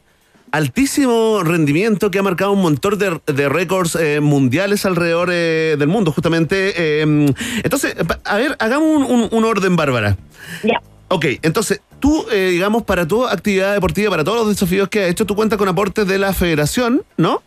altísimo 0.56 1.42
rendimiento 1.44 2.10
que 2.10 2.18
ha 2.18 2.22
marcado 2.22 2.52
un 2.52 2.62
montón 2.62 2.98
de, 2.98 3.20
de 3.26 3.48
récords 3.48 3.94
eh, 3.96 4.20
mundiales 4.20 4.84
alrededor 4.86 5.28
eh, 5.32 5.76
del 5.78 5.88
mundo, 5.88 6.12
justamente. 6.12 6.72
eh, 6.76 7.32
entonces, 7.62 7.94
a 8.24 8.36
ver, 8.36 8.56
hagamos 8.58 8.88
un, 8.88 9.02
un- 9.04 9.28
un 9.30 9.44
orden, 9.44 9.76
Bárbara. 9.76 10.16
Ya. 10.64 10.80
Ok, 11.08 11.24
entonces, 11.42 11.80
tú, 12.00 12.26
eh, 12.32 12.48
digamos, 12.50 12.82
para 12.82 13.06
tu 13.06 13.24
actividad 13.26 13.74
deportiva, 13.74 14.10
para 14.10 14.24
todos 14.24 14.38
los 14.38 14.48
desafíos 14.48 14.88
que 14.88 15.04
has 15.04 15.10
hecho, 15.10 15.24
tú 15.24 15.36
cuentas 15.36 15.56
con 15.58 15.68
aportes 15.68 16.06
de 16.08 16.18
la 16.18 16.32
federación, 16.32 17.02
¿no? 17.16 17.42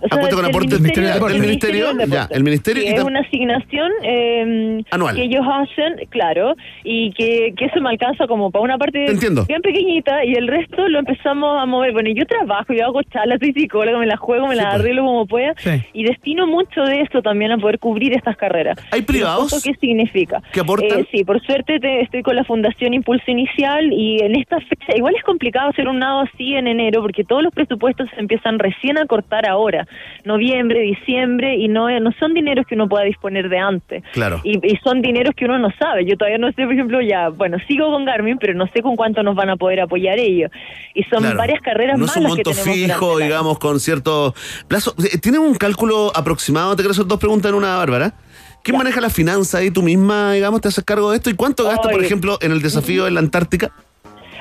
O 0.00 0.08
sea, 0.08 0.28
con 0.30 0.44
aporte 0.44 0.68
del 0.70 0.80
Ministerio- 0.82 1.10
Ministerio, 1.10 1.26
del 1.26 1.34
el 1.34 1.40
Ministerio, 1.40 1.86
ya, 2.08 2.28
el 2.30 2.44
Ministerio 2.44 2.82
Sí, 2.82 2.88
es 2.88 3.02
una 3.04 3.20
asignación 3.20 3.90
eh, 4.02 4.82
Anual. 4.90 5.16
que 5.16 5.22
ellos 5.22 5.44
hacen, 5.50 6.06
claro, 6.08 6.54
y 6.84 7.12
que, 7.12 7.52
que 7.56 7.66
eso 7.66 7.80
me 7.80 7.90
alcanza 7.90 8.26
como 8.26 8.50
para 8.50 8.62
una 8.64 8.78
parte 8.78 9.04
Te 9.06 9.12
entiendo. 9.12 9.44
bien 9.46 9.60
pequeñita 9.62 10.24
y 10.24 10.34
el 10.34 10.46
resto 10.48 10.88
lo 10.88 10.98
empezamos 11.00 11.60
a 11.60 11.66
mover. 11.66 11.92
Bueno, 11.92 12.10
yo 12.14 12.24
trabajo, 12.26 12.72
yo 12.72 12.84
hago 12.86 13.02
charlas, 13.04 13.38
soy 13.40 13.52
psicóloga, 13.52 13.98
me 13.98 14.06
las 14.06 14.18
juego, 14.20 14.46
me 14.46 14.56
las 14.56 14.66
pues. 14.66 14.74
arreglo 14.80 15.02
como 15.04 15.26
pueda 15.26 15.54
Sí. 15.56 15.70
y 15.92 16.04
destino 16.04 16.46
mucho 16.46 16.82
de 16.82 17.02
eso 17.02 17.22
también 17.22 17.52
a 17.52 17.58
poder 17.58 17.78
cubrir 17.78 18.12
estas 18.16 18.36
carreras. 18.36 18.78
¿Hay 18.92 19.00
¿Y 19.00 19.02
los 19.02 19.06
privados 19.06 19.62
¿Qué 19.64 19.74
significa? 19.74 20.42
que 20.52 20.60
aportan? 20.60 21.00
Eh, 21.00 21.06
sí, 21.12 21.24
por 21.24 21.40
suerte 21.44 21.78
te- 21.80 22.00
estoy 22.02 22.22
con 22.22 22.36
la 22.36 22.44
Fundación 22.44 22.94
Impulso 22.94 23.30
Inicial 23.30 23.92
y 23.92 24.18
en 24.22 24.36
esta 24.36 24.58
fecha, 24.60 24.96
igual 24.96 25.14
es 25.16 25.22
complicado 25.24 25.70
hacer 25.70 25.88
un 25.88 25.98
nado 25.98 26.20
así 26.20 26.54
en 26.54 26.66
enero 26.66 27.02
porque 27.02 27.24
todos 27.24 27.42
los 27.42 27.52
presupuestos 27.52 28.08
se 28.14 28.20
empiezan 28.20 28.58
recién 28.58 28.98
a 28.98 29.06
cortar 29.06 29.48
ahora, 29.48 29.79
noviembre, 30.24 30.80
diciembre, 30.80 31.56
y 31.56 31.68
no, 31.68 31.88
no 32.00 32.12
son 32.18 32.34
dineros 32.34 32.66
que 32.66 32.74
uno 32.74 32.88
pueda 32.88 33.04
disponer 33.04 33.48
de 33.48 33.58
antes. 33.58 34.02
Claro. 34.12 34.40
Y, 34.44 34.58
y 34.66 34.76
son 34.84 35.02
dineros 35.02 35.34
que 35.36 35.44
uno 35.44 35.58
no 35.58 35.68
sabe. 35.78 36.04
Yo 36.04 36.16
todavía 36.16 36.38
no 36.38 36.48
sé, 36.52 36.64
por 36.64 36.72
ejemplo, 36.72 37.00
ya, 37.00 37.28
bueno, 37.28 37.58
sigo 37.68 37.90
con 37.90 38.04
Garmin, 38.04 38.38
pero 38.38 38.54
no 38.54 38.66
sé 38.68 38.82
con 38.82 38.96
cuánto 38.96 39.22
nos 39.22 39.34
van 39.34 39.50
a 39.50 39.56
poder 39.56 39.80
apoyar 39.80 40.18
ellos. 40.18 40.50
Y 40.94 41.02
son 41.04 41.20
Claro. 41.20 41.38
varias 41.38 41.60
carreras 41.60 41.98
No 41.98 42.06
más 42.06 42.16
es 42.16 42.22
un 42.22 42.28
monto 42.28 42.52
fijo, 42.52 43.18
digamos, 43.18 43.58
con 43.58 43.80
cierto 43.80 44.34
plazo. 44.68 44.94
Eh, 45.12 45.18
¿Tienen 45.18 45.40
un 45.40 45.54
cálculo 45.54 46.12
aproximado? 46.14 46.76
Te 46.76 46.82
quiero 46.82 46.92
hacer 46.92 47.06
dos 47.06 47.18
preguntas 47.18 47.50
en 47.50 47.56
una, 47.56 47.76
Bárbara. 47.76 48.14
¿Quién 48.62 48.76
maneja 48.76 49.00
la 49.00 49.08
finanza 49.10 49.58
ahí 49.58 49.70
tú 49.70 49.82
misma, 49.82 50.32
digamos, 50.32 50.60
te 50.60 50.68
haces 50.68 50.84
cargo 50.84 51.10
de 51.10 51.16
esto? 51.16 51.30
¿Y 51.30 51.34
cuánto 51.34 51.64
gastas, 51.64 51.90
por 51.92 52.04
ejemplo, 52.04 52.38
en 52.42 52.52
el 52.52 52.60
desafío 52.60 53.06
en 53.06 53.14
la 53.14 53.20
Antártica? 53.20 53.72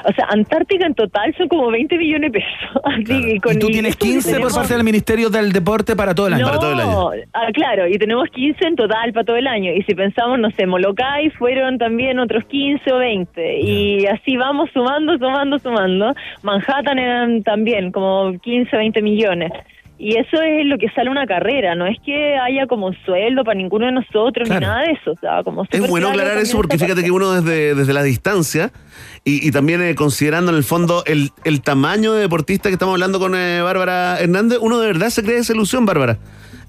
O 0.06 0.14
sea, 0.14 0.26
Antártica 0.30 0.86
en 0.86 0.94
total 0.96 1.34
son 1.38 1.48
como 1.48 1.70
20 1.72 1.98
millones 1.98 2.32
de 2.32 2.40
pesos. 2.40 2.82
Así 2.84 3.04
que 3.06 3.40
con 3.42 3.54
Y 3.56 3.60
tú 3.60 3.68
el- 3.68 3.74
tienes 3.74 3.92
esto 3.92 4.06
que 4.06 4.12
15 4.12 4.30
por 4.30 4.34
tenemos- 4.38 4.58
parte 4.58 4.74
del 4.74 4.84
Ministerio 4.84 5.30
del 5.30 5.52
Deporte 5.52 5.96
para 5.96 6.14
todo 6.16 6.28
el 6.28 6.34
año. 6.36 6.46
No, 6.46 7.12
ah, 7.34 7.48
claro, 7.54 7.88
y 7.88 7.98
tenemos 7.98 8.30
15 8.30 8.66
en 8.66 8.76
total 8.76 9.14
para 9.14 9.26
todo 9.26 9.36
el 9.36 9.48
año. 9.48 9.72
Y 9.74 9.84
si 9.84 9.96
pensamos, 9.96 10.40
no 10.40 10.50
sé, 10.52 10.66
Molokai 10.66 11.30
fueron 11.32 11.78
también 11.78 12.20
otros 12.20 12.44
15 12.46 12.92
o 12.92 12.98
20. 12.98 13.60
Y 13.62 14.06
así 14.08 14.38
vamos 14.38 14.70
sumando, 14.74 15.18
sumando, 15.18 15.60
sumando. 15.60 16.14
Manhattan 16.44 17.00
eran 17.00 17.44
también 17.44 17.92
como 17.92 18.34
15, 18.40 18.76
20 18.76 19.02
millones. 19.02 19.52
Y 20.02 20.16
eso 20.18 20.42
es 20.42 20.66
lo 20.66 20.78
que 20.78 20.88
sale 20.96 21.10
una 21.10 21.28
carrera, 21.28 21.76
no 21.76 21.86
es 21.86 21.98
que 22.06 22.38
haya 22.38 22.68
como 22.68 22.94
sueldo 23.06 23.44
para 23.44 23.58
ninguno 23.58 23.86
de 23.86 23.92
nosotros 23.92 24.48
Claro. 24.48 24.62
ni 24.62 24.66
nada 24.66 24.82
de 24.84 24.92
eso. 24.94 25.12
O 25.12 25.18
sea, 25.20 25.44
como 25.44 25.66
Es 25.70 25.88
bueno 25.90 26.08
aclarar 26.08 26.38
eso 26.38 26.56
porque 26.56 26.78
fíjate 26.78 27.04
que 27.04 27.12
uno 27.12 27.34
desde, 27.42 27.76
desde 27.76 27.92
la 27.94 28.02
distancia 28.02 28.72
y, 29.26 29.46
y 29.46 29.52
también 29.52 29.82
eh, 29.82 29.96
considerando 29.96 30.52
en 30.52 30.58
el 30.58 30.64
fondo 30.64 31.04
el, 31.06 31.32
el 31.44 31.62
tamaño 31.62 32.14
de 32.14 32.22
deportista 32.22 32.70
que 32.70 32.74
estamos 32.74 32.94
hablando 32.94 33.20
con 33.20 33.36
eh, 33.36 33.62
Bárbara 33.62 34.18
Hernández, 34.22 34.60
uno 34.62 34.80
de 34.80 34.88
verdad 34.88 35.10
se 35.10 35.22
cree 35.22 35.40
esa 35.40 35.52
ilusión, 35.52 35.86
Bárbara. 35.86 36.18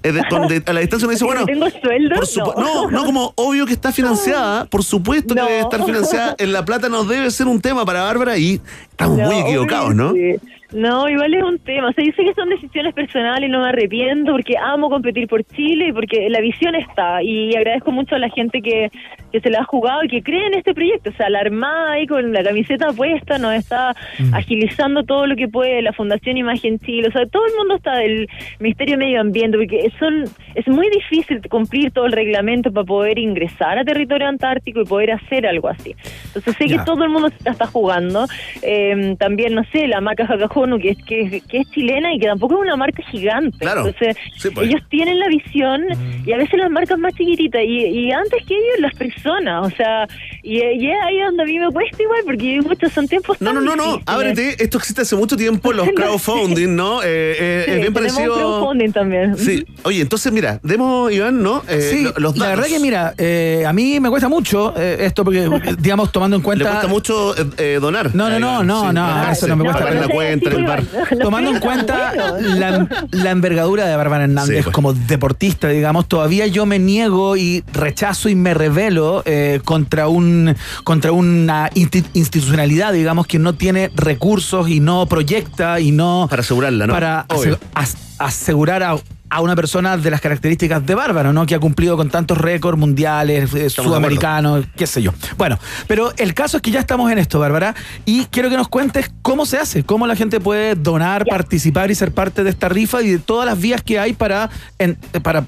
Eh, 0.03 0.11
de- 0.11 0.23
con- 0.29 0.47
de- 0.49 0.61
a 0.65 0.73
la 0.73 0.81
distancia 0.81 1.05
uno 1.07 1.13
dice, 1.13 1.23
bueno, 1.31 1.45
¿Tengo 1.45 1.69
sueldo? 1.69 2.15
por 2.43 2.59
no. 2.61 2.91
no, 2.91 3.05
como 3.05 3.31
obvio 3.37 3.65
que 3.65 3.71
está 3.71 3.93
financiada, 3.93 4.65
por 4.69 4.83
supuesto 4.83 5.35
que 5.35 5.39
No. 5.41 5.47
debe 5.47 5.59
estar 5.61 5.85
financiada, 5.85 6.35
en 6.37 6.51
La 6.51 6.65
Plata 6.65 6.89
no 6.89 7.05
debe 7.05 7.31
ser 7.31 7.47
un 7.47 7.61
tema 7.61 7.85
para 7.85 8.01
Bárbara 8.03 8.37
y 8.37 8.59
estamos 8.89 9.17
No, 9.19 9.25
muy 9.27 9.39
equivocados, 9.39 9.95
¿no? 9.95 10.11
sí. 10.11 10.35
No, 10.73 11.09
igual 11.09 11.33
es 11.33 11.43
un 11.43 11.59
tema. 11.59 11.89
O 11.89 11.93
sea, 11.93 12.03
yo 12.03 12.11
sé 12.13 12.23
que 12.23 12.33
son 12.33 12.49
decisiones 12.49 12.93
personales 12.93 13.49
y 13.49 13.51
no 13.51 13.61
me 13.61 13.69
arrepiento 13.69 14.31
porque 14.31 14.57
amo 14.57 14.89
competir 14.89 15.27
por 15.27 15.43
Chile 15.43 15.87
y 15.89 15.93
porque 15.93 16.29
la 16.29 16.39
visión 16.39 16.75
está. 16.75 17.21
Y 17.21 17.55
agradezco 17.55 17.91
mucho 17.91 18.15
a 18.15 18.19
la 18.19 18.29
gente 18.29 18.61
que, 18.61 18.89
que 19.31 19.41
se 19.41 19.49
la 19.49 19.59
ha 19.59 19.63
jugado 19.65 20.03
y 20.03 20.07
que 20.07 20.23
cree 20.23 20.47
en 20.47 20.53
este 20.53 20.73
proyecto. 20.73 21.09
O 21.09 21.13
sea, 21.13 21.29
la 21.29 21.39
Armada 21.39 21.93
ahí 21.93 22.07
con 22.07 22.31
la 22.31 22.43
camiseta 22.43 22.87
puesta 22.93 23.37
nos 23.37 23.53
está 23.53 23.95
agilizando 24.33 25.03
todo 25.03 25.27
lo 25.27 25.35
que 25.35 25.47
puede 25.47 25.81
la 25.81 25.93
Fundación 25.93 26.37
Imagen 26.37 26.79
Chile. 26.79 27.09
O 27.09 27.11
sea, 27.11 27.25
todo 27.25 27.45
el 27.45 27.53
mundo 27.57 27.75
está 27.75 27.97
del 27.97 28.29
Ministerio 28.59 28.97
de 28.97 29.05
Medio 29.05 29.21
Ambiente 29.21 29.57
porque 29.57 29.91
son 29.99 30.23
es 30.55 30.67
muy 30.67 30.89
difícil 30.89 31.41
cumplir 31.49 31.91
todo 31.91 32.05
el 32.05 32.11
reglamento 32.11 32.71
para 32.71 32.85
poder 32.85 33.19
ingresar 33.19 33.77
a 33.77 33.83
territorio 33.83 34.27
antártico 34.27 34.81
y 34.81 34.85
poder 34.85 35.11
hacer 35.11 35.45
algo 35.45 35.67
así. 35.67 35.95
Entonces 36.25 36.55
sé 36.55 36.65
que 36.65 36.79
todo 36.79 37.03
el 37.03 37.09
mundo 37.09 37.29
se 37.29 37.43
la 37.43 37.51
está 37.51 37.67
jugando. 37.67 38.25
Eh, 38.61 39.15
también, 39.17 39.53
no 39.55 39.63
sé, 39.65 39.87
la 39.87 40.01
marca 40.01 40.25
Hakajonu, 40.61 40.79
que 40.79 40.89
es, 40.91 40.97
que, 41.03 41.41
que 41.47 41.57
es 41.59 41.71
chilena 41.71 42.13
y 42.13 42.19
que 42.19 42.27
tampoco 42.27 42.55
es 42.55 42.61
una 42.61 42.75
marca 42.75 43.01
gigante. 43.11 43.57
Claro. 43.59 43.85
Entonces, 43.87 44.15
Sí, 44.37 44.49
pues. 44.49 44.67
ellos 44.69 44.81
tienen 44.89 45.19
la 45.19 45.27
visión 45.27 45.81
Mm. 45.81 46.27
y 46.29 46.33
a 46.33 46.37
veces 46.37 46.59
las 46.59 46.69
marcas 46.69 46.97
más 46.99 47.13
chiquititas 47.15 47.61
y, 47.63 47.85
y 47.85 48.11
antes 48.11 48.43
que 48.45 48.53
ellos 48.55 48.79
las 48.79 48.93
personas. 48.95 49.67
O 49.67 49.75
sea, 49.75 50.07
y, 50.43 50.57
y 50.59 50.89
es 50.91 50.97
ahí 51.05 51.19
donde 51.21 51.43
a 51.43 51.45
mí 51.45 51.59
me 51.59 51.69
cuesta 51.71 52.01
igual 52.01 52.19
porque 52.25 52.59
muchos 52.61 52.91
son 52.91 53.07
tiempos 53.07 53.39
No, 53.41 53.53
no, 53.53 53.59
tan 53.59 53.65
no, 53.65 53.75
no, 53.75 54.01
ábrete, 54.05 54.61
esto 54.63 54.77
existe 54.77 55.01
hace 55.01 55.15
mucho 55.15 55.35
tiempo, 55.37 55.71
los 55.73 55.87
crowdfunding, 55.95 56.75
¿no? 56.75 57.01
Eh, 57.03 57.07
eh, 57.39 57.63
Sí, 57.65 57.71
es 57.71 57.77
bien 57.81 57.93
parecido... 57.93 58.33
crowdfunding 58.35 58.91
también. 58.91 59.37
Sí, 59.37 59.65
oye, 59.83 60.01
entonces 60.01 60.31
mira, 60.31 60.59
demos, 60.63 61.11
Iván, 61.11 61.41
¿no? 61.41 61.63
Eh, 61.67 61.81
Sí, 61.81 62.03
lo- 62.03 62.13
los 62.17 62.37
la 62.37 62.45
datos. 62.49 62.61
verdad 62.61 62.75
que 62.75 62.79
mira, 62.81 63.13
eh, 63.17 63.63
a 63.67 63.73
mí 63.73 63.99
me 63.99 64.09
cuesta 64.09 64.29
mucho 64.29 64.73
eh, 64.77 64.97
esto 65.01 65.23
porque, 65.23 65.49
digamos, 65.79 66.11
tomando 66.11 66.35
en 66.37 66.41
Le 66.41 66.45
cuenta... 66.45 66.65
cuesta 66.69 66.87
mucho 66.87 67.33
donar. 67.79 68.13
No, 68.15 68.29
no, 68.29 68.39
no, 68.39 68.63
no, 68.63 68.87
sí, 68.89 68.93
no, 68.95 69.31
eso 69.31 69.47
no 69.47 69.55
me 69.55 69.63
cuesta. 69.65 69.79
pagar 69.83 69.95
la 69.95 70.01
pero- 70.07 70.15
cuenta 70.15 70.49
en 70.53 70.59
el 70.61 70.67
bar. 70.67 70.83
Tomando 71.21 71.51
en 71.51 71.59
cuenta 71.59 72.13
la, 72.39 72.87
la 73.11 73.29
envergadura 73.31 73.85
de 73.87 73.95
Bárbara 73.95 74.23
Hernández 74.25 74.57
Sí, 74.57 74.63
pues. 74.63 74.73
como 74.73 74.93
deportista, 74.93 75.67
digamos, 75.69 76.07
todavía 76.07 76.47
yo 76.47 76.65
me 76.65 76.79
niego 76.79 77.37
y 77.37 77.63
rechazo 77.73 78.29
y 78.29 78.35
me 78.35 78.53
revelo 78.53 79.23
eh, 79.25 79.61
contra 79.63 80.07
un 80.07 80.55
contra 80.83 81.11
una 81.11 81.69
insti- 81.71 82.05
institucionalidad, 82.13 82.93
digamos, 82.93 83.27
que 83.27 83.39
no 83.39 83.53
tiene 83.53 83.91
recursos 83.95 84.69
y 84.69 84.79
no 84.79 85.05
proyecta 85.05 85.79
y 85.79 85.91
no 85.91 86.27
Para 86.29 86.41
asegurarla, 86.41 86.87
¿no? 86.87 86.93
para 86.93 87.25
Obvio. 87.29 87.59
as- 87.73 87.95
asegurar 88.25 88.83
a 88.83 88.95
a 89.33 89.39
una 89.39 89.55
persona 89.55 89.95
de 89.95 90.11
las 90.11 90.19
características 90.19 90.85
de 90.85 90.93
Bárbara, 90.93 91.31
¿no? 91.31 91.45
Que 91.45 91.55
ha 91.55 91.59
cumplido 91.59 91.95
con 91.95 92.09
tantos 92.09 92.37
récords 92.37 92.77
mundiales, 92.77 93.53
eh, 93.53 93.69
sudamericanos, 93.69 94.65
qué 94.75 94.85
sé 94.85 95.01
yo. 95.01 95.13
Bueno, 95.37 95.57
pero 95.87 96.11
el 96.17 96.33
caso 96.33 96.57
es 96.57 96.61
que 96.63 96.69
ya 96.69 96.81
estamos 96.81 97.09
en 97.13 97.17
esto, 97.17 97.39
Bárbara, 97.39 97.73
y 98.05 98.25
quiero 98.25 98.49
que 98.49 98.57
nos 98.57 98.67
cuentes 98.67 99.09
cómo 99.21 99.45
se 99.45 99.57
hace, 99.57 99.85
cómo 99.85 100.05
la 100.05 100.17
gente 100.17 100.41
puede 100.41 100.75
donar, 100.75 101.23
participar 101.25 101.89
y 101.91 101.95
ser 101.95 102.11
parte 102.13 102.43
de 102.43 102.49
esta 102.49 102.67
rifa 102.67 103.01
y 103.03 103.11
de 103.11 103.19
todas 103.19 103.45
las 103.45 103.57
vías 103.57 103.81
que 103.81 103.99
hay 103.99 104.11
para, 104.11 104.49
en- 104.79 104.95
para 105.23 105.45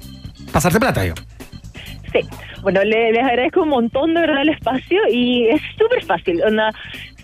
pasarte 0.50 0.80
plata, 0.80 1.02
digo. 1.02 1.16
Sí, 2.10 2.20
bueno, 2.62 2.82
le- 2.84 3.12
les 3.12 3.22
agradezco 3.22 3.64
un 3.64 3.68
montón 3.68 4.14
de 4.14 4.20
verdad 4.22 4.40
el 4.40 4.48
espacio 4.48 4.98
y 5.12 5.48
es 5.48 5.60
súper 5.76 6.02
fácil. 6.06 6.40
Onda, 6.42 6.70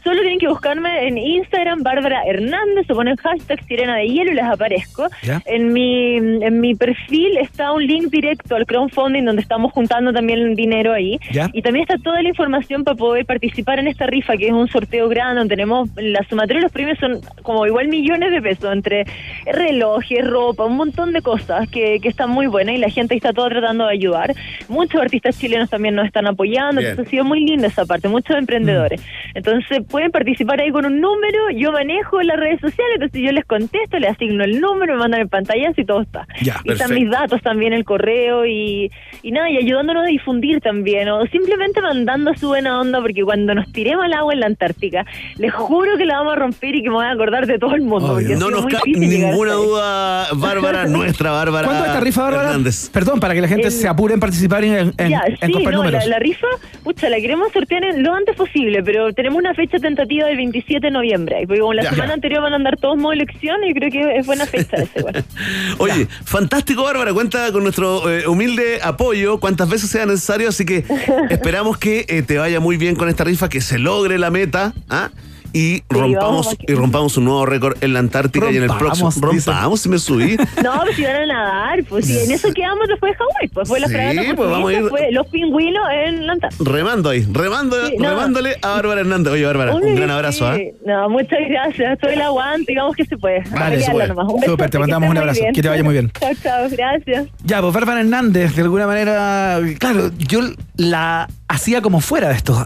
solo 0.03 0.21
tienen 0.21 0.39
que 0.39 0.49
buscarme 0.49 1.07
en 1.07 1.19
Instagram, 1.19 1.83
Bárbara 1.83 2.23
Hernández, 2.27 2.91
o 2.91 2.95
ponen 2.95 3.17
hashtag 3.17 3.63
Sirena 3.65 3.97
de 3.97 4.09
Hielo 4.09 4.33
y 4.33 4.35
les 4.35 4.45
aparezco. 4.45 5.09
¿Ya? 5.23 5.43
En 5.47 5.73
mi, 5.73 6.17
en 6.17 6.61
mi 6.61 6.75
perfil 6.75 7.37
está 7.39 7.73
un 7.73 7.87
link 7.87 8.11
directo 8.11 8.57
al 8.57 8.67
crowdfunding 8.67 9.25
donde 9.25 9.43
estamos 9.43 9.73
juntando 9.73 10.13
también 10.13 10.55
dinero 10.55 10.93
ahí. 10.93 11.19
¿Ya? 11.33 11.51
Y 11.53 11.63
también 11.63 11.83
está 11.89 11.99
toda 12.03 12.23
la 12.23 12.29
información 12.29 12.85
para 12.85 12.97
poder 12.97 13.27
participar 13.27 13.79
en 13.79 13.87
esta 13.87 14.07
rifa, 14.07 14.37
que 14.37 14.47
es 14.47 14.53
un 14.53 14.69
sorteo 14.69 15.09
grande, 15.09 15.41
donde 15.41 15.57
tenemos 15.57 15.89
la 15.97 16.25
sumatoria 16.29 16.59
de 16.59 16.63
los 16.63 16.73
premios 16.73 16.99
son 16.99 17.21
como 17.43 17.67
igual 17.67 17.89
millones 17.89 18.31
de 18.31 18.43
pesos, 18.43 18.73
entre 18.73 19.05
relojes, 19.47 20.27
ropa, 20.27 20.65
un 20.65 20.77
montón 20.77 21.13
de 21.13 21.23
cosas 21.23 21.69
que, 21.69 21.99
que 22.01 22.09
están 22.09 22.31
muy 22.31 22.47
buenas 22.47 22.75
y 22.75 22.79
la 22.79 22.91
gente 22.91 23.15
está 23.15 23.33
toda 23.33 23.49
tratando 23.49 23.87
de 23.87 23.93
ayudar. 23.93 24.35
Muchos 24.69 25.01
artistas 25.01 25.39
chilenos 25.39 25.71
también 25.71 25.95
nos 25.95 26.07
están 26.07 26.27
apoyando, 26.27 26.81
Bien. 26.81 26.91
entonces 26.91 27.09
ha 27.09 27.11
sido 27.11 27.25
muy 27.25 27.45
linda 27.45 27.69
esa 27.69 27.85
parte, 27.85 28.09
muchos 28.09 28.37
emprendedores. 28.37 29.03
Entonces 29.35 29.83
pueden 29.91 30.11
participar 30.11 30.61
ahí 30.61 30.71
con 30.71 30.87
un 30.87 31.01
número, 31.01 31.51
yo 31.55 31.73
manejo 31.73 32.21
las 32.23 32.39
redes 32.39 32.61
sociales, 32.61 32.95
entonces 32.95 33.23
yo 33.23 33.33
les 33.33 33.45
contesto, 33.45 33.99
les 33.99 34.11
asigno 34.11 34.45
el 34.45 34.61
número, 34.61 34.95
me 34.95 35.01
mandan 35.01 35.21
el 35.23 35.29
pantallazo 35.29 35.81
y 35.81 35.85
todo 35.85 36.03
está. 36.03 36.27
Ya, 36.43 36.57
y 36.65 36.73
están 36.73 36.95
mis 36.95 37.11
datos 37.11 37.41
también, 37.43 37.73
el 37.73 37.85
correo 37.85 38.47
y, 38.47 38.91
y 39.23 39.33
nada, 39.33 39.51
y 39.51 39.57
ayudándonos 39.59 40.05
a 40.05 40.07
difundir 40.07 40.61
también, 40.61 41.09
o 41.09 41.27
simplemente 41.27 41.81
mandando 41.81 42.33
su 42.35 42.49
buena 42.49 42.81
onda, 42.81 43.01
porque 43.01 43.23
cuando 43.25 43.55
nos 43.55 43.71
tiremos 43.73 44.05
al 44.05 44.13
agua 44.13 44.33
en 44.33 44.41
la 44.41 44.47
Antártica, 44.47 45.05
les 45.37 45.53
juro 45.53 45.97
que 45.97 46.05
la 46.07 46.19
vamos 46.19 46.33
a 46.35 46.37
romper 46.37 46.75
y 46.77 46.83
que 46.83 46.89
me 46.89 46.97
voy 46.97 47.07
a 47.07 47.11
acordar 47.11 47.47
de 47.47 47.59
todo 47.59 47.75
el 47.75 47.83
mundo. 47.83 48.21
No 48.21 48.51
nos 48.51 48.67
llegar 48.67 48.83
ninguna 48.87 49.53
duda, 49.55 50.27
Bárbara, 50.35 50.85
nuestra 50.89 51.33
Bárbara. 51.33 51.67
¿Cuánto 51.67 51.85
es 51.85 51.91
esta 51.91 52.01
rifa, 52.01 52.23
Bárbara? 52.23 52.49
Hernández. 52.51 52.91
Perdón, 52.91 53.21
para 53.21 53.35
que 53.35 53.41
la 53.41 53.49
gente 53.49 53.67
El- 53.67 53.73
se 53.73 53.89
apure 53.89 54.15
en 54.15 54.21
participar 54.21 54.65
en, 54.65 54.93
en, 54.97 55.09
ya, 55.11 55.23
en 55.27 55.37
sí, 55.49 55.53
comprar 55.53 55.75
no, 55.75 55.83
la, 55.83 55.91
números. 55.91 56.07
la 56.07 56.19
rifa, 56.19 56.47
pucha, 56.85 57.09
la 57.09 57.17
queremos 57.17 57.53
sortear 57.53 57.85
en 57.85 58.03
lo 58.03 58.15
antes 58.15 58.37
posible, 58.37 58.83
pero 58.83 59.13
tenemos 59.13 59.39
una 59.39 59.55
fecha 59.55 59.79
tentativa 59.81 60.27
del 60.27 60.37
27 60.37 60.87
de 60.87 60.91
noviembre. 60.91 61.37
Porque 61.47 61.61
como 61.61 61.75
la 61.75 61.83
Ya. 61.85 61.91
semana 61.91 62.15
anterior 62.15 62.43
van 62.43 62.53
a 62.53 62.57
andar 62.57 62.77
todos 62.77 62.97
modo 62.99 63.13
elección, 63.13 63.63
y 63.65 63.75
creo 63.75 63.91
que 63.91 64.17
es 64.19 64.27
buena 64.27 64.47
fecha 64.47 64.77
ese, 64.77 65.03
bueno. 65.03 65.21
Oye, 65.79 66.07
fantástico, 66.25 66.83
Bárbara. 66.85 67.13
Cuenta 67.13 67.51
con 67.53 67.63
nuestro 67.63 68.09
eh, 68.11 68.27
humilde 68.27 68.81
apoyo, 68.83 69.41
cuantas 69.41 69.69
veces 69.69 69.91
sea 69.91 70.07
necesario. 70.07 70.49
Así 70.49 70.65
que 70.65 70.85
esperamos 71.31 71.79
que 71.79 72.05
eh, 72.09 72.23
te 72.23 72.39
vaya 72.39 72.61
muy 72.61 72.77
bien 72.77 72.95
con 72.97 73.09
esta 73.09 73.25
rifa, 73.25 73.49
que 73.49 73.61
se 73.61 73.79
logre 73.79 74.19
la 74.19 74.31
meta. 74.31 74.73
¿ah? 74.89 75.11
Y 75.53 75.83
rompamos 75.89 76.47
vamos 76.47 76.57
y 76.67 76.75
rompamos 76.75 77.17
un 77.17 77.25
nuevo 77.25 77.47
récord 77.47 77.77
en 77.83 77.93
la 77.93 77.99
Antártica 78.01 78.51
y 78.51 78.57
en 78.57 78.65
el 78.65 78.71
próximo. 78.71 79.11
Rompamos, 79.21 79.81
si 79.81 79.89
me 79.89 79.99
subí. 79.99 80.37
No, 80.63 80.81
pues 80.83 80.97
si 80.97 81.03
van 81.05 81.17
a 81.17 81.27
nadar, 81.27 81.85
pues 81.89 82.07
si 82.07 82.19
en 82.19 82.31
eso 82.31 82.53
quedamos 82.53 82.87
después 82.89 83.13
de 83.13 83.17
Hawái, 83.19 83.49
pues 83.53 83.69
fue 83.69 83.81
la 83.81 83.87
Sí, 83.89 83.95
fragata 83.95 84.35
pues 84.37 84.51
vamos 84.51 84.71
a 84.71 84.75
ir- 84.75 84.89
fue 84.89 85.09
los 85.13 85.27
pingüinos 85.29 85.83
en 86.07 86.27
la 86.27 86.33
Antártida. 86.35 86.71
Remando 86.71 87.09
ahí, 87.11 87.27
remando, 87.33 87.87
Sí, 87.89 87.97
no. 87.99 88.11
remándole 88.11 88.57
a 88.63 88.69
Bárbara 88.71 89.01
Hernández. 89.01 89.33
Oye, 89.33 89.45
Bárbara, 89.47 89.75
un 89.75 89.85
Uy, 89.85 89.95
gran 89.95 90.11
abrazo, 90.11 90.47
¿ah? 90.47 90.57
sí. 90.57 90.71
No, 90.87 91.09
muchas 91.09 91.39
gracias. 91.49 91.93
Estoy 91.95 92.15
el 92.15 92.23
aguante, 92.23 92.65
digamos 92.69 92.95
que 92.97 93.05
se 93.07 93.17
puede. 93.17 93.41
Vale, 93.51 93.77
Pelearla 93.77 93.85
se 93.87 93.93
puede. 93.93 94.09
nomás. 94.09 94.25
Un 94.27 94.31
Súper, 94.41 94.51
besote, 94.51 94.69
te 94.69 94.79
mandamos 94.79 95.11
un 95.11 95.19
abrazo. 95.19 95.41
Que 95.55 95.63
te 95.63 95.69
vaya 95.69 95.83
muy 95.85 95.93
bien. 95.95 96.11
Chao, 96.21 96.31
chao, 96.43 96.69
gracias. 96.71 97.29
Ya, 97.45 97.61
pues 97.61 97.73
Bárbara 97.75 98.01
Hernández, 98.01 98.55
de 98.55 98.63
alguna 98.63 98.87
manera, 98.87 99.59
claro, 99.79 100.11
yo 100.19 100.41
la 100.77 101.29
hacía 101.49 101.81
como 101.83 102.01
fuera 102.01 102.29
de 102.29 102.35
estos 102.35 102.65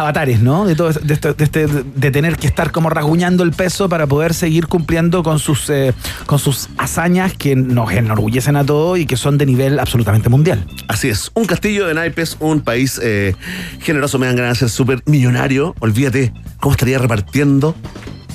avatares, 0.00 0.40
¿no? 0.40 0.64
De 0.66 0.74
todo 0.74 0.90
de, 0.92 1.14
esto- 1.14 1.34
de 1.34 1.44
este, 1.44 1.66
de 1.66 2.10
tener 2.10 2.36
que 2.36 2.46
estar 2.46 2.70
como 2.72 2.90
rasguñando 2.90 3.42
el 3.44 3.52
peso 3.52 3.88
para 3.88 4.06
poder 4.06 4.34
seguir 4.34 4.66
cumpliendo 4.66 5.22
con 5.22 5.38
sus 5.38 5.70
eh, 5.70 5.92
con 6.26 6.38
sus 6.38 6.68
hazañas 6.78 7.34
que 7.34 7.54
nos 7.56 7.92
enorgullecen 7.92 8.56
a 8.56 8.64
todos 8.64 8.98
y 8.98 9.06
que 9.06 9.16
son 9.16 9.38
de 9.38 9.46
nivel 9.46 9.78
absolutamente 9.78 10.28
mundial. 10.28 10.66
Así 10.88 11.08
es, 11.08 11.30
un 11.34 11.44
castillo 11.44 11.86
de 11.86 11.94
naipes, 11.94 12.36
un 12.40 12.60
país 12.60 13.00
eh, 13.02 13.34
generoso, 13.80 14.18
me 14.18 14.26
dan 14.26 14.36
ganas 14.36 14.54
de 14.54 14.58
ser 14.60 14.70
súper 14.70 15.02
millonario. 15.06 15.74
Olvídate 15.80 16.32
cómo 16.58 16.72
estaría 16.72 16.98
repartiendo 16.98 17.74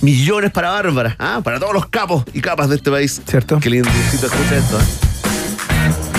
millones 0.02 0.52
para 0.52 0.70
Bárbara, 0.72 1.16
¿ah? 1.20 1.42
para 1.44 1.60
todos 1.60 1.74
los 1.74 1.88
capos 1.88 2.24
y 2.34 2.42
capas 2.42 2.70
de 2.70 2.76
este 2.76 2.92
país. 2.92 3.22
¿Cierto? 3.28 3.60
Qué 3.60 3.70
lindo, 3.70 3.90
escucha 3.90 4.56
esto. 4.58 4.78
¿eh? 4.80 5.15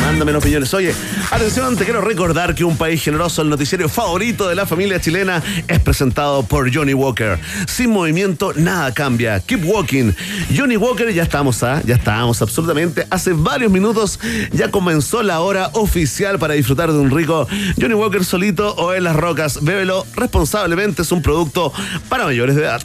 Mándame 0.07 0.31
los 0.31 0.45
millones. 0.45 0.73
Oye, 0.73 0.95
atención, 1.33 1.77
te 1.77 1.83
quiero 1.83 2.01
recordar 2.01 2.55
que 2.55 2.63
Un 2.63 2.77
País 2.77 3.03
Generoso, 3.03 3.43
el 3.43 3.49
noticiero 3.49 3.89
favorito 3.89 4.49
de 4.49 4.55
la 4.55 4.65
familia 4.65 5.01
chilena, 5.01 5.43
es 5.67 5.81
presentado 5.81 6.45
por 6.45 6.73
Johnny 6.73 6.95
Walker. 6.95 7.41
Sin 7.67 7.91
movimiento, 7.91 8.53
nada 8.55 8.95
cambia. 8.95 9.41
Keep 9.41 9.65
walking. 9.65 10.13
Johnny 10.57 10.77
Walker, 10.77 11.13
ya 11.13 11.25
estamos, 11.25 11.61
¿ah? 11.65 11.83
Ya 11.85 11.97
estamos, 11.97 12.41
absolutamente. 12.41 13.05
Hace 13.11 13.33
varios 13.33 13.73
minutos 13.73 14.21
ya 14.53 14.71
comenzó 14.71 15.25
la 15.25 15.41
hora 15.41 15.71
oficial 15.73 16.39
para 16.39 16.55
disfrutar 16.55 16.93
de 16.93 16.99
un 17.01 17.11
rico 17.11 17.49
Johnny 17.77 17.95
Walker 17.95 18.25
solito 18.25 18.77
o 18.77 18.95
en 18.95 19.03
las 19.03 19.17
rocas. 19.17 19.65
Bébelo 19.65 20.07
responsablemente, 20.15 21.03
es 21.03 21.11
un 21.11 21.21
producto 21.21 21.73
para 22.09 22.27
mayores 22.27 22.55
de 22.55 22.63
edad. 22.63 22.81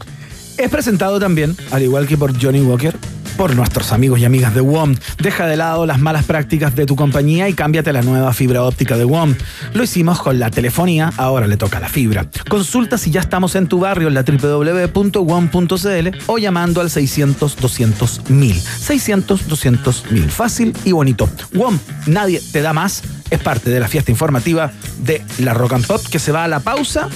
Es 0.57 0.71
presentado 0.71 1.19
también, 1.19 1.55
al 1.69 1.83
igual 1.83 2.07
que 2.07 2.17
por 2.17 2.33
Johnny 2.41 2.61
Walker, 2.61 2.97
por 3.41 3.55
nuestros 3.55 3.91
amigos 3.91 4.19
y 4.19 4.25
amigas 4.25 4.53
de 4.53 4.61
WOM. 4.61 4.95
Deja 5.17 5.47
de 5.47 5.57
lado 5.57 5.87
las 5.87 5.99
malas 5.99 6.25
prácticas 6.25 6.75
de 6.75 6.85
tu 6.85 6.95
compañía 6.95 7.49
y 7.49 7.53
cámbiate 7.53 7.91
la 7.91 8.03
nueva 8.03 8.33
fibra 8.33 8.61
óptica 8.61 8.97
de 8.97 9.03
WOM. 9.03 9.33
Lo 9.73 9.81
hicimos 9.81 10.21
con 10.21 10.37
la 10.37 10.51
telefonía, 10.51 11.11
ahora 11.17 11.47
le 11.47 11.57
toca 11.57 11.79
la 11.79 11.89
fibra. 11.89 12.27
Consulta 12.47 12.99
si 12.99 13.09
ya 13.09 13.19
estamos 13.19 13.55
en 13.55 13.65
tu 13.65 13.79
barrio 13.79 14.09
en 14.09 14.13
la 14.13 14.21
www.wom.cl 14.21 16.17
o 16.27 16.37
llamando 16.37 16.81
al 16.81 16.91
600 16.91 17.55
200 17.55 18.29
1000. 18.29 18.61
600 18.61 19.47
200 19.47 20.11
1000. 20.11 20.29
Fácil 20.29 20.77
y 20.85 20.91
bonito. 20.91 21.27
WOM, 21.55 21.79
nadie 22.05 22.39
te 22.51 22.61
da 22.61 22.73
más. 22.73 23.01
Es 23.31 23.39
parte 23.39 23.71
de 23.71 23.79
la 23.79 23.87
fiesta 23.87 24.11
informativa 24.11 24.71
de 24.99 25.23
la 25.39 25.55
Rock 25.55 25.73
and 25.73 25.87
Pop 25.87 26.05
que 26.11 26.19
se 26.19 26.31
va 26.31 26.43
a 26.43 26.47
la 26.47 26.59
pausa 26.59 27.09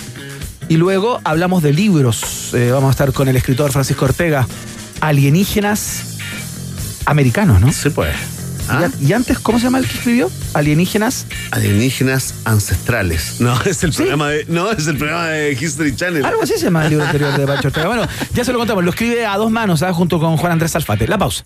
y 0.70 0.78
luego 0.78 1.22
hablamos 1.24 1.62
de 1.62 1.72
libros. 1.72 2.52
Eh, 2.56 2.72
vamos 2.72 2.88
a 2.88 2.92
estar 2.92 3.14
con 3.14 3.28
el 3.28 3.36
escritor 3.36 3.72
Francisco 3.72 4.06
Ortega. 4.06 4.48
Alienígenas 5.02 6.15
americanos, 7.06 7.62
¿no? 7.62 7.72
Sí, 7.72 7.90
pues. 7.90 8.16
¿Y, 9.00 9.08
y 9.08 9.14
antes, 9.14 9.38
cómo 9.40 9.60
se 9.60 9.66
llama 9.66 9.78
el 9.78 9.88
que 9.88 9.94
escribió? 9.98 10.32
Alienígenas. 10.54 11.28
Alienígenas 11.52 12.34
ancestrales. 12.46 13.40
No, 13.40 13.60
es 13.66 13.84
el 13.84 13.94
programa 13.94 14.30
de. 14.30 14.46
No, 14.48 14.72
es 14.72 14.88
el 14.88 14.98
programa 14.98 15.28
de 15.28 15.54
History 15.54 15.96
Channel. 15.96 16.26
Algo 16.26 16.44
así 16.44 16.54
se 16.54 16.66
llama 16.66 16.84
el 16.86 16.92
libro 16.92 17.06
anterior 17.06 17.38
de 17.38 17.44
Ortega. 17.44 17.88
Bueno, 17.88 18.08
ya 18.34 18.44
se 18.44 18.52
lo 18.52 18.58
contamos. 18.58 18.84
Lo 18.84 18.90
escribe 18.90 19.26
a 19.26 19.38
dos 19.38 19.52
manos, 19.52 19.84
¿ah? 19.84 19.94
junto 19.94 20.20
con 20.20 20.38
Juan 20.38 20.54
Andrés 20.54 20.76
Alfate. 20.76 21.08
La 21.08 21.18
pausa. 21.18 21.46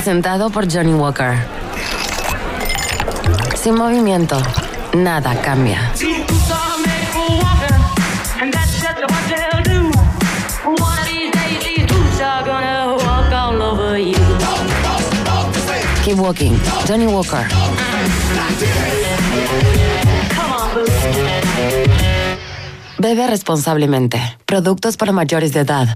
Presentado 0.03 0.49
por 0.49 0.67
Johnny 0.67 0.95
Walker. 0.95 1.35
Sin 3.53 3.75
movimiento, 3.75 4.35
nada 4.97 5.39
cambia. 5.41 5.91
Keep 16.03 16.17
walking. 16.17 16.59
Johnny 16.87 17.05
Walker. 17.05 17.45
Bebe 22.97 23.27
responsablemente. 23.27 24.19
Productos 24.47 24.97
para 24.97 25.11
mayores 25.11 25.53
de 25.53 25.59
edad. 25.59 25.95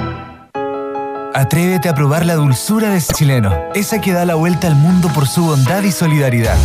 Atrévete 1.33 1.87
a 1.87 1.95
probar 1.95 2.25
la 2.25 2.35
dulzura 2.35 2.89
de 2.89 3.01
chileno, 3.01 3.53
esa 3.73 4.01
que 4.01 4.11
da 4.11 4.25
la 4.25 4.35
vuelta 4.35 4.67
al 4.67 4.75
mundo 4.75 5.07
por 5.13 5.27
su 5.27 5.45
bondad 5.45 5.81
y 5.83 5.91
solidaridad. 5.91 6.57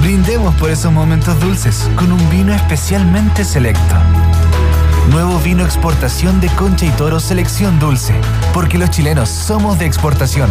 Brindemos 0.00 0.52
por 0.56 0.70
esos 0.70 0.92
momentos 0.92 1.38
dulces 1.38 1.88
con 1.94 2.10
un 2.10 2.28
vino 2.28 2.52
especialmente 2.52 3.44
selecto. 3.44 3.94
Nuevo 5.10 5.38
vino 5.38 5.64
exportación 5.64 6.40
de 6.40 6.48
Concha 6.48 6.86
y 6.86 6.90
Toro 6.90 7.20
Selección 7.20 7.78
Dulce, 7.78 8.14
porque 8.52 8.78
los 8.78 8.90
chilenos 8.90 9.28
somos 9.28 9.78
de 9.78 9.86
exportación. 9.86 10.50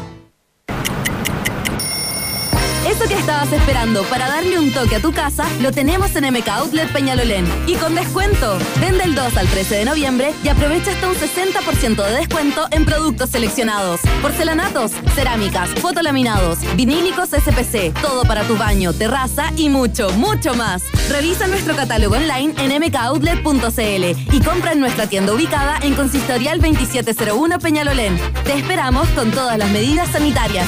estabas 3.21 3.53
esperando 3.53 4.01
para 4.05 4.27
darle 4.27 4.57
un 4.57 4.71
toque 4.71 4.95
a 4.95 4.99
tu 4.99 5.11
casa, 5.11 5.45
lo 5.61 5.71
tenemos 5.71 6.15
en 6.15 6.33
MK 6.33 6.47
Outlet 6.47 6.91
Peñalolén. 6.91 7.45
Y 7.67 7.75
con 7.75 7.93
descuento. 7.93 8.57
Vende 8.79 9.03
el 9.03 9.13
2 9.13 9.37
al 9.37 9.47
13 9.47 9.75
de 9.75 9.85
noviembre 9.85 10.33
y 10.43 10.47
aprovecha 10.47 10.91
hasta 10.91 11.07
un 11.07 11.13
60% 11.13 12.03
de 12.03 12.15
descuento 12.15 12.65
en 12.71 12.83
productos 12.83 13.29
seleccionados. 13.29 14.01
Porcelanatos, 14.23 14.93
cerámicas, 15.13 15.69
fotolaminados, 15.69 16.57
vinílicos 16.75 17.29
SPC, 17.29 17.93
todo 18.01 18.23
para 18.23 18.43
tu 18.43 18.57
baño, 18.57 18.91
terraza 18.91 19.51
y 19.55 19.69
mucho, 19.69 20.09
mucho 20.13 20.55
más. 20.55 20.81
Revisa 21.07 21.45
nuestro 21.45 21.75
catálogo 21.75 22.15
online 22.15 22.55
en 22.57 22.81
mkoutlet.cl 22.81 24.35
y 24.35 24.41
compra 24.41 24.71
en 24.71 24.79
nuestra 24.79 25.05
tienda 25.05 25.33
ubicada 25.33 25.77
en 25.83 25.93
Consistorial 25.93 26.59
2701 26.59 27.59
Peñalolén. 27.59 28.17
Te 28.45 28.53
esperamos 28.53 29.07
con 29.09 29.29
todas 29.29 29.59
las 29.59 29.69
medidas 29.69 30.09
sanitarias. 30.09 30.67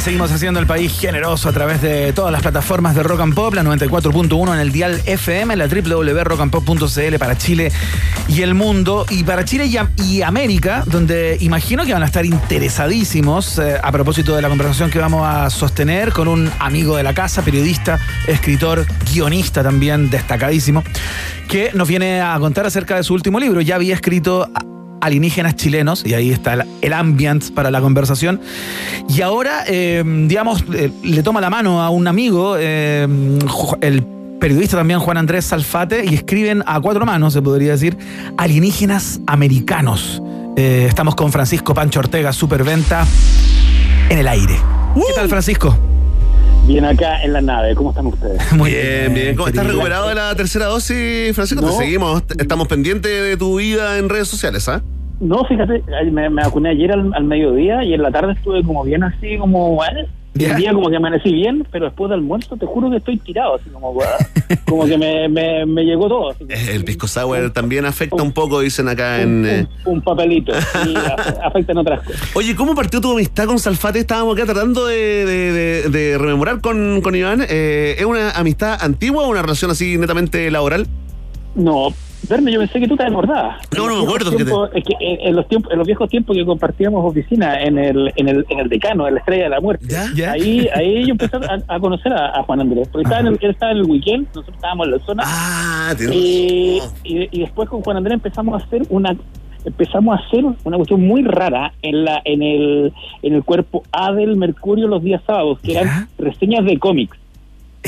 Seguimos 0.00 0.32
haciendo 0.32 0.60
el 0.60 0.66
país 0.66 0.98
generoso 0.98 1.50
a 1.50 1.52
través 1.52 1.82
de 1.82 2.14
todas 2.14 2.32
las 2.32 2.40
plataformas 2.40 2.94
de 2.94 3.02
Rock 3.02 3.20
and 3.20 3.34
Pop, 3.34 3.52
la 3.52 3.62
94.1 3.62 4.54
en 4.54 4.58
el 4.58 4.72
dial 4.72 4.98
FM, 5.04 5.54
la 5.56 5.66
www.rockandpop.cl 5.66 7.18
para 7.18 7.36
Chile 7.36 7.70
y 8.26 8.40
el 8.40 8.54
mundo, 8.54 9.04
y 9.10 9.24
para 9.24 9.44
Chile 9.44 9.70
y 9.98 10.22
América, 10.22 10.84
donde 10.86 11.36
imagino 11.40 11.84
que 11.84 11.92
van 11.92 12.02
a 12.02 12.06
estar 12.06 12.24
interesadísimos 12.24 13.58
eh, 13.58 13.76
a 13.82 13.92
propósito 13.92 14.34
de 14.34 14.40
la 14.40 14.48
conversación 14.48 14.90
que 14.90 14.98
vamos 14.98 15.22
a 15.26 15.50
sostener 15.50 16.14
con 16.14 16.28
un 16.28 16.50
amigo 16.60 16.96
de 16.96 17.02
la 17.02 17.12
casa, 17.12 17.42
periodista, 17.42 17.98
escritor, 18.26 18.86
guionista 19.12 19.62
también 19.62 20.08
destacadísimo, 20.08 20.82
que 21.46 21.72
nos 21.74 21.86
viene 21.86 22.22
a 22.22 22.38
contar 22.38 22.64
acerca 22.64 22.96
de 22.96 23.04
su 23.04 23.12
último 23.12 23.38
libro. 23.38 23.60
Ya 23.60 23.74
había 23.74 23.94
escrito 23.94 24.50
alienígenas 25.00 25.56
chilenos, 25.56 26.04
y 26.04 26.14
ahí 26.14 26.30
está 26.30 26.54
el, 26.54 26.64
el 26.80 26.92
ambient 26.92 27.52
para 27.52 27.70
la 27.70 27.80
conversación. 27.80 28.40
Y 29.08 29.22
ahora, 29.22 29.64
eh, 29.66 30.02
digamos, 30.26 30.64
eh, 30.72 30.90
le 31.02 31.22
toma 31.22 31.40
la 31.40 31.50
mano 31.50 31.82
a 31.82 31.90
un 31.90 32.06
amigo, 32.06 32.56
eh, 32.58 33.06
el 33.80 34.02
periodista 34.40 34.76
también 34.76 35.00
Juan 35.00 35.16
Andrés 35.16 35.46
Salfate, 35.46 36.04
y 36.04 36.14
escriben 36.14 36.62
a 36.66 36.80
cuatro 36.80 37.04
manos, 37.04 37.32
se 37.32 37.42
podría 37.42 37.72
decir, 37.72 37.96
alienígenas 38.36 39.20
americanos. 39.26 40.22
Estamos 40.56 41.14
con 41.14 41.32
Francisco 41.32 41.72
Pancho 41.72 42.00
Ortega, 42.00 42.32
superventa 42.32 43.06
en 44.10 44.18
el 44.18 44.28
aire. 44.28 44.56
¿Qué 44.94 45.14
tal, 45.14 45.28
Francisco? 45.28 45.76
Bien 46.66 46.84
acá 46.84 47.22
en 47.22 47.32
la 47.32 47.40
nave, 47.40 47.74
¿cómo 47.74 47.90
están 47.90 48.06
ustedes? 48.06 48.52
Muy 48.52 48.70
bien, 48.70 49.14
bien. 49.14 49.36
¿Cómo 49.36 49.48
estás 49.48 49.66
recuperado 49.66 50.08
de 50.08 50.14
la 50.14 50.34
tercera 50.36 50.66
dosis, 50.66 51.34
Francisco? 51.34 51.64
Te 51.66 51.72
seguimos. 51.72 52.22
Estamos 52.38 52.68
pendientes 52.68 53.10
de 53.10 53.36
tu 53.36 53.58
vida 53.58 53.98
en 53.98 54.08
redes 54.08 54.28
sociales, 54.28 54.68
¿ah? 54.68 54.82
No, 55.20 55.44
fíjate, 55.44 55.82
me, 56.10 56.30
me 56.30 56.42
vacuné 56.42 56.70
ayer 56.70 56.92
al, 56.92 57.12
al 57.12 57.24
mediodía 57.24 57.84
y 57.84 57.92
en 57.92 58.02
la 58.02 58.10
tarde 58.10 58.32
estuve 58.32 58.62
como 58.62 58.84
bien 58.84 59.02
así, 59.02 59.36
como, 59.36 59.74
bueno, 59.74 60.00
el 60.38 60.56
día 60.56 60.72
como 60.72 60.88
que 60.88 60.96
amanecí 60.96 61.32
bien, 61.32 61.66
pero 61.70 61.86
después 61.86 62.08
del 62.10 62.20
almuerzo 62.20 62.56
te 62.56 62.64
juro 62.64 62.88
que 62.90 62.96
estoy 62.98 63.16
tirado, 63.18 63.56
así 63.56 63.68
como, 63.70 63.94
como 64.66 64.86
que 64.86 64.96
me, 64.96 65.28
me, 65.28 65.66
me 65.66 65.82
llegó 65.84 66.08
todo, 66.08 66.30
así, 66.30 66.44
El 66.70 66.84
pisco 66.84 67.06
sour 67.08 67.50
también 67.50 67.84
afecta 67.84 68.22
un 68.22 68.32
poco, 68.32 68.60
dicen 68.60 68.88
acá 68.88 69.20
en... 69.22 69.44
eh, 69.46 69.66
un 69.84 70.00
papelito 70.00 70.52
y 70.52 70.94
af- 70.94 71.38
afectan 71.44 71.78
otras 71.78 72.02
cosas. 72.02 72.20
Oye, 72.34 72.54
¿cómo 72.54 72.74
partió 72.74 73.00
tu 73.00 73.12
amistad 73.12 73.46
con 73.46 73.58
Salfate? 73.58 73.98
Estábamos 73.98 74.36
acá 74.36 74.46
tratando 74.46 74.86
de, 74.86 74.96
de- 75.26 75.52
de- 75.52 75.88
de 75.90 76.18
rememorar 76.18 76.60
con, 76.60 77.00
con 77.02 77.14
Iván. 77.14 77.44
Eh, 77.48 77.96
¿Es 77.98 78.04
una 78.04 78.30
amistad 78.30 78.78
antigua 78.80 79.24
o 79.24 79.28
una 79.28 79.42
relación 79.42 79.70
así 79.70 79.98
netamente 79.98 80.50
laboral? 80.50 80.86
No, 81.54 81.92
Verne, 82.30 82.52
yo 82.52 82.60
pensé 82.60 82.78
que 82.80 82.86
tú 82.88 82.96
te 82.96 83.02
acordabas. 83.04 83.58
No, 83.76 83.88
no 83.88 83.96
me 83.96 84.02
acuerdo, 84.04 84.30
Es 84.72 84.84
que 84.84 84.94
en, 85.00 85.28
en 85.28 85.36
los 85.36 85.48
tiempos, 85.48 85.72
en 85.72 85.78
los 85.78 85.86
viejos 85.86 86.08
tiempos 86.08 86.36
que 86.36 86.44
compartíamos 86.46 87.04
oficina 87.04 87.60
en 87.60 87.76
el, 87.76 88.12
en 88.16 88.28
el, 88.28 88.46
en 88.48 88.60
el 88.60 88.68
decano, 88.68 89.08
en 89.08 89.14
la 89.14 89.20
Estrella 89.20 89.44
de 89.44 89.48
la 89.50 89.60
Muerte, 89.60 89.86
ahí 90.30 90.68
ahí 90.74 91.04
yo 91.06 91.10
empecé 91.10 91.36
a, 91.36 91.74
a 91.74 91.80
conocer 91.80 92.12
a, 92.12 92.38
a 92.38 92.42
Juan 92.44 92.60
Andrés, 92.60 92.88
porque 92.92 93.02
estaba 93.02 93.20
en 93.20 93.26
el, 93.26 93.38
él 93.40 93.50
estaba 93.50 93.72
en 93.72 93.78
el 93.78 93.84
weekend, 93.84 94.28
nosotros 94.28 94.54
estábamos 94.54 94.86
en 94.86 94.92
la 94.92 94.98
zona, 95.00 95.22
Ah, 95.26 95.94
y, 96.12 96.80
y, 97.04 97.28
y 97.32 97.40
después 97.40 97.68
con 97.68 97.82
Juan 97.82 97.96
Andrés 97.96 98.14
empezamos 98.14 98.62
a 98.62 98.64
hacer 98.64 98.82
una 98.90 99.16
empezamos 99.64 100.18
a 100.18 100.24
hacer 100.24 100.42
una 100.64 100.76
cuestión 100.78 101.06
muy 101.06 101.22
rara 101.22 101.72
en 101.82 102.04
la 102.04 102.22
en 102.24 102.42
el 102.42 102.92
en 103.22 103.34
el 103.34 103.44
cuerpo 103.44 103.82
A 103.92 104.12
del 104.12 104.36
Mercurio 104.36 104.88
los 104.88 105.02
días 105.02 105.20
sábados, 105.26 105.58
que 105.60 105.72
eran 105.72 106.08
reseñas 106.18 106.64
de 106.64 106.78
cómics. 106.78 107.18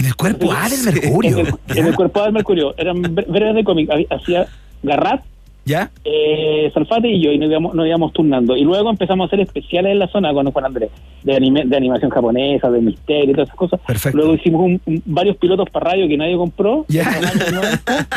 En 0.03 0.07
el 0.09 0.17
cuerpo 0.17 0.53
A 0.53 0.69
del 0.69 0.83
Mercurio. 0.85 1.39
En 1.39 1.47
el, 1.47 1.55
en 1.79 1.87
el 1.87 1.95
cuerpo 1.95 2.21
A 2.21 2.25
del 2.25 2.33
Mercurio. 2.33 2.75
Eran 2.77 2.97
bre- 3.03 3.27
breves 3.27 3.55
de 3.55 3.65
cómic. 3.65 3.89
Hacía 4.11 4.47
Garrat, 4.83 5.23
¿Ya? 5.65 5.91
eh, 6.05 6.71
Salfate 6.75 7.09
y 7.09 7.23
yo, 7.23 7.31
y 7.31 7.39
nos 7.39 7.49
íbamos, 7.49 7.73
nos 7.75 7.87
íbamos 7.87 8.13
turnando. 8.13 8.57
Y 8.57 8.65
luego 8.65 8.91
empezamos 8.91 9.25
a 9.25 9.27
hacer 9.29 9.41
especiales 9.41 9.93
en 9.93 10.01
la 10.01 10.09
zona 10.09 10.33
con 10.33 10.51
Juan 10.51 10.65
Andrés, 10.65 10.91
de, 11.23 11.35
anime- 11.37 11.65
de 11.65 11.77
animación 11.77 12.11
japonesa, 12.11 12.69
de 12.69 12.81
misterio 12.81 13.31
y 13.31 13.35
todas 13.35 13.49
esas 13.49 13.57
cosas. 13.57 13.81
Luego 14.13 14.35
hicimos 14.35 14.61
un- 14.63 14.81
un- 14.87 15.03
varios 15.07 15.37
pilotos 15.37 15.71
para 15.71 15.93
radio 15.93 16.09
que 16.09 16.17
nadie 16.17 16.37
compró. 16.37 16.85
Ya. 16.89 17.05
90. 17.05 18.09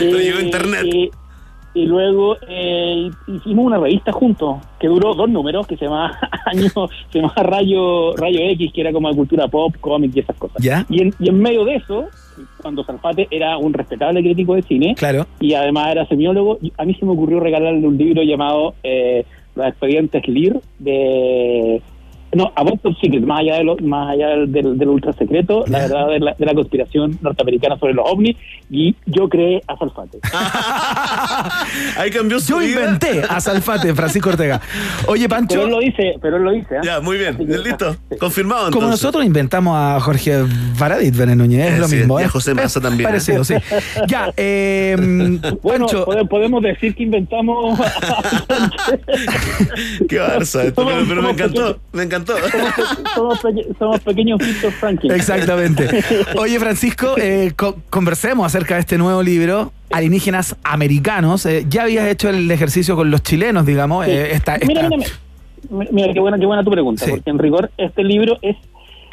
Eh, 0.00 0.30
Y, 0.84 1.10
y 1.78 1.86
luego 1.86 2.36
eh, 2.48 3.08
hicimos 3.28 3.66
una 3.66 3.78
revista 3.78 4.10
juntos 4.10 4.56
que 4.80 4.88
duró 4.88 5.14
dos 5.14 5.28
números 5.30 5.66
que 5.66 5.76
se 5.76 5.84
llama 5.84 6.18
año 6.46 6.68
se 7.10 7.20
llama 7.20 7.32
Rayo 7.36 8.16
Rayo 8.16 8.40
X 8.50 8.72
que 8.72 8.80
era 8.80 8.92
como 8.92 9.08
de 9.08 9.14
cultura 9.16 9.46
pop 9.46 9.74
cómic 9.80 10.10
y 10.14 10.20
esas 10.20 10.36
cosas 10.36 10.60
¿Ya? 10.62 10.84
y 10.88 11.02
en, 11.02 11.14
y 11.20 11.28
en 11.28 11.38
medio 11.40 11.64
de 11.64 11.76
eso 11.76 12.06
cuando 12.60 12.82
Salfate 12.84 13.28
era 13.30 13.56
un 13.58 13.72
respetable 13.72 14.20
crítico 14.22 14.54
de 14.54 14.62
cine 14.62 14.94
Claro. 14.96 15.26
y 15.38 15.54
además 15.54 15.92
era 15.92 16.06
semiólogo 16.06 16.58
a 16.76 16.84
mí 16.84 16.94
se 16.94 17.04
me 17.06 17.12
ocurrió 17.12 17.38
regalarle 17.38 17.86
un 17.86 17.96
libro 17.96 18.22
llamado 18.24 18.74
eh, 18.82 19.24
Los 19.54 19.66
expedientes 19.68 20.26
Lear 20.26 20.60
de 20.80 21.80
no, 22.32 22.52
A 22.54 22.62
Box 22.62 22.84
of 22.84 22.94
Secrets, 23.00 23.26
más 23.26 23.40
allá, 23.40 23.56
de 23.56 23.64
lo- 23.64 23.76
más 23.78 24.10
allá 24.12 24.28
del, 24.28 24.52
del, 24.52 24.78
del 24.78 24.88
ultra 24.88 25.12
secreto, 25.14 25.64
la 25.68 25.80
verdad 25.80 26.08
de 26.08 26.20
la, 26.20 26.34
de 26.38 26.46
la 26.46 26.54
conspiración 26.54 27.18
norteamericana 27.22 27.78
sobre 27.78 27.94
los 27.94 28.04
ovnis, 28.08 28.36
y 28.70 28.94
yo 29.06 29.28
creé 29.28 29.62
a 29.66 29.76
Salfate. 29.78 30.18
Ahí 31.96 32.10
cambió 32.10 32.38
su 32.40 32.54
Yo 32.54 32.62
inventé 32.62 33.22
a 33.28 33.40
Salfate, 33.40 33.94
Francisco 33.94 34.30
Ortega. 34.30 34.60
Oye, 35.06 35.28
Pancho. 35.28 35.54
Pero 35.54 35.64
él 35.66 35.70
lo 35.70 35.80
dice, 35.80 36.14
pero 36.20 36.36
él 36.36 36.42
lo 36.44 36.50
dice. 36.52 36.76
¿ah? 36.78 36.82
Ya, 36.84 37.00
muy 37.00 37.18
bien. 37.18 37.36
Listo. 37.38 37.96
Confirmado 38.20 38.70
Como 38.70 38.86
entonces. 38.86 39.02
nosotros 39.02 39.24
inventamos 39.24 39.74
a 39.76 39.98
Jorge 40.00 40.44
Varadit, 40.78 41.16
Bené 41.16 41.34
Núñez, 41.36 41.68
es 41.68 41.74
Eh, 41.74 41.78
lo 41.78 41.88
sí, 41.88 41.96
mismo. 41.96 42.20
y 42.20 42.22
a 42.22 42.26
¿eh? 42.26 42.28
José 42.28 42.54
Massa 42.54 42.80
también. 42.80 43.08
Parecido, 43.08 43.42
sí. 43.44 43.54
Ya, 44.06 44.32
eh, 44.36 44.96
Bueno, 45.62 45.86
pode- 45.86 46.26
podemos 46.28 46.62
decir 46.62 46.94
que 46.94 47.02
inventamos. 47.04 47.78
Qué 50.08 50.18
barza 50.18 50.64
esto, 50.64 50.84
pero, 50.86 51.04
pero 51.08 51.22
me 51.22 51.30
encantó, 51.30 51.78
me 51.92 52.02
encantó. 52.02 52.17
somos, 53.14 53.38
peque- 53.40 53.66
somos 53.78 54.00
pequeños 54.00 54.38
Víctor 54.38 54.72
Franklin. 54.72 55.12
Exactamente. 55.12 55.88
Oye, 56.38 56.58
Francisco, 56.58 57.14
eh, 57.16 57.52
co- 57.56 57.76
conversemos 57.90 58.46
acerca 58.46 58.74
de 58.74 58.80
este 58.80 58.98
nuevo 58.98 59.22
libro, 59.22 59.72
Alienígenas 59.90 60.56
Americanos. 60.64 61.46
Eh, 61.46 61.66
ya 61.68 61.82
habías 61.84 62.06
hecho 62.08 62.28
el 62.30 62.50
ejercicio 62.50 62.96
con 62.96 63.10
los 63.10 63.22
chilenos, 63.22 63.66
digamos. 63.66 64.04
Sí. 64.06 64.12
eh, 64.12 64.32
esta- 64.32 64.58
Mira, 64.66 64.82
esta- 64.82 64.96
mira, 64.96 65.08
mira, 65.70 65.90
mira, 65.92 66.12
qué 66.14 66.20
buena, 66.20 66.38
qué 66.38 66.46
buena 66.46 66.64
tu 66.64 66.70
pregunta, 66.70 67.04
porque 67.08 67.30
en 67.30 67.38
rigor 67.38 67.70
este 67.76 68.04
libro 68.04 68.38
es, 68.42 68.56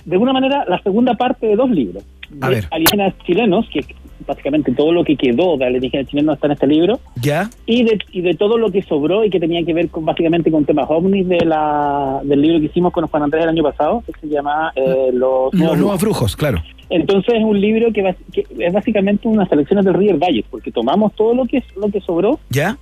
de 0.06 0.14
alguna 0.16 0.34
manera, 0.34 0.64
la 0.68 0.82
segunda 0.84 1.14
parte 1.16 1.48
de 1.48 1.56
dos 1.56 1.70
libros. 1.70 2.04
A 2.42 2.50
De 2.50 2.56
ver. 2.56 2.68
Alienígenas 2.72 3.14
chilenos, 3.26 3.66
que 3.72 3.86
básicamente 4.28 4.72
todo 4.74 4.92
lo 4.92 5.04
que 5.04 5.16
quedó 5.16 5.58
de 5.58 5.66
alienígenas 5.66 6.08
chilenos 6.08 6.36
está 6.36 6.48
en 6.48 6.54
este 6.54 6.68
libro, 6.68 7.00
¿Ya? 7.22 7.50
y 7.66 7.84
de, 7.84 8.00
y 8.12 8.22
de 8.22 8.34
todo 8.36 8.58
lo 8.58 8.72
que 8.72 8.82
sobró 8.82 9.24
y 9.24 9.30
que 9.30 9.40
tenía 9.40 9.64
que 9.64 9.74
ver 9.74 9.90
con 9.90 10.06
básicamente 10.06 10.52
con 10.52 10.66
temas 10.66 10.88
ovnis 10.90 11.28
de 11.28 11.46
la, 11.46 12.22
del 12.24 12.42
libro 12.42 12.60
que 12.60 12.66
hicimos 12.66 12.92
con 12.94 13.08
Juan 13.08 13.24
Andrés 13.24 13.44
el 13.44 13.50
año 13.50 13.64
pasado, 13.64 14.04
que 14.06 14.12
se 14.20 14.28
llama 14.28 14.72
eh, 14.76 15.10
Los 15.14 15.54
Nuevos 15.54 15.78
nuevos 15.78 16.02
brujos, 16.02 16.36
claro. 16.36 16.62
Entonces 16.90 17.34
es 17.36 17.44
un 17.44 17.60
libro 17.60 17.92
que, 17.92 18.04
bas- 18.04 18.16
que 18.32 18.46
es 18.60 18.72
básicamente 18.74 19.28
unas 19.28 19.50
selecciones 19.50 19.86
del 19.86 19.96
River 19.96 20.18
Valles, 20.18 20.46
porque 20.50 20.72
tomamos 20.72 21.14
todo 21.14 21.34
lo 21.34 21.46
que 21.46 21.64
lo 21.76 21.90
que 21.90 22.00
sobró 22.02 22.40
¿Ya? 22.52 22.78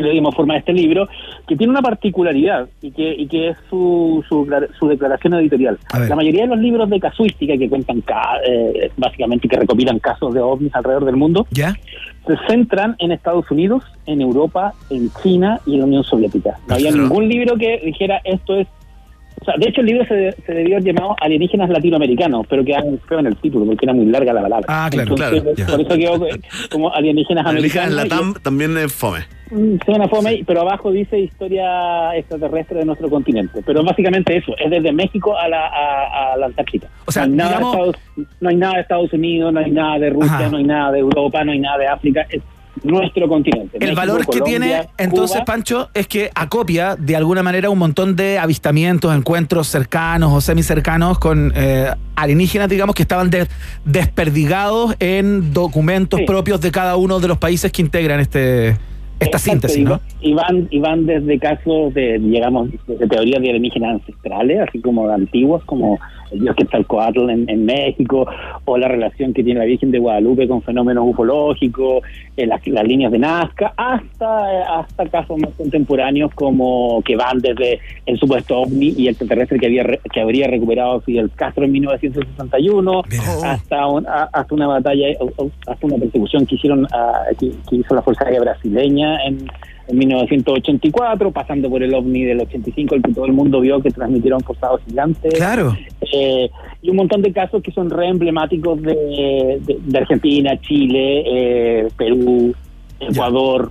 Le 0.00 0.10
dimos 0.10 0.34
forma 0.34 0.54
a 0.54 0.58
este 0.58 0.72
libro, 0.72 1.08
que 1.46 1.56
tiene 1.56 1.70
una 1.70 1.82
particularidad 1.82 2.68
y 2.82 2.90
que, 2.90 3.14
y 3.14 3.26
que 3.26 3.48
es 3.48 3.56
su, 3.70 4.24
su, 4.28 4.46
su 4.78 4.88
declaración 4.88 5.34
editorial. 5.34 5.78
La 6.08 6.16
mayoría 6.16 6.42
de 6.42 6.48
los 6.48 6.58
libros 6.58 6.88
de 6.90 7.00
casuística 7.00 7.56
que 7.56 7.68
cuentan, 7.68 8.00
ca- 8.00 8.38
eh, 8.46 8.90
básicamente 8.96 9.48
que 9.48 9.56
recopilan 9.56 9.98
casos 9.98 10.34
de 10.34 10.40
ovnis 10.40 10.74
alrededor 10.74 11.04
del 11.04 11.16
mundo, 11.16 11.46
¿Ya? 11.50 11.74
se 12.26 12.36
centran 12.48 12.96
en 12.98 13.12
Estados 13.12 13.50
Unidos, 13.50 13.84
en 14.06 14.20
Europa, 14.20 14.72
en 14.90 15.10
China 15.22 15.60
y 15.66 15.74
en 15.74 15.80
la 15.80 15.86
Unión 15.86 16.04
Soviética. 16.04 16.58
No 16.68 16.74
había 16.74 16.90
ningún 17.02 17.28
libro 17.28 17.56
que 17.56 17.80
dijera 17.84 18.20
esto 18.24 18.56
es... 18.56 18.66
O 19.40 19.44
sea, 19.44 19.54
de 19.58 19.68
hecho 19.68 19.80
el 19.82 19.86
libro 19.88 20.04
se, 20.06 20.32
se 20.46 20.52
debió 20.54 20.76
haber 20.76 20.94
llamado 20.94 21.16
Alienígenas 21.20 21.68
Latinoamericanos, 21.68 22.46
pero 22.48 22.64
queda 22.64 22.80
muy 22.82 22.98
feo 23.08 23.18
en 23.18 23.26
el 23.26 23.36
título 23.36 23.66
porque 23.66 23.84
era 23.84 23.92
muy 23.92 24.06
larga 24.06 24.32
la 24.32 24.42
palabra. 24.42 24.66
Ah, 24.68 24.88
claro, 24.90 25.10
Entonces, 25.14 25.42
claro, 25.42 25.56
ya. 25.56 25.66
Por 25.66 25.80
eso 25.80 25.96
quedó 25.98 26.26
como 26.70 26.92
Alienígenas 26.94 27.44
Alienígenas 27.46 27.86
Americanos. 27.88 27.92
y- 27.92 27.96
Latam 28.08 28.34
también 28.42 28.76
es 28.78 28.92
fome. 28.92 29.20
Mm, 29.50 29.76
Suena 29.84 30.08
fome, 30.08 30.42
pero 30.46 30.62
abajo 30.62 30.90
dice 30.90 31.18
historia 31.18 32.16
extraterrestre 32.16 32.78
de 32.78 32.84
nuestro 32.86 33.10
continente. 33.10 33.60
Pero 33.66 33.84
básicamente 33.84 34.36
eso, 34.36 34.54
es 34.56 34.70
desde 34.70 34.92
México 34.92 35.36
a 35.36 35.48
la, 35.48 35.66
a, 35.66 36.32
a 36.32 36.36
la 36.38 36.46
Antártica. 36.46 36.88
O 37.04 37.12
sea, 37.12 37.26
no, 37.26 37.32
hay 37.32 37.36
nada 37.36 37.50
digamos- 37.58 37.72
de 37.76 37.90
Estados, 37.90 37.96
no 38.40 38.48
hay 38.48 38.56
nada 38.56 38.74
de 38.74 38.80
Estados 38.80 39.12
Unidos, 39.12 39.52
no 39.52 39.60
hay 39.60 39.70
nada 39.70 39.98
de 39.98 40.10
Rusia, 40.10 40.32
Ajá. 40.34 40.48
no 40.48 40.56
hay 40.56 40.64
nada 40.64 40.92
de 40.92 40.98
Europa, 41.00 41.44
no 41.44 41.52
hay 41.52 41.58
nada 41.58 41.78
de 41.78 41.86
África, 41.86 42.26
es 42.30 42.42
nuestro 42.82 43.28
continente. 43.28 43.76
El 43.76 43.80
México, 43.80 43.96
valor 43.96 44.20
que 44.20 44.26
Colombia, 44.38 44.58
tiene 44.58 44.88
entonces, 44.98 45.36
Cuba. 45.36 45.44
Pancho, 45.44 45.90
es 45.94 46.06
que 46.08 46.30
acopia 46.34 46.96
de 46.96 47.16
alguna 47.16 47.42
manera 47.42 47.70
un 47.70 47.78
montón 47.78 48.16
de 48.16 48.38
avistamientos, 48.38 49.14
encuentros 49.14 49.68
cercanos 49.68 50.32
o 50.32 50.40
semicercanos 50.40 51.18
con 51.18 51.52
eh, 51.54 51.90
alienígenas, 52.16 52.68
digamos, 52.68 52.94
que 52.94 53.02
estaban 53.02 53.30
de- 53.30 53.46
desperdigados 53.84 54.94
en 55.00 55.52
documentos 55.52 56.18
Sí. 56.20 56.26
propios 56.26 56.60
de 56.60 56.70
cada 56.70 56.96
uno 56.96 57.20
de 57.20 57.28
los 57.28 57.38
países 57.38 57.72
que 57.72 57.82
integran 57.82 58.20
este 58.20 58.76
esta 59.20 59.36
Exacto, 59.38 59.68
síntesis, 59.68 59.78
y 59.78 59.84
¿no? 59.84 59.90
va- 59.92 60.00
Y 60.20 60.32
van, 60.34 60.68
y 60.70 60.78
van 60.80 61.06
desde 61.06 61.38
casos 61.38 61.94
de, 61.94 62.18
digamos, 62.18 62.68
de 62.86 63.06
teorías 63.06 63.40
de 63.42 63.48
alienígenas 63.50 63.94
ancestrales, 64.00 64.60
así 64.68 64.80
como 64.80 65.06
de 65.08 65.14
antiguos, 65.14 65.62
como 65.64 65.98
el 66.32 66.40
dios 66.40 66.56
Quetzalcoatl 66.56 67.30
en, 67.30 67.48
en 67.48 67.64
México, 67.64 68.26
o 68.64 68.78
la 68.78 68.88
relación 68.88 69.32
que 69.32 69.44
tiene 69.44 69.60
la 69.60 69.66
Virgen 69.66 69.90
de 69.92 69.98
Guadalupe 70.00 70.48
con 70.48 70.62
fenómenos 70.62 71.04
ufológicos, 71.06 72.02
eh, 72.36 72.46
las, 72.46 72.66
las 72.66 72.84
líneas 72.84 73.12
de 73.12 73.18
Nazca, 73.18 73.72
hasta, 73.76 74.52
eh, 74.52 74.64
hasta 74.68 75.06
casos 75.06 75.38
más 75.38 75.50
contemporáneos 75.56 76.32
como 76.34 77.00
que 77.02 77.14
van 77.14 77.38
desde 77.38 77.78
el 78.06 78.18
supuesto 78.18 78.60
ovni 78.62 78.94
y 78.96 79.08
extraterrestre 79.08 79.58
que, 79.60 79.66
había 79.66 79.84
que 80.12 80.20
habría 80.20 80.48
recuperado 80.48 81.00
Fidel 81.02 81.30
Castro 81.36 81.64
en 81.64 81.72
1961, 81.72 83.02
hasta, 83.44 83.86
un- 83.86 84.06
hasta 84.08 84.54
una 84.54 84.66
batalla, 84.66 85.06
hasta 85.66 85.86
una 85.86 85.96
persecución 85.98 86.46
que 86.46 86.54
hicieron 86.56 86.86
que, 87.38 87.50
que 87.68 87.76
hizo 87.76 87.94
la 87.94 88.02
Fuerza 88.02 88.24
Aérea 88.24 88.40
Brasileña 88.40 89.03
en, 89.26 89.46
en 89.88 89.98
1984, 89.98 91.30
pasando 91.30 91.68
por 91.70 91.82
el 91.82 91.94
ovni 91.94 92.24
del 92.24 92.40
85, 92.40 92.94
el 92.96 93.02
que 93.02 93.12
todo 93.12 93.26
el 93.26 93.32
mundo 93.32 93.60
vio 93.60 93.80
que 93.80 93.90
transmitieron 93.90 94.40
forzados 94.40 94.80
gigantes. 94.86 95.34
Claro. 95.34 95.76
Eh, 96.12 96.50
y 96.82 96.90
un 96.90 96.96
montón 96.96 97.22
de 97.22 97.32
casos 97.32 97.62
que 97.62 97.72
son 97.72 97.90
re 97.90 98.08
emblemáticos 98.08 98.80
de, 98.82 99.60
de- 99.64 99.78
de 99.84 99.98
Argentina, 99.98 100.58
Chile, 100.60 101.22
eh, 101.26 101.88
Perú, 101.96 102.54
Ecuador, 103.00 103.70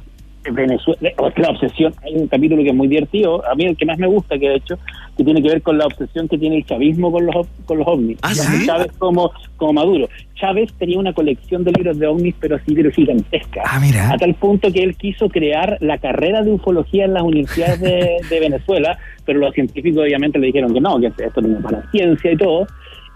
Venezuela. 0.52 1.12
La 1.38 1.50
obsesión, 1.50 1.94
hay 2.04 2.16
un 2.16 2.28
capítulo 2.28 2.64
que 2.64 2.70
es 2.70 2.76
muy 2.76 2.88
divertido, 2.88 3.46
a 3.48 3.56
mí 3.56 3.66
el 3.66 3.78
que 3.78 3.86
más 3.86 3.98
me 3.98 4.08
gusta, 4.08 4.38
que 4.38 4.50
de 4.50 4.56
hecho, 4.56 4.78
que 5.18 5.24
tiene 5.24 5.42
que 5.42 5.50
ver 5.50 5.62
con 5.62 5.78
la 5.78 5.86
obsesión 5.86 6.28
que 6.28 6.38
tiene 6.38 6.58
el 6.58 6.66
chavismo 6.66 7.12
con 7.12 7.26
los, 7.26 7.48
con 7.66 7.78
los 7.78 7.88
ovnis. 7.88 8.18
¿Ah, 8.22 8.34
sí? 8.34 8.66
Chávez 8.66 8.92
como, 8.98 9.32
como 9.58 9.74
Maduro. 9.74 10.10
Chávez 10.36 10.74
tenía 10.74 11.00
una 11.00 11.14
colección 11.14 11.64
de 11.64 11.72
libros 11.72 12.00
de 12.00 12.08
ovnis, 12.08 12.36
pero 12.40 12.56
así, 12.56 12.74
pero 12.76 12.92
gigantesca. 12.92 13.64
Ah, 13.66 13.80
mira. 13.80 14.12
A 14.12 14.18
tal 14.18 14.34
punto 14.36 14.72
que 14.72 14.84
él 14.84 14.96
quiso 14.98 15.30
crear 15.30 15.78
la 15.82 15.98
carrera 15.98 16.42
de 16.42 16.52
ufología 16.52 17.06
en 17.06 17.14
las 17.14 17.24
universidades 17.24 17.80
de, 17.80 18.18
de 18.30 18.40
Venezuela, 18.40 18.98
pero 19.26 19.40
los 19.40 19.54
científicos 19.54 20.04
obviamente 20.04 20.40
le 20.40 20.48
dijeron 20.48 20.74
que 20.74 20.82
no, 20.82 21.00
que 21.00 21.08
esto 21.08 21.42
no 21.42 21.58
es 21.58 21.64
para 21.64 21.80
la 21.80 21.92
ciencia 21.92 22.32
y 22.32 22.38
todo. 22.38 22.68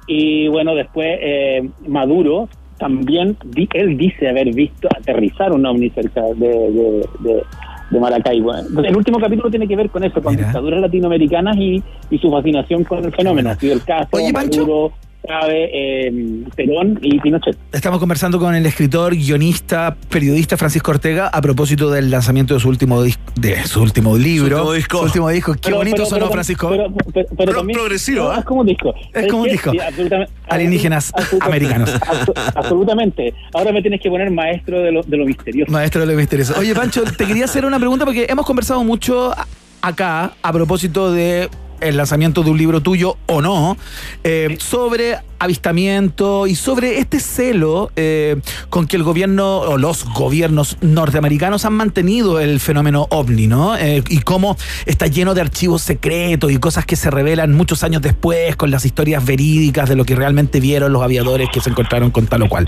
Y 0.07 0.47
bueno, 0.47 0.73
después 0.73 1.19
eh, 1.21 1.69
Maduro 1.85 2.47
también, 2.77 3.35
di- 3.45 3.69
él 3.73 3.97
dice 3.97 4.29
haber 4.29 4.53
visto 4.53 4.87
aterrizar 4.95 5.51
un 5.51 5.65
ovni 5.65 5.89
cerca 5.89 6.21
de, 6.35 6.47
de, 6.47 7.05
de- 7.19 7.43
de 7.89 7.99
Maracaibo. 8.01 8.53
Entonces, 8.53 8.91
el 8.91 8.97
último 8.97 9.17
capítulo 9.19 9.49
tiene 9.49 9.65
que 9.67 9.75
ver 9.77 9.89
con 9.89 10.03
eso, 10.03 10.21
con 10.21 10.33
dictaduras 10.45 10.81
latinoamericanas 10.81 11.55
y, 11.57 11.81
y 12.09 12.17
su 12.17 12.29
fascinación 12.29 12.83
con 12.83 13.03
el 13.05 13.13
fenómeno. 13.13 13.49
Ha 13.51 13.55
sido 13.55 13.73
el 13.75 13.83
caso, 13.83 14.09
Oye, 14.11 14.33
Pancho. 14.33 14.91
Chávez, 15.27 15.69
eh, 15.73 16.43
Perón 16.55 16.99
y 17.01 17.19
Pinochet. 17.19 17.57
Estamos 17.71 17.99
conversando 17.99 18.39
con 18.39 18.55
el 18.55 18.65
escritor, 18.65 19.13
guionista, 19.15 19.95
periodista 20.09 20.57
Francisco 20.57 20.91
Ortega 20.91 21.27
a 21.27 21.41
propósito 21.41 21.89
del 21.91 22.09
lanzamiento 22.09 22.53
de 22.53 22.59
su 22.59 22.69
último 22.69 23.03
dis- 23.03 23.19
de 23.35 23.63
su 23.67 23.81
último 23.81 24.17
libro, 24.17 24.57
último 24.57 24.73
disco. 24.73 24.97
Su 24.99 25.03
último 25.05 25.29
disco. 25.29 25.53
Qué 25.53 25.59
Pero- 25.65 25.77
bonito 25.77 25.95
pero- 25.97 26.05
sonó, 26.07 26.19
pero- 26.21 26.31
Francisco. 26.31 26.69
Pero, 26.69 26.93
pero- 27.13 27.27
pero 27.37 27.51
Pro- 27.51 27.59
también- 27.59 27.79
progresivo, 27.79 28.23
no, 28.23 28.31
¿ah? 28.31 28.39
Es 28.39 28.45
como 28.45 28.61
un 28.61 28.67
disco. 28.67 28.93
Es 29.13 29.27
como 29.27 29.43
un 29.43 29.49
disco. 29.49 29.71
sí, 29.71 29.79
absolutamente- 29.79 30.31
Alienígenas 30.47 31.11
absolutamente- 31.13 31.45
americanos. 31.45 32.01
abso- 32.01 32.33
Absolutamente. 32.55 33.33
Ahora 33.53 33.71
me 33.71 33.81
tienes 33.81 34.01
que 34.01 34.09
poner 34.09 34.31
maestro 34.31 34.79
de 34.79 34.91
lo, 34.91 35.03
de 35.03 35.17
lo 35.17 35.25
misterioso. 35.25 35.71
Maestro 35.71 36.01
de 36.05 36.07
lo 36.13 36.17
misterioso. 36.17 36.53
Oye, 36.57 36.73
Pancho, 36.73 37.03
te 37.03 37.25
quería 37.25 37.45
hacer 37.45 37.65
una 37.65 37.77
pregunta 37.79 38.05
porque 38.05 38.25
hemos 38.29 38.45
conversado 38.45 38.83
mucho 38.83 39.31
a- 39.31 39.45
acá 39.81 40.31
a 40.41 40.53
propósito 40.53 41.11
de 41.11 41.49
el 41.81 41.97
lanzamiento 41.97 42.43
de 42.43 42.51
un 42.51 42.57
libro 42.57 42.81
tuyo 42.81 43.17
o 43.27 43.41
no, 43.41 43.77
eh, 44.23 44.57
sobre 44.59 45.17
avistamiento 45.39 46.47
y 46.47 46.55
sobre 46.55 46.99
este 46.99 47.19
celo 47.19 47.91
eh, 47.95 48.37
con 48.69 48.87
que 48.87 48.95
el 48.95 49.03
gobierno 49.03 49.59
o 49.59 49.77
los 49.77 50.05
gobiernos 50.05 50.77
norteamericanos 50.81 51.65
han 51.65 51.73
mantenido 51.73 52.39
el 52.39 52.59
fenómeno 52.59 53.07
ovni, 53.11 53.47
¿no? 53.47 53.77
Eh, 53.77 54.03
y 54.09 54.19
cómo 54.19 54.57
está 54.85 55.07
lleno 55.07 55.33
de 55.33 55.41
archivos 55.41 55.81
secretos 55.81 56.51
y 56.51 56.57
cosas 56.57 56.85
que 56.85 56.95
se 56.95 57.11
revelan 57.11 57.53
muchos 57.53 57.83
años 57.83 58.01
después 58.01 58.55
con 58.55 58.71
las 58.71 58.85
historias 58.85 59.25
verídicas 59.25 59.89
de 59.89 59.95
lo 59.95 60.05
que 60.05 60.15
realmente 60.15 60.59
vieron 60.59 60.93
los 60.93 61.03
aviadores 61.03 61.49
que 61.51 61.61
se 61.61 61.69
encontraron 61.69 62.11
con 62.11 62.27
tal 62.27 62.43
o 62.43 62.49
cual. 62.49 62.67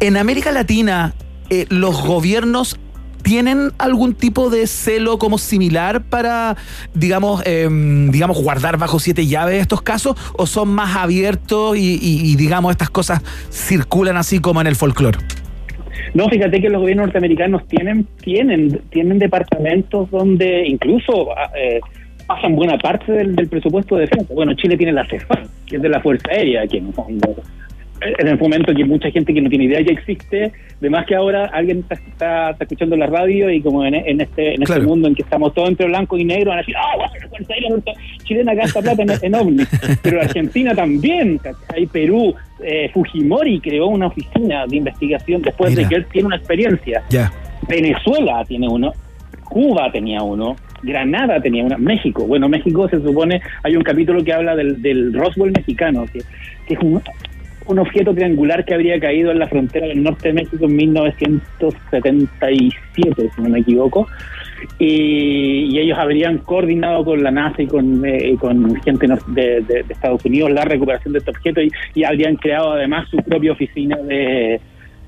En 0.00 0.16
América 0.16 0.52
Latina, 0.52 1.14
eh, 1.50 1.66
los 1.68 2.02
gobiernos 2.02 2.78
tienen 3.24 3.72
algún 3.78 4.14
tipo 4.14 4.50
de 4.50 4.68
celo 4.68 5.18
como 5.18 5.38
similar 5.38 6.04
para, 6.04 6.56
digamos, 6.94 7.42
em, 7.46 8.10
digamos, 8.12 8.40
guardar 8.40 8.76
bajo 8.78 9.00
siete 9.00 9.26
llaves 9.26 9.60
estos 9.60 9.82
casos 9.82 10.16
o 10.36 10.46
son 10.46 10.68
más 10.68 10.94
abiertos 10.94 11.76
y, 11.76 12.36
digamos 12.36 12.70
estas 12.70 12.90
cosas 12.90 13.22
circulan 13.50 14.16
así 14.16 14.38
como 14.40 14.60
en 14.60 14.66
el 14.66 14.76
folclore? 14.76 15.18
No, 16.12 16.28
fíjate 16.28 16.60
que 16.60 16.68
los 16.68 16.80
gobiernos 16.80 17.06
norteamericanos 17.06 17.66
tienen 17.66 18.06
tienen 18.20 18.80
tienen 18.90 19.18
departamentos 19.18 20.10
donde 20.10 20.68
incluso 20.68 21.28
eh, 21.56 21.80
pasan 22.26 22.54
buena 22.54 22.76
parte 22.78 23.10
del, 23.10 23.48
presupuesto 23.48 23.96
de 23.96 24.02
defensa. 24.02 24.32
Bueno, 24.34 24.54
Chile 24.54 24.76
tiene 24.76 24.92
la 24.92 25.06
CEFA, 25.08 25.42
que 25.66 25.76
es 25.76 25.82
de 25.82 25.88
la 25.88 26.00
Fuerza 26.00 26.30
Aérea, 26.30 26.66
que 26.66 26.78
en 26.78 26.92
fondo- 26.92 27.42
en 28.18 28.28
el 28.28 28.38
momento 28.38 28.74
que 28.74 28.84
mucha 28.84 29.10
gente 29.10 29.32
que 29.32 29.40
no 29.40 29.48
tiene 29.48 29.64
idea 29.64 29.80
ya 29.80 29.92
existe, 29.92 30.52
además 30.78 31.06
que 31.06 31.14
ahora 31.14 31.46
alguien 31.46 31.78
está, 31.80 31.94
está- 31.94 32.50
está 32.50 32.64
escuchando 32.64 32.96
la 32.96 33.06
radio 33.06 33.50
y 33.50 33.60
como 33.60 33.84
en, 33.84 33.94
en 33.94 34.20
este 34.20 34.54
en 34.54 34.62
este 34.62 34.80
mundo 34.80 35.08
en 35.08 35.14
que 35.14 35.22
estamos 35.22 35.52
todos 35.54 35.68
entre 35.70 35.86
blanco 35.86 36.16
y 36.18 36.24
negro 36.24 36.50
van 36.50 36.58
a 36.58 36.62
decir, 36.62 36.74
ah, 36.76 36.96
bueno, 36.96 37.12
la 37.48 37.54
Aérea 37.54 37.70
Norte- 37.70 37.92
chilena 38.24 38.54
gasta 38.54 38.80
plata 38.82 39.02
en, 39.02 39.10
en 39.22 39.34
ovnis, 39.34 39.68
pero 40.02 40.20
Argentina 40.20 40.74
también, 40.74 41.38
¿cachai? 41.38 41.86
Perú, 41.86 42.34
eh, 42.62 42.90
Fujimori 42.92 43.60
creó 43.60 43.86
una 43.88 44.06
oficina 44.08 44.66
de 44.66 44.76
investigación 44.76 45.42
después 45.42 45.70
Mira. 45.70 45.82
de 45.82 45.88
que 45.88 45.94
él 45.96 46.06
tiene 46.12 46.26
una 46.26 46.36
experiencia. 46.36 47.02
Venezuela 47.68 48.44
tiene 48.46 48.68
uno, 48.68 48.92
Cuba 49.44 49.90
tenía 49.90 50.22
uno, 50.22 50.56
Granada 50.82 51.40
tenía 51.40 51.64
uno, 51.64 51.78
México. 51.78 52.26
Bueno, 52.26 52.48
México 52.48 52.88
se 52.88 53.00
supone, 53.00 53.40
hay 53.62 53.76
un 53.76 53.82
capítulo 53.82 54.22
que 54.22 54.32
habla 54.32 54.54
del, 54.54 54.82
del 54.82 55.12
Roswell 55.14 55.52
mexicano, 55.52 56.04
que, 56.12 56.20
que 56.66 56.74
es 56.74 56.80
un, 56.80 57.00
un 57.66 57.78
objeto 57.78 58.14
triangular 58.14 58.64
que 58.64 58.74
habría 58.74 58.98
caído 59.00 59.30
en 59.30 59.38
la 59.38 59.48
frontera 59.48 59.86
del 59.86 60.02
norte 60.02 60.28
de 60.28 60.34
México 60.34 60.64
en 60.66 60.76
1977, 60.76 63.30
si 63.34 63.42
no 63.42 63.48
me 63.48 63.60
equivoco. 63.60 64.06
Y, 64.78 65.78
ellos 65.78 65.98
habrían 65.98 66.38
coordinado 66.38 67.04
con 67.04 67.22
la 67.22 67.30
NASA 67.30 67.62
y 67.62 67.66
con, 67.66 68.02
eh, 68.06 68.34
gente 68.84 69.06
de- 69.28 69.60
de 69.60 69.84
Estados 69.88 70.24
Unidos 70.24 70.50
la 70.52 70.64
recuperación 70.64 71.12
de 71.12 71.18
este 71.18 71.30
objeto 71.32 71.60
y, 71.60 71.70
y 71.94 72.04
habrían 72.04 72.36
creado 72.36 72.72
además 72.72 73.08
su 73.10 73.18
propia 73.18 73.52
oficina 73.52 73.96
de, 73.96 74.60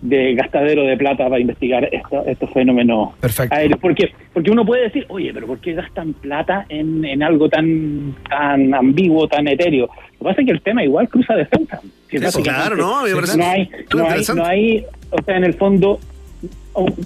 de 0.09 0.35
gastadero 0.35 0.85
de 0.85 0.97
plata 0.97 1.25
para 1.29 1.41
investigar 1.41 1.89
esto- 1.93 2.25
estos 2.27 2.51
fenómenos 2.53 3.11
aéreos. 3.53 3.79
Porque, 3.81 4.13
porque 4.33 4.51
uno 4.51 4.65
puede 4.65 4.83
decir, 4.85 5.05
oye, 5.09 5.33
pero 5.35 5.47
¿por 5.47 5.59
qué 5.59 5.73
gastan 5.75 6.13
plata 6.15 6.65
en, 6.69 7.05
en 7.05 7.23
algo 7.23 7.49
tan, 7.49 8.15
tan 8.29 8.73
ambiguo, 8.75 9.27
tan 9.29 9.49
etéreo? 9.49 9.87
Lo 9.87 10.19
que 10.19 10.25
pasa 10.25 10.41
es 10.41 10.47
que 10.47 10.53
el 10.53 10.61
tema 10.63 10.85
igual 10.85 11.09
cruza 11.09 11.35
defensa. 11.35 11.81
Eso, 12.11 12.25
básicamente 12.25 12.51
claro, 12.51 12.77
¿no? 12.77 13.07
No 13.37 13.45
hay, 13.45 13.69
no 13.95 14.07
hay, 14.09 14.23
no 14.37 14.45
hay, 14.47 14.85
o 15.11 15.23
sea, 15.25 15.37
en 15.37 15.45
el 15.45 15.55
fondo 15.55 15.99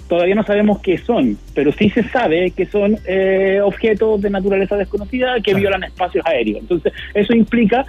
todavía 0.09 0.35
no 0.35 0.43
sabemos 0.43 0.79
qué 0.81 0.97
son, 0.97 1.37
pero 1.55 1.71
sí 1.71 1.89
se 1.89 2.03
sabe 2.09 2.51
que 2.51 2.65
son 2.65 2.97
eh, 3.07 3.59
objetos 3.63 4.21
de 4.21 4.29
naturaleza 4.29 4.75
desconocida 4.75 5.39
que 5.41 5.53
violan 5.53 5.83
espacios 5.83 6.25
aéreos. 6.25 6.59
Entonces, 6.59 6.91
eso 7.13 7.33
implica 7.33 7.85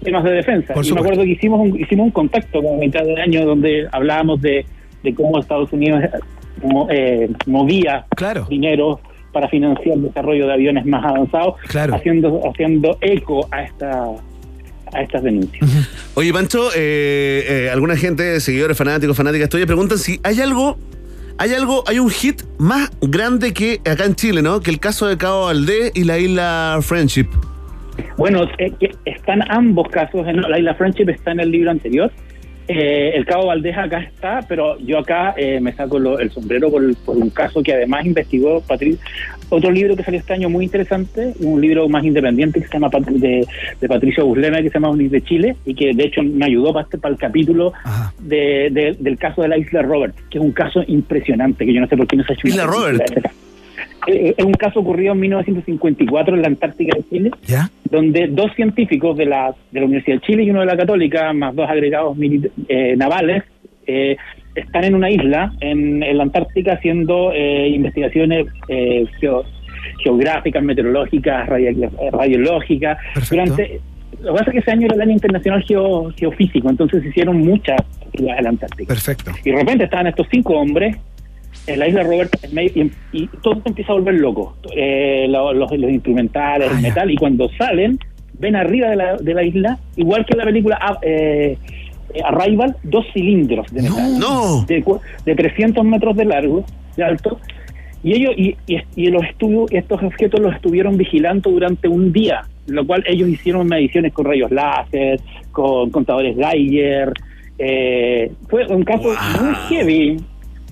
temas 0.00 0.24
de 0.24 0.30
defensa. 0.32 0.74
Por 0.74 0.86
y 0.86 0.92
me 0.92 1.00
acuerdo 1.00 1.22
que 1.22 1.30
hicimos 1.30 1.60
un, 1.60 1.80
hicimos 1.80 2.06
un 2.06 2.12
contacto 2.12 2.62
como 2.62 2.78
mitad 2.78 3.02
de 3.02 3.20
año 3.20 3.44
donde 3.44 3.88
hablábamos 3.92 4.40
de, 4.40 4.64
de 5.02 5.14
cómo 5.14 5.38
Estados 5.38 5.72
Unidos 5.72 6.02
eh, 6.04 6.10
eh, 6.90 7.28
movía 7.46 8.06
dinero 8.48 9.00
para 9.32 9.48
financiar 9.48 9.96
el 9.96 10.02
desarrollo 10.04 10.46
de 10.46 10.52
aviones 10.54 10.86
más 10.86 11.04
avanzados, 11.04 11.56
haciendo 11.92 12.40
haciendo 12.48 12.96
eco 13.02 13.46
a 13.50 13.62
esta 13.64 14.06
a 14.94 15.02
estas 15.02 15.22
denuncias. 15.22 15.68
Oye, 16.14 16.32
Pancho, 16.32 16.70
eh, 16.74 17.44
eh, 17.46 17.70
alguna 17.70 17.96
gente, 17.96 18.40
seguidores, 18.40 18.76
fanáticos, 18.78 19.16
fanáticas 19.16 19.48
tuyas, 19.48 19.66
preguntan 19.66 19.98
si 19.98 20.20
hay 20.22 20.40
algo, 20.40 20.78
hay 21.38 21.52
algo, 21.52 21.84
hay 21.86 21.98
un 21.98 22.08
hit 22.08 22.42
más 22.58 22.90
grande 23.02 23.52
que 23.52 23.80
acá 23.84 24.04
en 24.04 24.14
Chile, 24.14 24.42
¿no? 24.42 24.60
Que 24.60 24.70
el 24.70 24.80
caso 24.80 25.06
de 25.06 25.18
Cabo 25.18 25.46
Valdés 25.46 25.92
y 25.94 26.04
la 26.04 26.18
isla 26.18 26.78
Friendship. 26.80 27.26
Bueno, 28.16 28.44
eh, 28.58 28.72
están 29.04 29.42
ambos 29.50 29.88
casos. 29.88 30.26
En 30.26 30.40
la 30.40 30.58
isla 30.58 30.74
Friendship 30.74 31.08
está 31.10 31.32
en 31.32 31.40
el 31.40 31.50
libro 31.50 31.70
anterior. 31.70 32.10
Eh, 32.68 33.12
el 33.14 33.24
Cabo 33.24 33.46
Valdés 33.46 33.78
acá 33.78 34.00
está, 34.00 34.40
pero 34.48 34.76
yo 34.80 34.98
acá 34.98 35.34
eh, 35.36 35.60
me 35.60 35.72
saco 35.72 36.00
lo- 36.00 36.18
el 36.18 36.32
sombrero 36.32 36.68
por, 36.68 36.82
por 37.04 37.16
un 37.16 37.30
caso 37.30 37.62
que 37.62 37.72
además 37.72 38.04
investigó 38.04 38.60
Patricio. 38.60 38.98
Otro 39.50 39.70
libro 39.70 39.94
que 39.94 40.02
salió 40.02 40.18
este 40.18 40.32
año 40.32 40.50
muy 40.50 40.64
interesante, 40.64 41.32
un 41.38 41.60
libro 41.60 41.88
más 41.88 42.02
independiente 42.02 42.60
que 42.60 42.66
se 42.66 42.72
llama 42.72 42.90
de, 43.08 43.46
de 43.80 43.88
Patricio 43.88 44.26
Buslema, 44.26 44.56
que 44.62 44.70
se 44.70 44.74
llama 44.74 44.90
Unir 44.90 45.10
de 45.10 45.22
Chile, 45.22 45.54
y 45.64 45.74
que 45.76 45.92
de 45.94 46.04
hecho 46.06 46.24
me 46.24 46.44
ayudó 46.46 46.72
para, 46.72 46.82
este- 46.86 46.98
para 46.98 47.12
el 47.14 47.20
capítulo 47.20 47.72
de- 48.18 48.68
de- 48.72 48.96
del 48.98 49.16
caso 49.16 49.42
de 49.42 49.48
la 49.48 49.58
isla 49.58 49.82
Robert, 49.82 50.16
que 50.28 50.38
es 50.38 50.44
un 50.44 50.50
caso 50.50 50.82
impresionante, 50.88 51.64
que 51.64 51.72
yo 51.72 51.80
no 51.80 51.86
sé 51.86 51.96
por 51.96 52.08
qué 52.08 52.16
no 52.16 52.24
se 52.24 52.32
ha 52.32 52.34
hecho 52.34 52.48
Isla 52.48 52.66
Robert. 52.66 53.30
Es 54.06 54.44
un 54.44 54.52
caso 54.52 54.80
ocurrido 54.80 55.12
en 55.12 55.20
1954 55.20 56.34
en 56.36 56.42
la 56.42 56.48
Antártica 56.48 56.96
de 56.96 57.04
Chile, 57.08 57.30
donde 57.90 58.28
dos 58.28 58.52
científicos 58.54 59.16
de 59.16 59.26
la, 59.26 59.54
de 59.72 59.80
la 59.80 59.86
Universidad 59.86 60.16
de 60.16 60.26
Chile 60.26 60.42
y 60.44 60.50
uno 60.50 60.60
de 60.60 60.66
la 60.66 60.76
Católica, 60.76 61.32
más 61.32 61.54
dos 61.54 61.68
agregados 61.68 62.16
eh, 62.68 62.94
navales, 62.96 63.42
eh, 63.86 64.16
están 64.54 64.84
en 64.84 64.94
una 64.94 65.10
isla 65.10 65.52
en, 65.60 66.02
en 66.02 66.16
la 66.16 66.22
Antártica 66.24 66.72
haciendo 66.74 67.30
eh, 67.32 67.68
investigaciones 67.68 68.46
eh, 68.68 69.04
geo- 69.20 69.44
geográficas, 70.02 70.62
meteorológicas, 70.62 71.46
radio- 71.48 71.90
radiológicas. 72.12 72.98
Durante, 73.30 73.80
lo 74.22 74.32
que 74.32 74.38
pasa 74.38 74.44
es 74.46 74.52
que 74.52 74.58
ese 74.58 74.70
año 74.70 74.86
era 74.86 74.94
el 74.94 75.00
año 75.02 75.12
internacional 75.12 75.62
geo- 75.64 76.10
geofísico, 76.16 76.70
entonces 76.70 77.02
se 77.02 77.08
hicieron 77.10 77.38
muchas 77.38 77.78
actividades 78.06 78.38
en 78.38 78.44
la 78.44 78.50
Antártica. 78.50 78.88
Perfecto. 78.94 79.30
Y 79.44 79.50
de 79.50 79.56
repente 79.56 79.84
estaban 79.84 80.06
estos 80.06 80.26
cinco 80.30 80.54
hombres 80.54 80.96
en 81.66 81.78
la 81.78 81.88
isla 81.88 82.02
Robert 82.02 82.30
y, 82.52 82.90
y 83.12 83.26
todo 83.42 83.54
se 83.62 83.68
empieza 83.68 83.92
a 83.92 83.96
volver 83.96 84.14
loco. 84.14 84.56
Eh, 84.74 85.26
lo- 85.28 85.52
los, 85.52 85.70
los 85.72 85.90
instrumentales, 85.90 86.70
el 86.70 86.80
metal, 86.80 87.10
y 87.10 87.16
cuando 87.16 87.48
salen, 87.58 87.98
ven 88.38 88.56
arriba 88.56 88.88
de 88.90 88.96
la, 88.96 89.16
de 89.16 89.34
la 89.34 89.42
isla, 89.42 89.78
igual 89.96 90.24
que 90.26 90.32
en 90.34 90.38
la 90.38 90.44
película 90.44 90.78
ah, 90.80 90.98
eh, 91.02 91.56
Arrival, 92.24 92.76
dos 92.82 93.04
cilindros 93.12 93.66
de 93.72 93.82
metal. 93.82 94.18
De, 94.66 94.82
cu- 94.82 95.00
de 95.24 95.34
300 95.34 95.84
metros 95.84 96.16
de 96.16 96.24
largo, 96.24 96.64
de 96.96 97.04
alto. 97.04 97.38
Y 98.02 98.12
ellos 98.14 98.32
y, 98.36 98.56
y, 98.66 98.78
y 98.94 99.06
los 99.08 99.24
estudios, 99.24 99.70
estos 99.72 100.02
objetos 100.02 100.38
los 100.40 100.54
estuvieron 100.54 100.96
vigilando 100.96 101.50
durante 101.50 101.88
un 101.88 102.12
día, 102.12 102.42
lo 102.68 102.86
cual 102.86 103.02
ellos 103.06 103.28
hicieron 103.28 103.66
mediciones 103.66 104.12
con 104.12 104.24
rayos 104.26 104.50
láser, 104.52 105.20
con 105.50 105.90
contadores 105.90 106.36
Geiger. 106.36 107.12
eh, 107.58 108.30
fue 108.48 108.66
un 108.68 108.82
caso 108.84 109.08
muy 109.42 109.54
heavy. 109.68 110.16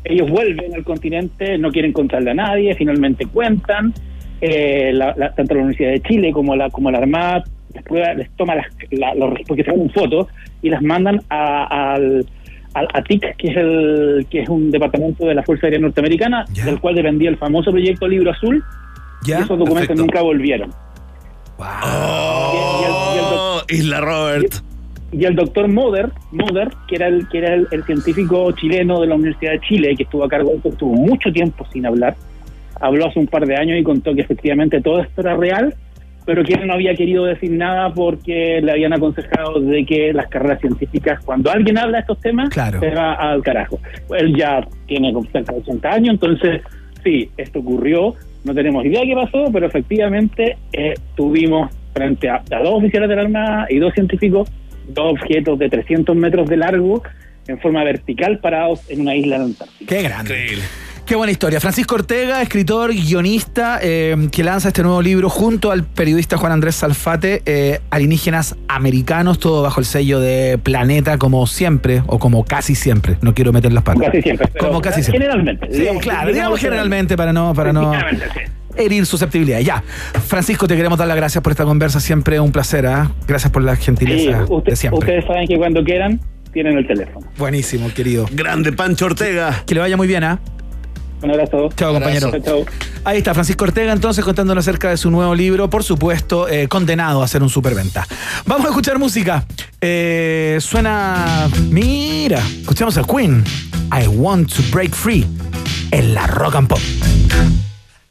Ellos 0.05 0.29
vuelven 0.31 0.75
al 0.75 0.85
continente, 0.85 1.57
no 1.59 1.71
quieren 1.71 1.93
contarle 1.93 2.33
a 2.33 2.35
nadie, 2.35 2.75
finalmente 2.75 3.27
cuentan. 3.27 3.93
eh, 4.41 4.91
la- 4.93 5.15
la- 5.17 5.33
tanto 5.35 5.55
la 5.55 5.61
Universidad 5.63 5.93
de 5.93 6.01
Chile 6.03 6.31
como 6.33 6.55
la 6.55 6.69
como 6.69 6.91
la 6.91 6.99
Armada 6.99 7.45
después 7.73 8.03
les 8.17 8.29
toma 8.37 8.55
las, 8.57 8.67
la- 8.91 9.15
los, 9.15 9.33
porque 9.49 9.65
sacan 9.65 9.89
fotos 9.91 10.27
y 10.61 10.69
las 10.69 10.83
mandan 10.83 11.21
a, 11.31 11.95
al, 11.95 12.27
al 12.75 12.89
ATIC, 12.93 13.37
que 13.37 13.49
es 13.49 13.57
el 13.57 14.27
que 14.31 14.41
es 14.43 14.49
un 14.49 14.71
departamento 14.71 15.25
de 15.27 15.35
la 15.35 15.43
Fuerza 15.45 15.67
Aérea 15.69 15.81
Norteamericana, 15.81 16.45
del 16.65 16.79
cual 16.81 16.97
dependía 16.97 17.31
el 17.31 17.39
famoso 17.39 17.71
proyecto 17.71 18.07
Libro 18.07 18.33
Azul. 18.33 18.63
y 19.25 19.33
esos 19.33 19.49
documentos 19.49 19.75
perfecto. 19.89 20.03
nunca 20.03 20.21
volvieron. 20.21 20.71
Oh, 21.59 23.63
Isla 23.69 24.01
Robert. 24.01 24.53
Y 25.17 25.25
el 25.25 25.37
doctor 25.37 25.69
Moder, 25.69 26.11
Moder, 26.33 26.71
que 26.89 26.97
era 26.97 27.07
el 27.07 27.29
que 27.29 27.39
era 27.39 27.55
el, 27.55 27.69
el 27.71 27.85
científico 27.85 28.51
chileno 28.51 29.01
de 29.01 29.07
la 29.07 29.15
Universidad 29.15 29.53
de 29.53 29.61
Chile, 29.61 29.95
que 29.97 30.03
estuvo 30.03 30.25
a 30.25 30.29
cargo 30.29 30.51
de 30.51 30.57
esto, 30.57 30.71
estuvo 30.71 30.93
mucho 30.93 31.33
tiempo 31.33 31.65
sin 31.73 31.87
hablar, 31.87 32.17
habló 32.81 33.07
hace 33.07 33.21
un 33.21 33.29
par 33.29 33.47
de 33.47 33.57
años 33.57 33.79
y 33.79 33.85
contó 33.85 34.13
que 34.13 34.23
efectivamente 34.23 34.81
todo 34.81 35.01
esto 35.01 35.21
era 35.21 35.37
real, 35.37 35.73
pero 36.27 36.43
que 36.43 36.55
él 36.55 36.67
no 36.67 36.73
había 36.73 36.97
querido 36.97 37.27
decir 37.27 37.53
nada 37.53 37.95
porque 37.95 38.61
le 38.61 38.73
habían 38.73 38.93
aconsejado 38.93 39.61
de 39.61 39.87
que 39.87 40.13
las 40.13 40.27
carreras 40.27 40.61
científicas, 40.61 41.23
cuando 41.25 41.49
alguien 41.49 41.79
habla 41.79 41.99
de 41.99 42.01
estos 42.01 42.21
temas, 42.21 42.53
se 42.53 42.91
va 42.91 43.15
al 43.15 43.41
carajo. 43.43 43.79
Él 44.19 44.35
ya 44.35 44.67
tiene 44.87 45.13
como 45.13 45.31
cerca 45.31 45.53
de 45.53 45.61
80 45.61 45.91
años, 45.91 46.15
entonces 46.15 46.61
sí, 47.05 47.31
esto 47.37 47.61
ocurrió, 47.61 48.15
no 48.43 48.53
tenemos 48.53 48.85
idea 48.85 49.03
qué 49.03 49.15
pasó, 49.15 49.45
pero 49.53 49.67
efectivamente 49.67 50.57
eh, 50.73 50.95
tuvimos 51.15 51.71
frente 51.93 52.29
a, 52.29 52.43
a 52.51 52.63
dos 52.65 52.75
oficiales 52.75 53.09
de 53.09 53.15
la 53.15 53.23
Armada 53.23 53.67
y 53.71 53.79
dos 53.79 53.95
científicos 53.95 54.51
dos 54.89 55.13
objetos 55.13 55.59
de 55.59 55.69
300 55.69 56.15
metros 56.17 56.49
de 56.49 56.57
largo 56.57 57.03
en 57.47 57.59
forma 57.61 57.85
vertical 57.85 58.39
parados 58.39 58.81
en 58.89 59.03
una 59.03 59.15
isla 59.15 59.39
de 59.39 59.45
Antártica. 59.45 59.95
Qué 59.95 60.03
grande. 60.03 60.59
Qué 61.07 61.17
buena 61.17 61.33
historia. 61.33 61.61
Francisco 61.61 61.97
Ortega, 61.97 62.41
escritor, 62.41 62.91
guionista, 62.91 63.79
eh, 63.83 64.17
que 64.33 64.43
lanza 64.43 64.69
este 64.69 64.83
nuevo 64.83 65.03
libro 65.03 65.29
junto 65.29 65.71
al 65.71 65.85
periodista 65.85 66.39
Juan 66.39 66.51
Andrés 66.51 66.77
Salfate, 66.77 67.43
eh, 67.45 67.81
Alienígenas 67.91 68.57
Americanos, 68.69 69.39
todo 69.39 69.61
bajo 69.63 69.81
el 69.81 69.87
sello 69.87 70.19
de 70.19 70.59
Planeta, 70.63 71.19
como 71.19 71.47
siempre, 71.47 72.03
o 72.07 72.19
como 72.19 72.45
casi 72.45 72.75
siempre. 72.75 73.19
No 73.21 73.35
quiero 73.35 73.53
meter 73.53 73.71
las 73.75 73.85
patas. 73.85 74.07
Casi 74.07 74.23
siempre. 74.23 74.49
Como 74.59 74.81
casi 74.81 75.03
siempre. 75.03 75.21
Generalmente. 75.21 75.67
Sí, 75.71 75.81
digamos, 75.81 76.03
claro, 76.03 76.21
digamos 76.21 76.35
digamos 76.35 76.61
generalmente 76.61 77.17
para 77.19 77.35
no, 77.35 77.53
para 77.53 77.75
no 77.75 77.93
Generalmente, 77.93 78.27
sí. 78.33 78.41
Herir 78.77 79.07
susceptibilidad. 79.07 79.61
Ya. 79.61 79.83
Francisco, 80.27 80.67
te 80.67 80.77
queremos 80.77 80.99
dar 80.99 81.09
las 81.09 81.17
gracias 81.17 81.43
por 81.43 81.53
esta 81.53 81.65
conversa. 81.65 82.01
Siempre 82.01 82.41
un 82.41 82.53
placer. 82.53 82.87
¿ah? 82.87 83.11
Gracias 83.27 83.51
por 83.53 83.63
la 83.63 83.77
Sí, 83.77 83.83
gentileza 83.85 84.45
usted- 84.49 84.71
de 84.73 84.77
siempre. 84.77 84.99
ustedes 85.01 85.25
saben 85.27 85.47
que 85.47 85.57
cuando 85.57 85.83
quieran 85.85 86.21
tienen 86.53 86.79
el 86.79 86.87
teléfono. 86.87 87.27
Buenísimo, 87.37 87.89
querido. 87.95 88.27
Grande 88.33 88.73
Pancho 88.73 89.07
Ortega. 89.07 89.63
Que 89.67 89.75
le 89.75 89.81
vaya 89.81 89.97
muy 89.97 90.07
bien, 90.07 90.25
¿ah? 90.25 90.39
Un 91.23 91.31
abrazo. 91.31 91.71
Chao, 91.75 91.93
compañero. 91.95 92.31
Chao, 92.31 92.41
chao. 92.41 92.65
Ahí 93.05 93.19
está, 93.19 93.33
Francisco 93.33 93.65
Ortega, 93.65 93.93
entonces 93.95 94.23
contándonos 94.25 94.67
acerca 94.69 94.91
de 94.91 94.99
su 94.99 95.11
nuevo 95.11 95.35
libro, 95.35 95.71
por 95.71 95.83
supuesto, 95.83 96.49
eh, 96.49 96.69
condenado 96.69 97.23
a 97.23 97.29
ser 97.29 97.43
un 97.43 97.49
superventa. 97.49 98.07
Vamos 98.47 98.67
a 98.67 98.69
escuchar 98.71 98.99
música. 98.99 99.45
Eh, 99.81 100.59
suena. 100.61 101.49
Mira, 101.71 102.41
escuchamos 102.61 102.99
a 102.99 103.05
Queen. 103.05 103.43
I 103.91 104.07
want 104.07 104.53
to 104.55 104.63
break 104.71 104.93
free. 104.95 105.27
En 105.93 106.13
la 106.15 106.27
rock 106.27 106.57
and 106.57 106.69
pop. 106.69 106.81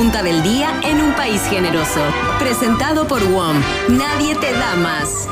Pregunta 0.00 0.22
del 0.22 0.42
día 0.42 0.80
en 0.82 0.98
un 0.98 1.12
país 1.12 1.42
generoso. 1.50 2.00
Presentado 2.38 3.06
por 3.06 3.22
WOM. 3.22 3.54
Nadie 3.90 4.34
te 4.34 4.50
da 4.50 4.74
más. 4.76 5.28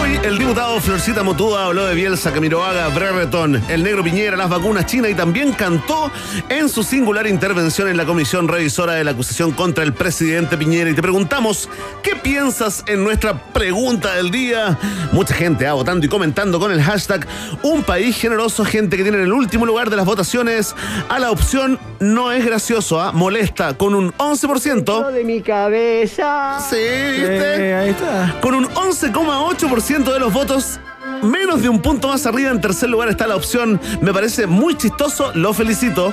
Hoy 0.00 0.20
el 0.22 0.38
diputado 0.38 0.80
Florcita 0.80 1.24
Motúa 1.24 1.66
habló 1.66 1.84
de 1.86 1.96
Bielsa, 1.96 2.32
Camiroaga, 2.32 2.86
Brereton, 2.90 3.60
el 3.68 3.82
negro 3.82 4.04
Piñera, 4.04 4.36
las 4.36 4.50
vacunas 4.50 4.86
chinas 4.86 5.10
y 5.10 5.14
también 5.16 5.52
cantó 5.52 6.12
en 6.48 6.68
su 6.68 6.84
singular 6.84 7.26
intervención 7.26 7.88
en 7.88 7.96
la 7.96 8.04
comisión 8.04 8.46
revisora 8.46 8.92
de 8.92 9.02
la 9.02 9.10
acusación 9.10 9.50
contra 9.50 9.82
el 9.82 9.92
presidente 9.94 10.56
Piñera. 10.56 10.90
Y 10.90 10.94
te 10.94 11.02
preguntamos, 11.02 11.68
¿qué 11.91 11.91
piensas 12.22 12.84
en 12.86 13.04
nuestra 13.04 13.34
pregunta 13.52 14.14
del 14.14 14.30
día? 14.30 14.78
Mucha 15.12 15.34
gente 15.34 15.66
ha 15.66 15.72
votando 15.72 16.06
y 16.06 16.08
comentando 16.08 16.58
con 16.58 16.72
el 16.72 16.82
hashtag 16.82 17.26
Un 17.62 17.82
país 17.82 18.16
generoso, 18.16 18.64
gente 18.64 18.96
que 18.96 19.02
tiene 19.02 19.18
en 19.18 19.24
el 19.24 19.32
último 19.32 19.66
lugar 19.66 19.90
de 19.90 19.96
las 19.96 20.06
votaciones 20.06 20.74
a 21.08 21.18
la 21.18 21.30
opción 21.30 21.78
no 22.00 22.32
es 22.32 22.44
gracioso, 22.44 23.00
¿ah? 23.00 23.12
molesta, 23.12 23.76
con 23.76 23.94
un 23.94 24.12
11%. 24.12 25.10
de 25.10 25.24
mi 25.24 25.40
cabeza. 25.40 26.58
Sí, 26.60 26.76
¿viste? 26.76 27.74
ahí 27.74 27.90
está. 27.90 28.38
Con 28.40 28.54
un 28.54 28.66
11,8% 28.66 30.12
de 30.12 30.18
los 30.18 30.32
votos, 30.32 30.80
menos 31.22 31.62
de 31.62 31.68
un 31.68 31.80
punto 31.80 32.08
más 32.08 32.26
arriba, 32.26 32.50
en 32.50 32.60
tercer 32.60 32.88
lugar 32.88 33.08
está 33.08 33.26
la 33.26 33.36
opción. 33.36 33.80
Me 34.00 34.12
parece 34.12 34.46
muy 34.46 34.76
chistoso, 34.76 35.32
lo 35.34 35.52
felicito. 35.52 36.12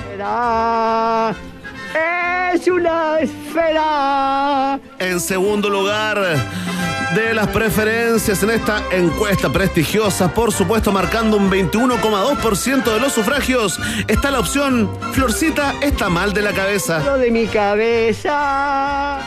Es 2.54 2.68
una 2.68 3.20
esfera. 3.20 4.80
En 4.98 5.20
segundo 5.20 5.70
lugar 5.70 6.20
de 7.16 7.34
las 7.34 7.48
preferencias 7.48 8.42
en 8.42 8.50
esta 8.50 8.84
encuesta 8.92 9.50
prestigiosa, 9.50 10.34
por 10.34 10.52
supuesto 10.52 10.92
marcando 10.92 11.38
un 11.38 11.52
21,2% 11.52 12.84
de 12.84 13.00
los 13.00 13.14
sufragios, 13.14 13.80
está 14.08 14.32
la 14.32 14.40
opción 14.40 14.90
Florcita 15.12 15.76
está 15.82 16.10
mal 16.10 16.34
de 16.34 16.42
la 16.42 16.54
cabeza. 16.54 17.00
Lo 17.00 17.18
de 17.18 17.30
mi 17.30 17.46
cabeza. 17.48 19.20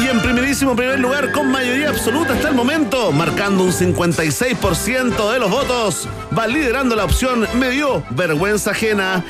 Y 0.00 0.08
en 0.08 0.20
primerísimo 0.20 0.76
primer 0.76 0.98
lugar, 1.00 1.32
con 1.32 1.50
mayoría 1.50 1.88
absoluta 1.88 2.34
hasta 2.34 2.48
el 2.48 2.54
momento, 2.54 3.12
marcando 3.12 3.64
un 3.64 3.72
56% 3.72 5.32
de 5.32 5.38
los 5.38 5.50
votos, 5.50 6.08
va 6.36 6.46
liderando 6.46 6.94
la 6.94 7.04
opción 7.04 7.46
Me 7.54 7.70
dio 7.70 8.02
vergüenza 8.10 8.70
ajena. 8.72 9.24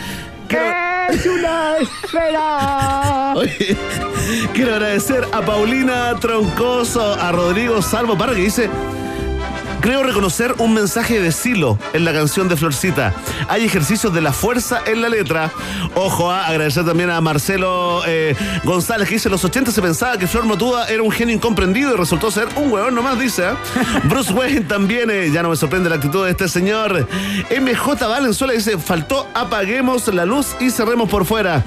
Es 1.09 1.25
una 1.25 1.79
esfera. 1.79 3.33
Oye, 3.35 3.77
quiero 4.53 4.75
agradecer 4.75 5.27
a 5.33 5.41
Paulina 5.41 6.15
Troncoso, 6.21 7.15
a 7.15 7.33
Rodrigo 7.33 7.81
Salvo 7.81 8.17
Parra 8.17 8.35
que 8.35 8.43
dice. 8.43 8.69
Creo 9.81 10.03
reconocer 10.03 10.55
un 10.59 10.75
mensaje 10.75 11.21
de 11.21 11.31
Silo 11.31 11.79
en 11.93 12.05
la 12.05 12.13
canción 12.13 12.49
de 12.49 12.57
Florcita. 12.57 13.15
Hay 13.49 13.65
ejercicios 13.65 14.13
de 14.13 14.21
la 14.21 14.33
fuerza 14.33 14.81
en 14.87 15.01
la 15.01 15.09
letra. 15.09 15.53
Ojo, 15.95 16.31
a 16.31 16.47
agradecer 16.47 16.85
también 16.85 17.11
a 17.11 17.21
Marcelo 17.21 18.03
eh, 18.07 18.35
González, 18.65 19.09
que 19.09 19.15
dice: 19.15 19.29
en 19.29 19.33
los 19.33 19.45
80 19.45 19.71
se 19.71 19.81
pensaba 19.81 20.19
que 20.19 20.27
Flor 20.27 20.47
Motuda 20.47 20.89
era 20.89 21.03
un 21.03 21.13
genio 21.13 21.35
incomprendido 21.35 21.95
y 21.95 21.97
resultó 21.97 22.31
ser 22.31 22.49
un 22.57 22.73
huevón 22.73 22.95
nomás, 22.95 23.21
dice. 23.21 23.45
¿eh? 23.45 23.53
Bruce 24.05 24.33
Wayne 24.33 24.63
también, 24.63 25.11
eh, 25.11 25.31
ya 25.31 25.43
no 25.43 25.51
me 25.51 25.57
sorprende 25.57 25.89
la 25.89 25.97
actitud 25.97 26.25
de 26.25 26.33
este 26.33 26.49
señor. 26.49 27.07
MJ 27.51 28.09
Valenzuela 28.09 28.53
dice: 28.55 28.79
faltó 28.79 29.29
apaguemos 29.33 30.13
la 30.13 30.25
luz 30.25 30.57
y 30.59 30.71
cerremos 30.71 31.09
por 31.09 31.25
fuera. 31.25 31.65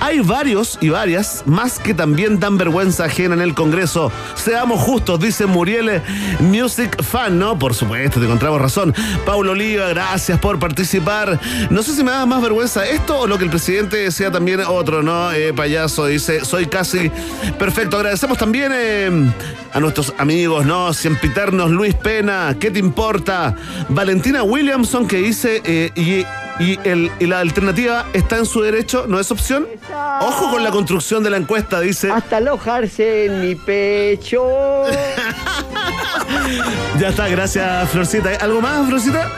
Hay 0.00 0.20
varios 0.20 0.76
y 0.80 0.90
varias 0.90 1.44
más 1.46 1.78
que 1.78 1.94
también 1.94 2.40
dan 2.40 2.58
vergüenza 2.58 3.04
ajena 3.04 3.34
en 3.34 3.40
el 3.40 3.54
Congreso. 3.54 4.12
Seamos 4.34 4.80
justos, 4.80 5.20
dice 5.20 5.46
Muriel 5.46 6.02
Music 6.40 7.02
Fan, 7.02 7.38
¿no? 7.38 7.53
Por 7.58 7.74
supuesto, 7.74 8.20
te 8.20 8.26
encontramos 8.26 8.60
razón. 8.60 8.94
Paulo 9.24 9.52
Oliva, 9.52 9.88
gracias 9.88 10.38
por 10.38 10.58
participar. 10.58 11.38
No 11.70 11.82
sé 11.82 11.94
si 11.94 12.02
me 12.02 12.10
da 12.10 12.26
más 12.26 12.42
vergüenza 12.42 12.86
esto 12.86 13.20
o 13.20 13.26
lo 13.26 13.38
que 13.38 13.44
el 13.44 13.50
presidente 13.50 14.10
sea 14.10 14.30
también 14.30 14.60
otro, 14.60 15.02
¿no? 15.02 15.32
Eh, 15.32 15.52
payaso, 15.52 16.06
dice, 16.06 16.44
soy 16.44 16.66
casi 16.66 17.10
perfecto. 17.58 17.96
Agradecemos 17.96 18.38
también 18.38 18.72
eh, 18.74 19.10
a 19.72 19.80
nuestros 19.80 20.14
amigos, 20.18 20.64
¿no? 20.66 20.92
Siempiternos, 20.92 21.70
Luis 21.70 21.94
Pena, 21.94 22.56
¿qué 22.58 22.70
te 22.70 22.78
importa? 22.78 23.54
Valentina 23.88 24.42
Williamson 24.42 25.06
que 25.06 25.18
dice, 25.18 25.62
eh, 25.64 25.90
y 25.94 26.24
y, 26.58 26.78
el, 26.88 27.10
y 27.18 27.26
la 27.26 27.40
alternativa 27.40 28.06
está 28.12 28.36
en 28.38 28.46
su 28.46 28.62
derecho, 28.62 29.06
no 29.08 29.18
es 29.18 29.30
opción. 29.30 29.66
Ojo 30.20 30.50
con 30.50 30.62
la 30.62 30.70
construcción 30.70 31.22
de 31.24 31.30
la 31.30 31.36
encuesta, 31.36 31.80
dice. 31.80 32.10
Hasta 32.10 32.36
alojarse 32.36 33.26
en 33.26 33.40
mi 33.40 33.54
pecho. 33.54 34.44
Ya 36.98 37.08
está, 37.08 37.28
gracias, 37.28 37.90
Florcita. 37.90 38.30
¿Algo 38.40 38.60
más, 38.60 38.86
Florcita? 38.88 39.30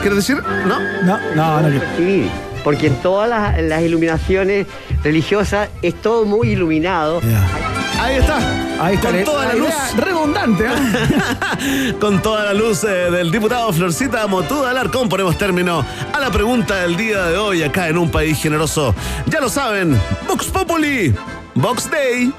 ¿Quieres 0.00 0.16
decir? 0.16 0.42
¿No? 0.66 0.80
No, 1.04 1.18
no, 1.34 1.60
no. 1.60 1.80
Sí, 1.96 2.30
porque 2.64 2.88
en 2.88 2.96
todas 2.96 3.28
las, 3.28 3.62
las 3.62 3.82
iluminaciones 3.82 4.66
religiosas 5.02 5.68
es 5.82 5.94
todo 6.00 6.24
muy 6.24 6.50
iluminado. 6.50 7.20
Ahí 8.00 8.16
está. 8.16 8.38
Ahí 8.82 8.94
está. 8.94 9.10
Con 9.10 9.24
toda 9.24 9.46
la 9.46 9.54
luz. 9.54 9.74
Redundante, 9.94 10.64
¿eh? 10.64 11.94
Con 12.00 12.22
toda 12.22 12.46
la 12.46 12.54
luz 12.54 12.82
eh, 12.84 13.10
del 13.10 13.30
diputado 13.30 13.70
Florcita 13.74 14.26
Motuda 14.26 14.70
Alarcón 14.70 15.08
ponemos 15.10 15.36
término 15.36 15.84
a 16.10 16.18
la 16.18 16.30
pregunta 16.30 16.76
del 16.76 16.96
día 16.96 17.26
de 17.26 17.36
hoy 17.36 17.62
acá 17.62 17.88
en 17.88 17.98
un 17.98 18.10
país 18.10 18.40
generoso. 18.40 18.94
Ya 19.26 19.40
lo 19.40 19.50
saben, 19.50 20.00
Vox 20.26 20.46
Populi, 20.46 21.14
Vox 21.54 21.90
Day. 21.90 22.32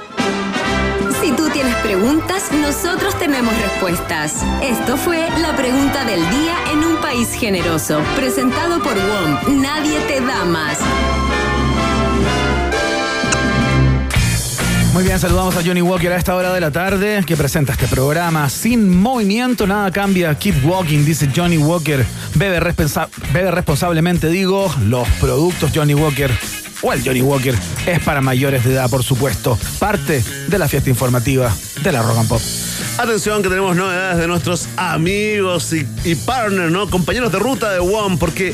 Si 1.22 1.32
tú 1.34 1.48
tienes 1.50 1.76
preguntas, 1.76 2.52
nosotros 2.52 3.16
tenemos 3.20 3.56
respuestas. 3.62 4.38
Esto 4.64 4.98
fue 4.98 5.30
la 5.42 5.56
pregunta 5.56 6.04
del 6.06 6.28
día 6.32 6.56
en 6.74 6.80
un 6.80 6.96
país 6.98 7.32
generoso, 7.34 8.02
presentado 8.16 8.82
por 8.82 8.96
WOM. 8.96 9.62
Nadie 9.62 10.00
te 10.08 10.22
da 10.22 10.44
más. 10.46 10.80
Muy 14.94 15.04
bien, 15.04 15.20
saludamos 15.20 15.56
a 15.56 15.64
Johnny 15.64 15.82
Walker 15.82 16.12
a 16.12 16.18
esta 16.18 16.36
hora 16.36 16.54
de 16.54 16.60
la 16.60 16.70
tarde 16.70 17.24
que 17.26 17.38
presenta 17.38 17.72
este 17.72 17.88
programa. 17.88 18.50
Sin 18.50 18.90
movimiento, 18.90 19.66
nada 19.66 19.90
cambia. 19.90 20.38
Keep 20.38 20.66
walking, 20.66 21.06
dice 21.06 21.30
Johnny 21.34 21.58
Walker. 21.58 22.06
Bebe, 22.36 22.60
bebe 23.34 23.52
responsablemente, 23.52 24.28
digo. 24.28 24.70
Los 24.88 25.08
productos 25.22 25.72
Johnny 25.74 25.94
Walker 25.94 26.30
o 26.82 26.92
el 26.92 27.04
Johnny 27.04 27.22
Walker 27.22 27.56
es 27.86 28.00
para 28.02 28.20
mayores 28.20 28.66
de 28.66 28.74
edad, 28.74 28.90
por 28.90 29.04
supuesto. 29.04 29.58
Parte 29.80 30.24
de 30.48 30.60
la 30.60 30.68
fiesta 30.68 30.90
informativa 30.90 31.56
de 31.84 31.92
la 31.92 32.02
Rock 32.02 32.18
and 32.18 32.28
Pop. 32.28 32.42
Atención 32.98 33.42
que 33.42 33.50
tenemos 33.50 33.76
novedades 33.76 34.18
de 34.18 34.28
nuestros 34.28 34.68
amigos 34.76 35.74
y, 35.74 36.16
partners, 36.16 36.72
¿no? 36.72 36.90
Compañeros 36.90 37.32
de 37.32 37.40
ruta 37.40 37.72
de 37.72 37.80
WOM, 37.80 38.18
porque 38.18 38.54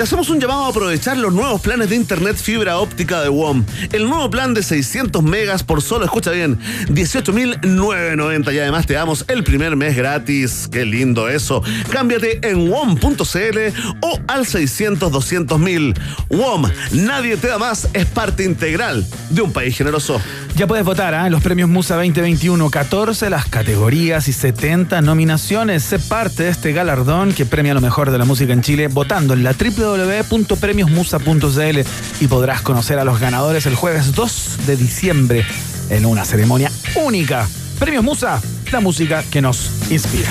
te 0.00 0.04
hacemos 0.04 0.30
un 0.30 0.40
llamado 0.40 0.64
a 0.64 0.68
aprovechar 0.68 1.18
los 1.18 1.30
nuevos 1.30 1.60
planes 1.60 1.90
de 1.90 1.96
internet 1.96 2.34
fibra 2.38 2.78
óptica 2.78 3.20
de 3.20 3.28
WOM. 3.28 3.66
El 3.92 4.08
nuevo 4.08 4.30
plan 4.30 4.54
de 4.54 4.62
600 4.62 5.22
megas 5.22 5.62
por 5.62 5.82
solo, 5.82 6.06
escucha 6.06 6.30
bien, 6.30 6.58
18.990 6.86 8.54
y 8.54 8.58
además 8.60 8.86
te 8.86 8.94
damos 8.94 9.26
el 9.28 9.44
primer 9.44 9.76
mes 9.76 9.94
gratis. 9.94 10.70
Qué 10.72 10.86
lindo 10.86 11.28
eso. 11.28 11.62
Cámbiate 11.90 12.40
en 12.48 12.70
WOM.cl 12.70 13.58
o 14.00 14.18
al 14.26 14.46
600 14.46 15.12
200.000. 15.12 15.94
WOM, 16.30 16.70
nadie 16.92 17.36
te 17.36 17.48
da 17.48 17.58
más, 17.58 17.86
es 17.92 18.06
parte 18.06 18.44
integral 18.44 19.06
de 19.28 19.42
un 19.42 19.52
país 19.52 19.76
generoso. 19.76 20.18
Ya 20.56 20.66
puedes 20.66 20.84
votar 20.84 21.14
¿ah? 21.14 21.26
en 21.26 21.32
los 21.32 21.42
premios 21.42 21.68
Musa 21.68 21.96
2021, 21.96 22.70
14 22.70 23.30
las 23.30 23.46
categorías 23.46 24.28
y 24.28 24.32
70 24.32 25.00
nominaciones. 25.02 25.82
Sé 25.82 25.98
parte 25.98 26.44
de 26.44 26.48
este 26.48 26.72
galardón 26.72 27.32
que 27.32 27.46
premia 27.46 27.74
lo 27.74 27.80
mejor 27.80 28.10
de 28.10 28.18
la 28.18 28.24
música 28.24 28.52
en 28.52 28.62
Chile 28.62 28.88
votando 28.88 29.34
en 29.34 29.44
la 29.44 29.54
www.premiosmusa.cl 29.90 31.80
y 32.20 32.26
podrás 32.28 32.62
conocer 32.62 32.98
a 32.98 33.04
los 33.04 33.20
ganadores 33.20 33.66
el 33.66 33.74
jueves 33.74 34.14
2 34.14 34.66
de 34.66 34.76
diciembre 34.76 35.44
en 35.88 36.06
una 36.06 36.24
ceremonia 36.24 36.70
única. 36.94 37.48
Premios 37.78 38.04
Musa, 38.04 38.40
la 38.70 38.80
música 38.80 39.24
que 39.30 39.40
nos 39.40 39.70
inspira. 39.90 40.30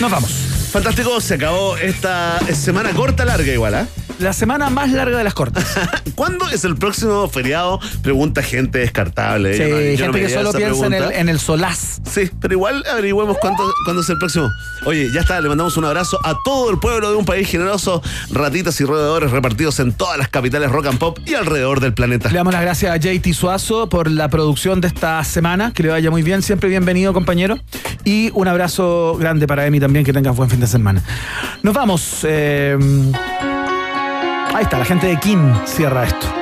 Nos 0.00 0.10
vamos. 0.10 0.51
Fantástico, 0.72 1.20
se 1.20 1.34
acabó 1.34 1.76
esta 1.76 2.38
semana 2.54 2.90
corta, 2.92 3.24
larga 3.26 3.52
igual, 3.52 3.74
¿ah? 3.74 3.86
La 4.18 4.32
semana 4.32 4.70
más 4.70 4.90
larga 4.92 5.18
de 5.18 5.24
las 5.24 5.34
cortas. 5.34 5.64
¿Cuándo 6.14 6.48
es 6.50 6.64
el 6.64 6.76
próximo 6.76 7.28
feriado? 7.28 7.80
Pregunta 8.02 8.42
gente 8.42 8.78
descartable. 8.78 9.54
Sí, 9.56 9.62
no- 9.64 9.68
no 10.06 10.12
gente 10.12 10.20
que 10.20 10.28
solo 10.32 10.52
piensa 10.52 10.86
en 10.86 10.92
el, 10.92 10.98
pregunta. 10.98 11.18
en 11.20 11.28
el 11.28 11.40
solaz. 11.40 12.00
Sí, 12.08 12.30
pero 12.40 12.54
igual 12.54 12.84
averigüemos 12.90 13.36
cuánto, 13.40 13.68
cuándo 13.84 14.02
es 14.02 14.08
el 14.10 14.18
próximo. 14.18 14.48
Oye, 14.84 15.10
ya 15.12 15.20
está, 15.22 15.40
le 15.40 15.48
mandamos 15.48 15.76
un 15.76 15.84
abrazo 15.86 16.18
a 16.24 16.36
todo 16.44 16.70
el 16.70 16.78
pueblo 16.78 17.10
de 17.10 17.16
un 17.16 17.24
país 17.24 17.48
generoso, 17.48 18.00
ratitas 18.30 18.80
y 18.80 18.84
roedores 18.84 19.30
repartidos 19.30 19.80
en 19.80 19.92
todas 19.92 20.16
las 20.18 20.28
capitales 20.28 20.70
rock 20.70 20.86
and 20.86 20.98
pop 20.98 21.18
y 21.26 21.34
alrededor 21.34 21.80
del 21.80 21.92
planeta. 21.92 22.28
Le 22.28 22.36
damos 22.36 22.52
las 22.52 22.62
gracias 22.62 22.92
a 22.92 22.96
JT 22.98 23.32
Suazo 23.34 23.88
por 23.88 24.08
la 24.10 24.28
producción 24.28 24.80
de 24.80 24.88
esta 24.88 25.22
semana. 25.24 25.72
Que 25.74 25.82
le 25.82 25.88
vaya 25.88 26.10
muy 26.10 26.22
bien. 26.22 26.42
Siempre 26.42 26.68
bienvenido, 26.68 27.12
compañero. 27.12 27.58
Y 28.04 28.30
un 28.34 28.46
abrazo 28.46 29.16
grande 29.18 29.46
para 29.48 29.66
Emi 29.66 29.80
también. 29.80 30.04
Que 30.04 30.12
tengan 30.12 30.36
buen 30.36 30.48
fin 30.48 30.60
de 30.62 30.66
semana. 30.68 31.02
Nos 31.62 31.74
vamos. 31.74 32.24
eh, 32.24 32.78
ahí 34.54 34.62
está, 34.64 34.78
la 34.78 34.84
gente 34.84 35.06
de 35.06 35.18
Kim 35.18 35.54
cierra 35.66 36.04
esto. 36.04 36.41